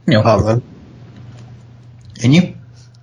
Jó. 0.06 0.22
Amen. 0.22 0.64
Ennyi? 2.22 2.56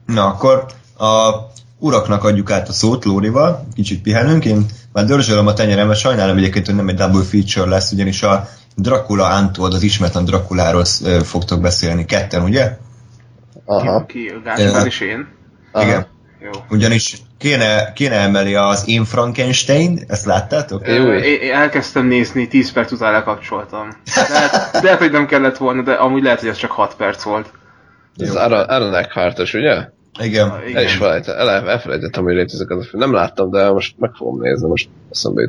Na, 0.06 0.26
akkor 0.26 0.66
a 0.98 1.30
uraknak 1.78 2.24
adjuk 2.24 2.50
át 2.50 2.68
a 2.68 2.72
szót 2.72 3.04
Lórival, 3.04 3.66
kicsit 3.74 4.02
pihenünk, 4.02 4.44
én 4.44 4.66
már 4.92 5.04
dörzsölöm 5.04 5.46
a 5.46 5.52
tenyeremet, 5.52 5.96
sajnálom 5.96 6.36
egyébként, 6.36 6.66
hogy 6.66 6.74
nem 6.74 6.88
egy 6.88 6.94
double 6.94 7.22
feature 7.22 7.70
lesz, 7.70 7.92
ugyanis 7.92 8.22
a 8.22 8.48
Dracula 8.76 9.40
Untold, 9.40 9.74
az 9.74 9.82
ismeretlen 9.82 10.24
Draculáról 10.24 10.84
fogtok 11.22 11.60
beszélni 11.60 12.04
ketten, 12.04 12.42
ugye? 12.42 12.78
Aha. 13.64 14.06
Ki, 14.06 14.32
Gáspár 14.44 14.66
Ja. 14.66 14.84
és 14.84 15.00
én? 15.00 15.35
Aha. 15.76 15.86
Igen. 15.86 16.06
Jó. 16.40 16.50
Ugyanis 16.70 17.16
kéne, 17.38 17.92
kéne 17.92 18.14
emelni 18.16 18.54
az 18.54 18.82
Én 18.86 19.04
Frankenstein, 19.04 20.04
ezt 20.08 20.24
láttátok? 20.24 20.88
Jó, 20.88 21.12
én, 21.12 21.52
elkezdtem 21.52 22.06
nézni, 22.06 22.48
10 22.48 22.72
perc 22.72 22.92
után 22.92 23.12
lekapcsoltam. 23.12 23.88
Lehet, 24.28 24.70
lehet, 24.84 24.98
hogy 24.98 25.10
nem 25.10 25.26
kellett 25.26 25.56
volna, 25.56 25.82
de 25.82 25.92
amúgy 25.92 26.22
lehet, 26.22 26.40
hogy 26.40 26.48
ez 26.48 26.56
csak 26.56 26.70
6 26.70 26.94
perc 26.94 27.22
volt. 27.22 27.50
Ez 28.16 28.34
Aaron 28.34 28.94
Eckhart-os, 28.94 29.54
ugye? 29.54 29.88
Igen. 30.18 30.52
El 30.74 30.82
is 30.82 30.94
felejtettem, 30.94 31.48
el, 31.48 31.70
elfelejtettem, 31.70 32.24
hogy 32.24 32.34
létezik 32.34 32.70
az 32.70 32.78
a 32.78 32.88
film. 32.88 33.00
Nem 33.02 33.12
láttam, 33.12 33.50
de 33.50 33.70
most 33.70 33.94
meg 33.98 34.10
fogom 34.14 34.40
nézni, 34.40 34.68
most 34.68 34.88
eszembe. 35.10 35.42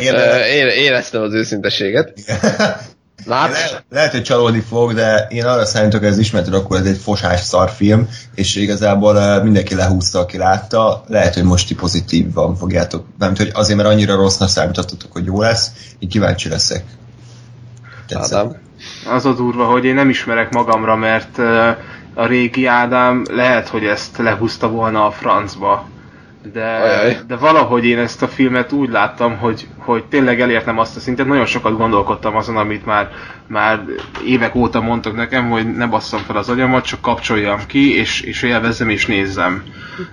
Én, 0.00 0.14
Ö, 0.14 0.44
Ére, 0.44 0.74
éreztem 0.74 1.22
az 1.22 1.32
őszinteséget. 1.32 2.12
Hát, 3.28 3.50
Le, 3.50 3.84
lehet, 3.90 4.10
hogy 4.10 4.22
csalódni 4.22 4.60
fog, 4.60 4.92
de 4.92 5.26
én 5.30 5.44
arra 5.44 5.64
számítok, 5.64 6.00
hogy 6.00 6.08
ez 6.08 6.18
ismert 6.18 6.54
akkor 6.54 6.76
ez 6.76 6.86
egy 6.86 6.98
fosás 6.98 7.40
szarfilm, 7.40 8.08
és 8.34 8.56
igazából 8.56 9.20
eh, 9.20 9.42
mindenki 9.42 9.74
lehúzta, 9.74 10.18
aki 10.18 10.36
látta. 10.36 11.04
Lehet, 11.08 11.34
hogy 11.34 11.42
most 11.42 11.68
ti 11.68 11.74
pozitívan 11.74 12.56
fogjátok. 12.56 13.06
Nem 13.18 13.32
hogy 13.36 13.50
azért, 13.54 13.76
mert 13.76 13.88
annyira 13.88 14.14
rossznak 14.14 14.48
számítottatok, 14.48 15.12
hogy 15.12 15.24
jó 15.24 15.40
lesz. 15.40 15.70
Így 15.98 16.10
kíváncsi 16.10 16.48
leszek. 16.48 16.84
Tetszett. 18.06 18.38
Ádám. 18.38 18.56
Az 19.10 19.24
a 19.24 19.32
durva, 19.32 19.64
hogy 19.64 19.84
én 19.84 19.94
nem 19.94 20.08
ismerek 20.08 20.52
magamra, 20.52 20.96
mert 20.96 21.38
ö, 21.38 21.70
a 22.14 22.26
régi 22.26 22.66
Ádám 22.66 23.24
lehet, 23.30 23.68
hogy 23.68 23.84
ezt 23.84 24.16
lehúzta 24.16 24.68
volna 24.68 25.06
a 25.06 25.10
francba. 25.10 25.86
De, 26.52 26.64
Ajaj. 26.64 27.18
de 27.26 27.36
valahogy 27.36 27.84
én 27.84 27.98
ezt 27.98 28.22
a 28.22 28.28
filmet 28.28 28.72
úgy 28.72 28.90
láttam, 28.90 29.38
hogy, 29.38 29.68
hogy 29.78 30.04
tényleg 30.04 30.40
elértem 30.40 30.78
azt 30.78 30.96
a 30.96 31.00
szintet, 31.00 31.26
nagyon 31.26 31.46
sokat 31.46 31.76
gondolkodtam 31.76 32.36
azon, 32.36 32.56
amit 32.56 32.86
már, 32.86 33.10
már 33.46 33.80
évek 34.26 34.54
óta 34.54 34.80
mondtak 34.80 35.16
nekem, 35.16 35.50
hogy 35.50 35.74
ne 35.76 35.86
basszam 35.86 36.20
fel 36.20 36.36
az 36.36 36.48
agyamat, 36.48 36.84
csak 36.84 37.00
kapcsoljam 37.00 37.58
ki, 37.66 37.96
és, 37.96 38.20
és 38.20 38.42
élvezzem 38.42 38.88
és 38.88 39.06
nézzem. 39.06 39.62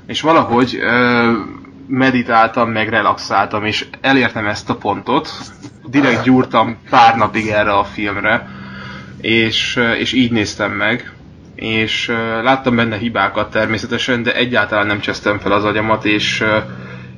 És 0.08 0.22
valahogy 0.22 0.78
ö, 0.82 1.32
meditáltam, 1.88 2.70
meg 2.70 2.90
relaxáltam, 2.90 3.66
és 3.66 3.86
elértem 4.02 4.48
ezt 4.48 4.70
a 4.70 4.76
pontot. 4.76 5.30
Direkt 5.86 6.24
gyúrtam 6.24 6.78
pár 6.90 7.18
napig 7.18 7.48
erre 7.48 7.72
a 7.72 7.84
filmre, 7.84 8.48
és, 9.22 9.80
és 10.00 10.14
így 10.14 10.32
néztem 10.32 10.72
meg. 10.72 11.12
És 11.62 12.08
láttam 12.44 12.76
benne 12.76 12.98
hibákat 12.98 13.52
természetesen, 13.52 14.24
de 14.24 14.36
egyáltalán 14.36 14.86
nem 14.86 15.00
csesztem 15.00 15.40
fel 15.40 15.52
az 15.52 15.64
agyamat, 15.64 16.06
és 16.06 16.44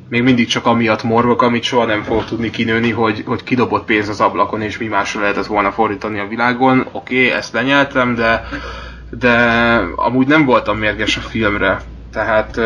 még 0.09 0.23
mindig 0.23 0.47
csak 0.47 0.65
amiatt 0.65 1.03
morgok, 1.03 1.41
amit 1.41 1.63
soha 1.63 1.85
nem 1.85 2.01
fogok 2.03 2.25
tudni 2.25 2.49
kinőni, 2.49 2.91
hogy, 2.91 3.23
hogy 3.25 3.43
kidobott 3.43 3.85
pénz 3.85 4.09
az 4.09 4.21
ablakon, 4.21 4.61
és 4.61 4.77
mi 4.77 4.85
másra 4.85 5.21
lehetett 5.21 5.45
volna 5.45 5.71
fordítani 5.71 6.19
a 6.19 6.27
világon. 6.27 6.79
Oké, 6.91 7.25
okay, 7.25 7.37
ezt 7.37 7.53
lenyeltem, 7.53 8.15
de, 8.15 8.47
de 9.09 9.33
amúgy 9.95 10.27
nem 10.27 10.45
voltam 10.45 10.77
mérges 10.77 11.17
a 11.17 11.21
filmre. 11.21 11.81
Tehát 12.11 12.59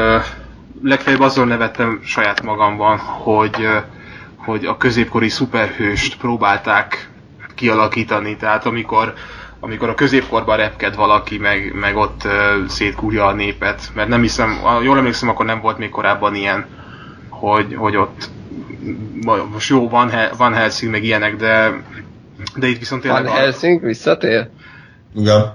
legfeljebb 0.83 1.21
azon 1.21 1.47
nevettem 1.47 1.99
saját 2.03 2.43
magamban, 2.43 2.97
hogy, 2.97 3.67
hogy 4.35 4.65
a 4.65 4.77
középkori 4.77 5.29
szuperhőst 5.29 6.17
próbálták 6.17 7.09
kialakítani. 7.55 8.35
Tehát 8.35 8.65
amikor 8.65 9.13
amikor 9.59 9.89
a 9.89 9.95
középkorban 9.95 10.57
repked 10.57 10.95
valaki, 10.95 11.37
meg, 11.37 11.73
meg 11.73 11.95
ott 11.95 12.21
uh, 12.25 12.67
szétkúrja 12.67 13.25
a 13.25 13.33
népet, 13.33 13.89
mert 13.93 14.07
nem 14.07 14.21
hiszem, 14.21 14.59
jól 14.83 14.97
emlékszem, 14.97 15.29
akkor 15.29 15.45
nem 15.45 15.61
volt 15.61 15.77
még 15.77 15.89
korábban 15.89 16.35
ilyen, 16.35 16.65
hogy, 17.29 17.75
hogy 17.75 17.95
ott 17.95 18.29
most 19.51 19.69
jó, 19.69 19.89
van, 19.89 20.11
van 20.37 20.53
Helsing, 20.53 20.91
meg 20.91 21.03
ilyenek, 21.03 21.35
de, 21.35 21.81
de 22.55 22.67
itt 22.67 22.79
viszont 22.79 23.01
tényleg 23.01 23.23
Van 23.23 23.33
Helsing 23.33 23.81
visszatér? 23.81 24.49
Igen. 25.15 25.53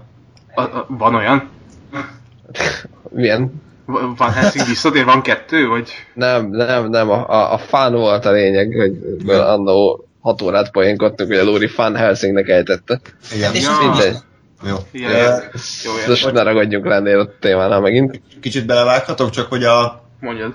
A, 0.55 0.61
a, 0.61 0.87
van 0.89 1.15
olyan? 1.15 1.51
Milyen? 3.11 3.63
Va- 3.85 4.19
Van 4.19 4.33
Helsing 4.33 4.67
visszatér, 4.67 5.05
van 5.05 5.23
kettő, 5.23 5.69
vagy? 5.69 5.91
Nem, 6.15 6.51
nem, 6.51 6.89
nem, 6.89 7.11
a, 7.11 7.29
a, 7.29 7.53
a 7.53 7.59
fán 7.59 7.93
volt 7.93 8.25
a 8.25 8.31
lényeg, 8.31 8.73
hogy 8.75 9.29
annó 9.29 10.07
hat 10.23 10.43
órát 10.43 10.71
poénkodtunk, 10.71 11.31
hogy 11.31 11.39
a 11.39 11.45
Lóri 11.45 11.67
Fan 11.69 11.97
Helsingnek 11.97 12.49
ejtette. 12.49 13.01
Igen. 13.35 13.55
És 13.55 13.63
Ja. 13.63 13.79
Mindegy. 13.81 14.17
Jó. 14.65 14.77
Jó, 14.93 15.93
Most 16.07 16.33
ne 16.33 16.43
ragadjunk 16.43 16.85
lennél 16.87 17.19
a 17.19 17.29
témánál 17.41 17.81
megint. 17.81 18.21
Kicsit 18.41 18.67
belevághatok, 18.67 19.31
csak 19.31 19.49
hogy 19.49 19.65
a 19.65 20.03
Mondjad. 20.21 20.55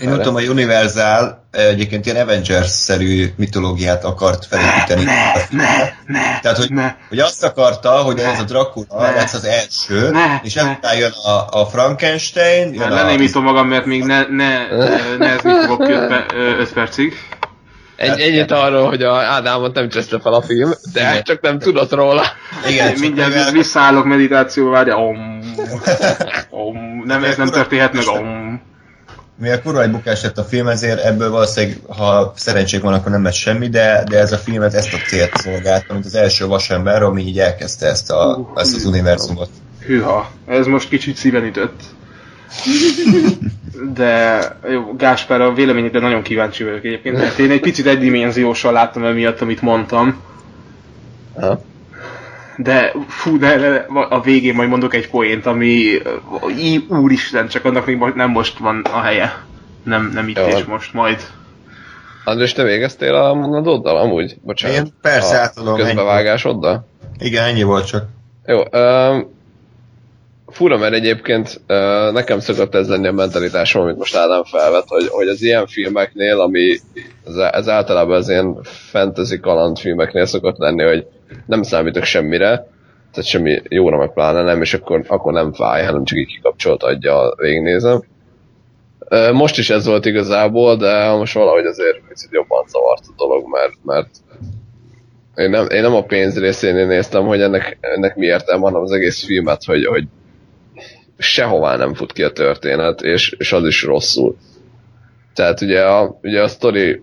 Én 0.00 0.10
úgy 0.10 0.16
tudom, 0.16 0.34
hogy 0.34 0.48
Universal 0.48 1.44
egyébként 1.50 2.06
ilyen 2.06 2.22
Avengers-szerű 2.22 3.26
mitológiát 3.36 4.04
akart 4.04 4.46
felépíteni. 4.46 5.04
Tehát, 6.42 6.56
hogy, 6.56 6.70
ne. 6.70 6.94
hogy 7.08 7.18
azt 7.18 7.44
akarta, 7.44 7.90
hogy 7.90 8.14
Ne. 8.16 8.22
ez 8.22 8.38
a 8.40 8.44
Dracula 8.44 9.00
Ne. 9.00 9.10
lesz 9.14 9.34
az 9.34 9.44
első, 9.44 10.10
Ne. 10.10 10.40
és 10.42 10.54
Ne. 10.54 10.60
ezután 10.60 10.96
jön 10.96 11.10
a, 11.10 11.60
a 11.60 11.66
Frankenstein, 11.66 12.72
jön 12.74 12.88
Már 12.88 12.92
a... 12.92 12.94
lenémítom 12.94 13.44
magam, 13.44 13.68
mert 13.68 13.84
még 13.84 14.04
ne, 14.04 14.26
ne, 14.28 14.66
nehezni 15.18 15.50
fogok 15.66 15.88
5 16.58 16.72
percig. 16.72 17.12
Egy, 17.98 18.20
ennyit 18.20 18.50
arról, 18.50 18.88
hogy 18.88 19.02
a 19.02 19.14
Ádámot 19.14 19.74
nem 19.74 19.88
cseszte 19.88 20.20
fel 20.20 20.32
a 20.32 20.42
film, 20.42 20.70
de 20.92 21.22
csak 21.22 21.40
nem 21.40 21.58
tudott 21.58 21.92
róla. 21.92 22.22
Igen, 22.68 22.94
Mindjárt 22.98 23.32
mivel- 23.32 23.50
visszaállok 23.50 24.04
meditációba, 24.04 24.70
várja. 24.70 24.96
Om. 24.96 25.16
Om. 26.50 26.76
Nem, 27.04 27.24
ez 27.24 27.36
nem 27.36 27.48
történhet 27.48 27.92
meg. 27.92 28.06
Om. 28.06 28.60
mivel 29.38 29.62
kurva 29.62 29.82
egy 29.82 29.90
bukás 29.90 30.22
lett 30.22 30.38
a 30.38 30.44
film, 30.44 30.66
ezért 30.68 31.04
ebből 31.04 31.30
valószínűleg, 31.30 31.78
ha 31.88 32.32
szerencsék 32.36 32.82
van, 32.82 32.92
akkor 32.94 33.10
nem 33.10 33.22
lett 33.22 33.32
semmi, 33.32 33.68
de, 33.68 34.04
de 34.10 34.18
ez 34.18 34.32
a 34.32 34.36
filmet 34.38 34.74
ezt 34.74 34.92
a 34.92 34.98
célt 35.08 35.36
szolgálta, 35.36 35.92
mint 35.92 36.04
az 36.04 36.14
első 36.14 36.46
vasember, 36.46 37.02
ami 37.02 37.22
így 37.22 37.38
elkezdte 37.38 37.86
ezt, 37.86 38.10
a, 38.10 38.52
ezt 38.54 38.74
az 38.74 38.84
univerzumot. 38.84 39.50
Hűha, 39.86 40.30
ez 40.46 40.66
most 40.66 40.88
kicsit 40.88 41.16
szíven 41.16 41.44
ütött. 41.44 41.80
De 43.94 44.38
jó, 44.70 44.94
Gáspár, 44.96 45.40
a 45.40 45.52
véleményedre 45.52 46.00
nagyon 46.00 46.22
kíváncsi 46.22 46.64
vagyok 46.64 46.84
egyébként, 46.84 47.16
mert 47.16 47.38
én 47.38 47.50
egy 47.50 47.60
picit 47.60 47.86
egydimenziósan 47.86 48.72
láttam 48.72 49.04
emiatt, 49.04 49.40
amit 49.40 49.62
mondtam. 49.62 50.20
Aha. 51.34 51.60
De 52.56 52.92
fú, 53.08 53.38
de, 53.38 53.56
de 53.56 53.86
a 53.88 54.20
végén 54.20 54.54
majd 54.54 54.68
mondok 54.68 54.94
egy 54.94 55.10
poént, 55.10 55.46
ami 55.46 55.98
í, 56.58 56.86
úristen, 56.88 57.48
csak 57.48 57.64
annak 57.64 57.86
még 57.86 57.96
mo- 57.96 58.14
nem 58.14 58.30
most 58.30 58.58
van 58.58 58.80
a 58.92 59.00
helye. 59.00 59.42
Nem, 59.82 60.10
nem 60.14 60.28
itt 60.28 60.38
Jó. 60.38 60.46
és 60.46 60.64
most, 60.64 60.92
majd. 60.92 61.26
András, 62.24 62.52
te 62.52 62.62
végeztél 62.62 63.14
a 63.14 63.34
mondadoddal 63.34 63.96
amúgy? 63.96 64.36
Bocsánat. 64.42 64.76
Én 64.76 64.92
persze 65.02 65.36
a 65.36 65.40
átadom, 65.40 65.76
Közbevágásoddal? 65.76 66.88
Igen, 67.18 67.44
ennyi 67.44 67.62
volt 67.62 67.86
csak. 67.86 68.04
Jó, 68.46 68.58
um, 68.58 69.36
fura, 70.50 70.76
mert 70.76 70.94
egyébként 70.94 71.60
uh, 71.68 72.12
nekem 72.12 72.38
szokott 72.38 72.74
ez 72.74 72.88
lenni 72.88 73.06
a 73.06 73.12
mentalitásom, 73.12 73.82
amit 73.82 73.96
most 73.96 74.16
Ádám 74.16 74.44
felvet, 74.44 74.84
hogy, 74.86 75.06
hogy 75.08 75.28
az 75.28 75.42
ilyen 75.42 75.66
filmeknél, 75.66 76.40
ami 76.40 76.78
ez, 77.26 77.34
ez 77.34 77.68
általában 77.68 78.16
az 78.16 78.28
ilyen 78.28 78.58
fantasy 78.62 79.40
kalandfilmeknél 79.40 80.26
szokott 80.26 80.58
lenni, 80.58 80.82
hogy 80.82 81.06
nem 81.46 81.62
számítok 81.62 82.04
semmire, 82.04 82.48
tehát 83.12 83.30
semmi 83.30 83.62
jóra 83.68 83.96
meg 83.96 84.12
pláne 84.12 84.42
nem, 84.42 84.62
és 84.62 84.74
akkor, 84.74 85.04
akkor 85.06 85.32
nem 85.32 85.52
fáj, 85.52 85.84
hanem 85.84 86.04
csak 86.04 86.18
így 86.18 86.26
kikapcsolt 86.26 86.82
adja, 86.82 87.34
végignézem. 87.36 88.02
Ö, 88.98 89.32
Most 89.32 89.58
is 89.58 89.70
ez 89.70 89.86
volt 89.86 90.06
igazából, 90.06 90.76
de 90.76 91.10
most 91.10 91.34
valahogy 91.34 91.66
azért 91.66 92.00
picit 92.08 92.32
jobban 92.32 92.64
zavart 92.68 93.02
a 93.06 93.12
dolog, 93.16 93.48
mert, 93.48 93.72
mert 93.84 94.08
én 95.34 95.50
nem, 95.50 95.66
én 95.68 95.82
nem 95.82 95.94
a 95.94 96.02
pénz 96.02 96.38
részénél 96.38 96.86
néztem, 96.86 97.26
hogy 97.26 97.40
ennek, 97.40 97.78
ennek 97.80 98.16
mi 98.16 98.26
értelme 98.26 98.70
van 98.70 98.82
az 98.82 98.92
egész 98.92 99.24
filmet, 99.24 99.64
hogy, 99.64 99.86
hogy 99.86 100.04
sehová 101.18 101.76
nem 101.76 101.94
fut 101.94 102.12
ki 102.12 102.22
a 102.22 102.32
történet, 102.32 103.02
és, 103.02 103.34
és 103.38 103.52
az 103.52 103.66
is 103.66 103.82
rosszul. 103.82 104.36
Tehát 105.34 105.60
ugye 105.60 105.82
a, 105.84 106.18
ugye 106.22 106.42
a 106.42 106.48
sztori 106.48 107.02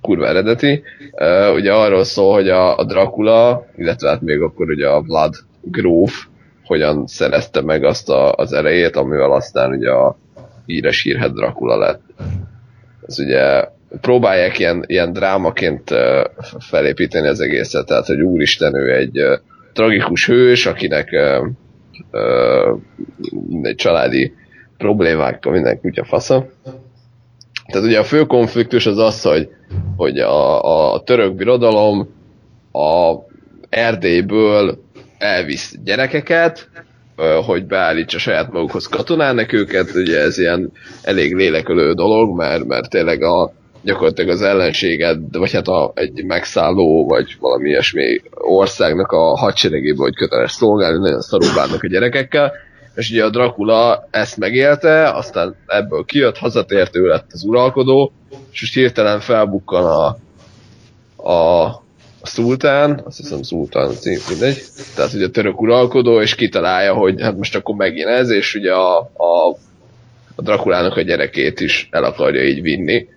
kurva 0.00 0.26
eredeti, 0.26 0.82
uh, 1.12 1.54
ugye 1.54 1.72
arról 1.72 2.04
szól, 2.04 2.34
hogy 2.34 2.48
a, 2.48 2.78
a 2.78 2.84
Dracula, 2.84 3.66
illetve 3.76 4.08
hát 4.08 4.20
még 4.20 4.40
akkor 4.40 4.68
ugye 4.68 4.88
a 4.88 5.02
Vlad 5.02 5.34
gróf 5.62 6.26
hogyan 6.64 7.06
szerezte 7.06 7.60
meg 7.60 7.84
azt 7.84 8.08
a, 8.08 8.32
az 8.32 8.52
erejét, 8.52 8.96
amivel 8.96 9.32
aztán 9.32 9.70
ugye 9.70 9.90
a 9.90 10.16
híres 10.66 11.02
hírhet 11.02 11.34
Dracula 11.34 11.76
lett. 11.76 12.00
Ez 13.06 13.18
ugye 13.18 13.68
próbálják 14.00 14.58
ilyen, 14.58 14.84
ilyen 14.86 15.12
drámaként 15.12 15.94
felépíteni 16.58 17.28
az 17.28 17.40
egészet, 17.40 17.86
tehát 17.86 18.06
hogy 18.06 18.20
úristen, 18.20 18.74
ő 18.74 18.94
egy 18.94 19.20
tragikus 19.72 20.26
hős, 20.26 20.66
akinek 20.66 21.16
egy 23.62 23.74
családi 23.74 24.32
problémákkal 24.76 25.52
minden 25.52 25.80
kutya 25.80 26.04
fasza. 26.04 26.46
Tehát 27.66 27.86
ugye 27.86 27.98
a 27.98 28.04
fő 28.04 28.24
konfliktus 28.24 28.86
az 28.86 28.98
az, 28.98 29.22
hogy, 29.22 29.48
hogy 29.96 30.18
a, 30.18 30.92
a 30.92 31.02
török 31.02 31.34
birodalom 31.34 32.08
a 32.72 33.14
Erdélyből 33.68 34.78
elvisz 35.18 35.76
gyerekeket, 35.84 36.68
hogy 37.46 37.66
beállítsa 37.66 38.18
saját 38.18 38.52
magukhoz 38.52 38.86
katonának 38.86 39.52
őket, 39.52 39.94
ugye 39.94 40.20
ez 40.20 40.38
ilyen 40.38 40.72
elég 41.02 41.34
lélekölő 41.34 41.92
dolog, 41.92 42.36
mert, 42.36 42.64
mert 42.64 42.90
tényleg 42.90 43.22
a, 43.22 43.52
gyakorlatilag 43.82 44.30
az 44.30 44.42
ellenséged, 44.42 45.36
vagy 45.36 45.52
hát 45.52 45.68
a, 45.68 45.92
egy 45.94 46.24
megszálló, 46.24 47.06
vagy 47.06 47.36
valami 47.40 47.68
ilyesmi 47.68 48.20
országnak 48.34 49.12
a 49.12 49.36
hadseregébe, 49.36 50.02
hogy 50.02 50.14
köteles 50.14 50.52
szolgálni, 50.52 50.98
nagyon 50.98 51.20
szarul 51.20 51.58
a 51.58 51.86
gyerekekkel, 51.86 52.52
és 52.94 53.10
ugye 53.10 53.24
a 53.24 53.30
Dracula 53.30 54.08
ezt 54.10 54.36
megélte, 54.36 55.10
aztán 55.10 55.56
ebből 55.66 56.04
kijött, 56.04 56.36
hazatért, 56.36 56.96
ő 56.96 57.06
lett 57.06 57.30
az 57.32 57.44
uralkodó, 57.44 58.12
és 58.52 58.60
most 58.60 58.74
hirtelen 58.74 59.20
felbukkan 59.20 59.84
a, 59.84 60.16
a, 61.30 61.64
a 62.20 62.26
szultán, 62.26 63.02
azt 63.04 63.16
hiszem 63.16 63.42
szultán 63.42 63.90
cím, 63.90 64.18
mindegy, 64.28 64.62
tehát 64.94 65.12
ugye 65.12 65.26
a 65.26 65.30
török 65.30 65.60
uralkodó, 65.60 66.20
és 66.20 66.34
kitalálja, 66.34 66.94
hogy 66.94 67.20
hát 67.20 67.36
most 67.36 67.56
akkor 67.56 67.74
megint 67.74 68.08
ez, 68.08 68.30
és 68.30 68.54
ugye 68.54 68.72
a, 68.72 68.98
a, 68.98 69.56
a 70.34 70.42
Drakulának 70.42 70.96
a 70.96 71.00
gyerekét 71.00 71.60
is 71.60 71.88
el 71.90 72.04
akarja 72.04 72.44
így 72.44 72.62
vinni. 72.62 73.08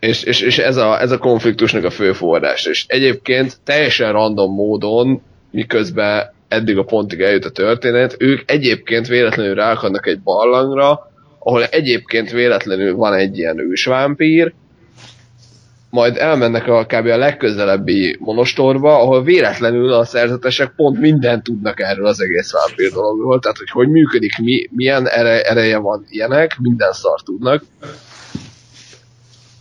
És, 0.00 0.22
és, 0.22 0.40
és 0.40 0.58
ez, 0.58 0.76
a, 0.76 1.00
ez 1.00 1.10
a 1.10 1.18
konfliktusnak 1.18 1.84
a 1.84 1.90
fő 1.90 2.12
forrás. 2.12 2.66
És 2.66 2.84
egyébként 2.88 3.56
teljesen 3.64 4.12
random 4.12 4.54
módon, 4.54 5.22
miközben 5.50 6.32
eddig 6.48 6.78
a 6.78 6.84
pontig 6.84 7.20
eljut 7.20 7.44
a 7.44 7.50
történet, 7.50 8.16
ők 8.18 8.50
egyébként 8.50 9.06
véletlenül 9.06 9.54
ráakadnak 9.54 10.06
egy 10.06 10.20
barlangra, 10.20 11.10
ahol 11.38 11.64
egyébként 11.64 12.30
véletlenül 12.30 12.96
van 12.96 13.14
egy 13.14 13.38
ilyen 13.38 13.58
ősvámpír, 13.58 14.52
majd 15.90 16.16
elmennek 16.16 16.66
a 16.66 16.84
kb. 16.84 17.06
a 17.06 17.16
legközelebbi 17.16 18.16
monostorba, 18.20 19.00
ahol 19.00 19.22
véletlenül 19.22 19.92
a 19.92 20.04
szerzetesek 20.04 20.72
pont 20.76 20.98
mindent 21.00 21.42
tudnak 21.42 21.80
erről 21.80 22.06
az 22.06 22.20
egész 22.20 22.52
vámpír 22.52 22.90
dologról, 22.90 23.38
tehát 23.38 23.56
hogy 23.56 23.70
hogy 23.70 23.88
működik, 23.88 24.38
mi, 24.38 24.68
milyen 24.70 25.08
ere, 25.08 25.42
ereje 25.42 25.78
van 25.78 26.04
ilyenek, 26.08 26.58
minden 26.58 26.92
szart 26.92 27.24
tudnak. 27.24 27.62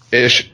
És, 0.09 0.45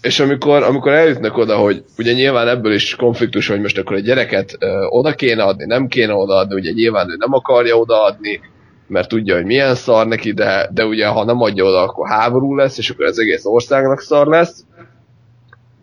és 0.00 0.20
amikor, 0.20 0.62
amikor 0.62 0.92
eljutnak 0.92 1.36
oda, 1.36 1.56
hogy 1.56 1.84
ugye 1.98 2.12
nyilván 2.12 2.48
ebből 2.48 2.72
is 2.72 2.94
konfliktus, 2.94 3.48
hogy 3.48 3.60
most 3.60 3.78
akkor 3.78 3.96
a 3.96 4.00
gyereket 4.00 4.56
ö, 4.58 4.84
oda 4.88 5.14
kéne 5.14 5.42
adni, 5.42 5.64
nem 5.64 5.86
kéne 5.86 6.12
odaadni, 6.12 6.54
ugye 6.54 6.70
nyilván 6.70 7.10
ő 7.10 7.16
nem 7.18 7.32
akarja 7.32 7.76
odaadni, 7.76 8.40
mert 8.86 9.08
tudja, 9.08 9.34
hogy 9.34 9.44
milyen 9.44 9.74
szar 9.74 10.06
neki, 10.06 10.32
de, 10.32 10.68
de 10.72 10.84
ugye 10.84 11.06
ha 11.06 11.24
nem 11.24 11.40
adja 11.40 11.64
oda, 11.64 11.82
akkor 11.82 12.08
háború 12.08 12.54
lesz, 12.54 12.78
és 12.78 12.90
akkor 12.90 13.04
az 13.04 13.18
egész 13.18 13.44
országnak 13.44 14.00
szar 14.00 14.26
lesz. 14.26 14.64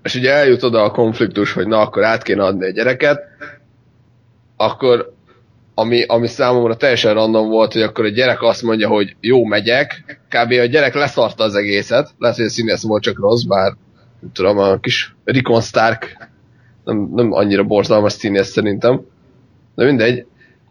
És 0.04 0.16
ugye 0.16 0.32
eljut 0.32 0.64
oda 0.64 0.84
a 0.84 0.92
konfliktus, 0.92 1.54
hogy 1.54 1.68
na, 1.68 1.80
akkor 1.80 2.04
át 2.04 2.24
kéne 2.24 2.44
adni 2.44 2.66
a 2.66 2.72
gyereket, 2.72 3.22
akkor 4.58 5.14
ami, 5.76 6.04
ami 6.04 6.28
számomra 6.28 6.76
teljesen 6.76 7.14
random 7.14 7.50
volt, 7.50 7.74
hogy 7.74 7.82
akkor 7.82 8.06
a 8.06 8.10
gyerek 8.10 8.42
azt 8.42 8.62
mondja, 8.62 8.88
hogy 8.88 9.16
jó, 9.20 9.46
megyek, 9.46 10.20
kb. 10.30 10.52
a 10.52 10.66
gyerek 10.66 10.94
leszarta 10.94 11.44
az 11.44 11.56
egészet, 11.56 12.10
lehet, 12.18 12.36
hogy 12.36 12.46
a 12.46 12.50
színész 12.50 12.84
volt 12.84 13.04
csak 13.04 13.20
rossz, 13.20 13.42
bár 13.42 13.74
nem 14.20 14.32
tudom, 14.34 14.58
a 14.58 14.78
kis 14.78 15.16
Rickon 15.24 15.62
Stark 15.62 16.30
nem, 16.84 17.10
nem 17.14 17.32
annyira 17.32 17.64
borzalmas 17.64 18.14
színész 18.14 18.48
szerintem, 18.48 19.02
de 19.76 19.86
mindegy, 19.86 20.26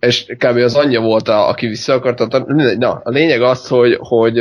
és 0.07 0.25
kb. 0.25 0.57
az 0.57 0.75
anyja 0.75 1.01
volt, 1.01 1.29
a, 1.29 1.49
aki 1.49 1.67
vissza 1.67 1.95
akarta, 1.95 2.45
mindegy, 2.47 2.79
na, 2.79 3.01
a 3.05 3.11
lényeg 3.11 3.43
az, 3.43 3.69
hogy, 3.69 3.97
hogy 4.01 4.35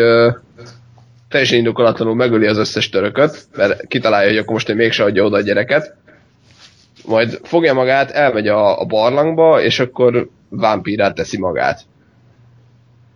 teljesen 1.30 1.58
indokolatlanul 1.58 2.16
megöli 2.16 2.48
az 2.48 2.58
összes 2.58 2.90
törököt, 2.90 3.46
mert 3.56 3.88
kitalálja, 3.88 4.28
hogy 4.30 4.38
akkor 4.38 4.54
most 4.54 4.70
ő 4.70 4.76
mégse 4.76 5.04
adja 5.04 5.24
oda 5.24 5.38
a 5.38 5.42
gyereket, 5.42 5.96
majd 7.06 7.40
fogja 7.44 7.74
magát, 7.74 8.12
elmegy 8.12 8.48
a, 8.48 8.80
a 8.80 8.86
barlangba, 8.86 9.62
és 9.62 9.80
akkor 9.80 10.30
vámpírát 10.50 11.16
teszi 11.16 11.38
magát. 11.38 11.82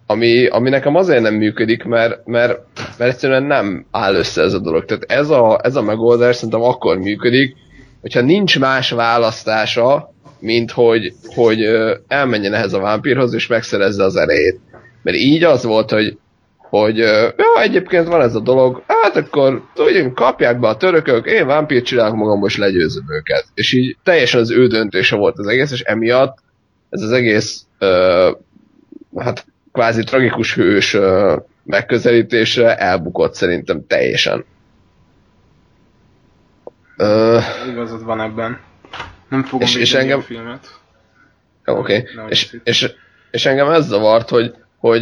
Ami, 0.07 0.47
ami 0.47 0.69
nekem 0.69 0.95
azért 0.95 1.21
nem 1.21 1.35
működik, 1.35 1.83
mert, 1.83 2.25
mert, 2.25 2.59
mert 2.97 3.11
egyszerűen 3.11 3.43
nem 3.43 3.85
áll 3.91 4.15
össze 4.15 4.41
ez 4.41 4.53
a 4.53 4.59
dolog. 4.59 4.85
Tehát 4.85 5.03
ez 5.07 5.29
a, 5.29 5.59
ez 5.63 5.75
a 5.75 5.81
megoldás 5.81 6.35
szerintem 6.35 6.61
akkor 6.61 6.97
működik, 6.97 7.55
hogyha 8.01 8.21
nincs 8.21 8.59
más 8.59 8.91
választása, 8.91 10.13
mint 10.45 10.71
hogy, 10.71 11.13
hogy 11.23 11.61
elmenjen 12.07 12.53
ehhez 12.53 12.73
a 12.73 12.79
vámpírhoz, 12.79 13.33
és 13.33 13.47
megszerezze 13.47 14.03
az 14.03 14.15
erejét. 14.15 14.59
Mert 15.01 15.17
így 15.17 15.43
az 15.43 15.63
volt, 15.63 15.91
hogy 15.91 16.17
hogy 16.57 16.97
ja, 16.97 17.61
egyébként 17.61 18.07
van 18.07 18.21
ez 18.21 18.35
a 18.35 18.39
dolog, 18.39 18.83
hát 18.87 19.15
akkor 19.15 19.63
tudjunk, 19.73 20.15
kapják 20.15 20.59
be 20.59 20.67
a 20.67 20.77
törökök, 20.77 21.25
én 21.25 21.45
vámpírt 21.45 21.85
csinálok 21.85 22.15
magamból, 22.15 22.47
és 22.47 22.57
legyőzöm 22.57 23.05
őket. 23.09 23.45
És 23.53 23.73
így 23.73 23.97
teljesen 24.03 24.39
az 24.39 24.51
ő 24.51 24.67
döntése 24.67 25.15
volt 25.15 25.37
az 25.37 25.47
egész, 25.47 25.71
és 25.71 25.81
emiatt 25.81 26.37
ez 26.89 27.01
az 27.01 27.11
egész 27.11 27.65
ö, 27.79 28.31
hát 29.17 29.45
kvázi 29.71 30.03
tragikus 30.03 30.55
hős 30.55 30.93
ö, 30.93 31.35
megközelítése 31.63 32.77
elbukott 32.77 33.33
szerintem 33.33 33.87
teljesen. 33.87 34.45
Ö, 36.97 37.39
Igazad 37.71 38.03
van 38.03 38.21
ebben. 38.21 38.59
Nem 39.35 39.43
fogom 39.43 39.67
És- 39.67 39.75
és, 39.75 39.93
engem- 39.93 40.19
a 40.19 40.21
filmet. 40.21 40.67
Oké, 41.65 41.97
okay. 41.97 42.25
És, 42.29 42.57
és, 42.63 42.91
és 43.31 43.45
engem 43.45 43.69
ez 43.69 43.87
zavart, 43.87 44.29
hogy, 44.29 44.53
hogy 44.77 45.01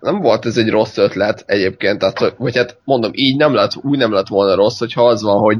nem 0.00 0.20
volt 0.20 0.46
ez 0.46 0.56
egy 0.56 0.70
rossz 0.70 0.96
ötlet 0.96 1.44
egyébként, 1.46 1.98
tehát, 1.98 2.34
vagy 2.36 2.56
hát 2.56 2.78
mondom, 2.84 3.10
így 3.14 3.36
nem 3.36 3.54
lett, 3.54 3.70
úgy 3.82 3.98
nem 3.98 4.12
lett 4.12 4.28
volna 4.28 4.54
rossz, 4.54 4.78
hogyha 4.78 5.06
az 5.06 5.22
van, 5.22 5.38
hogy, 5.38 5.58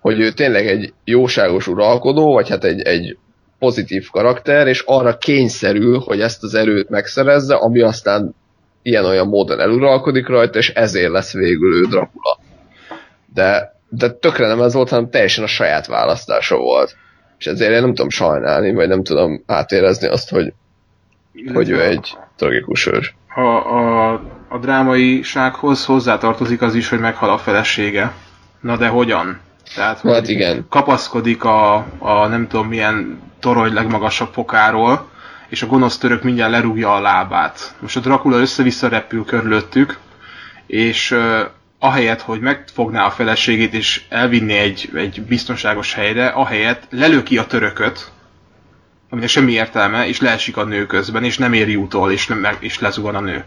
hogy 0.00 0.20
ő 0.20 0.30
tényleg 0.32 0.66
egy 0.66 0.92
jóságos 1.04 1.66
uralkodó, 1.66 2.32
vagy 2.32 2.48
hát 2.48 2.64
egy, 2.64 2.80
egy 2.80 3.18
pozitív 3.58 4.08
karakter, 4.10 4.66
és 4.66 4.82
arra 4.86 5.18
kényszerül, 5.18 5.98
hogy 5.98 6.20
ezt 6.20 6.42
az 6.42 6.54
erőt 6.54 6.88
megszerezze, 6.88 7.54
ami 7.54 7.80
aztán 7.80 8.34
ilyen-olyan 8.82 9.26
módon 9.26 9.60
eluralkodik 9.60 10.26
rajta, 10.26 10.58
és 10.58 10.70
ezért 10.70 11.10
lesz 11.10 11.32
végül 11.32 11.74
ő 11.74 11.80
Dracula. 11.80 12.38
De, 13.34 13.76
de 13.88 14.10
tökre 14.10 14.46
nem 14.46 14.62
ez 14.62 14.74
volt, 14.74 14.88
hanem 14.88 15.10
teljesen 15.10 15.44
a 15.44 15.46
saját 15.46 15.86
választása 15.86 16.56
volt. 16.56 16.96
És 17.38 17.46
ezért 17.46 17.72
én 17.72 17.80
nem 17.80 17.94
tudom 17.94 18.10
sajnálni, 18.10 18.72
vagy 18.72 18.88
nem 18.88 19.02
tudom 19.02 19.42
átérezni 19.46 20.06
azt, 20.08 20.30
hogy, 20.30 20.52
hogy 21.54 21.70
ő 21.70 21.82
egy 21.82 22.16
tragikus 22.36 22.86
ős. 22.86 23.14
A, 23.34 23.40
a, 23.40 24.12
a 24.48 24.58
drámaisághoz 24.60 25.84
hozzátartozik 25.84 26.62
az 26.62 26.74
is, 26.74 26.88
hogy 26.88 27.00
meghal 27.00 27.30
a 27.30 27.38
felesége. 27.38 28.12
Na 28.60 28.76
de 28.76 28.88
hogyan? 28.88 29.40
Tehát, 29.74 30.00
Hát 30.00 30.20
hogy 30.20 30.28
igen. 30.28 30.66
kapaszkodik 30.68 31.44
a, 31.44 31.74
a 31.98 32.26
nem 32.26 32.46
tudom 32.48 32.68
milyen 32.68 33.20
torony 33.40 33.72
legmagasabb 33.72 34.32
fokáról, 34.32 35.08
és 35.48 35.62
a 35.62 35.66
gonosz 35.66 35.98
török 35.98 36.22
mindjárt 36.22 36.50
lerúgja 36.50 36.94
a 36.94 37.00
lábát. 37.00 37.74
Most 37.80 37.96
a 37.96 38.00
Dracula 38.00 38.36
össze-vissza 38.36 38.88
repül 38.88 39.24
körülöttük, 39.24 39.98
és 40.66 41.16
ahelyett, 41.78 42.20
hogy 42.20 42.40
megfogná 42.40 43.04
a 43.04 43.10
feleségét 43.10 43.74
és 43.74 44.02
elvinni 44.08 44.56
egy, 44.56 44.90
egy 44.94 45.22
biztonságos 45.22 45.94
helyre, 45.94 46.26
ahelyett 46.26 46.86
lelöki 46.90 47.38
a 47.38 47.46
törököt, 47.46 48.12
aminek 49.10 49.28
semmi 49.30 49.52
értelme, 49.52 50.06
és 50.06 50.20
leesik 50.20 50.56
a 50.56 50.64
nő 50.64 50.86
közben, 50.86 51.24
és 51.24 51.38
nem 51.38 51.52
éri 51.52 51.76
utol, 51.76 52.12
és, 52.12 52.26
nem, 52.26 52.46
és 52.58 52.78
lezugan 52.78 53.14
a 53.14 53.20
nő. 53.20 53.44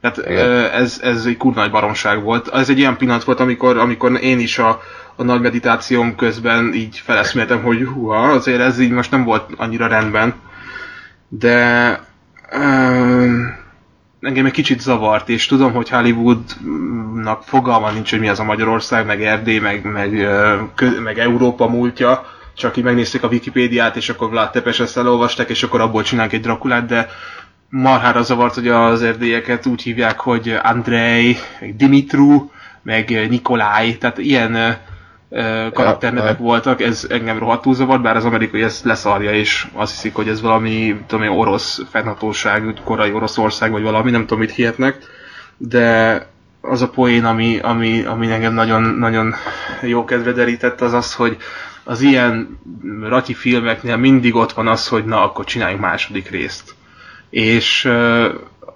Tehát 0.00 0.30
Igen. 0.30 0.70
ez, 0.70 1.00
ez 1.02 1.26
egy 1.26 1.36
kurva 1.36 1.60
nagy 1.60 1.70
baromság 1.70 2.22
volt. 2.22 2.48
Ez 2.48 2.68
egy 2.68 2.78
ilyen 2.78 2.96
pillanat 2.96 3.24
volt, 3.24 3.40
amikor, 3.40 3.78
amikor 3.78 4.22
én 4.22 4.38
is 4.38 4.58
a, 4.58 4.82
a 5.16 5.22
nagy 5.22 5.40
meditációm 5.40 6.16
közben 6.16 6.74
így 6.74 6.98
feleszméltem, 7.04 7.62
hogy 7.62 7.84
húha, 7.84 8.28
azért 8.28 8.60
ez 8.60 8.78
így 8.78 8.90
most 8.90 9.10
nem 9.10 9.24
volt 9.24 9.50
annyira 9.56 9.86
rendben. 9.86 10.34
De 11.28 12.00
ö, 12.50 13.46
engem 14.24 14.46
egy 14.46 14.52
kicsit 14.52 14.80
zavart, 14.80 15.28
és 15.28 15.46
tudom, 15.46 15.72
hogy 15.72 15.88
Hollywoodnak 15.88 17.42
fogalma 17.42 17.90
nincs, 17.90 18.10
hogy 18.10 18.20
mi 18.20 18.28
az 18.28 18.40
a 18.40 18.44
Magyarország, 18.44 19.06
meg 19.06 19.22
Erdély, 19.22 19.58
meg, 19.58 19.84
meg, 19.84 20.28
meg 21.02 21.18
Európa 21.18 21.68
múltja, 21.68 22.26
csak 22.56 22.76
így 22.76 22.84
megnézték 22.84 23.22
a 23.22 23.28
Wikipédiát, 23.28 23.96
és 23.96 24.08
akkor 24.08 24.30
Vlad 24.30 24.50
Tepes 24.50 24.80
ezt 24.80 24.96
elolvasták, 24.96 25.48
és 25.48 25.62
akkor 25.62 25.80
abból 25.80 26.02
csinálunk 26.02 26.32
egy 26.32 26.40
Drakulát, 26.40 26.86
de 26.86 27.08
marhára 27.68 28.22
zavart, 28.22 28.54
hogy 28.54 28.68
az 28.68 29.02
erdélyeket 29.02 29.66
úgy 29.66 29.82
hívják, 29.82 30.20
hogy 30.20 30.56
Andrei, 30.62 31.36
meg 31.60 31.76
Dimitru, 31.76 32.50
meg 32.82 33.28
Nikolaj, 33.28 33.96
tehát 33.98 34.18
ilyen 34.18 34.78
karakternevek 35.72 36.38
ja. 36.38 36.44
voltak, 36.44 36.80
ez 36.80 37.06
engem 37.10 37.38
rohadtul 37.38 37.74
zavart, 37.74 38.02
bár 38.02 38.16
az 38.16 38.24
amerikai 38.24 38.62
ezt 38.62 38.84
leszarja, 38.84 39.32
és 39.32 39.66
azt 39.72 39.92
hiszik, 39.92 40.14
hogy 40.14 40.28
ez 40.28 40.40
valami, 40.40 40.96
tudom 41.06 41.24
én, 41.24 41.30
orosz 41.30 41.80
fennhatóság, 41.90 42.80
korai 42.84 43.12
Oroszország, 43.12 43.70
vagy 43.70 43.82
valami, 43.82 44.10
nem 44.10 44.20
tudom, 44.20 44.38
mit 44.38 44.54
hihetnek, 44.54 44.98
de 45.56 46.26
az 46.60 46.82
a 46.82 46.88
poén, 46.88 47.24
ami, 47.24 47.58
ami, 47.58 48.04
ami 48.04 48.30
engem 48.30 48.54
nagyon, 48.54 48.82
nagyon 48.82 49.34
jó 49.82 50.04
kedve 50.04 50.32
derített, 50.32 50.80
az 50.80 50.92
az, 50.92 51.14
hogy 51.14 51.36
az 51.84 52.00
ilyen 52.00 52.58
rati 53.02 53.34
filmeknél 53.34 53.96
mindig 53.96 54.34
ott 54.34 54.52
van 54.52 54.68
az, 54.68 54.88
hogy 54.88 55.04
na, 55.04 55.22
akkor 55.22 55.44
csináljunk 55.44 55.82
második 55.82 56.30
részt. 56.30 56.74
És 57.30 57.90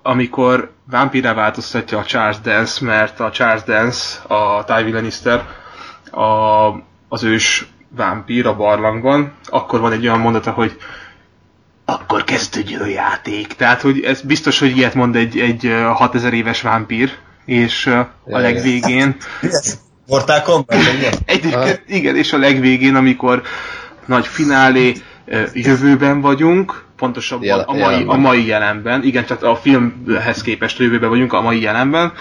amikor 0.03 0.71
vámpírá 0.91 1.35
változtatja 1.35 1.99
a 1.99 2.05
Charles 2.05 2.41
Dance, 2.41 2.85
mert 2.85 3.21
a 3.21 3.31
Charles 3.31 3.63
Dance, 3.63 4.19
a 4.35 4.65
Tywin 4.65 4.95
Lannister, 4.95 5.45
a, 6.13 6.67
az 7.09 7.23
ős 7.23 7.67
vámpír 7.89 8.47
a 8.47 8.57
barlangban, 8.57 9.33
akkor 9.45 9.81
van 9.81 9.93
egy 9.93 10.07
olyan 10.07 10.21
mondata, 10.21 10.51
hogy 10.51 10.77
akkor 11.85 12.25
kezdődjön 12.25 12.81
a 12.81 12.87
játék. 12.87 13.47
Tehát, 13.47 13.81
hogy 13.81 14.01
ez 14.01 14.21
biztos, 14.21 14.59
hogy 14.59 14.77
ilyet 14.77 14.95
mond 14.95 15.17
egy, 15.17 15.39
egy 15.39 15.67
ö, 15.67 15.81
6000 15.81 16.33
éves 16.33 16.63
vámpír, 16.63 17.13
és 17.45 17.87
a 17.87 18.39
legvégén 18.39 19.17
Mortal 20.09 20.43
Kombat? 20.43 20.77
Egyébként 21.25 21.83
igen, 21.87 22.17
és 22.17 22.33
a 22.33 22.39
legvégén, 22.39 22.95
amikor 22.95 23.43
nagy 24.07 24.27
finálé 24.27 24.95
jövőben 25.53 26.21
vagyunk, 26.21 26.85
pontosabban 26.97 27.47
Jel- 27.47 27.69
a 27.69 27.73
mai, 27.73 27.81
jelenben. 27.81 28.17
a 28.17 28.19
mai 28.19 28.47
jelenben, 28.47 29.05
igen, 29.05 29.27
tehát 29.27 29.43
a 29.43 29.57
filmhez 29.57 30.43
képest 30.43 30.81
a 30.81 30.83
jövőben 30.83 31.09
vagyunk, 31.09 31.33
a 31.33 31.41
mai 31.41 31.61
jelenben, 31.61 32.13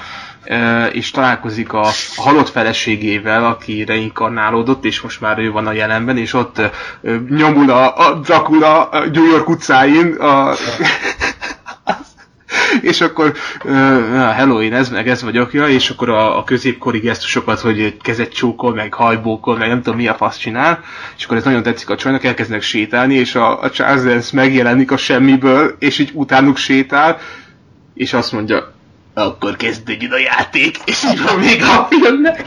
és 0.91 1.11
találkozik 1.11 1.73
a, 1.73 1.85
halott 2.15 2.49
feleségével, 2.49 3.45
aki 3.45 3.83
reinkarnálódott, 3.83 4.85
és 4.85 5.01
most 5.01 5.21
már 5.21 5.39
ő 5.39 5.51
van 5.51 5.67
a 5.67 5.71
jelenben, 5.71 6.17
és 6.17 6.33
ott 6.33 6.61
nyomul 7.29 7.69
a, 7.69 7.97
a 8.07 8.13
Dracula 8.13 8.89
a 8.89 9.05
New 9.05 9.25
York 9.25 9.49
utcáin, 9.49 10.13
a, 10.13 10.53
és 12.81 13.01
akkor 13.01 13.33
uh, 13.63 13.71
hello, 14.31 14.61
én 14.61 14.73
ez, 14.73 14.89
meg 14.89 15.09
ez 15.09 15.23
vagyok, 15.23 15.53
ja, 15.53 15.67
és 15.67 15.89
akkor 15.89 16.09
a, 16.09 16.37
a 16.37 16.43
középkori 16.43 16.99
gesztusokat, 16.99 17.59
hogy 17.59 17.97
kezet 18.01 18.33
csókol, 18.33 18.73
meg 18.73 18.93
hajbókol, 18.93 19.57
meg 19.57 19.67
nem 19.67 19.81
tudom 19.81 19.99
mi 19.99 20.07
a 20.07 20.13
fasz 20.13 20.37
csinál, 20.37 20.83
és 21.17 21.25
akkor 21.25 21.37
ez 21.37 21.43
nagyon 21.43 21.63
tetszik 21.63 21.89
a 21.89 21.95
csajnak, 21.95 22.23
elkezdenek 22.23 22.61
sétálni, 22.61 23.13
és 23.15 23.35
a, 23.35 23.61
a 23.61 23.69
Charles 23.69 24.03
Dance 24.03 24.35
megjelenik 24.35 24.91
a 24.91 24.97
semmiből, 24.97 25.75
és 25.79 25.99
így 25.99 26.11
utánuk 26.13 26.57
sétál, 26.57 27.17
és 27.93 28.13
azt 28.13 28.31
mondja, 28.31 28.75
akkor 29.23 29.55
kezdődjön 29.55 30.11
a 30.11 30.17
játék, 30.17 30.77
és 30.85 31.03
így 31.11 31.23
van 31.23 31.39
még 31.39 31.61
a 31.61 31.87
filmnek. 31.89 32.45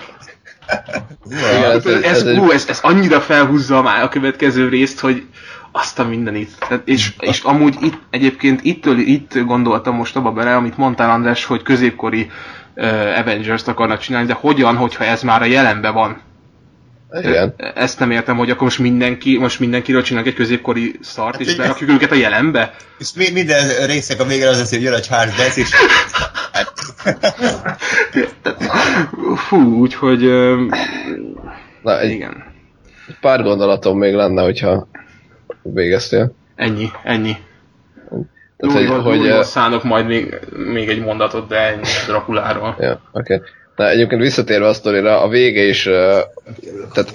Igen, 1.27 1.71
Ez, 1.71 1.87
ez, 1.87 2.03
ez, 2.03 2.39
ú, 2.39 2.51
ez, 2.51 2.67
ez 2.69 2.79
annyira 2.83 3.21
felhúzza 3.21 3.83
már 3.83 4.03
a 4.03 4.09
következő 4.09 4.69
részt, 4.69 5.01
hogy 5.01 5.27
azt 5.73 5.99
a 5.99 6.05
mindenit. 6.05 6.51
Tehát, 6.59 6.89
és, 6.89 7.13
és 7.19 7.41
amúgy 7.41 7.77
itt, 7.81 7.99
egyébként 8.11 8.61
ittől, 8.65 8.99
itt 8.99 9.39
gondoltam 9.39 9.95
most 9.95 10.17
abba 10.17 10.33
bele, 10.33 10.57
amit 10.57 10.77
mondtál 10.77 11.11
András, 11.11 11.45
hogy 11.45 11.63
középkori 11.63 12.31
uh, 12.77 13.19
Avengers-t 13.19 13.69
akarnak 13.69 14.01
csinálni, 14.01 14.27
de 14.27 14.33
hogyan, 14.41 14.77
hogyha 14.77 15.05
ez 15.05 15.23
már 15.23 15.43
a 15.43 15.45
jelenben 15.45 15.95
van? 15.95 16.21
Igen. 17.13 17.55
Ezt 17.75 17.99
nem 17.99 18.11
értem, 18.11 18.37
hogy 18.37 18.51
akkor 18.51 18.63
most 18.63 18.79
mindenki, 18.79 19.39
most 19.39 19.61
mindenkiről 19.61 20.03
csinálnak 20.03 20.31
egy 20.31 20.37
középkori 20.37 20.95
szart, 21.01 21.41
és 21.41 21.49
Hát, 21.49 21.57
berakjuk 21.57 21.91
őket 21.91 22.11
a 22.11 22.15
jelenbe? 22.15 22.75
És 22.99 23.09
mi- 23.15 23.31
minden 23.33 23.87
résznek 23.87 24.21
a 24.21 24.25
végén 24.25 24.47
az 24.47 24.59
lesz, 24.59 24.71
hogy 24.71 24.83
jön 24.83 24.93
a 24.93 25.01
Charles 25.01 25.37
Dance, 25.37 25.61
és 25.61 25.69
Fú, 29.37 29.79
úgyhogy 29.79 30.21
Na, 31.83 32.01
egy 32.01 32.11
igen. 32.11 32.45
pár 33.21 33.43
gondolatom 33.43 33.99
még 33.99 34.15
lenne, 34.15 34.43
hogyha 34.43 34.89
végeztél. 35.63 36.35
Ennyi, 36.55 36.91
ennyi. 37.03 37.37
Tehát, 38.57 38.83
Jó, 38.83 39.01
hogy, 39.01 39.19
hogy, 39.31 39.45
szánok 39.45 39.85
majd 39.85 40.07
még, 40.07 40.39
még 40.57 40.89
egy 40.89 41.01
mondatot, 41.01 41.49
de 41.49 41.57
ennyi 41.57 41.83
Drakuláról. 42.07 42.77
Ja, 42.79 43.01
oké. 43.13 43.35
Okay. 43.35 43.49
Na, 43.81 43.89
egyébként 43.89 44.21
visszatérve 44.21 44.67
a 44.67 44.73
sztorira, 44.73 45.23
a 45.23 45.29
vége 45.29 45.63
is, 45.63 45.83
tehát 46.93 47.15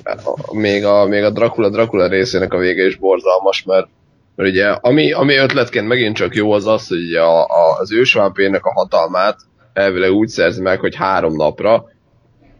még 0.52 0.86
a, 0.86 1.06
még 1.06 1.24
a 1.24 1.30
Dracula 1.30 1.70
Dracula 1.70 2.08
részének 2.08 2.54
a 2.54 2.58
vége 2.58 2.86
is 2.86 2.96
borzalmas, 2.96 3.64
mert, 3.64 3.88
mert 4.36 4.50
ugye 4.50 4.68
ami, 4.68 5.12
ami 5.12 5.36
ötletként 5.36 5.88
megint 5.88 6.16
csak 6.16 6.36
jó 6.36 6.52
az 6.52 6.68
az, 6.68 6.88
hogy 6.88 7.14
a, 7.14 7.44
a, 7.44 7.78
az 7.80 7.94
ősvámpérnek 7.94 8.66
a 8.66 8.74
hatalmát 8.74 9.38
elvileg 9.74 10.12
úgy 10.12 10.28
szerzi 10.28 10.62
meg, 10.62 10.80
hogy 10.80 10.96
három 10.96 11.36
napra, 11.36 11.86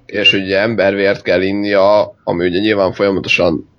és 0.06 0.34
ugye 0.34 0.60
embervért 0.60 1.22
kell 1.22 1.42
innia, 1.42 2.16
ami 2.24 2.48
ugye 2.48 2.60
nyilván 2.60 2.94
folyamatosan 2.94 3.70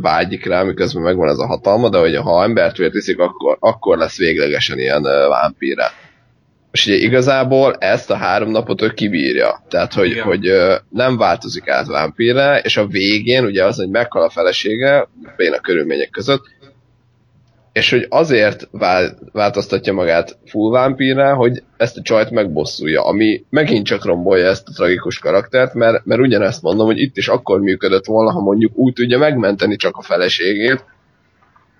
vágyik 0.00 0.46
rá, 0.46 0.62
miközben 0.62 1.02
megvan 1.02 1.28
ez 1.28 1.38
a 1.38 1.46
hatalma, 1.46 1.88
de 1.88 1.98
ugye 1.98 2.18
ha 2.18 2.42
embert 2.42 2.76
vért 2.76 2.94
iszik, 2.94 3.18
akkor, 3.18 3.56
akkor 3.60 3.98
lesz 3.98 4.18
véglegesen 4.18 4.78
ilyen 4.78 5.02
vámpírá. 5.28 5.90
És 6.76 6.86
ugye 6.86 6.96
igazából 6.96 7.74
ezt 7.78 8.10
a 8.10 8.16
három 8.16 8.50
napot 8.50 8.82
ő 8.82 8.88
kibírja. 8.90 9.62
Tehát, 9.68 9.94
hogy, 9.94 10.10
Igen. 10.10 10.24
hogy 10.24 10.52
nem 10.90 11.16
változik 11.16 11.68
át 11.68 11.86
vámpírre, 11.86 12.60
és 12.64 12.76
a 12.76 12.86
végén 12.86 13.44
ugye 13.44 13.64
az, 13.64 13.76
hogy 13.76 13.88
meghal 13.88 14.22
a 14.22 14.30
felesége, 14.30 15.08
béna 15.36 15.60
körülmények 15.60 16.10
között, 16.10 16.42
és 17.72 17.90
hogy 17.90 18.06
azért 18.08 18.68
vál, 18.70 19.18
változtatja 19.32 19.92
magát 19.92 20.38
full 20.46 20.70
vámpírre, 20.70 21.30
hogy 21.30 21.62
ezt 21.76 21.96
a 21.96 22.02
csajt 22.02 22.30
megbosszulja, 22.30 23.04
ami 23.04 23.44
megint 23.50 23.86
csak 23.86 24.04
rombolja 24.04 24.46
ezt 24.46 24.68
a 24.68 24.72
tragikus 24.72 25.18
karaktert, 25.18 25.74
mert, 25.74 26.04
mert 26.04 26.20
ugyanezt 26.20 26.62
mondom, 26.62 26.86
hogy 26.86 26.98
itt 26.98 27.16
is 27.16 27.28
akkor 27.28 27.60
működött 27.60 28.04
volna, 28.04 28.32
ha 28.32 28.40
mondjuk 28.40 28.76
úgy 28.76 28.92
tudja 28.92 29.18
megmenteni 29.18 29.76
csak 29.76 29.96
a 29.96 30.02
feleségét, 30.02 30.84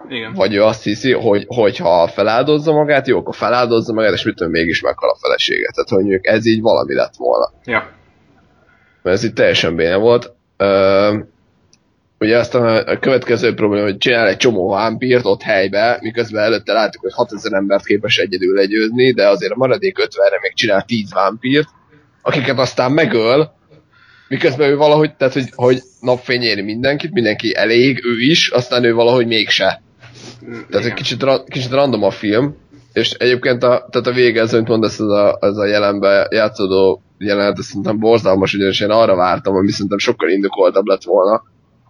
Igen. 0.08 0.32
vagy 0.32 0.54
ő 0.54 0.62
azt 0.62 0.82
hiszi, 0.82 1.12
hogy, 1.12 1.44
hogy 1.46 1.76
ha 1.76 2.08
feláldozza 2.08 2.72
magát, 2.72 3.06
jó, 3.06 3.18
akkor 3.18 3.34
feláldozza 3.34 3.92
magát, 3.92 4.12
és 4.12 4.24
mit 4.24 4.34
tudom, 4.34 4.52
mégis 4.52 4.80
meghal 4.80 5.10
a 5.10 5.16
felesége. 5.20 5.70
Tehát, 5.74 5.88
hogy 5.88 5.98
mondjuk 5.98 6.26
ez 6.26 6.46
így 6.46 6.60
valami 6.60 6.94
lett 6.94 7.16
volna. 7.16 7.52
Ja. 7.64 7.90
Mert 9.02 9.16
ez 9.16 9.24
itt 9.24 9.34
teljesen 9.34 9.76
béne 9.76 9.96
volt. 9.96 10.32
Ö, 10.56 11.18
ugye 12.18 12.38
aztán 12.38 12.62
a, 12.62 12.90
a 12.90 12.98
következő 12.98 13.54
probléma, 13.54 13.84
hogy 13.84 13.96
csinál 13.96 14.28
egy 14.28 14.36
csomó 14.36 14.68
vámpírt 14.68 15.24
ott 15.24 15.42
helybe, 15.42 15.98
miközben 16.00 16.44
előtte 16.44 16.72
láttuk, 16.72 17.02
hogy 17.02 17.12
6000 17.12 17.52
embert 17.52 17.84
képes 17.84 18.18
egyedül 18.18 18.54
legyőzni, 18.54 19.12
de 19.12 19.28
azért 19.28 19.52
a 19.52 19.56
maradék 19.56 19.98
50-re 19.98 20.38
még 20.42 20.54
csinál 20.54 20.82
10 20.82 21.12
vámpírt, 21.12 21.68
akiket 22.22 22.58
aztán 22.58 22.92
megöl, 22.92 23.54
miközben 24.28 24.70
ő 24.70 24.76
valahogy, 24.76 25.14
tehát 25.14 25.34
hogy, 25.34 25.48
hogy 25.54 25.82
napfény 26.00 26.42
éri 26.42 26.62
mindenkit, 26.62 27.12
mindenki 27.12 27.56
elég, 27.56 28.04
ő 28.04 28.20
is, 28.20 28.48
aztán 28.48 28.84
ő 28.84 28.94
valahogy 28.94 29.26
mégse. 29.26 29.82
Tehát 30.70 30.86
egy 30.86 30.94
kicsit, 30.94 31.22
ra- 31.22 31.48
kicsit 31.48 31.70
random 31.70 32.02
a 32.02 32.10
film, 32.10 32.56
és 32.92 33.10
egyébként 33.10 33.62
a, 33.62 33.86
tehát 33.90 34.06
a 34.06 34.12
vége, 34.12 34.40
ez, 34.40 34.54
amit 34.54 34.68
mondasz, 34.68 34.98
ez 34.98 35.06
a, 35.06 35.38
ez 35.40 35.56
a 35.56 35.66
jelenbe 35.66 36.28
játszódó 36.30 37.02
jelenet, 37.18 37.58
ez 37.58 37.64
szerintem 37.64 37.98
borzalmas, 37.98 38.54
ugyanis 38.54 38.80
én 38.80 38.90
arra 38.90 39.14
vártam, 39.14 39.54
ami 39.54 39.70
szerintem 39.70 39.98
sokkal 39.98 40.28
indokoltabb 40.28 40.86
lett 40.86 41.04
volna, 41.04 41.42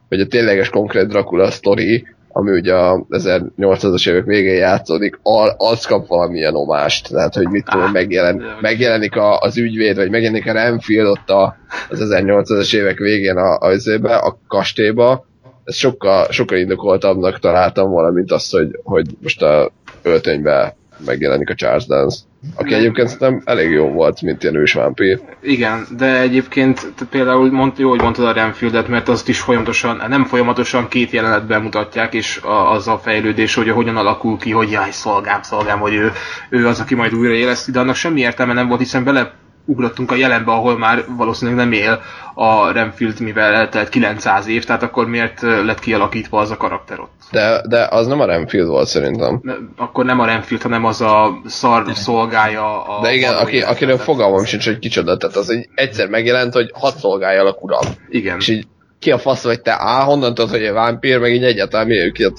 hogy 0.09 0.21
a 0.21 0.27
tényleges 0.27 0.71
konkrét 0.71 1.07
Dracula 1.07 1.51
sztori, 1.51 2.07
ami 2.29 2.51
ugye 2.51 2.75
a 2.75 3.07
1800-as 3.11 4.09
évek 4.09 4.25
végén 4.25 4.55
játszódik, 4.55 5.19
az 5.57 5.87
kap 5.87 6.07
valamilyen 6.07 6.55
omást, 6.55 7.09
tehát 7.09 7.35
hogy 7.35 7.49
mit 7.49 7.65
tudom, 7.71 7.91
megjelen, 7.91 8.43
megjelenik 8.61 9.17
a, 9.17 9.39
az 9.39 9.59
ügyvéd, 9.59 9.97
vagy 9.97 10.11
megjelenik 10.11 10.49
a 10.49 10.53
Renfield 10.53 11.07
ott 11.07 11.31
a, 11.31 11.57
az 11.91 12.01
1800-as 12.11 12.75
évek 12.75 12.99
végén 12.99 13.37
a, 13.37 13.59
a, 13.59 13.71
a, 14.03 14.27
a 14.27 14.39
kastélyba, 14.49 15.27
ezt 15.67 15.79
sokkal, 15.79 16.27
sokkal 16.31 16.59
indokoltabbnak 16.59 17.39
találtam 17.39 17.91
volna, 17.91 18.11
mint 18.11 18.33
azt, 18.33 18.53
hogy, 18.53 18.81
hogy 18.83 19.07
most 19.23 19.43
a 19.43 19.73
öltönybe 20.03 20.77
megjelenik 21.05 21.51
a 21.51 21.55
Charles 21.55 21.87
Dance. 21.87 22.19
Aki 22.55 22.71
Nem. 22.71 22.79
egyébként 22.79 23.09
szerintem 23.09 23.43
elég 23.45 23.71
jó 23.71 23.89
volt, 23.89 24.23
mint 24.23 24.43
ilyen 24.43 24.55
ősvámpír. 24.55 25.21
Igen, 25.43 25.87
de 25.97 26.21
egyébként 26.21 26.93
te 26.97 27.05
például 27.05 27.51
mond, 27.51 27.79
jó, 27.79 27.89
hogy 27.89 28.01
mondtad 28.01 28.25
a 28.25 28.33
Renfieldet, 28.33 28.89
mert 28.89 29.09
azt 29.09 29.29
is 29.29 29.41
folyamatosan, 29.41 30.03
nem 30.09 30.25
folyamatosan 30.25 30.89
két 30.89 31.11
jelenetben 31.11 31.63
mutatják, 31.63 32.15
és 32.15 32.41
a, 32.43 32.73
az 32.73 32.89
a 32.89 32.99
fejlődés, 32.99 33.55
hogy 33.55 33.69
hogyan 33.69 33.97
alakul 33.97 34.39
ki, 34.39 34.51
hogy 34.51 34.71
jaj, 34.71 34.91
szolgám, 34.91 35.43
szolgám, 35.43 35.79
hogy 35.79 35.95
ő, 35.95 36.13
ő 36.51 36.67
az, 36.67 36.81
aki 36.81 36.95
majd 36.95 37.15
újra 37.15 37.35
éleszti, 37.35 37.71
de 37.71 37.81
annak 37.81 37.95
semmi 37.95 38.21
értelme 38.21 38.53
nem 38.53 38.69
volt, 38.69 38.81
hiszen 38.81 39.05
bele 39.05 39.33
ugrottunk 39.67 40.11
a 40.11 40.15
jelenbe, 40.15 40.53
ahol 40.53 40.79
már 40.79 41.05
valószínűleg 41.17 41.59
nem 41.59 41.73
él 41.73 42.01
a 42.35 42.73
Renfield, 42.73 43.21
mivel 43.21 43.55
eltelt 43.55 43.89
900 43.89 44.47
év, 44.47 44.65
tehát 44.65 44.83
akkor 44.83 45.09
miért 45.09 45.43
lett 45.43 45.79
kialakítva 45.79 46.41
az 46.41 46.51
a 46.51 46.57
karakter 46.57 47.01
ott? 47.01 47.21
De, 47.31 47.63
de 47.69 47.87
az 47.91 48.07
nem 48.07 48.21
a 48.21 48.25
Renfield 48.25 48.69
volt 48.69 48.89
szerintem. 48.89 49.41
Ne, 49.43 49.55
akkor 49.77 50.05
nem 50.05 50.21
a 50.21 50.27
Renfield, 50.27 50.63
hanem 50.63 50.85
az 50.85 51.01
a 51.01 51.41
szar 51.47 51.85
szolgája 51.95 52.85
a... 52.85 53.01
De 53.03 53.13
igen, 53.13 53.35
aki, 53.35 53.61
akiről 53.61 53.99
fogalmam 53.99 54.45
sincs, 54.45 54.65
hogy 54.65 54.79
kicsoda, 54.79 55.17
tehát 55.17 55.37
az 55.37 55.51
egy 55.51 55.69
egyszer 55.75 56.09
megjelent, 56.09 56.53
hogy 56.53 56.71
hat 56.75 56.97
szolgáljál 56.97 57.57
uram. 57.61 57.85
Igen. 58.09 58.37
És 58.39 58.49
így 58.49 58.67
ki 58.99 59.11
a 59.11 59.19
fasz 59.19 59.43
vagy 59.43 59.61
te, 59.61 59.73
á, 59.79 60.03
honnan 60.03 60.35
tudod, 60.35 60.51
hogy 60.51 60.63
egy 60.63 60.73
vámpír, 60.73 61.19
meg 61.19 61.33
így 61.33 61.45
egyáltalán 61.45 61.87
mi, 61.87 62.13
ki, 62.13 62.33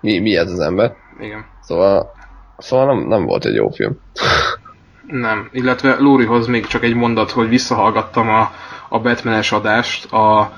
mi, 0.00 0.18
mi 0.18 0.36
ez 0.36 0.50
az 0.50 0.60
ember. 0.60 0.92
Igen. 1.20 1.44
Szóval, 1.62 2.10
szóval 2.58 2.86
nem, 2.86 3.08
nem 3.08 3.24
volt 3.24 3.44
egy 3.44 3.54
jó 3.54 3.68
film. 3.68 3.98
Nem, 5.10 5.48
illetve 5.52 5.96
Lórihoz 5.98 6.46
még 6.46 6.66
csak 6.66 6.84
egy 6.84 6.94
mondat, 6.94 7.30
hogy 7.30 7.48
visszahallgattam 7.48 8.28
a, 8.28 8.52
a 8.88 8.98
Batman-es 9.00 9.52
adást 9.52 10.12
a, 10.12 10.52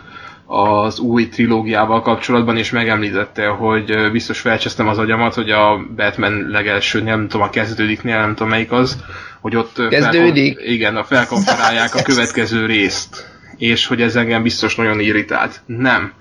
az 0.47 0.99
új 0.99 1.29
trilógiával 1.29 2.03
kapcsolatban, 2.03 2.57
és 2.57 2.71
megemlítette, 2.71 3.47
hogy 3.47 4.11
biztos 4.11 4.41
felcsesztem 4.41 4.89
az 4.89 4.99
agyamat, 4.99 5.35
hogy 5.35 5.51
a 5.51 5.87
Batman 5.97 6.47
legelső, 6.49 7.03
nem 7.03 7.29
tudom, 7.29 7.47
a 7.47 7.51
kezdődiknél, 7.51 8.19
nem 8.19 8.35
tudom 8.35 8.49
melyik 8.49 8.73
az, 8.73 9.05
hogy 9.41 9.57
ott 9.57 9.89
Kezdődik? 9.89 10.55
felkom- 10.55 10.73
igen, 10.73 10.97
a 10.97 11.05
felkomparálják 11.05 11.95
a 11.95 12.03
következő 12.13 12.67
részt, 12.67 13.27
és 13.57 13.87
hogy 13.87 14.03
ez 14.03 14.17
engem 14.17 14.43
biztos 14.43 14.75
nagyon 14.75 15.01
irritált. 15.01 15.61
Nem. 15.67 16.13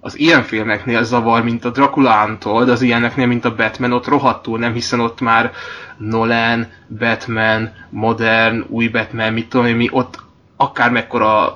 Az 0.00 0.18
ilyen 0.18 0.42
filmeknél 0.42 1.02
zavar, 1.02 1.42
mint 1.42 1.64
a 1.64 1.70
Dracula 1.70 2.24
Untold, 2.26 2.68
az 2.68 2.82
ilyeneknél, 2.82 3.26
mint 3.26 3.44
a 3.44 3.54
Batman, 3.54 3.92
ott 3.92 4.06
rohadtul 4.06 4.58
nem, 4.58 4.72
hiszen 4.72 5.00
ott 5.00 5.20
már 5.20 5.52
Nolan, 5.96 6.66
Batman, 6.98 7.70
modern, 7.90 8.64
új 8.68 8.88
Batman, 8.88 9.32
mit 9.32 9.48
tudom 9.48 9.66
én 9.66 9.76
mi, 9.76 9.88
ott 9.92 10.18
akár 10.56 10.90
mekkora, 10.90 11.54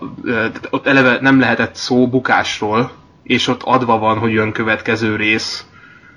ott 0.71 0.87
eleve 0.87 1.19
nem 1.21 1.41
lehetett 1.41 1.75
szó 1.75 2.09
bukásról, 2.09 2.91
és 3.23 3.49
ott 3.49 3.63
adva 3.63 3.99
van, 3.99 4.19
hogy 4.19 4.33
jön 4.33 4.53
következő 4.53 5.17
rész, 5.17 5.67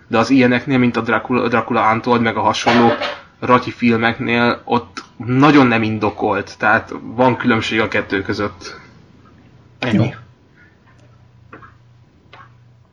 de 0.08 0.18
az 0.18 0.30
ilyeneknél, 0.30 0.78
mint 0.78 0.98
a 0.98 1.02
Dracula, 1.02 1.48
Dracula 1.48 1.92
Untold, 1.94 2.22
meg 2.22 2.38
a 2.38 2.42
hasonló 2.42 2.92
Ratyi 3.40 3.72
filmeknél, 3.72 4.62
ott 4.64 5.04
nagyon 5.26 5.68
nem 5.68 5.84
indokolt, 5.84 6.58
tehát 6.58 6.94
van 7.02 7.38
különbség 7.38 7.80
a 7.80 7.88
kettő 7.88 8.22
között. 8.22 8.80
Ennyi. 9.80 10.16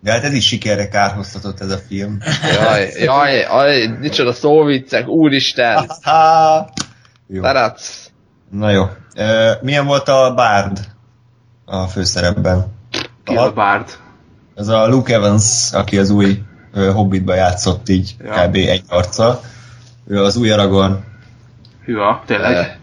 De 0.05 0.13
hát 0.13 0.25
ez 0.25 0.33
is 0.33 0.47
sikerre 0.47 0.89
kárhoztatott 0.89 1.61
ez 1.61 1.71
a 1.71 1.79
film. 1.89 2.19
Jaj, 2.63 2.89
jaj, 2.99 3.35
jaj, 3.39 3.87
micsoda 4.01 4.33
szóviccek, 4.33 5.09
úristen, 5.09 5.91
Ha! 6.03 6.69
Jó. 7.27 7.43
Tarac. 7.43 8.07
Na 8.51 8.71
jó. 8.71 8.85
Ö, 9.17 9.51
milyen 9.63 9.87
volt 9.87 10.09
a 10.09 10.33
Bard 10.35 10.79
a 11.65 11.87
főszerepben? 11.87 12.67
Ki 13.25 13.35
a 13.37 13.53
Bard? 13.53 13.89
Ez 14.55 14.69
a 14.69 14.89
Luke 14.89 15.15
Evans, 15.15 15.73
aki 15.73 15.99
az 15.99 16.11
új 16.11 16.43
ö, 16.73 16.93
Hobbitba 16.93 17.35
játszott 17.35 17.89
így 17.89 18.17
Ja. 18.25 18.31
kb. 18.47 18.55
egy 18.55 18.83
arccal. 18.89 19.41
Ő 20.07 20.23
az 20.23 20.37
új 20.37 20.51
Aragorn. 20.51 20.95
Hűha, 21.85 22.23
tényleg? 22.27 22.57
Eh. 22.57 22.75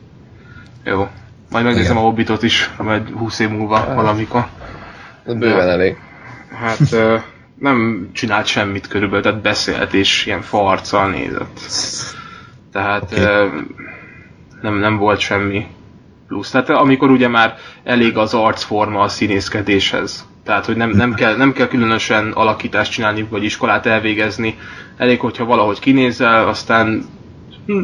Jó. 0.84 1.08
Majd 1.50 1.66
megnézem 1.66 1.92
Igen. 1.92 1.98
a 2.04 2.06
Hobbitot 2.06 2.44
is, 2.44 2.72
majd 2.78 3.10
20 3.10 3.40
év 3.40 3.50
múlva 3.50 3.94
valamikor. 3.96 4.48
Ez 5.28 5.34
bőven 5.34 5.70
elég. 5.70 5.98
Hát 6.54 6.96
nem 7.60 8.10
csinált 8.14 8.46
semmit 8.46 8.88
körülbelül, 8.88 9.24
tehát 9.24 9.42
beszélt 9.42 9.94
és 9.94 10.26
ilyen 10.26 10.42
farccal 10.42 11.10
nézett. 11.10 11.60
Tehát 12.72 13.04
Oké. 13.04 13.22
ö, 13.22 13.48
nem, 14.62 14.76
nem 14.76 14.98
volt 14.98 15.20
semmi 15.20 15.68
plusz. 16.28 16.50
Tehát 16.50 16.70
amikor 16.70 17.10
ugye 17.10 17.28
már 17.28 17.58
elég 17.84 18.18
az 18.18 18.34
arcforma 18.34 19.00
a 19.00 19.08
színészkedéshez. 19.08 20.26
Tehát, 20.44 20.66
hogy 20.66 20.76
nem, 20.76 20.90
nem, 20.90 21.14
kell, 21.14 21.36
nem 21.36 21.54
kell 21.54 21.68
különösen 21.68 22.32
alakítást 22.32 22.92
csinálni, 22.92 23.28
vagy 23.30 23.44
iskolát 23.44 23.86
elvégezni. 23.86 24.58
Elég, 24.98 25.20
hogyha 25.20 25.46
valahogy 25.46 25.80
kinézel, 25.80 26.48
aztán 26.48 27.06
hm, 27.66 27.84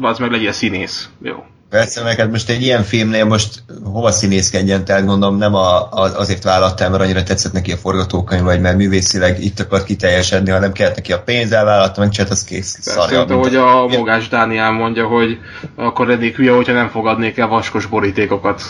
az 0.00 0.18
meg 0.18 0.30
legyél 0.30 0.52
színész. 0.52 1.08
Jó. 1.22 1.44
Persze, 1.74 2.02
mert 2.02 2.18
hát 2.18 2.30
most 2.30 2.48
egy 2.48 2.62
ilyen 2.62 2.82
filmnél 2.82 3.24
most 3.24 3.62
hova 3.84 4.10
színészkedjen, 4.10 4.84
tehát 4.84 5.06
gondolom 5.06 5.38
nem 5.38 5.54
a, 5.54 5.82
a, 5.82 6.18
azért 6.18 6.42
vállattál, 6.42 6.90
mert 6.90 7.02
annyira 7.02 7.22
tetszett 7.22 7.52
neki 7.52 7.72
a 7.72 7.76
forgatókönyv, 7.76 8.42
vagy 8.42 8.60
mert 8.60 8.76
művészileg 8.76 9.44
itt 9.44 9.60
akart 9.60 9.84
kiteljesedni, 9.84 10.50
hanem 10.50 10.72
kellett 10.72 10.96
neki 10.96 11.12
a 11.12 11.22
pénz, 11.22 11.52
elvállalta, 11.52 12.00
megcsinált, 12.00 12.30
az 12.30 12.44
kész. 12.44 12.74
Persze, 12.74 13.00
Szarja, 13.00 13.18
mint 13.18 13.30
ahogy 13.30 13.56
a 13.56 13.86
Mogás 13.86 14.28
Dániel 14.28 14.70
mondja, 14.70 15.06
hogy 15.06 15.38
akkor 15.76 16.10
eddig 16.10 16.34
hülye, 16.34 16.52
hogyha 16.52 16.72
nem 16.72 16.88
fogadnék 16.88 17.38
el 17.38 17.48
vaskos 17.48 17.86
borítékokat. 17.86 18.62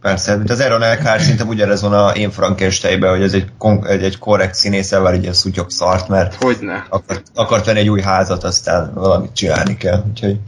Persze, 0.00 0.36
mint 0.36 0.50
az 0.50 0.60
Aaron 0.60 0.82
Eckhart 0.82 1.20
szerintem 1.20 1.48
ugyanez 1.48 1.82
van 1.82 1.92
a 1.92 2.10
Én 2.10 2.30
Frankensteinben, 2.30 3.10
hogy 3.10 3.22
ez 3.22 3.32
egy, 3.32 3.46
egy, 3.82 4.02
egy 4.02 4.18
korrekt 4.18 4.54
színész 4.54 4.92
elvár 4.92 5.12
egy 5.12 5.22
ilyen 5.22 5.32
szutyok 5.32 5.70
szart, 5.70 6.08
mert 6.08 6.34
Hogyne. 6.34 6.86
akart, 6.88 7.22
akart 7.34 7.64
venni 7.64 7.78
egy 7.78 7.90
új 7.90 8.00
házat, 8.00 8.44
aztán 8.44 8.92
valamit 8.94 9.32
csinálni 9.32 9.76
kell. 9.76 10.04
Úgyhogy 10.08 10.38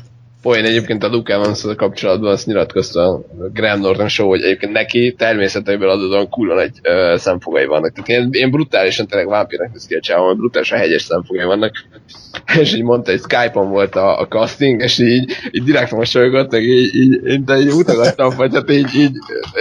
Poén 0.42 0.64
egyébként 0.64 1.02
a 1.02 1.08
Luke 1.08 1.32
evans 1.34 1.64
kapcsolatban 1.76 2.30
azt 2.30 2.46
nyilatkozta 2.46 3.08
a 3.08 3.22
Graham 3.52 3.80
Norton 3.80 4.08
show, 4.08 4.28
hogy 4.28 4.42
egyébként 4.42 4.72
neki 4.72 5.14
természetéből 5.18 5.88
adódóan 5.88 6.28
kurva 6.28 6.54
nagy 6.54 6.70
ö, 6.82 7.14
szemfogai 7.18 7.66
vannak. 7.66 7.92
Tehát 7.92 8.22
én, 8.22 8.28
én 8.32 8.50
brutálisan 8.50 9.06
tényleg 9.06 9.28
vámpírnak 9.28 9.72
néz 9.72 9.86
ki 9.86 9.94
a 9.94 10.00
csávon, 10.00 10.36
brutálisan 10.36 10.78
hegyes 10.78 11.02
szemfogai 11.02 11.44
vannak. 11.44 11.72
És 12.60 12.74
így 12.74 12.82
mondta, 12.82 13.10
hogy 13.10 13.20
Skype-on 13.20 13.70
volt 13.70 13.96
a, 13.96 14.18
a 14.18 14.28
casting, 14.28 14.82
és 14.82 14.98
így, 14.98 15.32
így 15.50 15.62
direkt 15.62 15.90
mosolygott, 15.90 16.50
meg 16.50 16.62
így, 16.62 16.94
így, 16.94 17.24
én 17.24 17.44
de 17.44 17.58
így 17.58 17.74
mutogattam, 17.74 18.36
vagy 18.36 18.54
hát 18.54 18.70
így, 18.70 18.94
így 18.94 19.12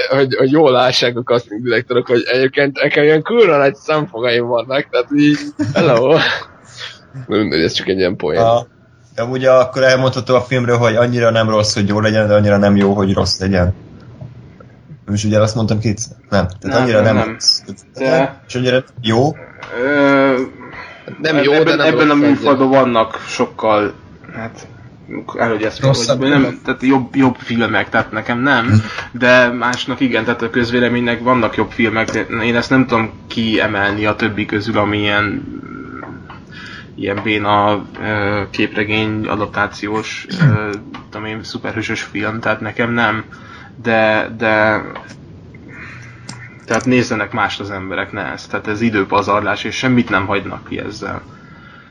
hogy, 0.09 0.35
hogy 0.35 0.51
jól 0.51 0.71
lássák 0.71 1.17
a 1.17 1.23
casting 1.23 1.63
direktorok, 1.63 2.07
hogy 2.07 2.23
egyébként 2.31 2.81
nekem 2.81 3.03
ilyen 3.03 3.21
kurva 3.21 3.57
nagy 3.57 3.75
szemfogaim 3.75 4.45
vannak, 4.47 4.89
tehát 4.89 5.07
így, 5.15 5.37
hello. 5.73 6.17
Mindegy, 7.27 7.61
ez 7.61 7.73
csak 7.73 7.87
egy 7.87 7.97
ilyen 7.97 8.15
poén. 8.15 8.39
De 9.19 9.25
ugye 9.25 9.51
akkor 9.51 9.83
elmondható 9.83 10.35
a 10.35 10.41
filmről, 10.41 10.77
hogy 10.77 10.95
annyira 10.95 11.29
nem 11.31 11.49
rossz, 11.49 11.73
hogy 11.73 11.87
jó 11.87 11.99
legyen, 11.99 12.27
de 12.27 12.33
annyira 12.33 12.57
nem 12.57 12.75
jó, 12.75 12.93
hogy 12.93 13.13
rossz 13.13 13.39
legyen. 13.39 13.73
És 15.13 15.23
ugye 15.23 15.39
azt 15.39 15.55
mondtam 15.55 15.79
kétszer? 15.79 16.15
Nem. 16.29 16.47
Tehát 16.47 16.61
Nem, 16.61 16.81
annyira 16.81 17.01
nem, 17.01 17.15
nem. 17.15 17.27
rossz. 17.27 17.61
De- 17.93 18.41
És 18.47 18.55
annyira 18.55 18.83
jó. 19.01 19.35
Ö, 19.83 20.39
Nem 21.21 21.37
jó, 21.37 21.51
ebben, 21.51 21.77
de 21.77 21.83
nem 21.83 21.93
ebben 21.93 22.09
a 22.09 22.13
műfajban 22.13 22.69
vannak 22.69 23.23
sokkal, 23.27 23.93
hát 24.35 24.67
előgy 25.37 25.63
ezt 25.63 25.79
Rosszabb 25.79 26.19
hogy 26.19 26.29
nem, 26.29 26.59
tehát 26.65 26.81
jobb, 26.81 27.15
jobb 27.15 27.35
filmek, 27.39 27.89
tehát 27.89 28.11
nekem 28.11 28.39
nem, 28.39 28.83
de 29.11 29.47
másnak 29.47 29.99
igen, 29.99 30.23
tehát 30.23 30.41
a 30.41 30.49
közvéleménynek 30.49 31.23
vannak 31.23 31.55
jobb 31.55 31.71
filmek, 31.71 32.09
de 32.09 32.43
én 32.43 32.55
ezt 32.55 32.69
nem 32.69 32.87
tudom 32.87 33.11
kiemelni 33.27 34.05
a 34.05 34.15
többi 34.15 34.45
közül, 34.45 34.77
ami 34.77 34.97
ilyen 34.97 35.43
ilyen 36.99 37.19
béna 37.23 37.85
képregény 38.49 39.27
adaptációs, 39.27 40.25
tudom 41.09 41.25
én, 41.27 41.43
szuperhősös 41.43 42.01
film, 42.01 42.39
tehát 42.39 42.59
nekem 42.61 42.91
nem, 42.91 43.23
de, 43.75 44.29
de 44.37 44.81
tehát 46.65 46.85
nézzenek 46.85 47.31
mást 47.31 47.59
az 47.59 47.71
emberek, 47.71 48.11
ne 48.11 48.21
ezt. 48.31 48.49
Tehát 48.49 48.67
ez 48.67 48.81
időpazarlás, 48.81 49.63
és 49.63 49.75
semmit 49.75 50.09
nem 50.09 50.25
hagynak 50.25 50.67
ki 50.67 50.79
ezzel. 50.79 51.21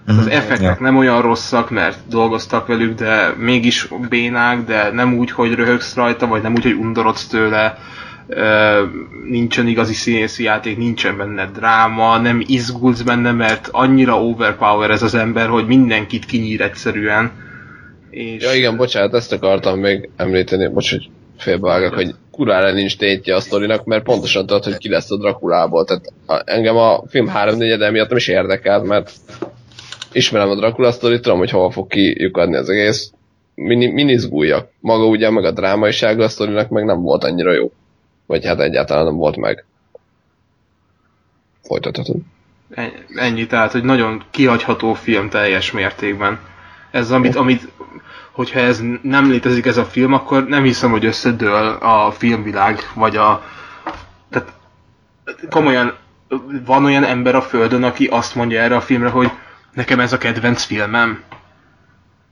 Az 0.06 0.16
Mhm. 0.16 0.28
effektek 0.28 0.60
Ja. 0.62 0.76
nem 0.80 0.96
olyan 0.96 1.22
rosszak, 1.22 1.70
mert 1.70 1.98
dolgoztak 2.08 2.66
velük, 2.66 2.94
de 2.98 3.34
mégis 3.36 3.88
bénák, 4.08 4.64
de 4.64 4.90
nem 4.90 5.14
úgy, 5.14 5.30
hogy 5.30 5.54
röhögsz 5.54 5.94
rajta, 5.94 6.26
vagy 6.26 6.42
nem 6.42 6.52
úgy, 6.52 6.62
hogy 6.62 6.72
undorodsz 6.72 7.26
tőle. 7.26 7.78
Nincsen 9.28 9.66
igazi 9.66 9.94
színészi 9.94 10.42
játék, 10.42 10.76
nincsen 10.76 11.16
benne 11.16 11.50
dráma, 11.54 12.18
nem 12.18 12.42
izgulsz 12.46 13.02
benne, 13.02 13.32
mert 13.32 13.68
annyira 13.72 14.22
overpower 14.22 14.90
ez 14.90 15.02
az 15.02 15.14
ember, 15.14 15.48
hogy 15.48 15.66
mindenkit 15.66 16.24
kinyír 16.24 16.60
egyszerűen. 16.60 17.32
És 18.10 18.42
Ja 18.42 18.52
igen, 18.52 18.76
bocsánat, 18.76 19.14
ezt 19.14 19.32
akartam 19.32 19.78
még 19.78 20.08
említeni, 20.16 20.68
bocs, 20.68 20.90
hogy 20.90 21.08
félbevágok, 21.38 21.94
hogy 21.94 22.14
kurára 22.30 22.72
nincs 22.72 22.96
tétje 22.96 23.34
a 23.34 23.40
sztorinak, 23.40 23.84
mert 23.84 24.02
pontosan 24.02 24.46
tudod, 24.46 24.64
hogy 24.64 24.76
ki 24.76 24.88
lesz 24.88 25.10
a 25.10 25.16
Drakulából. 25.16 25.84
Tehát 25.84 26.12
engem 26.44 26.76
a 26.76 27.02
film 27.08 27.26
háromnegyede 27.26 27.90
miatt 27.90 28.08
nem 28.08 28.16
is 28.16 28.28
érdekel, 28.28 28.82
mert 28.82 29.12
ismerem 30.12 30.48
a 30.48 30.54
Dracula 30.54 30.92
sztorit, 30.92 31.22
tudom, 31.22 31.38
hogy 31.38 31.50
hova 31.50 31.70
fog 31.70 31.86
kiukadni 31.86 32.56
az 32.56 32.68
egész. 32.68 33.12
Mini, 33.54 33.86
minizguljak. 33.86 34.68
Maga 34.80 35.06
ugye, 35.06 35.30
meg 35.30 35.44
a 35.44 35.50
drámaisága 35.50 36.24
a 36.24 36.28
sztorinak 36.28 36.68
meg 36.68 36.84
nem 36.84 37.02
volt 37.02 37.24
annyira 37.24 37.52
jó. 37.52 37.72
Vagy 38.28 38.46
hát 38.46 38.60
egyáltalán 38.60 39.04
nem 39.04 39.16
volt 39.16 39.36
meg. 39.36 39.64
Folytathatod. 41.62 42.16
En- 42.70 43.04
Ennyi, 43.14 43.46
tehát, 43.46 43.72
hogy 43.72 43.84
nagyon 43.84 44.22
kihagyható 44.30 44.94
film 44.94 45.28
teljes 45.28 45.70
mértékben. 45.70 46.38
Ez, 46.90 47.10
amit, 47.10 47.36
amit, 47.36 47.68
hogyha 48.32 48.58
ez 48.58 48.80
nem 49.02 49.30
létezik 49.30 49.66
ez 49.66 49.76
a 49.76 49.84
film, 49.84 50.12
akkor 50.12 50.46
nem 50.46 50.62
hiszem, 50.62 50.90
hogy 50.90 51.04
összedől 51.04 51.66
a 51.68 52.10
filmvilág, 52.10 52.78
vagy 52.94 53.16
a... 53.16 53.42
Tehát 54.30 54.52
komolyan 55.50 55.96
van 56.64 56.84
olyan 56.84 57.04
ember 57.04 57.34
a 57.34 57.42
Földön, 57.42 57.82
aki 57.82 58.06
azt 58.06 58.34
mondja 58.34 58.60
erre 58.60 58.76
a 58.76 58.80
filmre, 58.80 59.08
hogy 59.08 59.30
nekem 59.72 60.00
ez 60.00 60.12
a 60.12 60.18
kedvenc 60.18 60.62
filmem. 60.62 61.22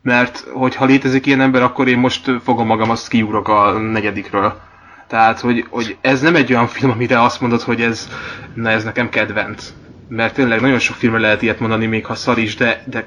Mert 0.02 0.39
hogyha 0.39 0.85
létezik 0.85 1.27
ilyen 1.27 1.40
ember, 1.40 1.62
akkor 1.62 1.89
én 1.89 1.98
most 1.98 2.31
fogom 2.43 2.66
magam, 2.66 2.90
azt 2.90 3.09
kiugrok 3.09 3.48
a 3.48 3.78
negyedikről. 3.78 4.65
Tehát, 5.07 5.41
hogy, 5.41 5.66
hogy 5.70 5.97
ez 6.01 6.20
nem 6.20 6.37
egy 6.37 6.53
olyan 6.53 6.66
film, 6.66 6.91
amire 6.91 7.23
azt 7.23 7.41
mondod, 7.41 7.62
hogy 7.62 7.81
ez, 7.81 8.09
na 8.55 8.70
ez 8.70 8.85
nekem 8.85 9.09
kedvenc. 9.09 9.73
Mert 10.09 10.35
tényleg 10.35 10.61
nagyon 10.61 10.78
sok 10.78 10.97
filmre 10.97 11.20
lehet 11.20 11.43
ilyet 11.43 11.61
mondani, 11.61 11.87
még 11.87 12.07
ha 12.07 12.15
szar 12.15 12.39
is, 12.39 12.57
de, 12.57 12.83
de 12.87 13.05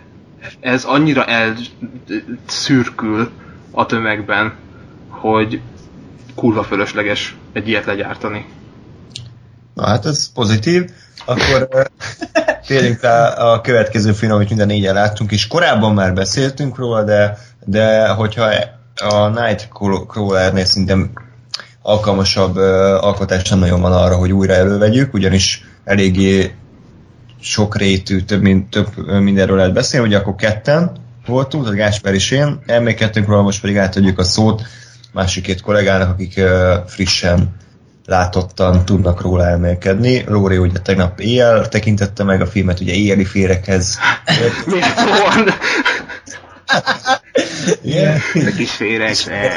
ez 0.59 0.83
annyira 0.83 1.25
elszürkül 1.25 3.31
a 3.71 3.85
tömegben, 3.85 4.53
hogy 5.09 5.61
kurva 6.35 6.63
fölösleges 6.63 7.35
egy 7.53 7.67
ilyet 7.67 7.85
legyártani. 7.85 8.45
Na 9.73 9.85
hát 9.85 10.05
ez 10.05 10.31
pozitív. 10.31 10.89
Akkor 11.25 11.67
térjünk 12.67 13.01
rá 13.01 13.27
a 13.27 13.61
következő 13.61 14.11
film, 14.11 14.31
amit 14.31 14.49
minden 14.49 14.67
négyen 14.67 14.93
láttunk, 14.93 15.31
és 15.31 15.47
korábban 15.47 15.93
már 15.93 16.13
beszéltünk 16.13 16.77
róla, 16.77 17.03
de, 17.03 17.37
de 17.65 18.07
hogyha 18.07 18.49
a 18.95 19.27
Nightcrawlernél 19.27 20.65
szerintem 20.65 21.11
alkalmasabb 21.89 22.55
alkotás 23.01 23.49
nem 23.49 23.59
nagyon 23.59 23.81
van 23.81 23.93
arra, 23.93 24.15
hogy 24.15 24.31
újra 24.31 24.53
elővegyük, 24.53 25.13
ugyanis 25.13 25.65
eléggé 25.83 26.53
sokrétű, 27.41 28.21
több, 28.21 28.41
mint, 28.41 28.69
több 28.69 29.07
mindenről 29.21 29.57
lehet 29.57 29.73
beszélni, 29.73 30.07
ugye 30.07 30.17
akkor 30.17 30.35
ketten 30.35 30.91
voltunk, 31.25 31.67
a 31.67 31.71
Gásper 31.71 32.13
és 32.13 32.31
én, 32.31 32.59
elmékedtünk 32.65 33.27
róla, 33.27 33.41
most 33.41 33.61
pedig 33.61 33.77
átadjuk 33.77 34.19
a 34.19 34.23
szót 34.23 34.61
másik 35.13 35.43
két 35.43 35.61
kollégának, 35.61 36.09
akik 36.09 36.41
frissen 36.87 37.55
látottan 38.05 38.85
tudnak 38.85 39.21
róla 39.21 39.47
elmélkedni. 39.47 40.23
Lóri 40.27 40.57
ugye 40.57 40.79
tegnap 40.79 41.19
éjjel 41.19 41.67
tekintette 41.67 42.23
meg 42.23 42.41
a 42.41 42.47
filmet, 42.47 42.79
ugye 42.79 42.93
éjjeli 42.93 43.25
férekhez. 43.25 43.97
Miért 44.65 44.95
van? 44.95 45.49
Igen, 47.83 48.19
De 48.33 48.51
kis 48.51 48.71
féreg, 48.71 49.15
ne. 49.25 49.49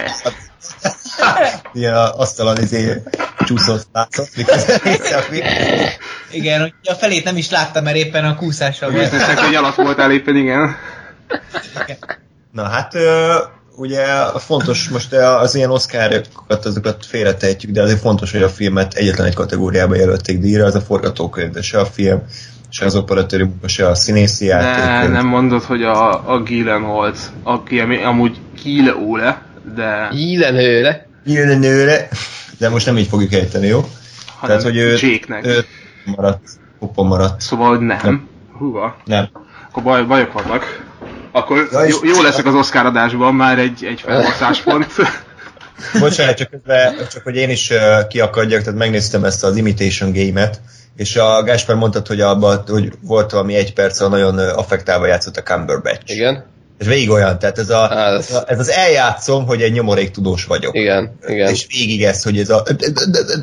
ilyen 1.72 1.94
asztalon 1.94 2.56
izé 2.60 3.02
csúszott 3.38 3.86
látszott, 3.92 4.36
miközben 4.36 4.80
nézte 4.84 5.16
a 5.16 5.20
film. 5.20 5.46
Igen, 6.30 6.60
hogy 6.60 6.72
a 6.84 6.94
felét 6.94 7.24
nem 7.24 7.36
is 7.36 7.50
láttam, 7.50 7.84
mert 7.84 7.96
éppen 7.96 8.24
a 8.24 8.36
kúszással 8.36 8.90
volt. 8.90 9.02
biznisznek, 9.02 9.38
hogy 9.38 9.54
alatt 9.54 9.74
voltál 9.74 10.12
éppen, 10.12 10.36
igen. 10.36 10.76
Na 12.52 12.62
hát 12.62 12.94
ugye 13.76 14.04
fontos, 14.38 14.88
most 14.88 15.12
az 15.12 15.54
ilyen 15.54 15.70
oszkárokat, 15.70 16.64
azokat 16.64 17.06
félretehetjük, 17.06 17.72
de 17.72 17.82
azért 17.82 18.00
fontos, 18.00 18.32
hogy 18.32 18.42
a 18.42 18.48
filmet 18.48 18.94
egyetlen 18.94 19.26
egy 19.26 19.34
kategóriába 19.34 19.94
jelölték 19.94 20.38
díjra, 20.38 20.64
az 20.64 20.74
a 20.74 20.80
forgatókönyv, 20.80 21.50
de 21.50 21.62
se 21.62 21.78
a 21.80 21.86
film, 21.86 22.22
se 22.68 22.84
az 22.84 22.96
operatőri 22.96 23.42
munka, 23.42 23.68
se 23.68 23.88
a 23.88 23.94
színészi 23.94 24.46
játék. 24.46 25.12
nem 25.12 25.26
mondod, 25.26 25.62
hogy 25.62 25.82
a, 25.82 26.32
a 26.32 26.42
Gyllenhaal, 26.42 27.14
aki 27.42 27.80
ami 27.80 28.02
amúgy 28.02 28.40
Gile 28.62 28.94
Ole, 28.96 29.42
de 29.74 30.08
Hílenőre. 30.10 31.06
Nyílni 31.24 31.54
nőre, 31.54 32.08
de 32.58 32.68
most 32.68 32.86
nem 32.86 32.98
így 32.98 33.08
fogjuk 33.08 33.32
ejteni, 33.32 33.66
jó? 33.66 33.84
hanem 34.38 34.58
Tehát, 34.58 34.62
hogy 34.62 34.76
ő, 34.76 34.96
Jake-nek. 35.00 35.46
ő 35.46 35.64
maradt, 36.04 36.48
hoppa 36.78 37.02
maradt. 37.02 37.40
Szóval, 37.40 37.68
hogy 37.68 37.80
nem. 37.80 38.28
Húha. 38.58 38.96
Nem. 39.04 39.28
Akkor 39.68 39.82
baj, 39.82 40.02
bajok 40.04 40.32
vannak. 40.32 40.84
Akkor 41.32 41.68
Ja, 41.72 41.84
jó, 41.84 41.96
jó 42.02 42.22
leszek 42.22 42.46
az 42.46 42.54
Oscar 42.54 42.86
adásban, 42.86 43.34
már 43.34 43.58
egy, 43.58 43.84
egy 43.84 44.00
felhasznáspont. 44.00 44.86
Bocsánat, 46.00 46.36
csak, 46.36 46.50
közben, 46.50 46.94
csak 47.10 47.22
hogy 47.22 47.36
én 47.36 47.50
is 47.50 47.70
uh, 47.70 48.06
kiakadjak, 48.06 48.62
tehát 48.62 48.78
megnéztem 48.78 49.24
ezt 49.24 49.44
az 49.44 49.56
Imitation 49.56 50.12
Game-et, 50.12 50.60
és 50.96 51.16
a 51.16 51.42
Gáspár 51.42 51.76
mondtad, 51.76 52.06
hogy 52.06 52.20
abban, 52.20 52.62
hogy 52.66 52.92
volt 53.00 53.30
valami 53.30 53.54
egy 53.54 53.72
perc, 53.72 54.00
ahol 54.00 54.18
nagyon 54.18 54.38
affektálva 54.38 55.06
játszott 55.06 55.36
a 55.36 55.42
Cumberbatch. 55.42 56.14
Igen. 56.14 56.44
Ez 56.82 56.88
végig 56.88 57.10
olyan, 57.10 57.38
tehát 57.38 57.58
ez, 57.58 57.70
a, 57.70 57.88
Á, 57.90 58.14
ez, 58.14 58.32
a, 58.32 58.44
ez 58.46 58.58
az 58.58 58.70
eljátszom, 58.70 59.46
hogy 59.46 59.62
egy 59.62 59.72
nyomorék 59.72 60.10
tudós 60.10 60.44
vagyok. 60.44 60.76
Igen, 60.76 61.18
igen. 61.26 61.50
És 61.50 61.66
végig 61.68 62.02
ez, 62.02 62.22
hogy 62.22 62.38
ez 62.38 62.50
a 62.50 62.62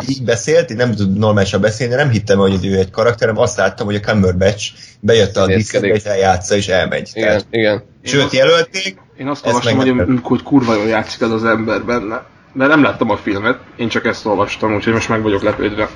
így 0.08 0.24
beszélt, 0.24 0.70
én 0.70 0.78
nem 0.78 0.92
tud 0.92 1.18
normálisan 1.18 1.62
beszélni, 1.62 1.96
nem 1.96 2.10
hittem, 2.10 2.38
hogy 2.38 2.66
ő 2.66 2.78
egy 2.78 2.92
karakterem, 2.92 3.38
azt 3.38 3.58
láttam, 3.58 3.86
hogy 3.86 3.96
a 3.96 4.00
Cumberbatch 4.00 4.72
bejött 5.00 5.38
a 5.38 5.46
diszkbe, 5.46 5.88
és 5.88 6.04
eljátsza, 6.04 6.56
és 6.56 6.68
elmegy. 6.68 7.10
Igen, 7.14 7.28
Tehát, 7.28 7.46
igen. 7.50 7.84
sőt, 8.04 8.32
jelölték, 8.32 8.98
Én 9.18 9.28
azt 9.28 9.46
Ez 9.46 9.54
olvastam, 9.54 9.78
hogy, 9.78 10.20
hogy 10.22 10.44
kurva 10.44 10.76
jól 10.76 10.88
játszik 10.88 11.22
az 11.22 11.32
az 11.32 11.44
ember 11.44 11.84
benne. 11.84 12.24
De 12.54 12.68
nem 12.68 12.84
láttam 12.84 13.10
a 13.10 13.18
filmet, 13.18 13.60
én 13.78 13.90
csak 13.90 14.06
ezt 14.06 14.26
olvastam, 14.26 14.76
úgyhogy 14.76 14.94
most 14.94 15.10
meg 15.10 15.22
vagyok 15.22 15.44
lepődve, 15.44 15.90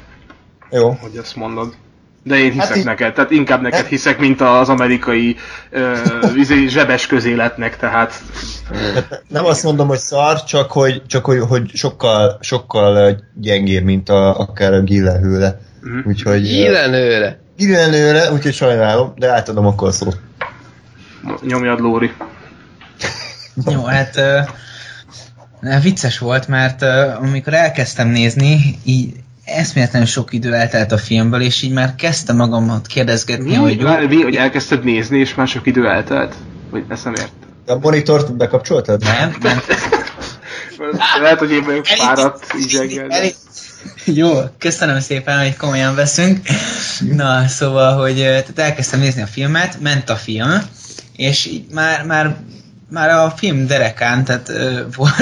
jó, 0.71 0.97
hogy 1.01 1.17
ezt 1.17 1.35
mondod. 1.35 1.73
De 2.23 2.35
én 2.35 2.51
hiszek 2.51 2.67
Hát 2.67 2.77
így- 2.77 2.85
neked, 2.85 3.13
tehát 3.13 3.31
inkább 3.31 3.61
neked 3.61 3.79
Nem. 3.79 3.89
hiszek, 3.89 4.19
mint 4.19 4.41
az 4.41 4.69
amerikai 4.69 5.35
ö, 5.69 5.93
izé, 6.35 6.67
zsebes 6.67 7.07
közéletnek, 7.07 7.77
tehát 7.77 8.21
Nem 9.27 9.45
azt 9.45 9.63
mondom, 9.63 9.87
hogy 9.87 9.97
szar, 9.97 10.43
csak 10.43 10.71
hogy, 10.71 11.01
csak 11.07 11.25
hogy, 11.25 11.39
hogy 11.39 11.71
sokkal, 11.73 12.37
sokkal 12.41 13.17
gyengébb, 13.35 13.83
mint 13.83 14.09
a, 14.09 14.39
akár 14.39 14.73
a 14.73 14.81
Gillenhőle. 14.81 15.59
Mhm. 15.81 15.99
Úgyhogy 16.09 16.43
ö, 16.43 16.47
Hílenőre. 16.47 17.39
Gillenhőle, 17.57 18.31
úgyhogy 18.31 18.53
sajnálom, 18.53 19.13
de 19.15 19.29
átadom 19.31 19.65
akkor 19.65 19.87
a 19.87 19.91
szót. 19.91 20.19
nyomjad 21.41 21.79
Lóri. 21.79 22.11
Jó, 23.71 23.83
hát 23.83 24.17
ö, 24.17 24.39
vicces 25.81 26.17
volt, 26.19 26.47
mert 26.47 26.81
uh, 26.81 27.21
amikor 27.21 27.53
elkezdtem 27.53 28.07
nézni, 28.07 28.79
így 28.83 29.13
eszméletlenül 29.45 30.07
sok 30.07 30.33
idő 30.33 30.53
eltelt 30.53 30.91
a 30.91 30.97
filmből, 30.97 31.41
és 31.41 31.61
így 31.61 31.71
már 31.71 31.95
kezdtem 31.95 32.35
magamat 32.35 32.87
kérdezgetni, 32.87 33.49
Mi, 33.49 33.55
hogy 33.55 33.75
hogy, 33.75 33.83
várj, 33.83 34.05
mi, 34.05 34.21
hogy 34.21 34.35
elkezdted 34.35 34.83
nézni, 34.83 35.19
és 35.19 35.35
már 35.35 35.47
sok 35.47 35.67
idő 35.67 35.87
eltelt? 35.87 36.35
Vagy 36.69 36.83
ezt 36.89 37.03
nem 37.03 37.13
ért? 37.13 37.31
A 37.65 37.75
monitort 37.75 38.33
bekapcsoltad? 38.35 39.03
nem, 39.03 39.35
nem, 39.41 39.61
Lehet, 41.21 41.39
hogy 41.39 41.51
én 41.51 41.63
vagyok 41.63 41.85
fáradt 41.85 42.45
így 42.59 42.77
reggel. 42.77 43.07
de- 43.07 43.31
Jó, 44.05 44.31
köszönöm 44.59 44.99
szépen, 44.99 45.39
hogy 45.39 45.55
komolyan 45.57 45.95
veszünk. 45.95 46.39
Na, 47.11 47.47
szóval, 47.47 48.01
hogy 48.01 48.15
tehát 48.15 48.59
elkezdtem 48.59 48.99
nézni 48.99 49.21
a 49.21 49.27
filmet, 49.27 49.79
ment 49.81 50.09
a 50.09 50.15
film, 50.15 50.51
és 51.15 51.45
így 51.45 51.65
már, 51.73 52.05
már 52.05 52.35
már 52.89 53.09
a 53.09 53.33
film 53.37 53.67
derekán, 53.67 54.23
tehát 54.23 54.49
ö, 54.49 54.81
volt 54.95 55.15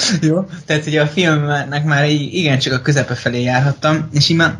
Jó, 0.28 0.44
tehát 0.66 0.86
ugye 0.86 1.00
a 1.00 1.06
filmnek 1.06 1.84
már 1.84 2.08
így 2.08 2.34
igencsak 2.34 2.72
a 2.72 2.80
közepe 2.80 3.14
felé 3.14 3.42
járhattam, 3.42 4.08
és 4.12 4.28
így 4.28 4.36
már 4.36 4.58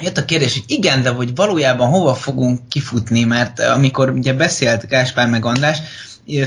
jött 0.00 0.18
a 0.18 0.24
kérdés, 0.24 0.52
hogy 0.52 0.64
igen, 0.66 1.02
de 1.02 1.10
hogy 1.10 1.34
valójában 1.34 1.88
hova 1.88 2.14
fogunk 2.14 2.60
kifutni, 2.68 3.24
mert 3.24 3.60
amikor 3.60 4.10
ugye 4.10 4.32
beszélt 4.32 4.86
Gáspár 4.88 5.28
meg 5.28 5.44
András, 5.44 5.78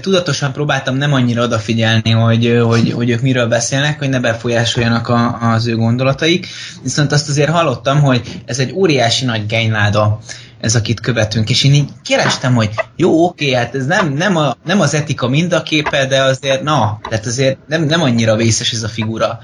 tudatosan 0.01 0.53
próbáltam 0.53 0.95
nem 0.95 1.13
annyira 1.13 1.43
odafigyelni, 1.43 2.11
hogy, 2.11 2.61
hogy, 2.65 2.91
hogy 2.91 3.09
ők 3.09 3.21
miről 3.21 3.47
beszélnek, 3.47 3.99
hogy 3.99 4.09
ne 4.09 4.19
befolyásoljanak 4.19 5.07
a, 5.07 5.37
az 5.53 5.67
ő 5.67 5.75
gondolataik, 5.75 6.47
viszont 6.83 7.11
azt 7.11 7.29
azért 7.29 7.49
hallottam, 7.49 8.01
hogy 8.01 8.41
ez 8.45 8.59
egy 8.59 8.71
óriási 8.73 9.25
nagy 9.25 9.45
genyláda, 9.45 10.19
ez, 10.63 10.75
akit 10.75 10.99
követünk, 10.99 11.49
és 11.49 11.63
én 11.63 11.73
így 11.73 11.89
kerestem, 12.03 12.55
hogy 12.55 12.69
jó, 12.95 13.25
oké, 13.25 13.53
hát 13.53 13.75
ez 13.75 13.85
nem, 13.85 14.13
nem, 14.13 14.35
a, 14.35 14.55
nem 14.65 14.79
az 14.79 14.93
etika 14.93 15.27
mind 15.27 15.53
a 15.53 15.63
képe, 15.63 16.05
de 16.05 16.21
azért, 16.21 16.61
na, 16.61 16.99
tehát 17.09 17.25
azért 17.25 17.57
nem, 17.67 17.83
nem 17.83 18.01
annyira 18.01 18.35
vészes 18.35 18.71
ez 18.71 18.83
a 18.83 18.87
figura. 18.87 19.39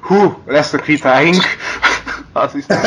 Hú, 0.00 0.42
lesznek 0.46 0.84
vitáink. 0.84 1.42
Az 2.32 2.52
hiszem. 2.52 2.82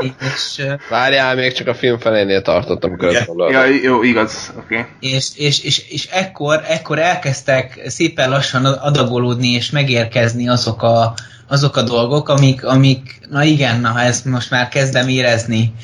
És, 0.00 0.62
Várjál, 0.90 1.34
még 1.34 1.52
csak 1.52 1.66
a 1.66 1.74
film 1.74 1.98
felénél 1.98 2.42
tartottam, 2.42 2.90
amikor 2.90 3.16
ezt 3.16 3.30
Ja, 3.50 3.64
jó, 3.64 4.02
igaz, 4.02 4.52
oké. 4.56 4.78
Okay. 4.78 4.90
és, 5.00 5.28
és, 5.36 5.60
és, 5.64 5.90
és 5.90 6.06
ekkor, 6.06 6.62
ekkor 6.68 6.98
elkezdtek 6.98 7.80
szépen 7.86 8.30
lassan 8.30 8.64
adagolódni 8.64 9.48
és 9.48 9.70
megérkezni 9.70 10.48
azok 10.48 10.82
a, 10.82 11.14
azok 11.48 11.76
a 11.76 11.82
dolgok, 11.82 12.28
amik, 12.28 12.64
amik, 12.64 13.20
na 13.30 13.42
igen, 13.42 13.80
na, 13.80 14.00
ezt 14.00 14.24
most 14.24 14.50
már 14.50 14.68
kezdem 14.68 15.08
érezni, 15.08 15.74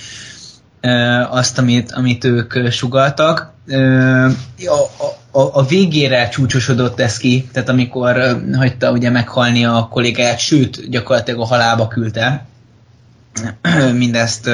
azt, 1.31 1.59
amit, 1.59 1.93
amit 1.93 2.25
ők 2.25 2.71
sugaltak. 2.71 3.53
A, 4.67 5.07
a, 5.39 5.41
a 5.53 5.67
végére 5.67 6.29
csúcsosodott 6.29 7.01
ez 7.01 7.17
ki, 7.17 7.49
tehát 7.53 7.69
amikor 7.69 8.43
hagyta 8.53 8.91
ugye 8.93 9.11
meghalni 9.11 9.65
a 9.65 9.89
kollégáját, 9.91 10.39
sőt, 10.39 10.91
gyakorlatilag 10.91 11.41
a 11.41 11.47
halába 11.47 11.89
küldte 11.89 12.47
mindezt, 13.93 14.51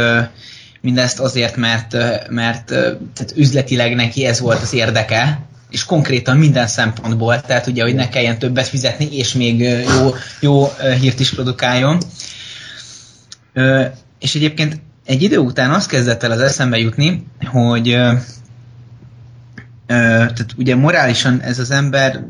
mindezt 0.81 1.21
azért, 1.21 1.57
mert, 1.57 1.93
mert 2.31 2.67
tehát 2.67 3.33
üzletileg 3.37 3.95
neki 3.95 4.25
ez 4.25 4.41
volt 4.41 4.63
az 4.63 4.73
érdeke, 4.73 5.41
és 5.71 5.85
konkrétan 5.85 6.37
minden 6.37 6.67
szempontból, 6.67 7.41
tehát 7.41 7.67
ugye, 7.67 7.83
hogy 7.83 7.95
ne 7.95 8.09
kelljen 8.09 8.39
többet 8.39 8.67
fizetni, 8.67 9.17
és 9.17 9.33
még 9.33 9.61
jó, 9.61 10.15
jó 10.41 10.73
hírt 11.01 11.21
is 11.21 11.31
produkáljon. 11.35 11.99
És 14.19 14.35
egyébként 14.35 14.81
egy 15.05 15.23
idő 15.23 15.39
után 15.39 15.71
azt 15.71 15.89
kezdett 15.89 16.23
el 16.23 16.31
az 16.31 16.41
eszembe 16.41 16.79
jutni, 16.79 17.27
hogy 17.45 17.89
ö, 17.89 18.13
ö, 18.13 18.15
tehát 19.87 20.55
ugye 20.57 20.77
morálisan 20.77 21.41
ez 21.41 21.59
az 21.59 21.71
ember 21.71 22.25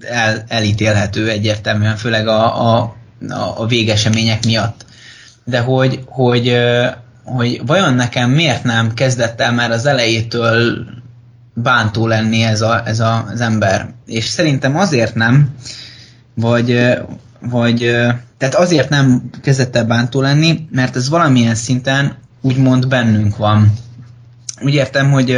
el, 0.00 0.44
elítélhető 0.48 1.28
egyértelműen, 1.28 1.96
főleg 1.96 2.26
a, 2.28 2.74
a, 2.80 2.96
a 3.56 3.66
végesemények 3.66 4.44
miatt. 4.44 4.84
De 5.44 5.60
hogy, 5.60 6.02
hogy, 6.06 6.58
hogy 7.24 7.60
vajon 7.66 7.94
nekem 7.94 8.30
miért 8.30 8.64
nem 8.64 8.94
kezdett 8.94 9.40
el 9.40 9.52
már 9.52 9.70
az 9.70 9.86
elejétől 9.86 10.86
bántó 11.54 12.06
lenni 12.06 12.42
ez, 12.42 12.60
a, 12.60 12.82
ez 12.86 13.00
a, 13.00 13.26
az 13.32 13.40
ember. 13.40 13.88
És 14.06 14.24
szerintem 14.24 14.76
azért 14.76 15.14
nem, 15.14 15.54
vagy, 16.34 16.92
vagy 17.50 17.78
tehát 18.38 18.54
azért 18.54 18.88
nem 18.88 19.30
kezdett 19.42 19.76
el 19.76 19.84
bántó 19.84 20.20
lenni, 20.20 20.66
mert 20.70 20.96
ez 20.96 21.08
valamilyen 21.08 21.54
szinten 21.54 22.16
úgymond 22.40 22.88
bennünk 22.88 23.36
van. 23.36 23.72
Úgy 24.60 24.74
értem, 24.74 25.10
hogy 25.10 25.30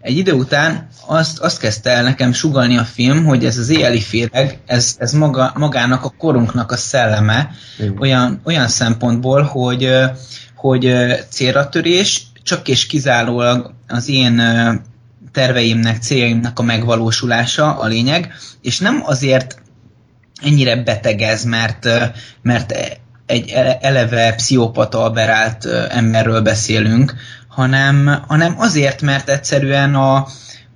egy 0.00 0.16
idő 0.16 0.32
után 0.32 0.88
azt, 1.06 1.38
azt 1.38 1.58
kezdte 1.58 1.90
el 1.90 2.02
nekem 2.02 2.32
sugalni 2.32 2.76
a 2.76 2.84
film, 2.84 3.24
hogy 3.24 3.44
ez 3.44 3.58
az 3.58 3.68
éjjeli 3.68 4.00
féreg, 4.00 4.58
ez, 4.66 4.94
ez 4.98 5.12
maga, 5.12 5.52
magának 5.56 6.04
a 6.04 6.14
korunknak 6.18 6.72
a 6.72 6.76
szelleme, 6.76 7.50
olyan, 7.98 8.40
olyan 8.44 8.68
szempontból, 8.68 9.42
hogy, 9.42 9.90
hogy 10.54 10.94
célra 11.28 11.68
törés 11.68 12.22
csak 12.42 12.68
és 12.68 12.86
kizárólag 12.86 13.74
az 13.88 14.08
én 14.08 14.42
terveimnek, 15.32 16.02
céljaimnak 16.02 16.58
a 16.58 16.62
megvalósulása 16.62 17.78
a 17.78 17.86
lényeg, 17.86 18.34
és 18.62 18.78
nem 18.78 19.02
azért 19.04 19.64
ennyire 20.42 20.76
betegez, 20.76 21.44
mert, 21.44 21.88
mert 22.42 22.74
egy 23.26 23.50
eleve 23.80 24.34
pszichopata 24.34 25.04
aberált 25.04 25.66
emberről 25.90 26.40
beszélünk, 26.40 27.14
hanem, 27.48 28.24
hanem 28.26 28.54
azért, 28.58 29.02
mert 29.02 29.28
egyszerűen 29.28 29.94
a, 29.94 30.26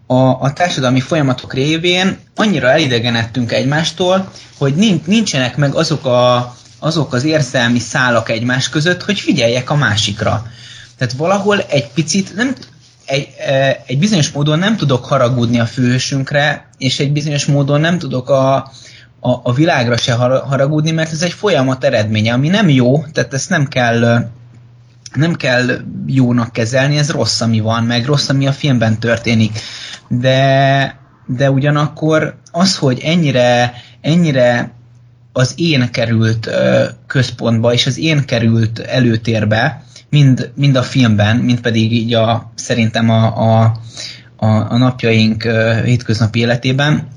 a, 0.06 0.14
a 0.40 0.52
társadalmi 0.52 1.00
folyamatok 1.00 1.54
révén 1.54 2.18
annyira 2.34 2.70
elidegenedtünk 2.70 3.52
egymástól, 3.52 4.32
hogy 4.58 4.74
nincsenek 5.04 5.56
meg 5.56 5.74
azok, 5.74 6.06
a, 6.06 6.54
azok 6.78 7.12
az 7.12 7.24
érzelmi 7.24 7.78
szálak 7.78 8.28
egymás 8.28 8.68
között, 8.68 9.02
hogy 9.02 9.20
figyeljek 9.20 9.70
a 9.70 9.74
másikra. 9.74 10.46
Tehát 10.98 11.14
valahol 11.14 11.60
egy 11.60 11.88
picit 11.88 12.34
nem, 12.34 12.54
egy, 13.06 13.28
egy 13.86 13.98
bizonyos 13.98 14.30
módon 14.30 14.58
nem 14.58 14.76
tudok 14.76 15.04
haragudni 15.04 15.60
a 15.60 15.66
főhősünkre, 15.66 16.68
és 16.78 16.98
egy 16.98 17.12
bizonyos 17.12 17.44
módon 17.46 17.80
nem 17.80 17.98
tudok 17.98 18.30
a, 18.30 18.72
a, 19.20 19.30
a 19.42 19.52
világra 19.52 19.96
se 19.96 20.12
haragudni, 20.14 20.90
mert 20.90 21.12
ez 21.12 21.22
egy 21.22 21.32
folyamat 21.32 21.84
eredménye, 21.84 22.32
ami 22.32 22.48
nem 22.48 22.68
jó, 22.68 23.04
tehát 23.12 23.34
ezt 23.34 23.50
nem 23.50 23.66
kell 23.66 24.28
nem 25.14 25.34
kell 25.34 25.70
jónak 26.06 26.52
kezelni, 26.52 26.98
ez 26.98 27.10
rossz, 27.10 27.40
ami 27.40 27.60
van, 27.60 27.84
meg 27.84 28.04
rossz, 28.04 28.28
ami 28.28 28.46
a 28.46 28.52
filmben 28.52 28.98
történik. 28.98 29.58
De, 30.08 30.98
de 31.26 31.50
ugyanakkor 31.50 32.36
az, 32.50 32.76
hogy 32.76 33.00
ennyire, 33.04 33.72
ennyire 34.00 34.72
az 35.32 35.54
én 35.56 35.90
került 35.90 36.50
központba, 37.06 37.72
és 37.72 37.86
az 37.86 37.98
én 37.98 38.24
került 38.24 38.78
előtérbe, 38.78 39.82
mind, 40.10 40.52
mind 40.54 40.76
a 40.76 40.82
filmben, 40.82 41.36
mind 41.36 41.60
pedig 41.60 41.92
így 41.92 42.14
a, 42.14 42.52
szerintem 42.54 43.10
a, 43.10 43.24
a, 43.24 43.76
a, 44.36 44.46
a 44.46 44.76
napjaink 44.76 45.42
hétköznapi 45.84 46.38
életében, 46.38 47.08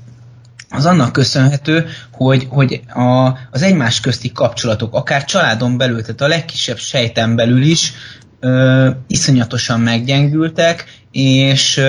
az 0.74 0.86
annak 0.86 1.12
köszönhető, 1.12 1.86
hogy, 2.12 2.46
hogy 2.50 2.80
a, 2.94 3.26
az 3.50 3.62
egymás 3.62 4.00
közti 4.00 4.32
kapcsolatok, 4.32 4.94
akár 4.94 5.24
családon 5.24 5.76
belül, 5.76 6.00
tehát 6.00 6.20
a 6.20 6.26
legkisebb 6.26 6.78
sejten 6.78 7.36
belül 7.36 7.62
is 7.62 7.92
ö, 8.40 8.90
iszonyatosan 9.06 9.80
meggyengültek, 9.80 10.84
és, 11.12 11.80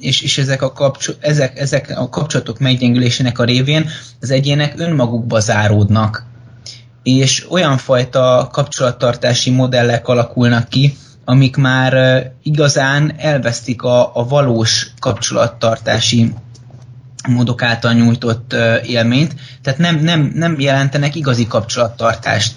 és, 0.00 0.22
és 0.22 0.38
ezek, 0.38 0.62
a 0.62 0.72
kapcsol, 0.72 1.14
ezek, 1.20 1.58
ezek 1.58 1.92
a 1.96 2.08
kapcsolatok 2.08 2.58
meggyengülésének 2.58 3.38
a 3.38 3.44
révén 3.44 3.88
az 4.20 4.30
egyének 4.30 4.74
önmagukba 4.76 5.40
záródnak. 5.40 6.24
És 7.02 7.46
olyan 7.50 7.76
fajta 7.76 8.48
kapcsolattartási 8.52 9.50
modellek 9.50 10.08
alakulnak 10.08 10.68
ki, 10.68 10.96
amik 11.24 11.56
már 11.56 12.22
igazán 12.42 13.12
elvesztik 13.16 13.82
a, 13.82 14.16
a 14.16 14.26
valós 14.28 14.86
kapcsolattartási 14.98 16.32
módok 17.28 17.62
által 17.62 17.92
nyújtott 17.92 18.54
élményt, 18.86 19.34
tehát 19.62 19.78
nem, 19.78 19.96
nem, 19.96 20.32
nem 20.34 20.60
jelentenek 20.60 21.14
igazi 21.14 21.46
kapcsolattartást. 21.46 22.54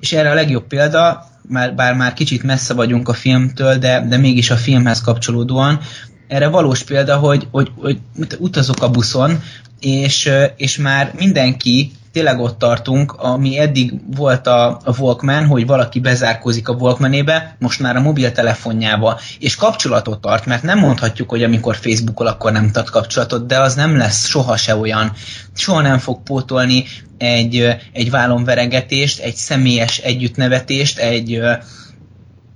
És 0.00 0.12
erre 0.12 0.30
a 0.30 0.34
legjobb 0.34 0.66
példa, 0.66 1.26
már, 1.48 1.74
bár 1.74 1.94
már 1.94 2.12
kicsit 2.12 2.42
messze 2.42 2.74
vagyunk 2.74 3.08
a 3.08 3.12
filmtől, 3.12 3.78
de, 3.78 4.06
de 4.08 4.16
mégis 4.16 4.50
a 4.50 4.56
filmhez 4.56 5.00
kapcsolódóan, 5.00 5.80
erre 6.28 6.48
valós 6.48 6.82
példa, 6.82 7.16
hogy, 7.16 7.48
hogy, 7.50 7.70
hogy 7.76 7.98
utazok 8.38 8.82
a 8.82 8.90
buszon, 8.90 9.42
és, 9.80 10.30
és 10.56 10.76
már 10.76 11.12
mindenki 11.16 11.92
tényleg 12.16 12.40
ott 12.40 12.58
tartunk, 12.58 13.12
ami 13.12 13.58
eddig 13.58 13.92
volt 14.16 14.46
a, 14.46 14.66
a 14.84 14.98
Walkman, 14.98 15.46
hogy 15.46 15.66
valaki 15.66 16.00
bezárkózik 16.00 16.68
a 16.68 16.72
Walkmanébe, 16.72 17.56
most 17.58 17.80
már 17.80 17.96
a 17.96 18.00
mobiltelefonjába, 18.00 19.20
és 19.38 19.56
kapcsolatot 19.56 20.20
tart, 20.20 20.46
mert 20.46 20.62
nem 20.62 20.78
mondhatjuk, 20.78 21.30
hogy 21.30 21.42
amikor 21.42 21.76
Facebookol, 21.76 22.26
akkor 22.26 22.52
nem 22.52 22.70
tart 22.70 22.90
kapcsolatot, 22.90 23.46
de 23.46 23.60
az 23.60 23.74
nem 23.74 23.96
lesz 23.96 24.26
soha 24.26 24.56
se 24.56 24.76
olyan. 24.76 25.12
Soha 25.54 25.80
nem 25.80 25.98
fog 25.98 26.22
pótolni 26.22 26.84
egy, 27.18 27.76
egy 27.92 28.10
vállomveregetést, 28.10 29.20
egy 29.20 29.36
személyes 29.36 29.98
együttnevetést, 29.98 30.98
egy, 30.98 31.40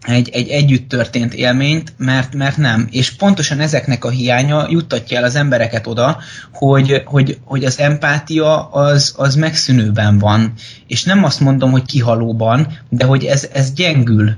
egy, 0.07 0.29
egy 0.33 0.49
együtt 0.49 0.89
történt 0.89 1.35
élményt, 1.35 1.93
mert, 1.97 2.35
mert 2.35 2.57
nem. 2.57 2.89
És 2.91 3.17
pontosan 3.17 3.61
ezeknek 3.61 4.05
a 4.05 4.11
hiánya 4.11 4.67
juttatja 4.71 5.19
el 5.19 5.25
az 5.25 5.35
embereket 5.35 5.87
oda, 5.87 6.19
hogy, 6.53 7.03
hogy, 7.05 7.39
hogy 7.45 7.65
az 7.65 7.79
empátia 7.79 8.71
az, 8.71 9.15
az 9.17 9.35
megszűnőben 9.35 10.19
van. 10.19 10.53
És 10.87 11.05
nem 11.05 11.25
azt 11.25 11.41
mondom, 11.41 11.71
hogy 11.71 11.85
kihalóban, 11.85 12.79
de 12.89 13.05
hogy 13.05 13.25
ez, 13.25 13.49
ez 13.53 13.73
gyengül. 13.73 14.37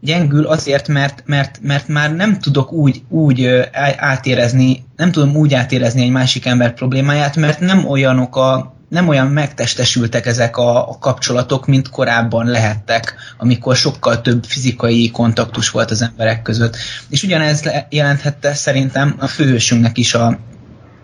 Gyengül 0.00 0.46
azért, 0.46 0.88
mert, 0.88 1.22
mert, 1.26 1.58
mert 1.62 1.88
már 1.88 2.14
nem 2.14 2.38
tudok 2.38 2.72
úgy, 2.72 3.02
úgy 3.08 3.48
átérezni, 3.96 4.84
nem 4.96 5.12
tudom 5.12 5.36
úgy 5.36 5.54
átérezni 5.54 6.02
egy 6.02 6.10
másik 6.10 6.46
ember 6.46 6.74
problémáját, 6.74 7.36
mert 7.36 7.60
nem 7.60 7.86
olyanok 7.86 8.36
a, 8.36 8.74
nem 8.94 9.08
olyan 9.08 9.26
megtestesültek 9.26 10.26
ezek 10.26 10.56
a, 10.56 10.88
a 10.90 10.98
kapcsolatok, 10.98 11.66
mint 11.66 11.88
korábban 11.88 12.46
lehettek, 12.46 13.14
amikor 13.38 13.76
sokkal 13.76 14.20
több 14.20 14.44
fizikai 14.44 15.10
kontaktus 15.10 15.70
volt 15.70 15.90
az 15.90 16.02
emberek 16.02 16.42
között. 16.42 16.76
És 17.08 17.22
ugyanez 17.22 17.70
jelenthette 17.88 18.54
szerintem 18.54 19.14
a 19.18 19.26
főhősünknek 19.26 19.98
is 19.98 20.14
a, 20.14 20.38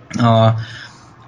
a, 0.09 0.55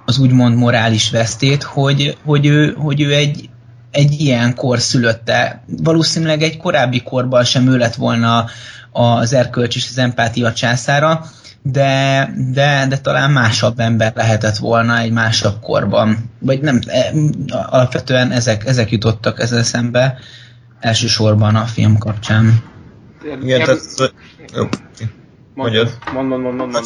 az 0.05 0.17
úgymond 0.17 0.55
morális 0.55 1.09
vesztét, 1.09 1.63
hogy, 1.63 2.17
hogy, 2.25 2.45
ő, 2.45 2.73
hogy 2.77 3.01
ő 3.01 3.13
egy, 3.13 3.49
egy 3.91 4.11
ilyen 4.21 4.55
kor 4.55 4.79
szülötte. 4.79 5.63
Valószínűleg 5.67 6.41
egy 6.41 6.57
korábbi 6.57 7.01
korban 7.01 7.43
sem 7.43 7.67
ő 7.67 7.77
lett 7.77 7.95
volna 7.95 8.45
az 8.91 9.33
erkölcs 9.33 9.75
és 9.75 9.87
az 9.89 9.97
empátia 9.97 10.53
császára, 10.53 11.25
de, 11.63 12.33
de, 12.53 12.85
de 12.89 12.97
talán 12.97 13.31
másabb 13.31 13.79
ember 13.79 14.11
lehetett 14.15 14.57
volna 14.57 14.97
egy 14.97 15.11
másabb 15.11 15.59
korban. 15.61 16.17
Vagy 16.39 16.61
nem, 16.61 16.79
e, 16.87 17.13
alapvetően 17.69 18.31
ezek, 18.31 18.65
ezek 18.65 18.91
jutottak 18.91 19.39
ez 19.39 19.51
eszembe 19.51 20.17
elsősorban 20.79 21.55
a 21.55 21.65
film 21.65 21.97
kapcsán. 21.97 22.63
Igen, 23.41 23.59
tehát... 23.59 24.13
Jó. 24.55 24.63
Mondjad. 25.53 25.97
Mond, 26.13 26.27
mond, 26.27 26.43
mond, 26.43 26.57
mond, 26.57 26.71
mond. 26.71 26.85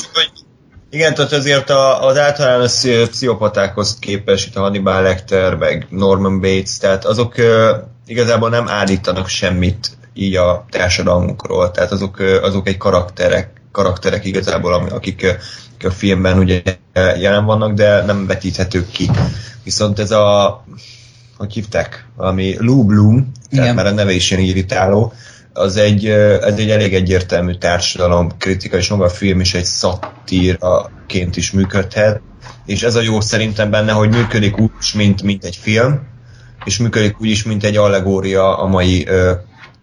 Igen, 0.90 1.14
tehát 1.14 1.32
azért 1.32 1.70
az 2.00 2.18
általános 2.18 2.86
pszichopatákhoz 3.10 4.00
képest, 4.00 4.48
itt 4.48 4.56
a 4.56 4.60
Hannibal 4.60 5.02
Lecter, 5.02 5.56
meg 5.56 5.88
Norman 5.90 6.40
Bates, 6.40 6.78
tehát 6.78 7.06
azok 7.06 7.36
igazából 8.06 8.50
nem 8.50 8.68
állítanak 8.68 9.28
semmit 9.28 9.98
így 10.14 10.36
a 10.36 10.66
társadalmunkról, 10.70 11.72
tehát 11.72 11.92
azok, 11.92 12.20
azok 12.20 12.68
egy 12.68 12.78
karakterek, 12.78 13.57
karakterek 13.72 14.26
igazából, 14.26 14.74
akik 14.74 15.38
a 15.84 15.90
filmben 15.90 16.38
ugye 16.38 16.62
jelen 16.94 17.46
vannak, 17.46 17.74
de 17.74 18.02
nem 18.02 18.28
vetíthetők 18.28 18.92
ki. 18.92 19.10
Viszont 19.64 20.00
ez 20.00 20.12
a, 20.12 20.64
hogy 21.38 21.54
hívták, 21.54 22.08
valami 22.16 22.56
Lou 22.60 22.86
Bloom, 22.86 23.32
tehát 23.52 23.76
már 23.76 23.86
a 23.86 23.92
neve 23.92 24.12
is 24.12 24.32
ilyen 24.32 24.44
irritáló, 24.44 25.14
az 25.54 25.78
egy, 25.78 26.06
ez 26.06 26.58
egy 26.58 26.70
elég 26.70 26.94
egyértelmű 26.94 27.54
társadalom 27.54 28.32
kritika, 28.38 28.78
és 28.78 28.90
maga 28.90 29.06
a 29.06 29.10
film 29.10 29.40
is 29.40 29.54
egy 29.54 29.66
szatíraként 29.66 31.38
is 31.38 31.52
működhet, 31.52 32.22
és 32.66 32.84
ez 32.84 32.96
a 32.96 33.02
jó 33.02 33.22
szerintem 33.22 33.70
benne, 33.70 33.92
hogy 33.92 34.10
működik 34.10 34.60
úgy 34.60 34.72
mint, 34.96 35.24
mint 35.24 35.44
egy 35.44 35.56
film, 35.56 36.08
és 36.66 36.78
működik 36.78 37.22
úgy 37.22 37.30
is, 37.30 37.44
mint 37.44 37.64
egy 37.64 37.76
allegória 37.78 38.58
a 38.58 38.68
mai 38.68 39.08
ö, 39.08 39.32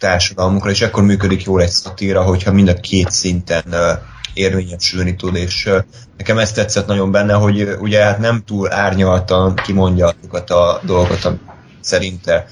társadalmunkra, 0.04 0.70
és 0.70 0.82
akkor 0.82 1.02
működik 1.02 1.44
jól 1.44 1.62
egy 1.62 1.70
szatíra, 1.70 2.22
hogyha 2.22 2.52
mind 2.52 2.68
a 2.68 2.80
két 2.80 3.10
szinten 3.10 3.64
érvényesülni 4.34 5.16
tud, 5.16 5.36
és 5.36 5.70
nekem 6.16 6.38
ezt 6.38 6.54
tetszett 6.54 6.86
nagyon 6.86 7.10
benne, 7.10 7.32
hogy 7.32 7.76
ugye 7.80 8.04
hát 8.04 8.18
nem 8.18 8.42
túl 8.46 8.72
árnyaltan 8.72 9.54
kimondja 9.54 10.06
azokat 10.18 10.50
a 10.50 10.80
dolgokat, 10.82 11.24
amit 11.24 11.40
szerinte 11.80 12.46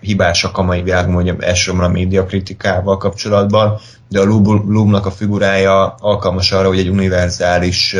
hibásak 0.00 0.58
a 0.58 0.62
mai 0.62 0.82
világban, 0.82 1.12
mondjam, 1.12 1.36
elsősorban 1.40 1.84
a 1.84 1.92
médiakritikával 1.92 2.96
kapcsolatban, 2.96 3.80
de 4.08 4.20
a 4.20 4.24
Loomnak 4.24 5.06
a 5.06 5.10
figurája 5.10 5.94
alkalmas 5.98 6.52
arra, 6.52 6.68
hogy 6.68 6.78
egy 6.78 6.88
univerzális 6.88 7.96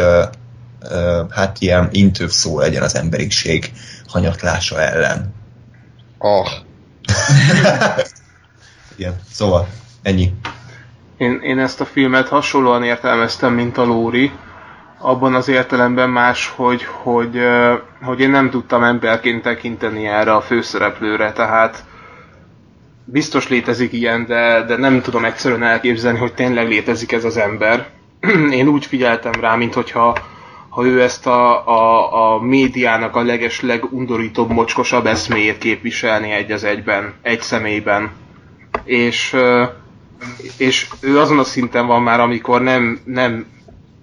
hát 1.30 1.56
ilyen 1.58 1.88
intőv 1.90 2.30
szó 2.30 2.58
legyen 2.58 2.82
az 2.82 2.94
emberiség 2.94 3.72
hanyatlása 4.06 4.80
ellen. 4.80 5.34
Oh. 6.18 6.48
Igen, 8.96 9.20
szóval 9.30 9.68
ennyi. 10.02 10.32
Én, 11.16 11.40
én 11.42 11.58
ezt 11.58 11.80
a 11.80 11.84
filmet 11.84 12.28
hasonlóan 12.28 12.82
értelmeztem, 12.82 13.54
mint 13.54 13.78
a 13.78 13.84
Lóri, 13.84 14.32
abban 14.98 15.34
az 15.34 15.48
értelemben 15.48 16.10
más, 16.10 16.52
hogy, 16.56 16.84
hogy, 16.84 17.40
hogy 18.02 18.20
én 18.20 18.30
nem 18.30 18.50
tudtam 18.50 18.82
emberként 18.82 19.42
tekinteni 19.42 20.06
erre 20.06 20.34
a 20.34 20.40
főszereplőre, 20.40 21.32
tehát 21.32 21.84
biztos 23.04 23.48
létezik 23.48 23.92
ilyen, 23.92 24.26
de, 24.26 24.64
de 24.64 24.76
nem 24.76 25.00
tudom 25.00 25.24
egyszerűen 25.24 25.62
elképzelni, 25.62 26.18
hogy 26.18 26.34
tényleg 26.34 26.68
létezik 26.68 27.12
ez 27.12 27.24
az 27.24 27.36
ember. 27.36 27.88
Én 28.50 28.68
úgy 28.68 28.86
figyeltem 28.86 29.32
rá, 29.40 29.54
mint 29.54 29.74
hogyha 29.74 30.16
ha 30.68 30.84
ő 30.84 31.02
ezt 31.02 31.26
a, 31.26 31.66
a, 31.68 32.34
a 32.34 32.40
médiának 32.40 33.16
a 33.16 33.22
leges, 33.22 33.60
legundorítóbb, 33.60 34.50
mocskosabb 34.50 35.06
eszméjét 35.06 35.58
képviselni 35.58 36.30
egy 36.30 36.52
az 36.52 36.64
egyben, 36.64 37.14
egy 37.22 37.40
személyben. 37.40 38.10
És, 38.84 39.36
és 40.56 40.88
ő 41.00 41.18
azon 41.18 41.38
a 41.38 41.44
szinten 41.44 41.86
van 41.86 42.02
már, 42.02 42.20
amikor 42.20 42.62
nem, 42.62 43.00
nem 43.04 43.46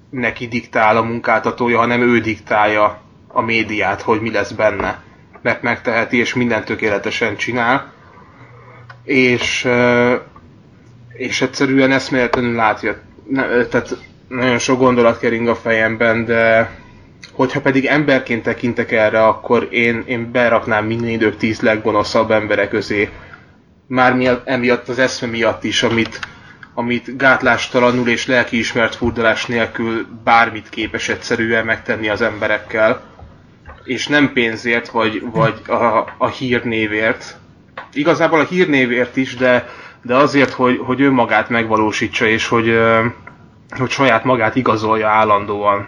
neki 0.10 0.48
diktál 0.48 0.98
a 0.98 1.04
munkáltatója, 1.04 1.78
hanem 1.78 2.02
ő 2.02 2.20
diktálja 2.20 3.02
a 3.28 3.42
médiát, 3.42 4.02
hogy 4.02 4.22
mi 4.22 4.32
lesz 4.32 4.52
benne. 4.52 5.02
Mert 5.42 5.62
megteheti, 5.62 6.18
és 6.18 6.34
mindent 6.34 6.66
tökéletesen 6.66 7.36
csinál. 7.36 7.94
És, 9.04 9.68
és 11.14 11.42
egyszerűen 11.42 11.92
eszméletlenül 11.92 12.56
látja. 12.56 12.96
Tehát 13.70 13.98
nagyon 14.28 14.58
sok 14.58 14.80
gondolat 14.80 15.20
kering 15.20 15.48
a 15.48 15.56
fejemben, 15.56 16.26
de 16.26 16.72
hogyha 17.32 17.62
pedig 17.62 17.86
emberként 17.86 18.44
tekintek 18.44 18.92
erre, 18.92 19.24
akkor 19.24 19.68
én, 19.72 20.04
én 20.06 20.32
beraknám 20.32 20.86
minden 20.86 21.10
idők 21.10 21.38
tíz 21.38 21.60
leggonoszabb 21.62 22.32
embere 22.32 22.68
közé. 22.68 23.10
Már 23.90 24.42
emiatt 24.46 24.88
az 24.88 25.00
eszme 25.00 25.28
miatt 25.28 25.64
is, 25.64 25.84
amit, 25.84 26.20
amit 26.74 27.18
gátlástalanul 27.18 28.08
és 28.08 28.26
lelkiismert 28.26 28.96
furdalás 28.96 29.46
nélkül 29.46 30.08
bármit 30.24 30.70
képes 30.70 31.10
egyszerűen 31.10 31.66
megtenni 31.66 32.10
az 32.10 32.22
emberekkel, 32.22 33.02
és 33.84 34.08
nem 34.08 34.34
pénzért, 34.34 34.90
vagy, 34.90 35.22
vagy 35.32 35.62
a, 35.68 36.14
a 36.18 36.28
hírnévért. 36.28 37.38
Igazából 37.94 38.40
a 38.40 38.46
hírnévért 38.46 39.16
is, 39.16 39.36
de, 39.36 39.70
de 40.02 40.16
azért, 40.16 40.52
hogy, 40.52 40.78
hogy 40.78 41.02
önmagát 41.02 41.50
megvalósítsa, 41.50 42.26
és 42.26 42.48
hogy, 42.48 42.80
hogy 43.70 43.90
saját 43.90 44.24
magát 44.24 44.56
igazolja 44.56 45.08
állandóan. 45.08 45.88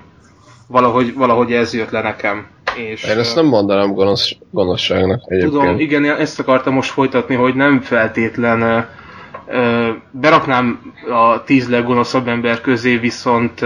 Valahogy, 0.68 1.14
valahogy 1.14 1.54
ez 1.54 1.74
jött 1.74 1.90
le 1.90 2.02
nekem. 2.02 2.48
És, 2.76 3.04
Én 3.04 3.18
ezt 3.18 3.36
nem 3.36 3.46
mondanám 3.46 3.94
gonosz, 3.94 4.32
gonoszságnak 4.52 5.22
egyébként. 5.26 5.52
Tudom, 5.52 5.80
igen, 5.80 6.06
ezt 6.06 6.40
akartam 6.40 6.74
most 6.74 6.92
folytatni, 6.92 7.36
hogy 7.36 7.56
nem 7.56 7.82
feltétlen 7.82 8.88
beraknám 10.12 10.94
a 11.10 11.44
tíz 11.44 11.70
leggonoszabb 11.70 12.28
ember 12.28 12.62
közé, 12.62 12.96
viszont, 12.98 13.66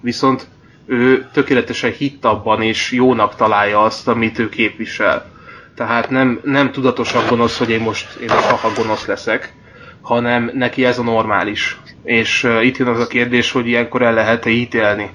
viszont 0.00 0.46
ő 0.86 1.28
tökéletesen 1.32 1.92
hitt 1.92 2.24
abban, 2.24 2.62
és 2.62 2.92
jónak 2.92 3.34
találja 3.34 3.82
azt, 3.82 4.08
amit 4.08 4.38
ő 4.38 4.48
képvisel. 4.48 5.32
Tehát 5.74 6.10
nem, 6.10 6.40
nem 6.44 6.72
tudatosan 6.72 7.22
gonosz, 7.28 7.58
hogy 7.58 7.70
én 7.70 7.80
most, 7.80 8.14
én 8.14 8.28
most 8.28 8.44
haha 8.44 8.72
gonosz 8.76 9.06
leszek, 9.06 9.52
hanem 10.00 10.50
neki 10.54 10.84
ez 10.84 10.98
a 10.98 11.02
normális. 11.02 11.78
És 12.04 12.44
uh, 12.44 12.64
itt 12.64 12.76
jön 12.76 12.88
az 12.88 13.00
a 13.00 13.06
kérdés, 13.06 13.52
hogy 13.52 13.66
ilyenkor 13.66 14.02
el 14.02 14.14
lehet-e 14.14 14.50
ítélni. 14.50 15.10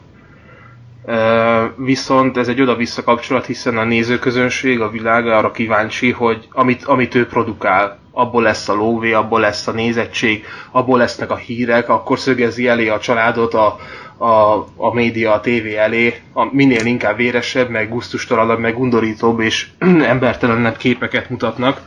Viszont 1.76 2.38
ez 2.38 2.48
egy 2.48 2.62
oda-vissza 2.62 3.04
kapcsolat, 3.04 3.46
hiszen 3.46 3.78
a 3.78 3.84
nézőközönség, 3.84 4.82
a 4.82 4.90
világ 4.90 5.28
arra 5.28 5.52
kíváncsi, 5.52 6.12
hogy 6.12 6.48
amit, 6.52 6.84
amit 6.84 7.16
ő 7.16 7.28
produkál, 7.28 8.00
abból 8.12 8.42
lesz 8.42 8.70
a 8.70 8.74
lóvé, 8.74 9.14
abból 9.14 9.40
lesz 9.40 9.68
a 9.68 9.72
nézettség, 9.72 10.46
abból 10.72 10.98
lesznek 10.98 11.32
a 11.32 11.36
hírek, 11.36 11.90
akkor 11.90 12.20
szögezi 12.20 12.68
elé 12.68 12.88
a 12.88 13.00
családot 13.00 13.54
a, 13.54 13.78
a, 14.18 14.66
a 14.76 14.94
média, 14.94 15.34
a 15.34 15.40
tévé 15.40 15.76
elé, 15.76 16.22
a 16.34 16.54
minél 16.54 16.86
inkább 16.86 17.16
véresebb, 17.18 17.70
meg 17.70 17.90
gusztustalanabb, 17.90 18.60
meg 18.60 18.80
undorítóbb 18.80 19.40
és 19.40 19.68
embertelenebb 20.14 20.78
képeket 20.78 21.30
mutatnak. 21.30 21.82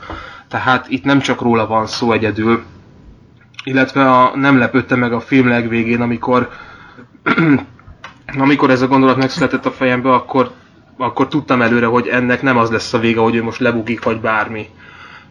Tehát 0.47 0.85
itt 0.89 1.03
nem 1.03 1.19
csak 1.19 1.41
róla 1.41 1.67
van 1.67 1.87
szó 1.87 2.11
egyedül, 2.11 2.63
illetve 3.63 4.11
a, 4.11 4.31
nem 4.35 4.57
lepődte 4.57 4.95
meg 4.95 5.13
a 5.13 5.19
film 5.19 5.47
legvégén, 5.47 6.01
amikor 6.01 6.49
amikor 8.37 8.69
ez 8.69 8.81
a 8.81 8.87
gondolat 8.87 9.17
megszületett 9.17 9.65
a 9.65 9.71
fejembe, 9.71 10.13
akkor, 10.13 10.51
akkor 10.97 11.27
tudtam 11.27 11.61
előre, 11.61 11.85
hogy 11.85 12.07
ennek 12.07 12.41
nem 12.41 12.57
az 12.57 12.69
lesz 12.69 12.93
a 12.93 12.99
vége, 12.99 13.19
hogy 13.19 13.35
ő 13.35 13.43
most 13.43 13.59
lebukik, 13.59 14.03
vagy 14.03 14.19
bármi 14.19 14.69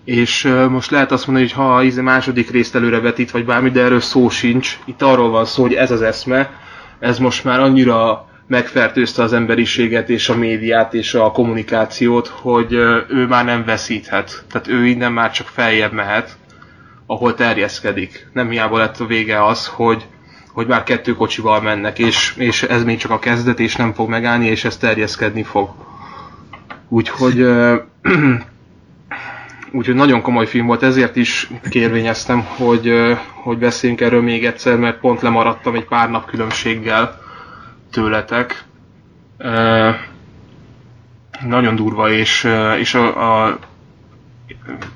és 0.05 0.44
uh, 0.44 0.69
most 0.69 0.90
lehet 0.90 1.12
azt 1.12 1.27
mondani, 1.27 1.48
hogy 1.48 1.56
ha 1.56 1.77
a 1.77 2.02
második 2.02 2.51
részt 2.51 2.74
előre 2.74 3.01
vetít, 3.01 3.31
vagy 3.31 3.44
bármi, 3.44 3.70
de 3.70 3.82
erről 3.82 4.01
szó 4.01 4.28
sincs. 4.28 4.78
Itt 4.85 5.02
arról 5.02 5.31
van 5.31 5.44
szó, 5.44 5.62
hogy 5.62 5.74
ez 5.74 5.90
az 5.90 6.02
eszme, 6.02 6.51
ez 6.98 7.19
most 7.19 7.44
már 7.44 7.60
annyira 7.60 8.27
megfertőzte 8.47 9.23
az 9.23 9.32
emberiséget 9.32 10.09
és 10.09 10.28
a 10.28 10.36
médiát 10.36 10.94
és 10.94 11.14
a 11.14 11.31
kommunikációt, 11.31 12.27
hogy 12.28 12.73
ő 13.09 13.27
már 13.28 13.44
nem 13.44 13.64
veszíthet. 13.64 14.44
Tehát 14.51 14.69
ő 14.69 14.86
innen 14.86 15.12
már 15.12 15.31
csak 15.31 15.47
feljebb 15.47 15.93
mehet, 15.93 16.36
ahol 17.06 17.35
terjeszkedik. 17.35 18.28
Nem 18.32 18.51
hiába 18.51 18.78
lett 18.78 19.01
a 19.01 19.06
vége 19.06 19.44
az, 19.44 19.66
hogy 19.66 20.06
hogy 20.53 20.66
már 20.66 20.83
kettő 20.83 21.15
kocsival 21.15 21.61
mennek, 21.61 21.99
és, 21.99 22.35
és 22.37 22.62
ez 22.62 22.85
még 22.85 22.99
csak 22.99 23.11
a 23.11 23.19
kezdet, 23.19 23.61
és 23.61 23.77
nem 23.77 23.93
fog 23.93 24.09
megállni, 24.09 24.47
és 24.47 24.65
ez 24.65 24.77
terjeszkedni 24.77 25.43
fog. 25.43 25.70
Úgyhogy 26.89 27.47
Úgyhogy 29.74 29.95
nagyon 29.95 30.23
komoly 30.23 30.47
film 30.47 30.66
volt, 30.66 30.83
ezért 30.83 31.16
is 31.16 31.51
kérvényeztem, 31.70 32.41
hogy, 32.41 32.93
hogy 33.35 33.59
beszéljünk 33.59 34.01
erről 34.01 34.23
még 34.23 34.45
egyszer, 34.45 34.77
mert 34.77 34.99
pont 34.99 35.20
lemaradtam 35.20 35.74
egy 35.74 35.85
pár 35.85 36.11
nap 36.11 36.27
különbséggel 36.27 37.20
tőletek. 37.91 38.65
nagyon 41.47 41.74
durva, 41.77 42.11
és, 42.11 42.49
és 42.79 42.95
a, 42.95 43.45
a 43.45 43.59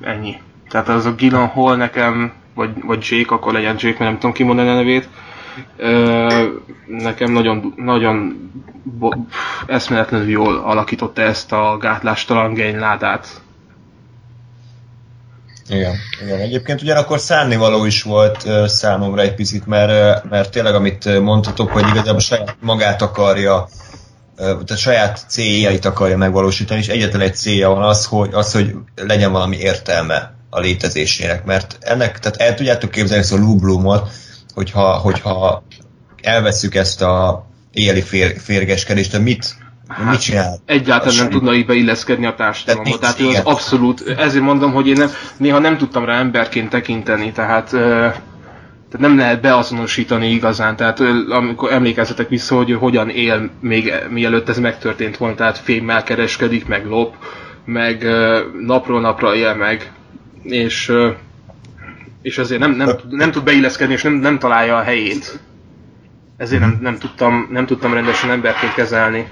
ennyi. 0.00 0.36
Tehát 0.68 0.88
az 0.88 1.06
a 1.06 1.14
Gillan 1.14 1.46
Hall 1.46 1.76
nekem, 1.76 2.32
vagy, 2.54 2.70
vagy 2.82 3.06
Jake, 3.10 3.34
akkor 3.34 3.52
legyen 3.52 3.76
Jake, 3.78 3.96
mert 3.98 3.98
nem 3.98 4.14
tudom 4.14 4.32
kimondani 4.32 4.68
a 4.68 4.74
nevét, 4.74 5.08
nekem 6.86 7.32
nagyon, 7.32 7.72
nagyon 7.76 8.50
eszméletlenül 9.66 10.28
jól 10.28 10.56
alakította 10.56 11.22
ezt 11.22 11.52
a 11.52 11.76
gátlástalan 11.80 12.54
gényládát. 12.54 13.40
Igen, 15.68 15.94
igen. 16.22 16.40
Egyébként 16.40 16.82
ugyanakkor 16.82 17.18
szánnivaló 17.18 17.84
is 17.84 18.02
volt 18.02 18.44
uh, 18.44 18.66
számomra 18.66 19.20
egy 19.20 19.34
picit, 19.34 19.66
mert, 19.66 20.24
uh, 20.24 20.30
mert 20.30 20.50
tényleg 20.50 20.74
amit 20.74 21.20
mondhatok, 21.20 21.70
hogy 21.70 21.86
igazából 21.88 22.20
saját 22.20 22.56
magát 22.60 23.02
akarja, 23.02 23.62
uh, 23.62 23.68
tehát 24.36 24.78
saját 24.78 25.24
céljait 25.28 25.84
akarja 25.84 26.16
megvalósítani, 26.16 26.80
és 26.80 26.88
egyetlen 26.88 27.20
egy 27.20 27.36
célja 27.36 27.68
van 27.68 27.82
az, 27.82 28.06
hogy, 28.06 28.28
az, 28.32 28.52
hogy 28.52 28.74
legyen 28.94 29.32
valami 29.32 29.56
értelme 29.56 30.34
a 30.50 30.60
létezésének, 30.60 31.44
mert 31.44 31.76
ennek, 31.80 32.18
tehát 32.18 32.40
el 32.40 32.54
tudjátok 32.54 32.90
képzelni 32.90 33.22
ezt 33.22 33.32
a 33.32 33.36
Lou 33.36 33.58
hogyha, 34.56 34.92
hogyha 34.92 35.62
elveszük 36.22 36.74
ezt 36.74 37.02
a 37.02 37.46
éjjeli 37.72 38.00
fér, 38.00 38.34
férgeskedést, 38.38 39.12
de 39.12 39.18
mit, 39.18 39.54
Hát, 39.88 40.10
mit 40.10 40.20
csinál? 40.20 40.58
Egyáltalán 40.66 41.16
nem 41.16 41.30
tudna 41.30 41.54
így 41.54 41.66
beilleszkedni 41.66 42.26
a 42.26 42.34
társadalomba. 42.34 42.98
Tehát, 42.98 43.16
tehát 43.16 43.34
ő 43.34 43.36
az 43.38 43.44
abszolút, 43.44 44.14
ezért 44.18 44.44
mondom, 44.44 44.72
hogy 44.72 44.86
én 44.86 44.96
nem, 44.96 45.10
néha 45.36 45.58
nem 45.58 45.76
tudtam 45.76 46.04
rá 46.04 46.18
emberként 46.18 46.70
tekinteni, 46.70 47.32
tehát, 47.32 47.70
tehát 47.70 48.98
nem 48.98 49.16
lehet 49.16 49.40
beazonosítani 49.40 50.30
igazán. 50.30 50.76
Tehát 50.76 51.00
amikor 51.28 51.72
emlékezzetek 51.72 52.28
vissza, 52.28 52.56
hogy 52.56 52.72
hogyan 52.72 53.08
él 53.08 53.50
még 53.60 53.92
mielőtt 54.10 54.48
ez 54.48 54.58
megtörtént 54.58 55.16
volna, 55.16 55.34
tehát 55.34 55.58
fémmel 55.58 56.02
kereskedik, 56.02 56.66
meg 56.66 56.86
lop, 56.86 57.14
meg 57.64 58.06
napról 58.66 59.00
napra 59.00 59.34
él 59.34 59.54
meg, 59.54 59.92
és 60.42 60.92
és 62.26 62.38
azért 62.38 62.60
nem, 62.60 62.70
nem, 62.70 62.98
nem 63.10 63.30
tud 63.30 63.44
beilleszkedni, 63.44 63.94
és 63.94 64.02
nem, 64.02 64.12
nem 64.12 64.38
találja 64.38 64.76
a 64.76 64.82
helyét. 64.82 65.40
Ezért 66.36 66.60
nem, 66.60 66.78
nem, 66.80 66.98
tudtam, 66.98 67.48
nem 67.50 67.66
tudtam 67.66 67.94
rendesen 67.94 68.30
emberként 68.30 68.74
kezelni. 68.74 69.28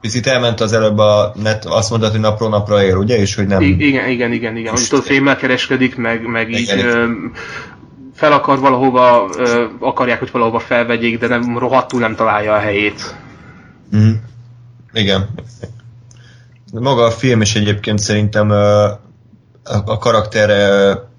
Picit 0.00 0.26
elment 0.26 0.60
az 0.60 0.72
előbb 0.72 0.98
a 0.98 1.34
net, 1.42 1.64
azt 1.64 1.90
mondod, 1.90 2.10
hogy 2.10 2.20
napról 2.20 2.48
napra 2.48 2.82
él, 2.84 2.96
ugye? 2.96 3.16
És 3.16 3.34
hogy 3.34 3.46
nem... 3.46 3.60
I- 3.62 3.86
igen, 3.86 4.08
igen, 4.08 4.32
igen, 4.32 4.56
igen. 4.56 4.70
Most 4.72 4.90
tudod, 4.90 5.04
fémmel 5.04 5.36
kereskedik, 5.36 5.96
meg, 5.96 6.26
meg 6.26 6.50
így 6.50 6.70
ö, 6.70 7.06
fel 8.14 8.32
akar 8.32 8.58
valahova, 8.58 9.28
ö, 9.36 9.64
akarják, 9.80 10.18
hogy 10.18 10.30
valahova 10.30 10.58
felvegyék, 10.58 11.18
de 11.18 11.26
nem 11.26 11.58
rohadtul 11.58 12.00
nem 12.00 12.14
találja 12.14 12.54
a 12.54 12.58
helyét. 12.58 13.14
Mm. 13.96 14.12
Igen. 14.92 15.28
Maga 16.72 17.04
a 17.04 17.10
film 17.10 17.40
is 17.40 17.54
egyébként 17.54 17.98
szerintem 17.98 18.50
ö, 18.50 18.84
a, 19.64 19.82
a 19.84 19.98
karakter 19.98 20.50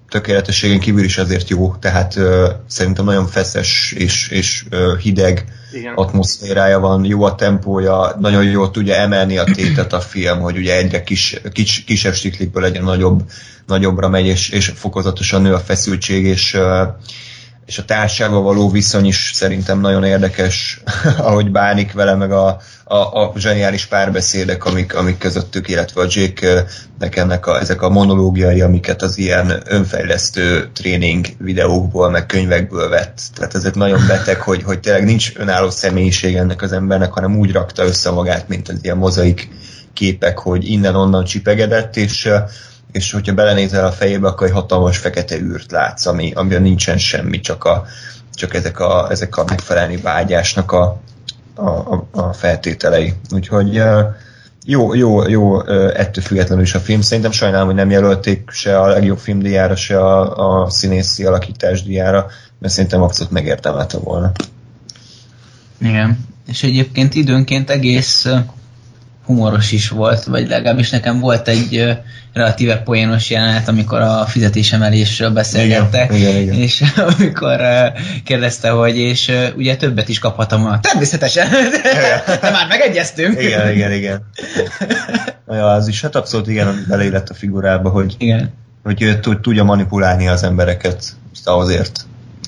tökéletességen 0.08 0.80
kívül 0.80 1.04
is 1.04 1.18
azért 1.18 1.48
jó, 1.48 1.74
tehát 1.74 2.16
ö, 2.16 2.50
szerintem 2.66 3.04
nagyon 3.04 3.26
feszes 3.26 3.94
és, 3.96 4.28
és 4.28 4.64
ö, 4.70 4.96
hideg 5.00 5.44
Igen. 5.72 5.94
atmoszférája 5.94 6.80
van, 6.80 7.04
jó 7.04 7.22
a 7.22 7.34
tempója, 7.34 8.16
nagyon 8.20 8.44
jól 8.44 8.70
tudja 8.70 8.94
emelni 8.94 9.38
a 9.38 9.44
tétet 9.44 9.92
a 9.92 10.00
film, 10.00 10.40
hogy 10.40 10.56
ugye 10.56 10.76
egyre 10.76 11.02
kis, 11.02 11.40
kis, 11.52 11.84
kisebb 11.86 12.14
stiklikből 12.14 12.62
legyen 12.62 12.84
nagyobb, 12.84 13.22
nagyobbra 13.66 14.08
megy, 14.08 14.26
és, 14.26 14.48
és 14.48 14.72
fokozatosan 14.74 15.42
nő 15.42 15.54
a 15.54 15.58
feszültség, 15.58 16.24
és 16.24 16.54
ö, 16.54 16.82
és 17.66 17.78
a 17.78 17.84
társággal 17.84 18.42
való 18.42 18.70
viszony 18.70 19.06
is 19.06 19.30
szerintem 19.34 19.80
nagyon 19.80 20.04
érdekes, 20.04 20.80
ahogy 21.18 21.50
bánik 21.50 21.92
vele, 21.92 22.14
meg 22.14 22.32
a, 22.32 22.60
a, 22.84 22.96
a 22.96 23.32
zseniális 23.36 23.86
párbeszédek, 23.86 24.64
amik, 24.64 24.94
amik 24.94 25.18
közöttük, 25.18 25.68
illetve 25.68 26.00
a 26.00 26.06
Jake-nek 26.08 27.16
ennek 27.16 27.46
a, 27.46 27.60
ezek 27.60 27.82
a 27.82 27.88
monológiai, 27.88 28.60
amiket 28.60 29.02
az 29.02 29.18
ilyen 29.18 29.62
önfejlesztő 29.64 30.70
tréning 30.72 31.26
videókból, 31.38 32.10
meg 32.10 32.26
könyvekből 32.26 32.88
vett. 32.88 33.20
Tehát 33.34 33.54
ezek 33.54 33.74
nagyon 33.74 34.06
beteg, 34.06 34.40
hogy, 34.40 34.62
hogy 34.62 34.80
tényleg 34.80 35.04
nincs 35.04 35.32
önálló 35.34 35.70
személyiség 35.70 36.36
ennek 36.36 36.62
az 36.62 36.72
embernek, 36.72 37.12
hanem 37.12 37.38
úgy 37.38 37.52
rakta 37.52 37.84
össze 37.84 38.10
magát, 38.10 38.48
mint 38.48 38.68
az 38.68 38.78
ilyen 38.82 38.96
mozaik 38.96 39.48
képek, 39.92 40.38
hogy 40.38 40.70
innen-onnan 40.70 41.24
csipegedett, 41.24 41.96
és 41.96 42.28
és 42.96 43.12
hogyha 43.12 43.34
belenézel 43.34 43.86
a 43.86 43.92
fejébe, 43.92 44.28
akkor 44.28 44.46
egy 44.46 44.52
hatalmas 44.52 44.98
fekete 44.98 45.38
űrt 45.38 45.70
látsz, 45.70 46.06
ami, 46.06 46.32
amiben 46.32 46.62
nincsen 46.62 46.98
semmi, 46.98 47.40
csak, 47.40 47.64
a, 47.64 47.84
csak 48.34 48.54
ezek, 48.54 48.80
a, 48.80 49.10
ezek 49.10 49.36
a 49.36 49.44
megfelelni 49.48 49.96
vágyásnak 49.96 50.72
a, 50.72 51.00
a, 51.54 51.94
a, 52.10 52.32
feltételei. 52.32 53.14
Úgyhogy 53.30 53.82
jó, 54.64 54.94
jó, 54.94 55.28
jó 55.28 55.60
ettől 55.90 56.24
függetlenül 56.24 56.64
is 56.64 56.74
a 56.74 56.80
film. 56.80 57.00
Szerintem 57.00 57.32
sajnálom, 57.32 57.66
hogy 57.66 57.76
nem 57.76 57.90
jelölték 57.90 58.50
se 58.50 58.80
a 58.80 58.86
legjobb 58.86 59.18
filmdiára, 59.18 59.76
se 59.76 60.00
a, 60.00 60.62
a 60.62 60.70
színészi 60.70 61.24
alakítás 61.24 61.82
diára, 61.82 62.26
mert 62.58 62.72
szerintem 62.72 63.02
abszolút 63.02 63.32
megérdemelte 63.32 63.98
volna. 63.98 64.32
Igen. 65.78 66.18
És 66.46 66.62
egyébként 66.62 67.14
időnként 67.14 67.70
egész 67.70 68.26
humoros 69.26 69.72
is 69.72 69.88
volt, 69.88 70.24
vagy 70.24 70.48
legalábbis 70.48 70.90
nekem 70.90 71.20
volt 71.20 71.48
egy 71.48 71.98
relatíve 72.32 72.76
poénos 72.76 73.30
jelenet, 73.30 73.68
amikor 73.68 74.00
a 74.00 74.24
fizetésemelésről 74.26 75.30
beszélgettek, 75.30 76.12
igen, 76.14 76.28
igen, 76.28 76.42
igen. 76.42 76.54
és 76.54 76.82
amikor 77.18 77.60
kérdezte, 78.24 78.70
hogy 78.70 78.98
és 78.98 79.32
ugye 79.56 79.76
többet 79.76 80.08
is 80.08 80.18
kaphatom 80.18 80.66
a... 80.66 80.80
Természetesen! 80.80 81.48
De 82.40 82.50
már 82.50 82.66
megegyeztünk! 82.68 83.42
Igen, 83.42 83.72
igen, 83.72 83.92
igen. 83.92 84.26
Ja, 85.48 85.72
az 85.72 85.88
is, 85.88 86.02
hát 86.02 86.16
abszolút 86.16 86.48
igen, 86.48 86.84
beleillett 86.88 87.28
a 87.28 87.34
figurába, 87.34 87.88
hogy, 87.90 88.14
igen. 88.18 88.52
hogy 88.82 89.18
tudja 89.40 89.64
manipulálni 89.64 90.28
az 90.28 90.42
embereket 90.42 91.04
azért. 91.44 92.06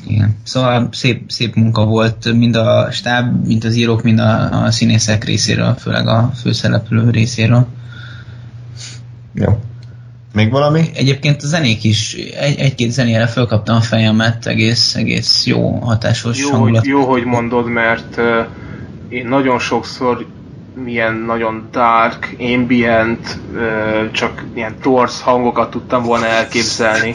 Igen. 0.08 0.36
Szóval 0.42 0.88
szép, 0.92 1.30
szép 1.30 1.54
munka 1.54 1.84
volt 1.84 2.32
mind 2.32 2.56
a 2.56 2.88
stáb, 2.90 3.46
mind 3.46 3.64
az 3.64 3.76
írók, 3.76 4.02
mind 4.02 4.18
a, 4.18 4.62
a 4.64 4.70
színészek 4.70 5.24
részéről, 5.24 5.74
főleg 5.74 6.06
a 6.06 6.30
főszereplő 6.42 7.10
részéről. 7.10 7.66
Jó. 9.34 9.58
Még 10.34 10.50
valami? 10.50 10.90
Egyébként 10.94 11.42
a 11.42 11.46
zenék 11.46 11.84
is, 11.84 12.14
egy, 12.14 12.58
egy-két 12.58 12.90
zenére 12.90 13.26
fölkaptam 13.26 13.76
a 13.76 13.80
fejemet, 13.80 14.46
egész, 14.46 14.94
egész 14.94 15.46
jó, 15.46 15.78
hatásos 15.78 16.38
jó, 16.38 16.50
hangulat. 16.50 16.80
Hogy, 16.80 16.88
jó, 16.88 17.04
hogy 17.04 17.24
mondod, 17.24 17.68
mert 17.68 18.16
uh, 18.16 18.24
én 19.08 19.28
nagyon 19.28 19.58
sokszor 19.58 20.26
milyen 20.84 21.14
nagyon 21.14 21.68
dark, 21.70 22.36
ambient, 22.38 23.38
csak 24.12 24.44
ilyen 24.54 24.78
torsz 24.80 25.20
hangokat 25.20 25.70
tudtam 25.70 26.02
volna 26.02 26.26
elképzelni. 26.26 27.14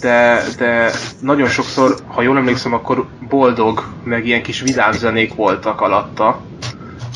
De, 0.00 0.42
de 0.58 0.90
nagyon 1.20 1.48
sokszor, 1.48 1.94
ha 2.06 2.22
jól 2.22 2.36
emlékszem, 2.36 2.72
akkor 2.74 3.06
boldog, 3.28 3.84
meg 4.04 4.26
ilyen 4.26 4.42
kis 4.42 4.60
vidám 4.60 4.92
zenék 4.92 5.34
voltak 5.34 5.80
alatta. 5.80 6.40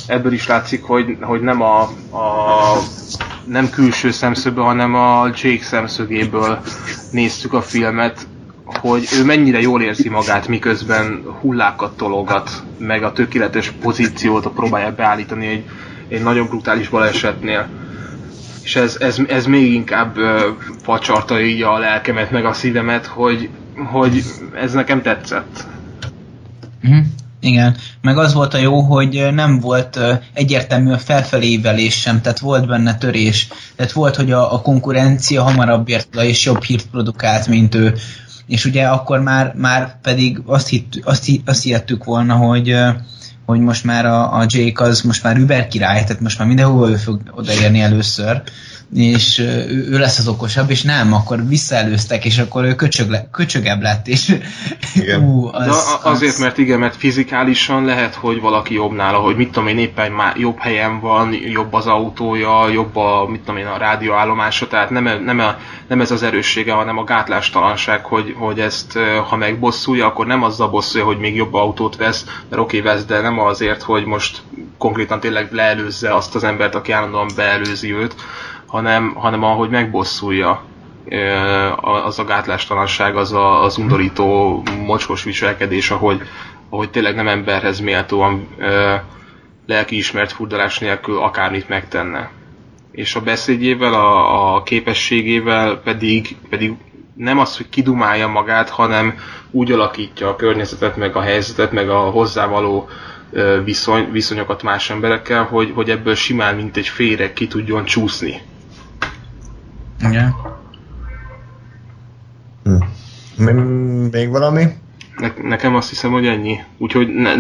Ebből 0.07 0.33
is 0.33 0.47
látszik, 0.47 0.83
hogy, 0.85 1.17
hogy 1.21 1.41
nem 1.41 1.63
a, 1.63 1.81
a 1.81 2.79
nem 3.45 3.71
külső 3.71 4.11
szemszögből, 4.11 4.65
hanem 4.65 4.95
a 4.95 5.27
Jake 5.27 5.65
szemszögéből 5.65 6.59
néztük 7.11 7.53
a 7.53 7.63
filmet, 7.63 8.27
hogy 8.67 9.09
ő 9.19 9.25
mennyire 9.25 9.61
jól 9.61 9.83
érzi 9.83 10.09
magát, 10.09 10.49
miközben 10.49 11.23
hullákat 11.41 11.97
tologat, 11.97 12.63
meg 12.79 13.03
a 13.03 13.13
tökéletes 13.13 13.71
pozíciót 13.71 14.49
próbálja 14.49 14.95
beállítani 14.95 15.47
egy, 15.47 15.65
egy 16.09 16.23
nagyon 16.23 16.47
brutális 16.47 16.89
balesetnél. 16.89 17.69
És 18.63 18.77
ez, 18.77 18.97
ez, 19.01 19.19
ez 19.29 19.47
még 19.47 19.73
inkább 19.73 20.17
facsarta 20.83 21.41
így 21.41 21.63
a 21.63 21.79
lelkemet, 21.79 22.31
meg 22.31 22.45
a 22.45 22.53
szívemet, 22.53 23.07
hogy, 23.07 23.49
hogy 23.93 24.23
ez 24.55 24.73
nekem 24.73 25.03
tetszett. 25.03 25.67
Mm-hmm. 26.89 27.01
Igen, 27.41 27.77
meg 28.01 28.19
az 28.19 28.33
volt 28.35 28.55
a 28.55 28.59
jó, 28.59 28.81
hogy 28.81 29.29
nem 29.33 29.61
volt 29.61 29.99
egyértelmű 30.33 30.93
a 30.93 30.99
felfelévelés 30.99 32.01
sem, 32.01 32.21
tehát 32.21 32.39
volt 32.39 32.67
benne 32.67 32.95
törés. 32.95 33.49
Tehát 33.77 33.93
volt, 33.93 34.17
hogy 34.17 34.33
a, 34.33 34.53
a 34.55 34.61
konkurencia 34.61 35.43
hamarabb 35.43 35.89
ért 35.89 36.23
és 36.23 36.45
jobb 36.45 36.63
hírt 36.63 36.87
produkált, 36.91 37.47
mint 37.47 37.75
ő 37.75 37.95
és 38.47 38.65
ugye 38.65 38.87
akkor 38.87 39.21
már, 39.21 39.53
már 39.55 40.01
pedig 40.01 40.41
azt, 40.47 40.69
hitt, 40.69 41.01
azt, 41.05 41.31
azt 41.45 41.63
hittük 41.63 42.05
volna, 42.05 42.35
hogy, 42.35 42.77
hogy 43.45 43.61
most 43.61 43.85
már 43.85 44.07
a, 44.07 44.39
a 44.39 44.45
Jake 44.49 44.85
az 44.85 45.01
most 45.01 45.23
már 45.23 45.39
Uber 45.39 45.69
király, 45.69 46.05
tehát 46.05 46.21
most 46.21 46.39
már 46.39 46.49
mindenhol 46.49 46.91
ő 46.91 46.97
fog 46.97 47.21
odaérni 47.31 47.81
először, 47.81 48.43
és 48.95 49.39
ő, 49.39 49.87
ő 49.91 49.99
lesz 49.99 50.19
az 50.19 50.29
okosabb, 50.29 50.71
és 50.71 50.83
nem, 50.83 51.13
akkor 51.13 51.47
visszaelőztek, 51.47 52.25
és 52.25 52.39
akkor 52.39 52.65
ő 52.65 52.75
köcsög 52.75 53.11
le, 53.11 53.29
köcsögebb 53.31 53.83
lett, 53.83 54.09
és 54.09 54.39
Igen. 54.95 55.23
ú, 55.23 55.47
az, 55.53 55.67
De 55.67 56.09
azért, 56.11 56.33
az, 56.33 56.39
mert 56.39 56.59
igen, 56.59 56.79
mert 56.79 56.97
fizikálisan 56.97 57.85
lehet, 57.85 58.15
hogy 58.15 58.41
valaki 58.41 58.75
jobb 58.75 58.93
nála, 58.93 59.19
hogy 59.19 59.37
mit 59.37 59.53
tudom 59.53 59.69
én, 59.69 59.79
éppen 59.79 60.13
má- 60.13 60.39
jobb 60.39 60.59
helyen 60.59 61.01
van, 61.01 61.33
jobb 61.33 61.73
az 61.73 61.87
autója, 61.87 62.69
jobb 62.69 62.97
a, 62.97 63.27
mit 63.29 63.41
tudom 63.41 63.57
én, 63.57 63.67
a 63.67 63.77
rádióállomása, 63.77 64.67
tehát 64.67 64.91
nem, 64.91 65.23
nem, 65.25 65.39
a, 65.39 65.57
nem 65.89 66.01
ez 66.01 66.11
az 66.11 66.23
erőssége, 66.23 66.73
hanem 66.73 66.99
a 66.99 67.05
gátlástalanság, 67.05 68.05
hogy, 68.05 68.35
hogy 68.39 68.61
ezt, 68.61 68.99
ha 69.29 69.37
megbosszulja, 69.37 70.07
akkor 70.07 70.27
nem 70.27 70.43
azzal 70.43 70.69
bosszulja, 70.69 71.07
hogy 71.07 71.19
még 71.19 71.35
jobb 71.35 71.55
autót 71.55 71.97
vesz, 71.97 72.25
mert 72.51 72.63
oké, 72.63 72.81
vesz, 72.81 73.05
de 73.05 73.21
nem 73.21 73.39
azért, 73.39 73.83
hogy 73.83 74.05
most 74.05 74.43
konkrétan 74.79 75.21
tényleg 75.21 75.53
leelőzze 75.53 76.15
azt 76.15 76.35
az 76.35 76.45
embert, 76.45 76.75
aki 76.75 76.93
állandóan 76.93 77.31
beelőzi 77.37 77.93
őt, 77.93 78.15
hanem, 78.67 79.15
hanem 79.15 79.43
ahogy 79.43 79.71
megbosszulja 79.71 80.65
az 82.05 82.19
a 82.19 82.25
gátlástalanság, 82.25 83.17
az 83.17 83.33
a, 83.33 83.63
az 83.63 83.79
undorító, 83.79 84.63
mocskos 84.87 85.25
viselkedés, 85.25 85.91
ahogy, 85.91 86.21
ahogy 86.71 86.91
tényleg 86.91 87.15
nem 87.15 87.29
emberhez 87.29 87.81
méltóan 87.81 88.49
lelkiismert 89.67 90.33
furdalás 90.33 90.79
nélkül 90.79 91.19
akármit 91.19 91.69
megtenne. 91.69 92.31
És 92.93 93.15
a 93.15 93.21
beszédjével, 93.21 93.95
a, 93.95 94.55
a 94.55 94.63
képességével 94.63 95.77
pedig, 95.85 96.37
pedig 96.51 96.73
nem 97.15 97.39
az, 97.39 97.57
hogy 97.57 97.69
kidumálja 97.69 98.29
magát, 98.29 98.69
hanem 98.71 99.19
úgy 99.51 99.73
alakítja 99.73 100.29
a 100.29 100.37
környezetet, 100.37 100.97
meg 100.97 101.17
a 101.17 101.21
helyzetet, 101.21 101.73
meg 101.73 101.89
a 101.91 101.99
hozzávaló 101.99 102.89
viszony, 103.65 104.11
viszonyokat 104.13 104.63
más 104.63 104.91
emberekkel, 104.91 105.45
hogy, 105.45 105.73
hogy 105.75 105.91
ebből 105.91 106.15
simán, 106.15 106.55
mint 106.55 106.77
egy 106.77 106.89
féreg 106.89 107.33
ki 107.33 107.47
tudjon 107.47 107.85
csúszni. 107.85 108.41
Igen. 110.01 110.35
Hm. 112.65 112.83
Még 114.11 114.31
valami? 114.31 114.65
Ne, 115.17 115.33
nekem 115.43 115.75
azt 115.75 115.89
hiszem, 115.89 116.11
hogy 116.11 116.27
ennyi. 116.27 116.59
Úgyhogy, 116.79 117.09
ne, 117.09 117.35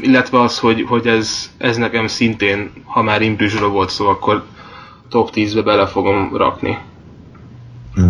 illetve 0.00 0.40
az, 0.40 0.58
hogy, 0.58 0.84
hogy 0.88 1.06
ez, 1.06 1.50
ez 1.58 1.76
nekem 1.76 2.06
szintén, 2.06 2.70
ha 2.84 3.02
már 3.02 3.22
Imbrüzsről 3.22 3.68
volt 3.68 3.90
szó, 3.90 4.08
akkor 4.08 4.44
top 5.08 5.30
10-be 5.34 5.62
bele 5.62 5.86
fogom 5.86 6.36
rakni. 6.36 6.78
Hm. 7.94 8.08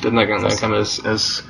Tehát 0.00 0.16
nekem, 0.16 0.40
nekem 0.40 0.72
ez, 0.72 1.00
ez 1.04 1.44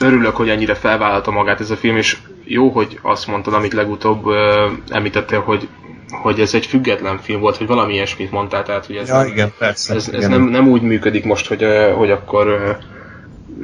örülök, 0.00 0.36
hogy 0.36 0.48
ennyire 0.48 0.74
felvállalta 0.74 1.30
magát 1.30 1.60
ez 1.60 1.70
a 1.70 1.76
film, 1.76 1.96
és 1.96 2.18
jó, 2.44 2.68
hogy 2.68 2.98
azt 3.02 3.26
mondtad, 3.26 3.54
amit 3.54 3.72
legutóbb 3.72 4.26
ö, 4.26 4.70
említettél, 4.88 5.40
hogy, 5.40 5.68
hogy 6.10 6.40
ez 6.40 6.54
egy 6.54 6.66
független 6.66 7.18
film 7.18 7.40
volt, 7.40 7.56
hogy 7.56 7.66
valami 7.66 7.92
ilyesmit 7.92 8.30
mondtál, 8.30 8.62
tehát 8.62 8.86
hogy 8.86 8.96
ez 8.96 9.08
Ja, 9.08 9.24
igen, 9.24 9.52
persze. 9.58 9.94
ez, 9.94 10.08
ez 10.08 10.14
igen. 10.14 10.30
nem, 10.30 10.42
nem 10.42 10.68
úgy 10.68 10.82
működik 10.82 11.24
most, 11.24 11.46
hogy, 11.48 11.64
hogy 11.96 12.10
akkor 12.10 12.76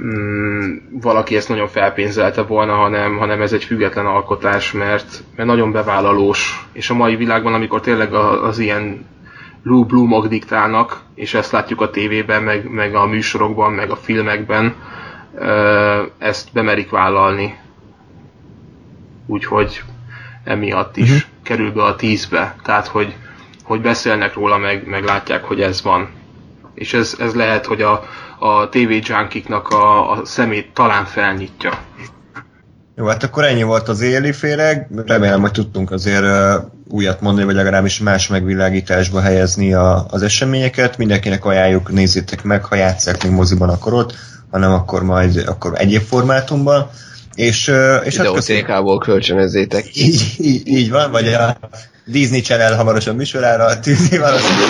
mm, 0.03 0.77
valaki 0.91 1.37
ezt 1.37 1.49
nagyon 1.49 1.69
felpénzelte 1.69 2.43
volna, 2.43 2.73
hanem, 2.75 3.17
hanem 3.19 3.43
ez 3.43 3.53
egy 3.53 3.65
független 3.65 4.07
alkotás, 4.07 4.73
mert, 4.73 5.23
mert 5.37 5.49
nagyon 5.49 5.73
bevállalós, 5.73 6.67
és 6.73 6.91
a 6.91 6.95
mai 6.95 7.17
világban, 7.17 7.55
amikor 7.55 7.81
tényleg 7.81 8.15
a- 8.15 8.45
az 8.47 8.59
ilyen 8.59 9.07
blue 9.63 9.85
blue 9.85 10.29
diktálnak, 10.29 11.01
és 11.15 11.35
ezt 11.35 11.53
látjuk 11.53 11.81
a 11.81 11.91
tévében, 11.91 12.43
meg, 12.43 12.71
meg 12.71 12.95
a 12.95 13.07
műsorokban, 13.07 13.73
meg 13.73 13.91
a 13.91 13.97
filmekben, 13.97 14.75
ezt 16.19 16.49
bemerik 16.53 16.91
vállalni. 16.91 17.59
Úgyhogy 19.27 19.83
emiatt 20.45 20.97
is 20.97 21.11
Mhm. 21.11 21.34
Kerül 21.45 21.73
be 21.73 21.83
a 21.83 21.97
tízbe. 21.97 22.57
Tehát, 22.65 22.87
hogy, 22.87 23.15
hogy 23.63 23.81
beszélnek 23.81 24.35
róla, 24.35 24.59
meg, 24.59 24.87
meg 24.87 25.05
látják, 25.05 25.45
hogy 25.45 25.61
ez 25.61 25.83
van. 25.83 26.09
És 26.75 26.95
ez, 26.95 27.17
ez 27.19 27.35
lehet, 27.35 27.67
hogy 27.67 27.83
a, 27.83 28.03
a 28.39 28.69
TV 28.69 28.91
junkiknak 29.03 29.69
a, 29.69 30.11
a 30.11 30.25
szemét 30.25 30.71
talán 30.75 31.05
felnyitja. 31.05 31.73
Jó, 32.97 33.07
hát 33.07 33.23
akkor 33.23 33.45
ennyi 33.45 33.63
volt 33.63 33.89
az 33.89 34.01
éli 34.01 34.33
féreg. 34.33 34.89
Remélem, 35.07 35.41
hogy 35.41 35.51
tudtunk 35.51 35.91
azért 35.91 36.25
újat 36.89 37.21
mondani, 37.21 37.47
vagy 37.47 37.55
legalábbis 37.55 38.01
más 38.01 38.29
megvilágításba 38.29 39.21
helyezni 39.21 39.75
a, 39.75 40.07
az 40.11 40.23
eseményeket. 40.23 40.97
Mindenkinek 40.97 41.45
ajánljuk, 41.45 41.93
nézzétek 41.93 42.43
meg, 42.43 42.65
ha 42.65 42.75
játsszák 42.75 43.23
még 43.23 43.33
moziban 43.33 43.69
akarod, 43.69 44.15
hanem 44.51 44.73
akkor 44.73 45.03
majd 45.03 45.43
akkor 45.47 45.73
egyéb 45.75 46.03
formátumban. 46.03 46.91
És, 47.35 47.67
és 47.67 47.73
hát 47.73 48.03
köszönjük. 48.05 48.47
Videótékából 48.47 48.99
kölcsönözzétek. 48.99 49.97
Így, 49.97 50.35
így, 50.39 50.67
így 50.69 50.91
van, 50.91 51.11
vagy 51.11 51.33
a 51.33 51.59
Disney 52.05 52.41
Channel 52.41 52.77
hamarosan 52.77 53.17
műsorára 53.17 53.81
tűzi 53.81 54.19
valószínűleg. 54.19 54.69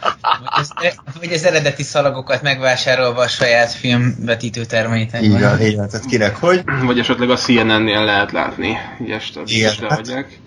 Vagy 0.00 0.40
az, 0.42 0.72
vagy 1.20 1.32
az 1.32 1.44
eredeti 1.44 1.82
szalagokat 1.82 2.42
megvásárolva 2.42 3.20
a 3.20 3.28
saját 3.28 3.72
filmvetítő 3.72 4.64
termétek. 4.64 5.22
Így 5.22 5.40
van, 5.40 5.60
így 5.60 5.76
van, 5.76 5.88
tehát 5.88 6.06
kinek 6.06 6.36
hogy. 6.36 6.62
Vagy 6.84 6.98
esetleg 6.98 7.30
a 7.30 7.36
CNN-nél 7.36 8.04
lehet 8.04 8.32
látni. 8.32 8.76
Így 9.02 9.10
este, 9.10 9.40
Igen, 9.44 9.68
este 9.70 9.86
hát- 9.88 9.96
hagyják. 9.96 10.38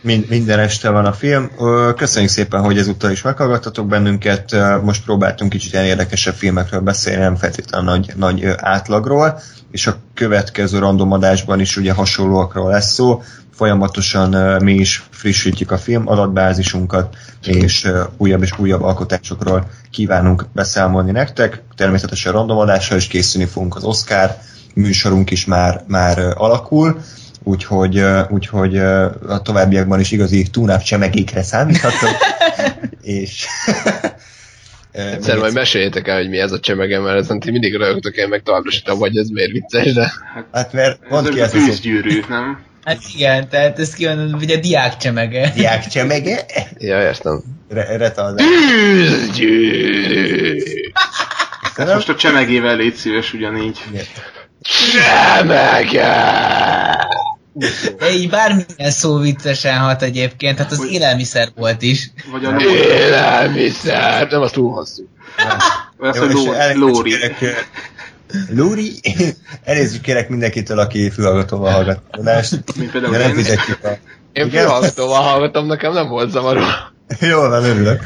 Mind, 0.00 0.28
minden 0.28 0.58
este 0.58 0.90
van 0.90 1.04
a 1.04 1.12
film. 1.12 1.50
Köszönjük 1.96 2.30
szépen, 2.30 2.60
hogy 2.60 2.78
ezúttal 2.78 3.10
is 3.10 3.22
meghallgattatok 3.22 3.86
bennünket. 3.86 4.56
Most 4.82 5.04
próbáltunk 5.04 5.50
kicsit 5.50 5.72
ilyen 5.72 5.84
érdekesebb 5.84 6.34
filmekről 6.34 6.80
beszélni, 6.80 7.22
nem 7.22 7.36
feltétlenül 7.36 7.90
nagy, 7.90 8.12
nagy 8.16 8.44
átlagról, 8.56 9.40
és 9.70 9.86
a 9.86 9.96
következő 10.14 10.78
random 10.78 11.12
adásban 11.12 11.60
is 11.60 11.76
ugye 11.76 11.92
hasonlóakról 11.92 12.70
lesz 12.70 12.92
szó. 12.92 13.22
Folyamatosan 13.54 14.62
mi 14.62 14.74
is 14.74 15.06
frissítjük 15.10 15.70
a 15.70 15.78
film 15.78 16.08
adatbázisunkat, 16.08 17.16
és 17.42 17.88
újabb 18.16 18.42
és 18.42 18.58
újabb 18.58 18.82
alkotásokról 18.82 19.70
kívánunk 19.90 20.44
beszámolni 20.52 21.10
nektek. 21.10 21.62
Természetesen 21.76 22.32
random 22.32 22.58
adással 22.58 22.96
is 22.96 23.06
készülni 23.06 23.48
fogunk 23.48 23.76
az 23.76 23.84
Oscar 23.84 24.36
műsorunk 24.74 25.30
is 25.30 25.44
már, 25.44 25.84
már 25.86 26.18
alakul 26.18 27.00
úgyhogy, 27.48 28.02
úgyhogy 28.28 28.78
a 29.28 29.42
továbbiakban 29.42 30.00
is 30.00 30.10
igazi 30.10 30.46
túnáp 30.50 30.82
csemegékre 30.82 31.42
számíthatok, 31.42 32.16
és 33.02 33.46
Egyszer 34.92 35.38
majd 35.38 35.54
meséljétek 35.54 36.08
el, 36.08 36.16
hogy 36.16 36.28
mi 36.28 36.38
ez 36.38 36.52
a 36.52 36.60
csemege, 36.60 36.98
mert 36.98 37.18
ezen 37.18 37.40
ti 37.40 37.50
mindig 37.50 37.76
rögtök, 37.76 38.16
én 38.16 38.28
meg 38.28 38.42
továbbra 38.42 38.70
sem 38.70 38.96
hogy 38.96 39.16
ez 39.16 39.28
miért 39.28 39.50
vicces, 39.50 39.92
de... 39.92 40.12
Hát 40.52 40.72
mert 40.72 40.98
Ez 41.02 41.10
mondd 41.10 41.30
ki 41.30 41.40
a 41.40 41.44
ezt 41.44 41.54
a 41.54 41.58
tűzgyűrű, 41.58 42.20
nem? 42.28 42.66
Hát 42.84 42.98
igen, 43.14 43.48
tehát 43.48 43.78
ezt 43.78 43.94
kívánod, 43.94 44.32
hogy 44.32 44.50
a 44.50 44.56
diák 44.56 44.96
csemege. 44.96 45.52
Diák 45.54 45.86
csemege? 45.86 46.44
Ja, 46.78 47.02
értem. 47.02 47.42
Re- 47.68 47.96
retardál. 47.96 48.46
Tűzgyűrű! 48.46 49.82
Köszönöm. 51.74 51.94
Most 51.96 52.08
a 52.08 52.14
csemegével 52.14 52.76
légy 52.76 52.94
szíves 52.94 53.32
ugyanígy. 53.32 53.78
Igen. 53.90 54.04
Csemege! 54.60 56.06
De 57.98 58.10
így 58.12 58.30
bármilyen 58.30 58.90
szó 58.90 59.18
viccesen 59.18 59.78
hat 59.78 60.02
egyébként, 60.02 60.58
hát 60.58 60.70
az 60.70 60.78
Hogy- 60.78 60.92
élelmiszer 60.92 61.48
volt 61.56 61.82
is. 61.82 62.10
Vagy 62.30 62.44
a 62.44 62.50
lóri. 62.50 62.64
Élelmiszer! 62.74 64.28
Nem, 64.30 64.40
az 64.40 64.50
túl 64.50 64.72
hosszú. 64.72 65.08
Vagy 65.96 66.08
az, 66.08 66.18
hogy 66.18 66.76
lóri. 66.76 67.14
Lóri? 68.50 69.00
Elnézést 69.64 70.00
kérek 70.00 70.28
mindenkitől, 70.28 70.78
aki 70.78 71.10
fülhallgatóval 71.10 71.72
hallgat 71.72 72.00
adást, 72.10 72.76
Mint 72.76 72.90
például 72.90 73.12
de 73.12 73.18
nem 73.18 73.28
én. 73.28 73.34
fizetjük 73.34 73.84
a... 73.84 73.88
Én 74.32 74.50
fülhallgatóval 74.50 75.22
hallgatom, 75.22 75.66
nekem 75.66 75.92
nem 75.92 76.08
volt 76.08 76.30
zavaró. 76.30 76.60
Jól 77.20 77.48
van, 77.48 77.64
örülök. 77.64 78.02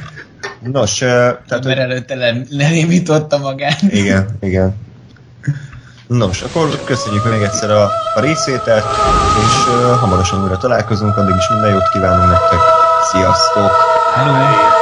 Nos, 0.60 0.94
tehát, 0.98 1.64
mert 1.64 1.78
előtte 1.78 2.14
le- 2.14 2.42
lenémította 2.50 3.38
magát. 3.38 3.82
Igen, 3.82 4.36
igen. 4.40 4.74
Nos, 6.12 6.42
akkor 6.42 6.84
köszönjük 6.84 7.30
még 7.30 7.42
egyszer 7.42 7.70
a, 7.70 7.90
a 8.14 8.20
részvételt, 8.20 8.84
és 9.44 9.66
uh, 9.66 9.98
hamarosan 9.98 10.42
újra 10.42 10.56
találkozunk, 10.56 11.16
addig 11.16 11.34
is 11.36 11.48
minden 11.48 11.70
jót 11.70 11.88
kívánunk 11.88 12.30
nektek. 12.30 12.58
Sziasztok! 13.10 13.70
Hello. 14.14 14.81